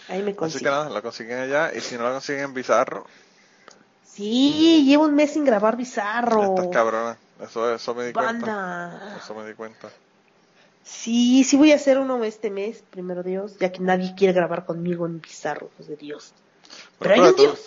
Ahí 0.08 0.22
me 0.22 0.30
Así 0.30 0.32
que 0.32 0.36
consiguen. 0.36 0.72
nada, 0.72 0.88
lo 0.88 1.02
consiguen 1.02 1.38
allá. 1.38 1.74
Y 1.74 1.80
si 1.82 1.96
no 1.98 2.04
lo 2.04 2.12
consiguen 2.12 2.44
en 2.44 2.54
Bizarro, 2.54 3.06
Sí, 4.04 4.84
llevo 4.86 5.04
un 5.04 5.14
mes 5.14 5.34
sin 5.34 5.44
grabar 5.44 5.76
Bizarro. 5.76 6.54
estás 6.54 6.68
cabrona. 6.68 7.18
Eso, 7.42 7.74
eso 7.74 7.94
me 7.94 8.06
di 8.06 8.12
cuenta. 8.14 8.46
Banda. 8.46 9.18
Eso 9.22 9.34
me 9.34 9.46
di 9.46 9.52
cuenta. 9.52 9.90
Sí, 10.88 11.42
sí 11.42 11.56
voy 11.56 11.72
a 11.72 11.76
hacer 11.76 11.98
uno 11.98 12.22
este 12.22 12.48
mes, 12.48 12.84
primero 12.90 13.24
Dios, 13.24 13.58
ya 13.58 13.72
que 13.72 13.80
nadie 13.80 14.14
quiere 14.16 14.32
grabar 14.32 14.64
conmigo 14.64 15.04
en 15.06 15.20
Bizarro, 15.20 15.68
hijos 15.74 15.88
de 15.88 15.96
Dios. 15.96 16.32
Pero 17.00 17.14
hay 17.14 17.20
un 17.20 17.34
tú, 17.34 17.42
Dios. 17.42 17.60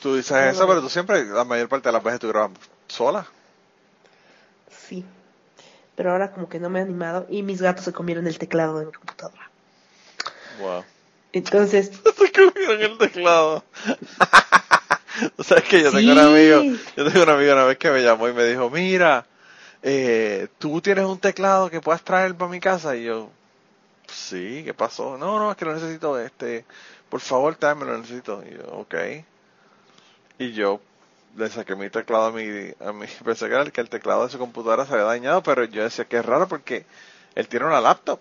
tú 0.00 0.16
dices 0.16 0.32
No, 0.32 0.38
eso, 0.38 0.60
no. 0.62 0.68
pero 0.68 0.80
tú 0.80 0.88
siempre, 0.88 1.24
la 1.26 1.44
mayor 1.44 1.68
parte 1.68 1.88
de 1.90 1.92
las 1.92 2.02
veces 2.02 2.20
tú 2.20 2.28
grabas 2.28 2.52
sola. 2.88 3.26
Sí. 4.70 5.04
Pero 5.96 6.12
ahora 6.12 6.32
como 6.32 6.48
que 6.48 6.58
no 6.58 6.70
me 6.70 6.78
he 6.78 6.82
animado 6.82 7.26
y 7.28 7.42
mis 7.42 7.60
gatos 7.60 7.84
se 7.84 7.92
comieron 7.92 8.26
el 8.26 8.38
teclado 8.38 8.78
de 8.78 8.86
mi 8.86 8.92
computadora. 8.92 9.50
Wow. 10.60 10.84
Entonces, 11.32 11.90
Se 12.16 12.32
comieron 12.32 12.80
el 12.82 12.98
teclado. 12.98 13.64
Tú 15.36 15.42
sabes 15.44 15.64
que 15.64 15.82
yo 15.82 15.90
tengo 15.90 16.12
un 16.12 16.18
Sí. 16.18 16.24
amigo, 16.24 16.78
yo 16.96 17.04
tengo 17.10 17.22
un 17.22 17.30
amigo 17.30 17.52
una 17.52 17.64
vez 17.64 17.78
que 17.78 17.90
me 17.90 18.02
llamó 18.02 18.28
y 18.28 18.32
me 18.34 18.44
dijo, 18.44 18.68
mira, 18.70 19.26
eh, 19.88 20.48
tú 20.58 20.80
tienes 20.80 21.04
un 21.04 21.18
teclado 21.20 21.70
que 21.70 21.80
puedas 21.80 22.02
traer 22.02 22.34
para 22.34 22.50
mi 22.50 22.58
casa 22.58 22.96
y 22.96 23.04
yo, 23.04 23.30
sí, 24.08 24.62
¿qué 24.64 24.74
pasó? 24.74 25.16
No, 25.16 25.38
no, 25.38 25.52
es 25.52 25.56
que 25.56 25.64
lo 25.64 25.74
necesito, 25.74 26.18
este, 26.18 26.64
por 27.08 27.20
favor, 27.20 27.54
tráeme, 27.54 27.84
lo 27.84 27.96
necesito. 27.96 28.42
Y 28.44 28.56
yo, 28.56 28.64
ok. 28.72 28.94
Y 30.38 30.52
yo 30.52 30.80
le 31.36 31.48
saqué 31.48 31.76
mi 31.76 31.88
teclado 31.88 32.26
a 32.26 32.32
mi, 32.32 32.42
a 32.80 32.92
mi, 32.92 33.06
pensé 33.24 33.46
que 33.46 33.54
era 33.54 33.62
el 33.62 33.70
que 33.70 33.80
el 33.80 33.88
teclado 33.88 34.24
de 34.24 34.32
su 34.32 34.38
computadora 34.38 34.86
se 34.86 34.92
había 34.92 35.04
dañado, 35.04 35.40
pero 35.44 35.62
yo 35.64 35.84
decía 35.84 36.04
que 36.04 36.16
es 36.16 36.26
raro 36.26 36.48
porque 36.48 36.84
él 37.36 37.46
tiene 37.46 37.66
una 37.66 37.80
laptop. 37.80 38.18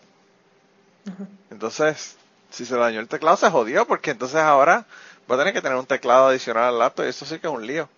Entonces, 1.49 2.15
si 2.51 2.63
se 2.65 2.75
dañó 2.75 2.99
el 2.99 3.07
teclado 3.07 3.37
se 3.37 3.49
jodió 3.49 3.85
porque 3.87 4.11
entonces 4.11 4.37
ahora 4.37 4.85
va 5.29 5.35
a 5.35 5.37
tener 5.39 5.53
que 5.53 5.61
tener 5.61 5.77
un 5.77 5.85
teclado 5.85 6.27
adicional 6.27 6.65
al 6.65 6.79
laptop 6.79 7.05
y 7.05 7.09
eso 7.09 7.25
sí 7.25 7.39
que 7.39 7.47
es 7.47 7.53
un 7.53 7.65
lío. 7.65 7.89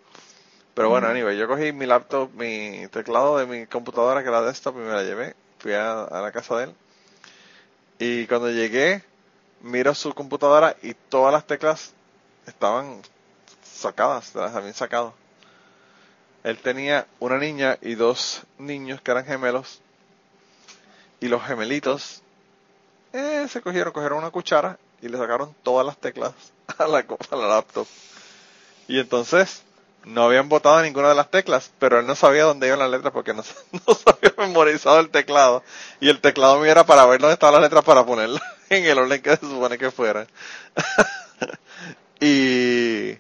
Pero 0.78 0.90
bueno, 0.90 1.08
anyway, 1.08 1.36
yo 1.36 1.48
cogí 1.48 1.72
mi 1.72 1.88
laptop, 1.88 2.30
mi 2.36 2.88
teclado 2.90 3.40
de 3.40 3.48
mi 3.48 3.66
computadora 3.66 4.22
que 4.22 4.30
era 4.30 4.44
desktop 4.44 4.76
y 4.76 4.82
me 4.82 4.94
la 4.94 5.02
llevé, 5.02 5.36
fui 5.58 5.74
a, 5.74 6.04
a 6.04 6.22
la 6.22 6.32
casa 6.32 6.56
de 6.56 6.66
él. 6.66 6.76
Y 7.98 8.28
cuando 8.28 8.52
llegué, 8.52 9.04
miro 9.62 9.95
su 9.95 10.14
computadora 10.14 10.76
y 10.84 10.94
todas 10.94 11.34
las 11.34 11.48
teclas 11.48 11.94
estaban 12.45 13.02
sacadas, 13.64 14.36
las 14.36 14.54
habían 14.54 14.76
sacado. 14.76 15.16
Él 16.44 16.60
tenía 16.60 17.08
una 17.20 17.40
niña 17.40 17.80
y 17.82 17.95
dos 17.95 18.44
niños 18.60 19.02
que 19.02 19.10
eran 19.10 19.26
gemelos. 19.26 19.82
Y 21.20 21.28
los 21.28 21.44
gemelitos 21.44 22.22
eh, 23.14 23.48
se 23.49 23.62
cogieron, 23.62 23.94
cogieron 23.94 24.20
una 24.20 24.30
cuchara 24.30 24.78
y 25.02 25.08
le 25.08 25.18
sacaron 25.18 25.56
todas 25.64 25.88
las 25.88 25.98
teclas 25.98 26.36
a 26.78 26.86
la, 26.86 26.99
a 26.99 27.36
la 27.36 27.48
laptop. 27.48 27.88
Y 28.88 28.99
entonces 28.99 29.64
no 30.08 30.24
habían 30.24 30.48
botado 30.48 30.82
ninguna 30.82 31.10
de 31.10 31.16
las 31.16 31.30
teclas, 31.30 31.72
pero 31.80 32.00
él 32.00 32.08
no 32.08 32.16
sabía 32.16 32.44
dónde 32.44 32.68
iban 32.68 32.80
las 32.80 32.90
letras 32.90 33.12
porque 33.14 33.34
no, 33.34 33.44
no 33.88 33.94
se 33.94 34.10
había 34.10 34.34
memorizado 34.38 35.00
el 35.00 35.10
teclado. 35.10 35.64
Y 36.00 36.10
el 36.10 36.22
teclado 36.22 36.60
mío 36.60 36.72
era 36.72 36.86
para 36.86 37.06
ver 37.06 37.20
dónde 37.20 37.34
estaban 37.34 37.56
las 37.56 37.64
letras 37.64 37.84
para 37.84 38.06
ponerlas 38.06 38.42
en 38.70 38.86
el 38.86 38.98
orden 38.98 39.22
que 39.22 39.36
se 39.36 39.46
supone 39.46 39.78
que 39.78 39.92
fueran. 39.92 40.28
y, 42.22 43.12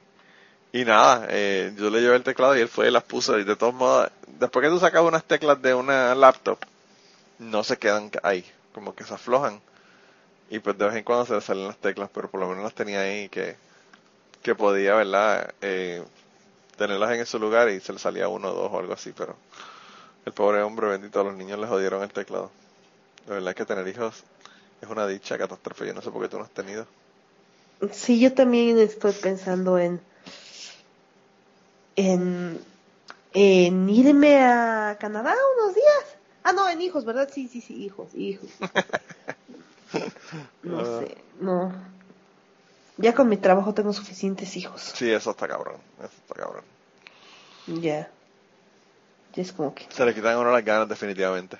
y 0.71 0.85
nada, 0.85 1.27
eh, 1.29 1.73
yo 1.75 1.89
le 1.89 2.01
llevé 2.01 2.15
el 2.15 2.23
teclado 2.23 2.55
y 2.57 2.61
él 2.61 2.69
fue 2.69 2.87
y 2.87 2.91
las 2.91 3.03
puso. 3.03 3.37
Y 3.37 3.43
de 3.43 3.55
todos 3.57 3.73
modos, 3.73 4.09
después 4.25 4.63
que 4.63 4.69
tú 4.69 4.79
sacas 4.79 5.01
unas 5.01 5.25
teclas 5.25 5.61
de 5.61 5.73
una 5.73 6.15
laptop, 6.15 6.59
no 7.39 7.63
se 7.63 7.77
quedan 7.77 8.09
ahí, 8.23 8.45
como 8.73 8.95
que 8.95 9.03
se 9.03 9.13
aflojan. 9.13 9.61
Y 10.49 10.59
pues 10.59 10.77
de 10.77 10.85
vez 10.85 10.95
en 10.95 11.03
cuando 11.03 11.25
se 11.25 11.33
le 11.33 11.41
salen 11.41 11.67
las 11.67 11.77
teclas, 11.77 12.09
pero 12.13 12.31
por 12.31 12.39
lo 12.39 12.47
menos 12.47 12.63
las 12.63 12.73
tenía 12.73 13.01
ahí 13.01 13.27
que, 13.27 13.57
que 14.41 14.55
podía, 14.55 14.95
¿verdad? 14.95 15.53
Eh, 15.59 16.01
tenerlas 16.77 17.11
en 17.11 17.21
ese 17.21 17.39
lugar 17.39 17.69
y 17.69 17.79
se 17.79 17.93
le 17.93 17.99
salía 17.99 18.27
uno 18.27 18.49
o 18.49 18.53
dos 18.53 18.71
o 18.71 18.79
algo 18.79 18.93
así, 18.93 19.11
pero 19.11 19.35
el 20.25 20.33
pobre 20.33 20.61
hombre 20.61 20.87
bendito 20.87 21.19
a 21.19 21.23
los 21.23 21.35
niños 21.35 21.59
le 21.59 21.67
jodieron 21.67 22.03
el 22.03 22.11
teclado. 22.11 22.51
De 23.25 23.33
verdad 23.33 23.55
que 23.55 23.65
tener 23.65 23.87
hijos 23.87 24.23
es 24.81 24.89
una 24.89 25.07
dicha 25.07 25.37
catástrofe, 25.37 25.87
yo 25.87 25.93
no 25.93 26.01
sé 26.01 26.11
por 26.11 26.21
qué 26.21 26.29
tú 26.29 26.37
no 26.37 26.43
has 26.43 26.51
tenido. 26.51 26.85
sí, 27.91 28.19
yo 28.19 28.33
también 28.33 28.77
estoy 28.77 29.13
pensando 29.13 29.77
en, 29.77 29.99
en, 31.95 32.59
en 33.33 33.89
irme 33.89 34.43
a 34.43 34.97
Canadá 34.99 35.33
unos 35.59 35.75
días. 35.75 36.17
Ah, 36.43 36.53
no, 36.53 36.69
en 36.69 36.81
hijos, 36.81 37.03
¿verdad? 37.03 37.29
Sí, 37.33 37.47
sí, 37.47 37.59
sí, 37.59 37.83
hijos, 37.83 38.13
hijos. 38.15 38.49
No 40.63 40.99
sé, 40.99 41.17
no. 41.39 41.71
Ya 42.97 43.13
con 43.13 43.29
mi 43.29 43.37
trabajo 43.37 43.73
tengo 43.73 43.93
suficientes 43.93 44.55
hijos. 44.57 44.81
Sí, 44.95 45.11
eso 45.11 45.31
está 45.31 45.47
cabrón, 45.47 45.75
eso 45.99 46.11
está 46.17 46.33
cabrón. 46.35 46.63
Ya. 47.81 48.09
Ya 49.33 49.41
es 49.41 49.51
como 49.51 49.73
que. 49.75 49.85
Se 49.89 50.03
le 50.05 50.13
quitan 50.15 50.33
a 50.33 50.39
uno 50.39 50.51
las 50.51 50.65
ganas 50.65 50.89
definitivamente. 50.89 51.57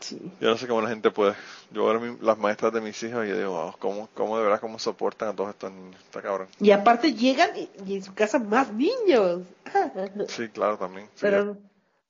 Sí. 0.00 0.20
Yo 0.40 0.50
no 0.50 0.56
sé 0.56 0.68
cómo 0.68 0.80
la 0.80 0.88
gente 0.90 1.10
puede. 1.10 1.34
Yo 1.72 1.86
veo 1.86 1.98
mi- 2.00 2.18
las 2.24 2.38
maestras 2.38 2.72
de 2.72 2.80
mis 2.80 3.02
hijos 3.02 3.26
y 3.26 3.30
yo 3.30 3.36
digo, 3.36 3.50
wow, 3.50 3.74
¿cómo, 3.80 4.08
cómo 4.14 4.38
de 4.38 4.44
verdad 4.44 4.60
cómo 4.60 4.78
soportan 4.78 5.30
a 5.30 5.34
todos 5.34 5.50
estos 5.50 5.72
niños? 5.72 6.00
Está 6.04 6.22
cabrón. 6.22 6.46
Y 6.60 6.70
aparte 6.70 7.12
llegan 7.14 7.50
y, 7.56 7.68
y 7.84 7.96
en 7.96 8.04
su 8.04 8.14
casa 8.14 8.38
más 8.38 8.72
niños. 8.72 9.42
Sí, 10.28 10.48
claro, 10.50 10.78
también. 10.78 11.06
Sí, 11.14 11.22
Pero, 11.22 11.58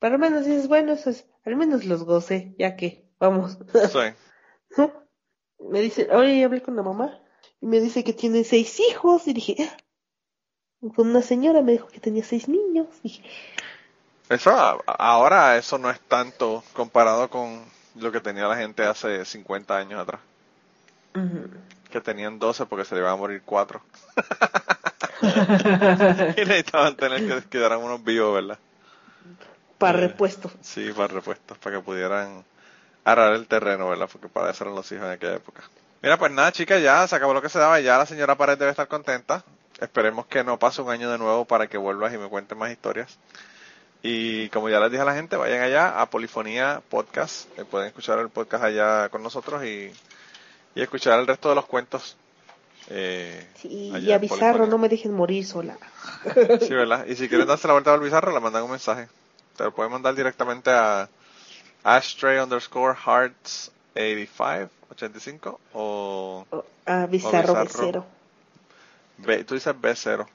pero 0.00 0.14
al 0.16 0.20
menos 0.20 0.44
dices, 0.44 0.68
bueno, 0.68 0.92
eso 0.92 1.08
es, 1.10 1.24
al 1.46 1.56
menos 1.56 1.84
los 1.86 2.04
gocé, 2.04 2.54
ya 2.58 2.76
que, 2.76 3.08
vamos. 3.18 3.56
sí. 3.90 4.82
me 5.70 5.80
dice, 5.80 6.08
oye, 6.12 6.44
hablé 6.44 6.60
con 6.62 6.76
la 6.76 6.82
mamá 6.82 7.18
y 7.60 7.66
me 7.66 7.80
dice 7.80 8.04
que 8.04 8.12
tiene 8.12 8.44
seis 8.44 8.78
hijos 8.80 9.26
y 9.26 9.32
dije, 9.32 9.56
"Ah". 9.60 9.76
con 10.94 11.08
una 11.10 11.22
señora 11.22 11.60
me 11.62 11.72
dijo 11.72 11.88
que 11.88 12.00
tenía 12.00 12.24
seis 12.24 12.48
niños. 12.48 12.86
Dije, 13.02 13.22
Eso, 14.28 14.50
ahora 14.86 15.56
eso 15.56 15.78
no 15.78 15.90
es 15.90 15.98
tanto 16.00 16.62
comparado 16.74 17.30
con 17.30 17.64
lo 17.96 18.12
que 18.12 18.20
tenía 18.20 18.46
la 18.46 18.56
gente 18.56 18.84
hace 18.84 19.24
50 19.24 19.76
años 19.76 20.00
atrás. 20.00 20.20
Que 21.90 22.00
tenían 22.00 22.38
12 22.38 22.66
porque 22.66 22.84
se 22.84 22.94
le 22.94 23.00
iban 23.00 23.14
a 23.14 23.16
morir 23.16 23.42
4. 23.44 23.80
y 25.22 26.40
necesitaban 26.44 26.96
tener 26.96 27.26
que 27.26 27.48
quedaran 27.48 27.82
unos 27.82 28.04
vivos, 28.04 28.34
¿verdad? 28.34 28.58
para 29.78 29.98
Eh. 29.98 30.08
repuesto. 30.08 30.50
Sí, 30.60 30.92
para 30.92 31.08
repuestos, 31.08 31.56
para 31.58 31.76
que 31.76 31.82
pudieran 31.82 32.44
arar 33.04 33.32
el 33.32 33.46
terreno, 33.46 33.88
¿verdad? 33.88 34.08
Porque 34.12 34.28
para 34.28 34.50
eso 34.50 34.64
eran 34.64 34.76
los 34.76 34.90
hijos 34.92 35.06
en 35.06 35.12
aquella 35.12 35.36
época. 35.36 35.62
Mira, 36.02 36.16
pues 36.16 36.30
nada, 36.30 36.52
chicas, 36.52 36.80
ya 36.82 37.06
se 37.08 37.16
acabó 37.16 37.34
lo 37.34 37.42
que 37.42 37.48
se 37.48 37.58
daba. 37.58 37.80
Ya 37.80 37.98
la 37.98 38.06
señora 38.06 38.36
Pared 38.36 38.58
debe 38.58 38.70
estar 38.70 38.88
contenta. 38.88 39.44
Esperemos 39.80 40.26
que 40.26 40.44
no 40.44 40.58
pase 40.58 40.82
un 40.82 40.90
año 40.90 41.10
de 41.10 41.18
nuevo 41.18 41.44
para 41.44 41.66
que 41.68 41.78
vuelvas 41.78 42.12
y 42.14 42.18
me 42.18 42.28
cuentes 42.28 42.56
más 42.56 42.70
historias. 42.70 43.18
Y 44.02 44.48
como 44.50 44.68
ya 44.68 44.78
les 44.80 44.90
dije 44.90 45.02
a 45.02 45.06
la 45.06 45.14
gente, 45.14 45.36
vayan 45.36 45.60
allá 45.62 46.00
a 46.00 46.08
Polifonía 46.08 46.82
Podcast. 46.88 47.48
Eh, 47.58 47.64
pueden 47.64 47.88
escuchar 47.88 48.18
el 48.20 48.28
podcast 48.28 48.62
allá 48.64 49.08
con 49.08 49.22
nosotros 49.22 49.64
y, 49.64 49.92
y 50.74 50.82
escuchar 50.82 51.18
el 51.18 51.26
resto 51.26 51.48
de 51.48 51.56
los 51.56 51.66
cuentos. 51.66 52.16
Eh, 52.90 53.46
Sí, 53.56 53.92
y 53.94 54.12
a 54.12 54.18
Bizarro 54.18 54.66
no 54.66 54.78
me 54.78 54.88
dejen 54.88 55.12
morir 55.12 55.44
sola. 55.44 55.76
Sí, 56.60 56.72
¿verdad? 56.74 57.06
Y 57.06 57.16
si 57.16 57.28
quieren 57.28 57.46
darse 57.46 57.66
la 57.66 57.74
vuelta 57.74 57.92
al 57.92 58.00
bizarro, 58.00 58.32
le 58.32 58.40
mandan 58.40 58.62
un 58.62 58.70
mensaje. 58.70 59.08
Te 59.56 59.64
lo 59.64 59.74
pueden 59.74 59.92
mandar 59.92 60.14
directamente 60.14 60.70
a 60.70 61.08
ashtray 61.82 62.38
underscore 62.38 62.94
hearts 62.96 63.70
85, 63.94 64.70
85 64.90 65.60
o 65.74 66.46
O- 66.50 66.64
Bizarro 67.08 67.54
Bizarro. 67.54 67.64
Becero. 67.64 68.06
B, 69.18 69.44
tú 69.44 69.54
dices 69.54 69.74
B0. 69.74 70.26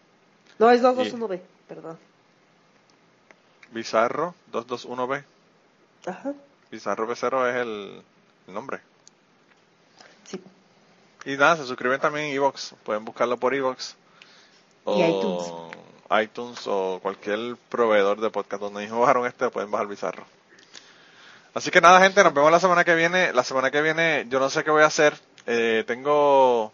No, 0.60 0.70
es 0.70 0.82
221B, 0.82 1.42
perdón. 1.68 1.98
Bizarro 3.72 4.36
221B. 4.52 5.24
Ajá, 6.06 6.34
Bizarro 6.72 7.08
B0 7.08 7.50
es 7.50 7.56
el, 7.56 8.04
el 8.48 8.54
nombre. 8.54 8.80
sí. 10.26 10.42
Y 11.26 11.38
nada, 11.38 11.56
se 11.58 11.66
suscriben 11.66 12.00
también 12.02 12.26
en 12.28 12.34
Evox. 12.34 12.76
Pueden 12.84 13.06
buscarlo 13.06 13.38
por 13.38 13.54
Evox. 13.54 13.96
O 14.84 14.98
Y 15.00 15.04
iTunes. 15.04 15.52
iTunes 16.24 16.68
o 16.68 17.00
cualquier 17.02 17.56
proveedor 17.70 18.20
de 18.20 18.30
podcast 18.30 18.62
donde 18.62 18.84
ellos 18.84 19.00
bajaron 19.00 19.26
este, 19.26 19.50
pueden 19.50 19.72
bajar 19.72 19.88
Bizarro. 19.88 20.26
Así 21.54 21.70
que 21.70 21.82
nada, 21.82 22.02
gente, 22.02 22.24
nos 22.24 22.34
vemos 22.34 22.52
la 22.52 22.60
semana 22.60 22.84
que 22.84 22.96
viene. 22.96 23.32
La 23.32 23.44
semana 23.44 23.70
que 23.70 23.82
viene, 23.82 24.26
yo 24.28 24.40
no 24.40 24.50
sé 24.50 24.64
qué 24.64 24.72
voy 24.72 24.82
a 24.82 24.88
hacer. 24.88 25.14
Eh, 25.46 25.84
tengo, 25.86 26.74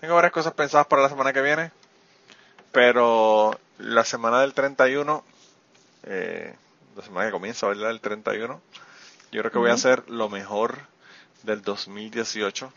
tengo 0.00 0.14
varias 0.14 0.32
cosas 0.32 0.52
pensadas 0.52 0.86
para 0.86 1.00
la 1.00 1.08
semana 1.08 1.32
que 1.32 1.40
viene. 1.40 1.70
Pero 2.70 3.58
la 3.78 4.04
semana 4.04 4.42
del 4.42 4.52
31, 4.52 5.24
eh, 6.02 6.54
la 6.96 7.02
semana 7.02 7.26
que 7.26 7.32
comienza, 7.32 7.66
¿verdad? 7.66 7.90
El 7.90 8.02
31, 8.02 8.60
yo 9.32 9.40
creo 9.40 9.50
que 9.50 9.58
voy 9.58 9.70
a 9.70 9.74
hacer 9.74 10.04
lo 10.10 10.28
mejor 10.28 10.80
del 11.42 11.62
2018. 11.62 12.70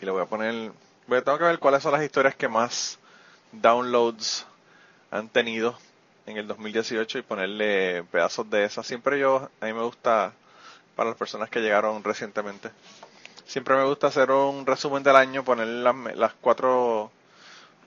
Y 0.00 0.04
le 0.04 0.10
voy 0.10 0.22
a 0.22 0.26
poner, 0.26 0.72
voy 1.06 1.18
a, 1.18 1.22
tengo 1.22 1.38
que 1.38 1.44
ver 1.44 1.60
cuáles 1.60 1.84
son 1.84 1.92
las 1.92 2.02
historias 2.02 2.34
que 2.34 2.48
más 2.48 2.98
downloads 3.52 4.44
han 5.12 5.28
tenido 5.28 5.78
en 6.26 6.36
el 6.36 6.46
2018 6.46 7.18
y 7.18 7.22
ponerle 7.22 8.04
pedazos 8.04 8.48
de 8.50 8.64
esas. 8.64 8.86
Siempre 8.86 9.18
yo, 9.18 9.48
a 9.60 9.66
mí 9.66 9.72
me 9.72 9.82
gusta, 9.82 10.32
para 10.96 11.10
las 11.10 11.18
personas 11.18 11.50
que 11.50 11.60
llegaron 11.60 12.02
recientemente, 12.02 12.70
siempre 13.46 13.76
me 13.76 13.84
gusta 13.84 14.08
hacer 14.08 14.30
un 14.30 14.66
resumen 14.66 15.02
del 15.02 15.16
año, 15.16 15.44
poner 15.44 15.66
las, 15.66 15.94
las 16.16 16.32
cuatro, 16.40 17.10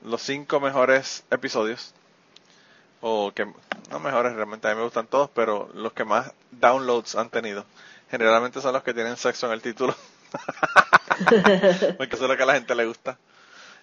los 0.04 0.22
cinco 0.22 0.60
mejores 0.60 1.24
episodios. 1.32 1.94
O 3.02 3.32
que, 3.34 3.46
no 3.92 4.00
mejores, 4.00 4.34
realmente 4.34 4.68
a 4.68 4.72
mí 4.72 4.78
me 4.78 4.84
gustan 4.84 5.08
todos, 5.08 5.30
pero 5.34 5.70
los 5.74 5.94
que 5.94 6.04
más 6.04 6.32
downloads 6.52 7.16
han 7.16 7.30
tenido. 7.30 7.66
Generalmente 8.10 8.62
son 8.62 8.74
los 8.74 8.84
que 8.84 8.94
tienen 8.94 9.18
sexo 9.18 9.48
en 9.48 9.54
el 9.54 9.62
título. 9.62 9.96
Porque 11.98 12.16
eso 12.16 12.24
es 12.24 12.30
lo 12.30 12.38
que 12.38 12.44
a 12.44 12.48
la 12.48 12.54
gente 12.54 12.76
le 12.76 12.86
gusta. 12.86 13.18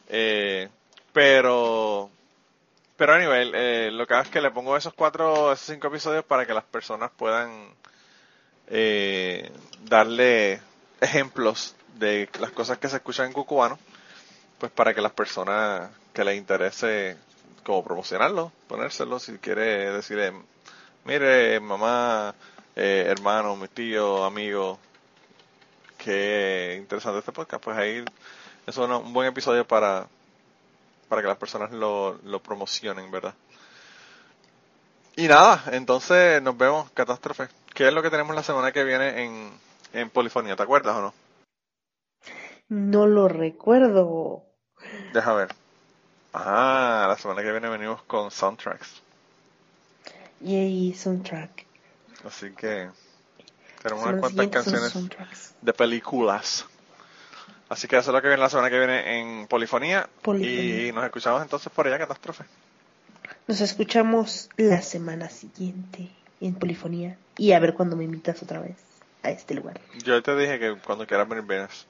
Eh, 0.08 0.68
pero, 1.12 2.10
pero 2.96 3.14
a 3.14 3.18
nivel, 3.18 3.52
eh, 3.54 3.90
lo 3.92 4.06
que 4.06 4.14
hago 4.14 4.22
es 4.22 4.30
que 4.30 4.40
le 4.40 4.50
pongo 4.50 4.76
esos 4.76 4.94
cuatro, 4.94 5.52
esos 5.52 5.66
cinco 5.66 5.88
episodios 5.88 6.24
para 6.24 6.46
que 6.46 6.54
las 6.54 6.64
personas 6.64 7.10
puedan 7.16 7.74
eh, 8.68 9.50
darle 9.84 10.60
ejemplos 11.00 11.74
de 11.96 12.28
las 12.40 12.50
cosas 12.50 12.78
que 12.78 12.88
se 12.88 12.96
escuchan 12.96 13.26
en 13.26 13.32
cucubano, 13.32 13.78
pues 14.58 14.70
para 14.72 14.94
que 14.94 15.00
las 15.00 15.12
personas 15.12 15.90
que 16.12 16.24
les 16.24 16.36
interese 16.36 17.16
como 17.64 17.82
promocionarlo, 17.82 18.52
ponérselo, 18.68 19.18
si 19.18 19.38
quiere 19.38 19.90
decirle, 19.90 20.32
mire 21.04 21.60
mamá, 21.60 22.34
eh, 22.76 23.06
hermano, 23.08 23.56
mi 23.56 23.68
tío, 23.68 24.24
amigo, 24.24 24.78
qué 25.98 26.76
interesante 26.78 27.20
este 27.20 27.32
podcast, 27.32 27.62
pues 27.64 27.76
ahí 27.76 28.04
es 28.66 28.76
un 28.76 29.12
buen 29.12 29.28
episodio 29.28 29.66
para, 29.66 30.06
para 31.08 31.22
que 31.22 31.28
las 31.28 31.38
personas 31.38 31.72
lo, 31.72 32.18
lo 32.24 32.40
promocionen, 32.40 33.10
¿verdad? 33.10 33.34
Y 35.16 35.28
nada, 35.28 35.64
entonces 35.72 36.42
nos 36.42 36.56
vemos, 36.56 36.90
Catástrofe. 36.90 37.48
¿Qué 37.72 37.88
es 37.88 37.94
lo 37.94 38.02
que 38.02 38.10
tenemos 38.10 38.34
la 38.34 38.42
semana 38.42 38.72
que 38.72 38.84
viene 38.84 39.24
en, 39.24 39.52
en 39.92 40.10
Polifonía? 40.10 40.56
¿Te 40.56 40.62
acuerdas 40.62 40.96
o 40.96 41.02
no? 41.02 41.14
No 42.68 43.06
lo 43.06 43.28
recuerdo. 43.28 44.42
Deja 45.12 45.32
ver. 45.34 45.54
Ah, 46.32 47.06
la 47.08 47.16
semana 47.16 47.42
que 47.42 47.52
viene 47.52 47.68
venimos 47.68 48.02
con 48.02 48.30
soundtracks. 48.30 49.02
Yay, 50.40 50.92
soundtrack. 50.94 51.64
Así 52.26 52.52
que 52.52 52.90
tenemos 53.82 54.04
unas 54.06 54.20
cuantas 54.20 54.48
canciones 54.48 55.54
de 55.60 55.72
películas. 55.72 56.66
Así 57.68 57.88
que 57.88 57.96
eso 57.96 58.10
es 58.10 58.14
lo 58.14 58.20
que 58.20 58.28
viene 58.28 58.42
la 58.42 58.50
semana 58.50 58.70
que 58.70 58.78
viene 58.78 59.20
en 59.20 59.46
Polifonía. 59.46 60.08
Polifonía. 60.22 60.88
Y 60.88 60.92
nos 60.92 61.04
escuchamos 61.04 61.42
entonces 61.42 61.72
por 61.72 61.86
allá, 61.86 61.98
Catástrofe. 61.98 62.44
Nos 63.46 63.60
escuchamos 63.60 64.50
la 64.56 64.82
semana 64.82 65.28
siguiente 65.28 66.10
en 66.40 66.54
Polifonía. 66.54 67.16
Y 67.36 67.52
a 67.52 67.58
ver 67.58 67.74
cuándo 67.74 67.96
me 67.96 68.04
invitas 68.04 68.42
otra 68.42 68.60
vez 68.60 68.76
a 69.22 69.30
este 69.30 69.54
lugar. 69.54 69.80
Yo 70.04 70.22
te 70.22 70.36
dije 70.36 70.58
que 70.58 70.76
cuando 70.76 71.06
quieras 71.06 71.28
venir 71.28 71.44
vienes. 71.44 71.86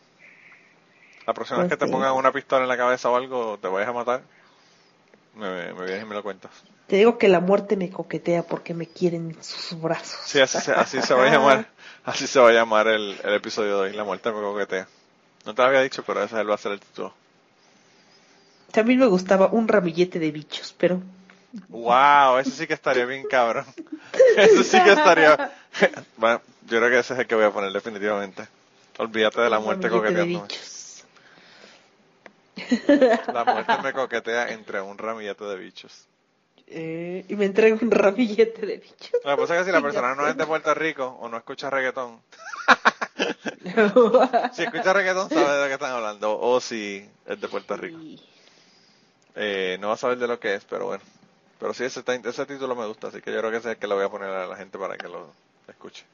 La 1.26 1.34
próxima 1.34 1.60
vez 1.60 1.70
que 1.70 1.76
te 1.76 1.86
pongan 1.86 2.12
una 2.12 2.32
pistola 2.32 2.62
en 2.62 2.68
la 2.68 2.76
cabeza 2.76 3.10
o 3.10 3.16
algo, 3.16 3.59
te 3.59 3.66
vayas 3.66 3.88
a 3.88 3.92
matar, 3.92 4.22
me, 5.34 5.72
me 5.72 5.84
vienes 5.84 6.02
y 6.02 6.06
me 6.06 6.14
lo 6.14 6.22
cuentas. 6.22 6.51
Te 6.86 6.96
digo 6.96 7.16
que 7.16 7.28
la 7.28 7.40
muerte 7.40 7.76
me 7.78 7.90
coquetea 7.90 8.42
porque 8.42 8.74
me 8.74 8.86
quieren 8.86 9.30
en 9.30 9.42
sus 9.42 9.80
brazos. 9.80 10.20
Sí, 10.26 10.40
así 10.40 10.60
se, 10.60 10.72
así 10.72 11.01
se 11.01 11.14
va 11.14 11.24
a 11.24 11.30
llamar, 11.30 11.66
así 12.05 12.26
se 12.26 12.38
va 12.40 12.51
a 12.51 12.52
llamar 12.52 12.88
el, 12.88 13.18
el 13.24 13.34
episodio 13.34 13.80
de 13.80 13.88
hoy, 13.88 13.96
La 13.96 14.05
muerte 14.05 14.30
me 14.32 14.40
coquetea. 14.40 14.86
No 15.45 15.55
te 15.55 15.62
lo 15.62 15.69
había 15.69 15.83
dicho, 15.83 16.03
pero 16.05 16.23
ese 16.23 16.43
va 16.43 16.55
a 16.55 16.59
ser 16.59 16.73
el 16.73 16.81
título. 16.81 17.15
También 18.73 18.99
me 18.99 19.07
gustaba 19.07 19.49
un 19.49 19.69
ramillete 19.69 20.19
de 20.19 20.31
bichos, 20.31 20.75
pero 20.77 21.01
Wow, 21.69 22.39
ese 22.39 22.51
sí 22.51 22.66
que 22.66 22.75
estaría 22.75 23.07
bien 23.07 23.27
cabrón. 23.29 23.65
Ese 24.37 24.65
sí 24.65 24.83
que 24.83 24.93
estaría... 24.93 25.53
Bueno, 26.16 26.41
yo 26.69 26.79
creo 26.79 26.91
que 26.91 26.99
ese 27.01 27.15
es 27.15 27.21
el 27.21 27.27
que 27.27 27.35
voy 27.35 27.45
a 27.45 27.51
poner 27.51 27.73
definitivamente. 27.73 28.47
Olvídate 28.99 29.41
de 29.41 29.51
la 29.51 29.59
un 29.59 29.65
muerte 29.65 29.89
coqueteando. 29.89 30.47
La 33.33 33.45
muerte 33.45 33.73
me 33.83 33.93
coquetea 33.93 34.53
entre 34.53 34.81
un 34.81 34.97
ramillete 34.97 35.45
de 35.45 35.57
bichos. 35.57 36.07
Eh, 36.69 37.25
y 37.29 37.35
me 37.35 37.47
entrega 37.47 37.77
un 37.81 37.91
ramillete 37.91 38.65
de 38.65 38.77
bichos. 38.77 39.11
Lo 39.25 39.31
que 39.33 39.43
pasa 39.43 39.55
es 39.55 39.61
que 39.61 39.66
si 39.66 39.73
la 39.73 39.83
persona 39.83 40.15
no 40.15 40.29
es 40.29 40.37
de 40.37 40.47
Puerto 40.47 40.73
Rico 40.75 41.19
o 41.21 41.29
no 41.29 41.37
escucha 41.37 41.71
reggaetón, 41.71 42.21
si 44.52 44.62
escucha 44.62 44.92
reggaetón 44.92 45.28
sabe 45.28 45.62
de 45.62 45.68
qué 45.68 45.74
están 45.74 45.92
hablando, 45.92 46.38
o 46.38 46.60
si 46.60 47.09
es 47.26 47.40
de 47.40 47.48
Puerto 47.48 47.76
Rico. 47.76 47.98
Eh, 49.36 49.78
no 49.80 49.88
va 49.88 49.94
a 49.94 49.98
saber 49.98 50.18
de 50.18 50.28
lo 50.28 50.38
que 50.38 50.55
es, 50.55 50.64
pero 50.64 50.86
bueno. 50.86 51.02
Pero 51.59 51.74
sí, 51.74 51.84
ese, 51.84 52.02
ese 52.06 52.46
título 52.46 52.74
me 52.76 52.86
gusta, 52.86 53.09
así 53.09 53.20
que 53.20 53.32
yo 53.32 53.38
creo 53.38 53.51
que 53.51 53.59
ese 53.59 53.68
es 53.70 53.74
el 53.74 53.80
que 53.80 53.86
lo 53.86 53.96
voy 53.96 54.05
a 54.05 54.10
poner 54.10 54.28
a 54.30 54.46
la 54.46 54.56
gente 54.56 54.78
para 54.78 54.96
que 54.96 55.09
lo 55.09 55.32
escuche. 55.68 56.05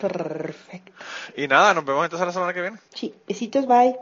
Perfecto. 0.00 0.92
Y 1.36 1.48
nada, 1.48 1.74
nos 1.74 1.84
vemos 1.84 2.04
entonces 2.04 2.26
la 2.26 2.32
semana 2.32 2.54
que 2.54 2.60
viene. 2.60 2.78
Sí, 2.94 3.14
besitos, 3.26 3.66
bye. 3.66 3.96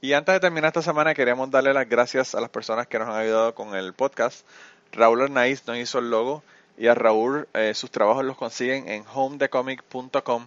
Y 0.00 0.14
antes 0.14 0.34
de 0.34 0.40
terminar 0.40 0.68
esta 0.68 0.82
semana, 0.82 1.14
queríamos 1.14 1.50
darle 1.50 1.72
las 1.72 1.88
gracias 1.88 2.34
a 2.34 2.40
las 2.40 2.50
personas 2.50 2.86
que 2.86 2.98
nos 2.98 3.08
han 3.08 3.16
ayudado 3.16 3.54
con 3.54 3.76
el 3.76 3.92
podcast. 3.92 4.46
Raúl 4.92 5.22
Arnaiz 5.22 5.66
nos 5.66 5.78
hizo 5.78 5.98
el 5.98 6.10
logo 6.10 6.42
Y 6.76 6.86
a 6.86 6.94
Raúl, 6.94 7.48
eh, 7.54 7.72
sus 7.74 7.90
trabajos 7.90 8.24
los 8.24 8.36
consiguen 8.36 8.88
en 8.88 9.04
homedecomic.com. 9.12 10.46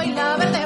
Donde 0.00 0.12
yo 0.12 0.14
soy 0.14 0.14
la 0.14 0.36
verde 0.36 0.59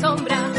soy 0.00 0.16
luz 0.16 0.51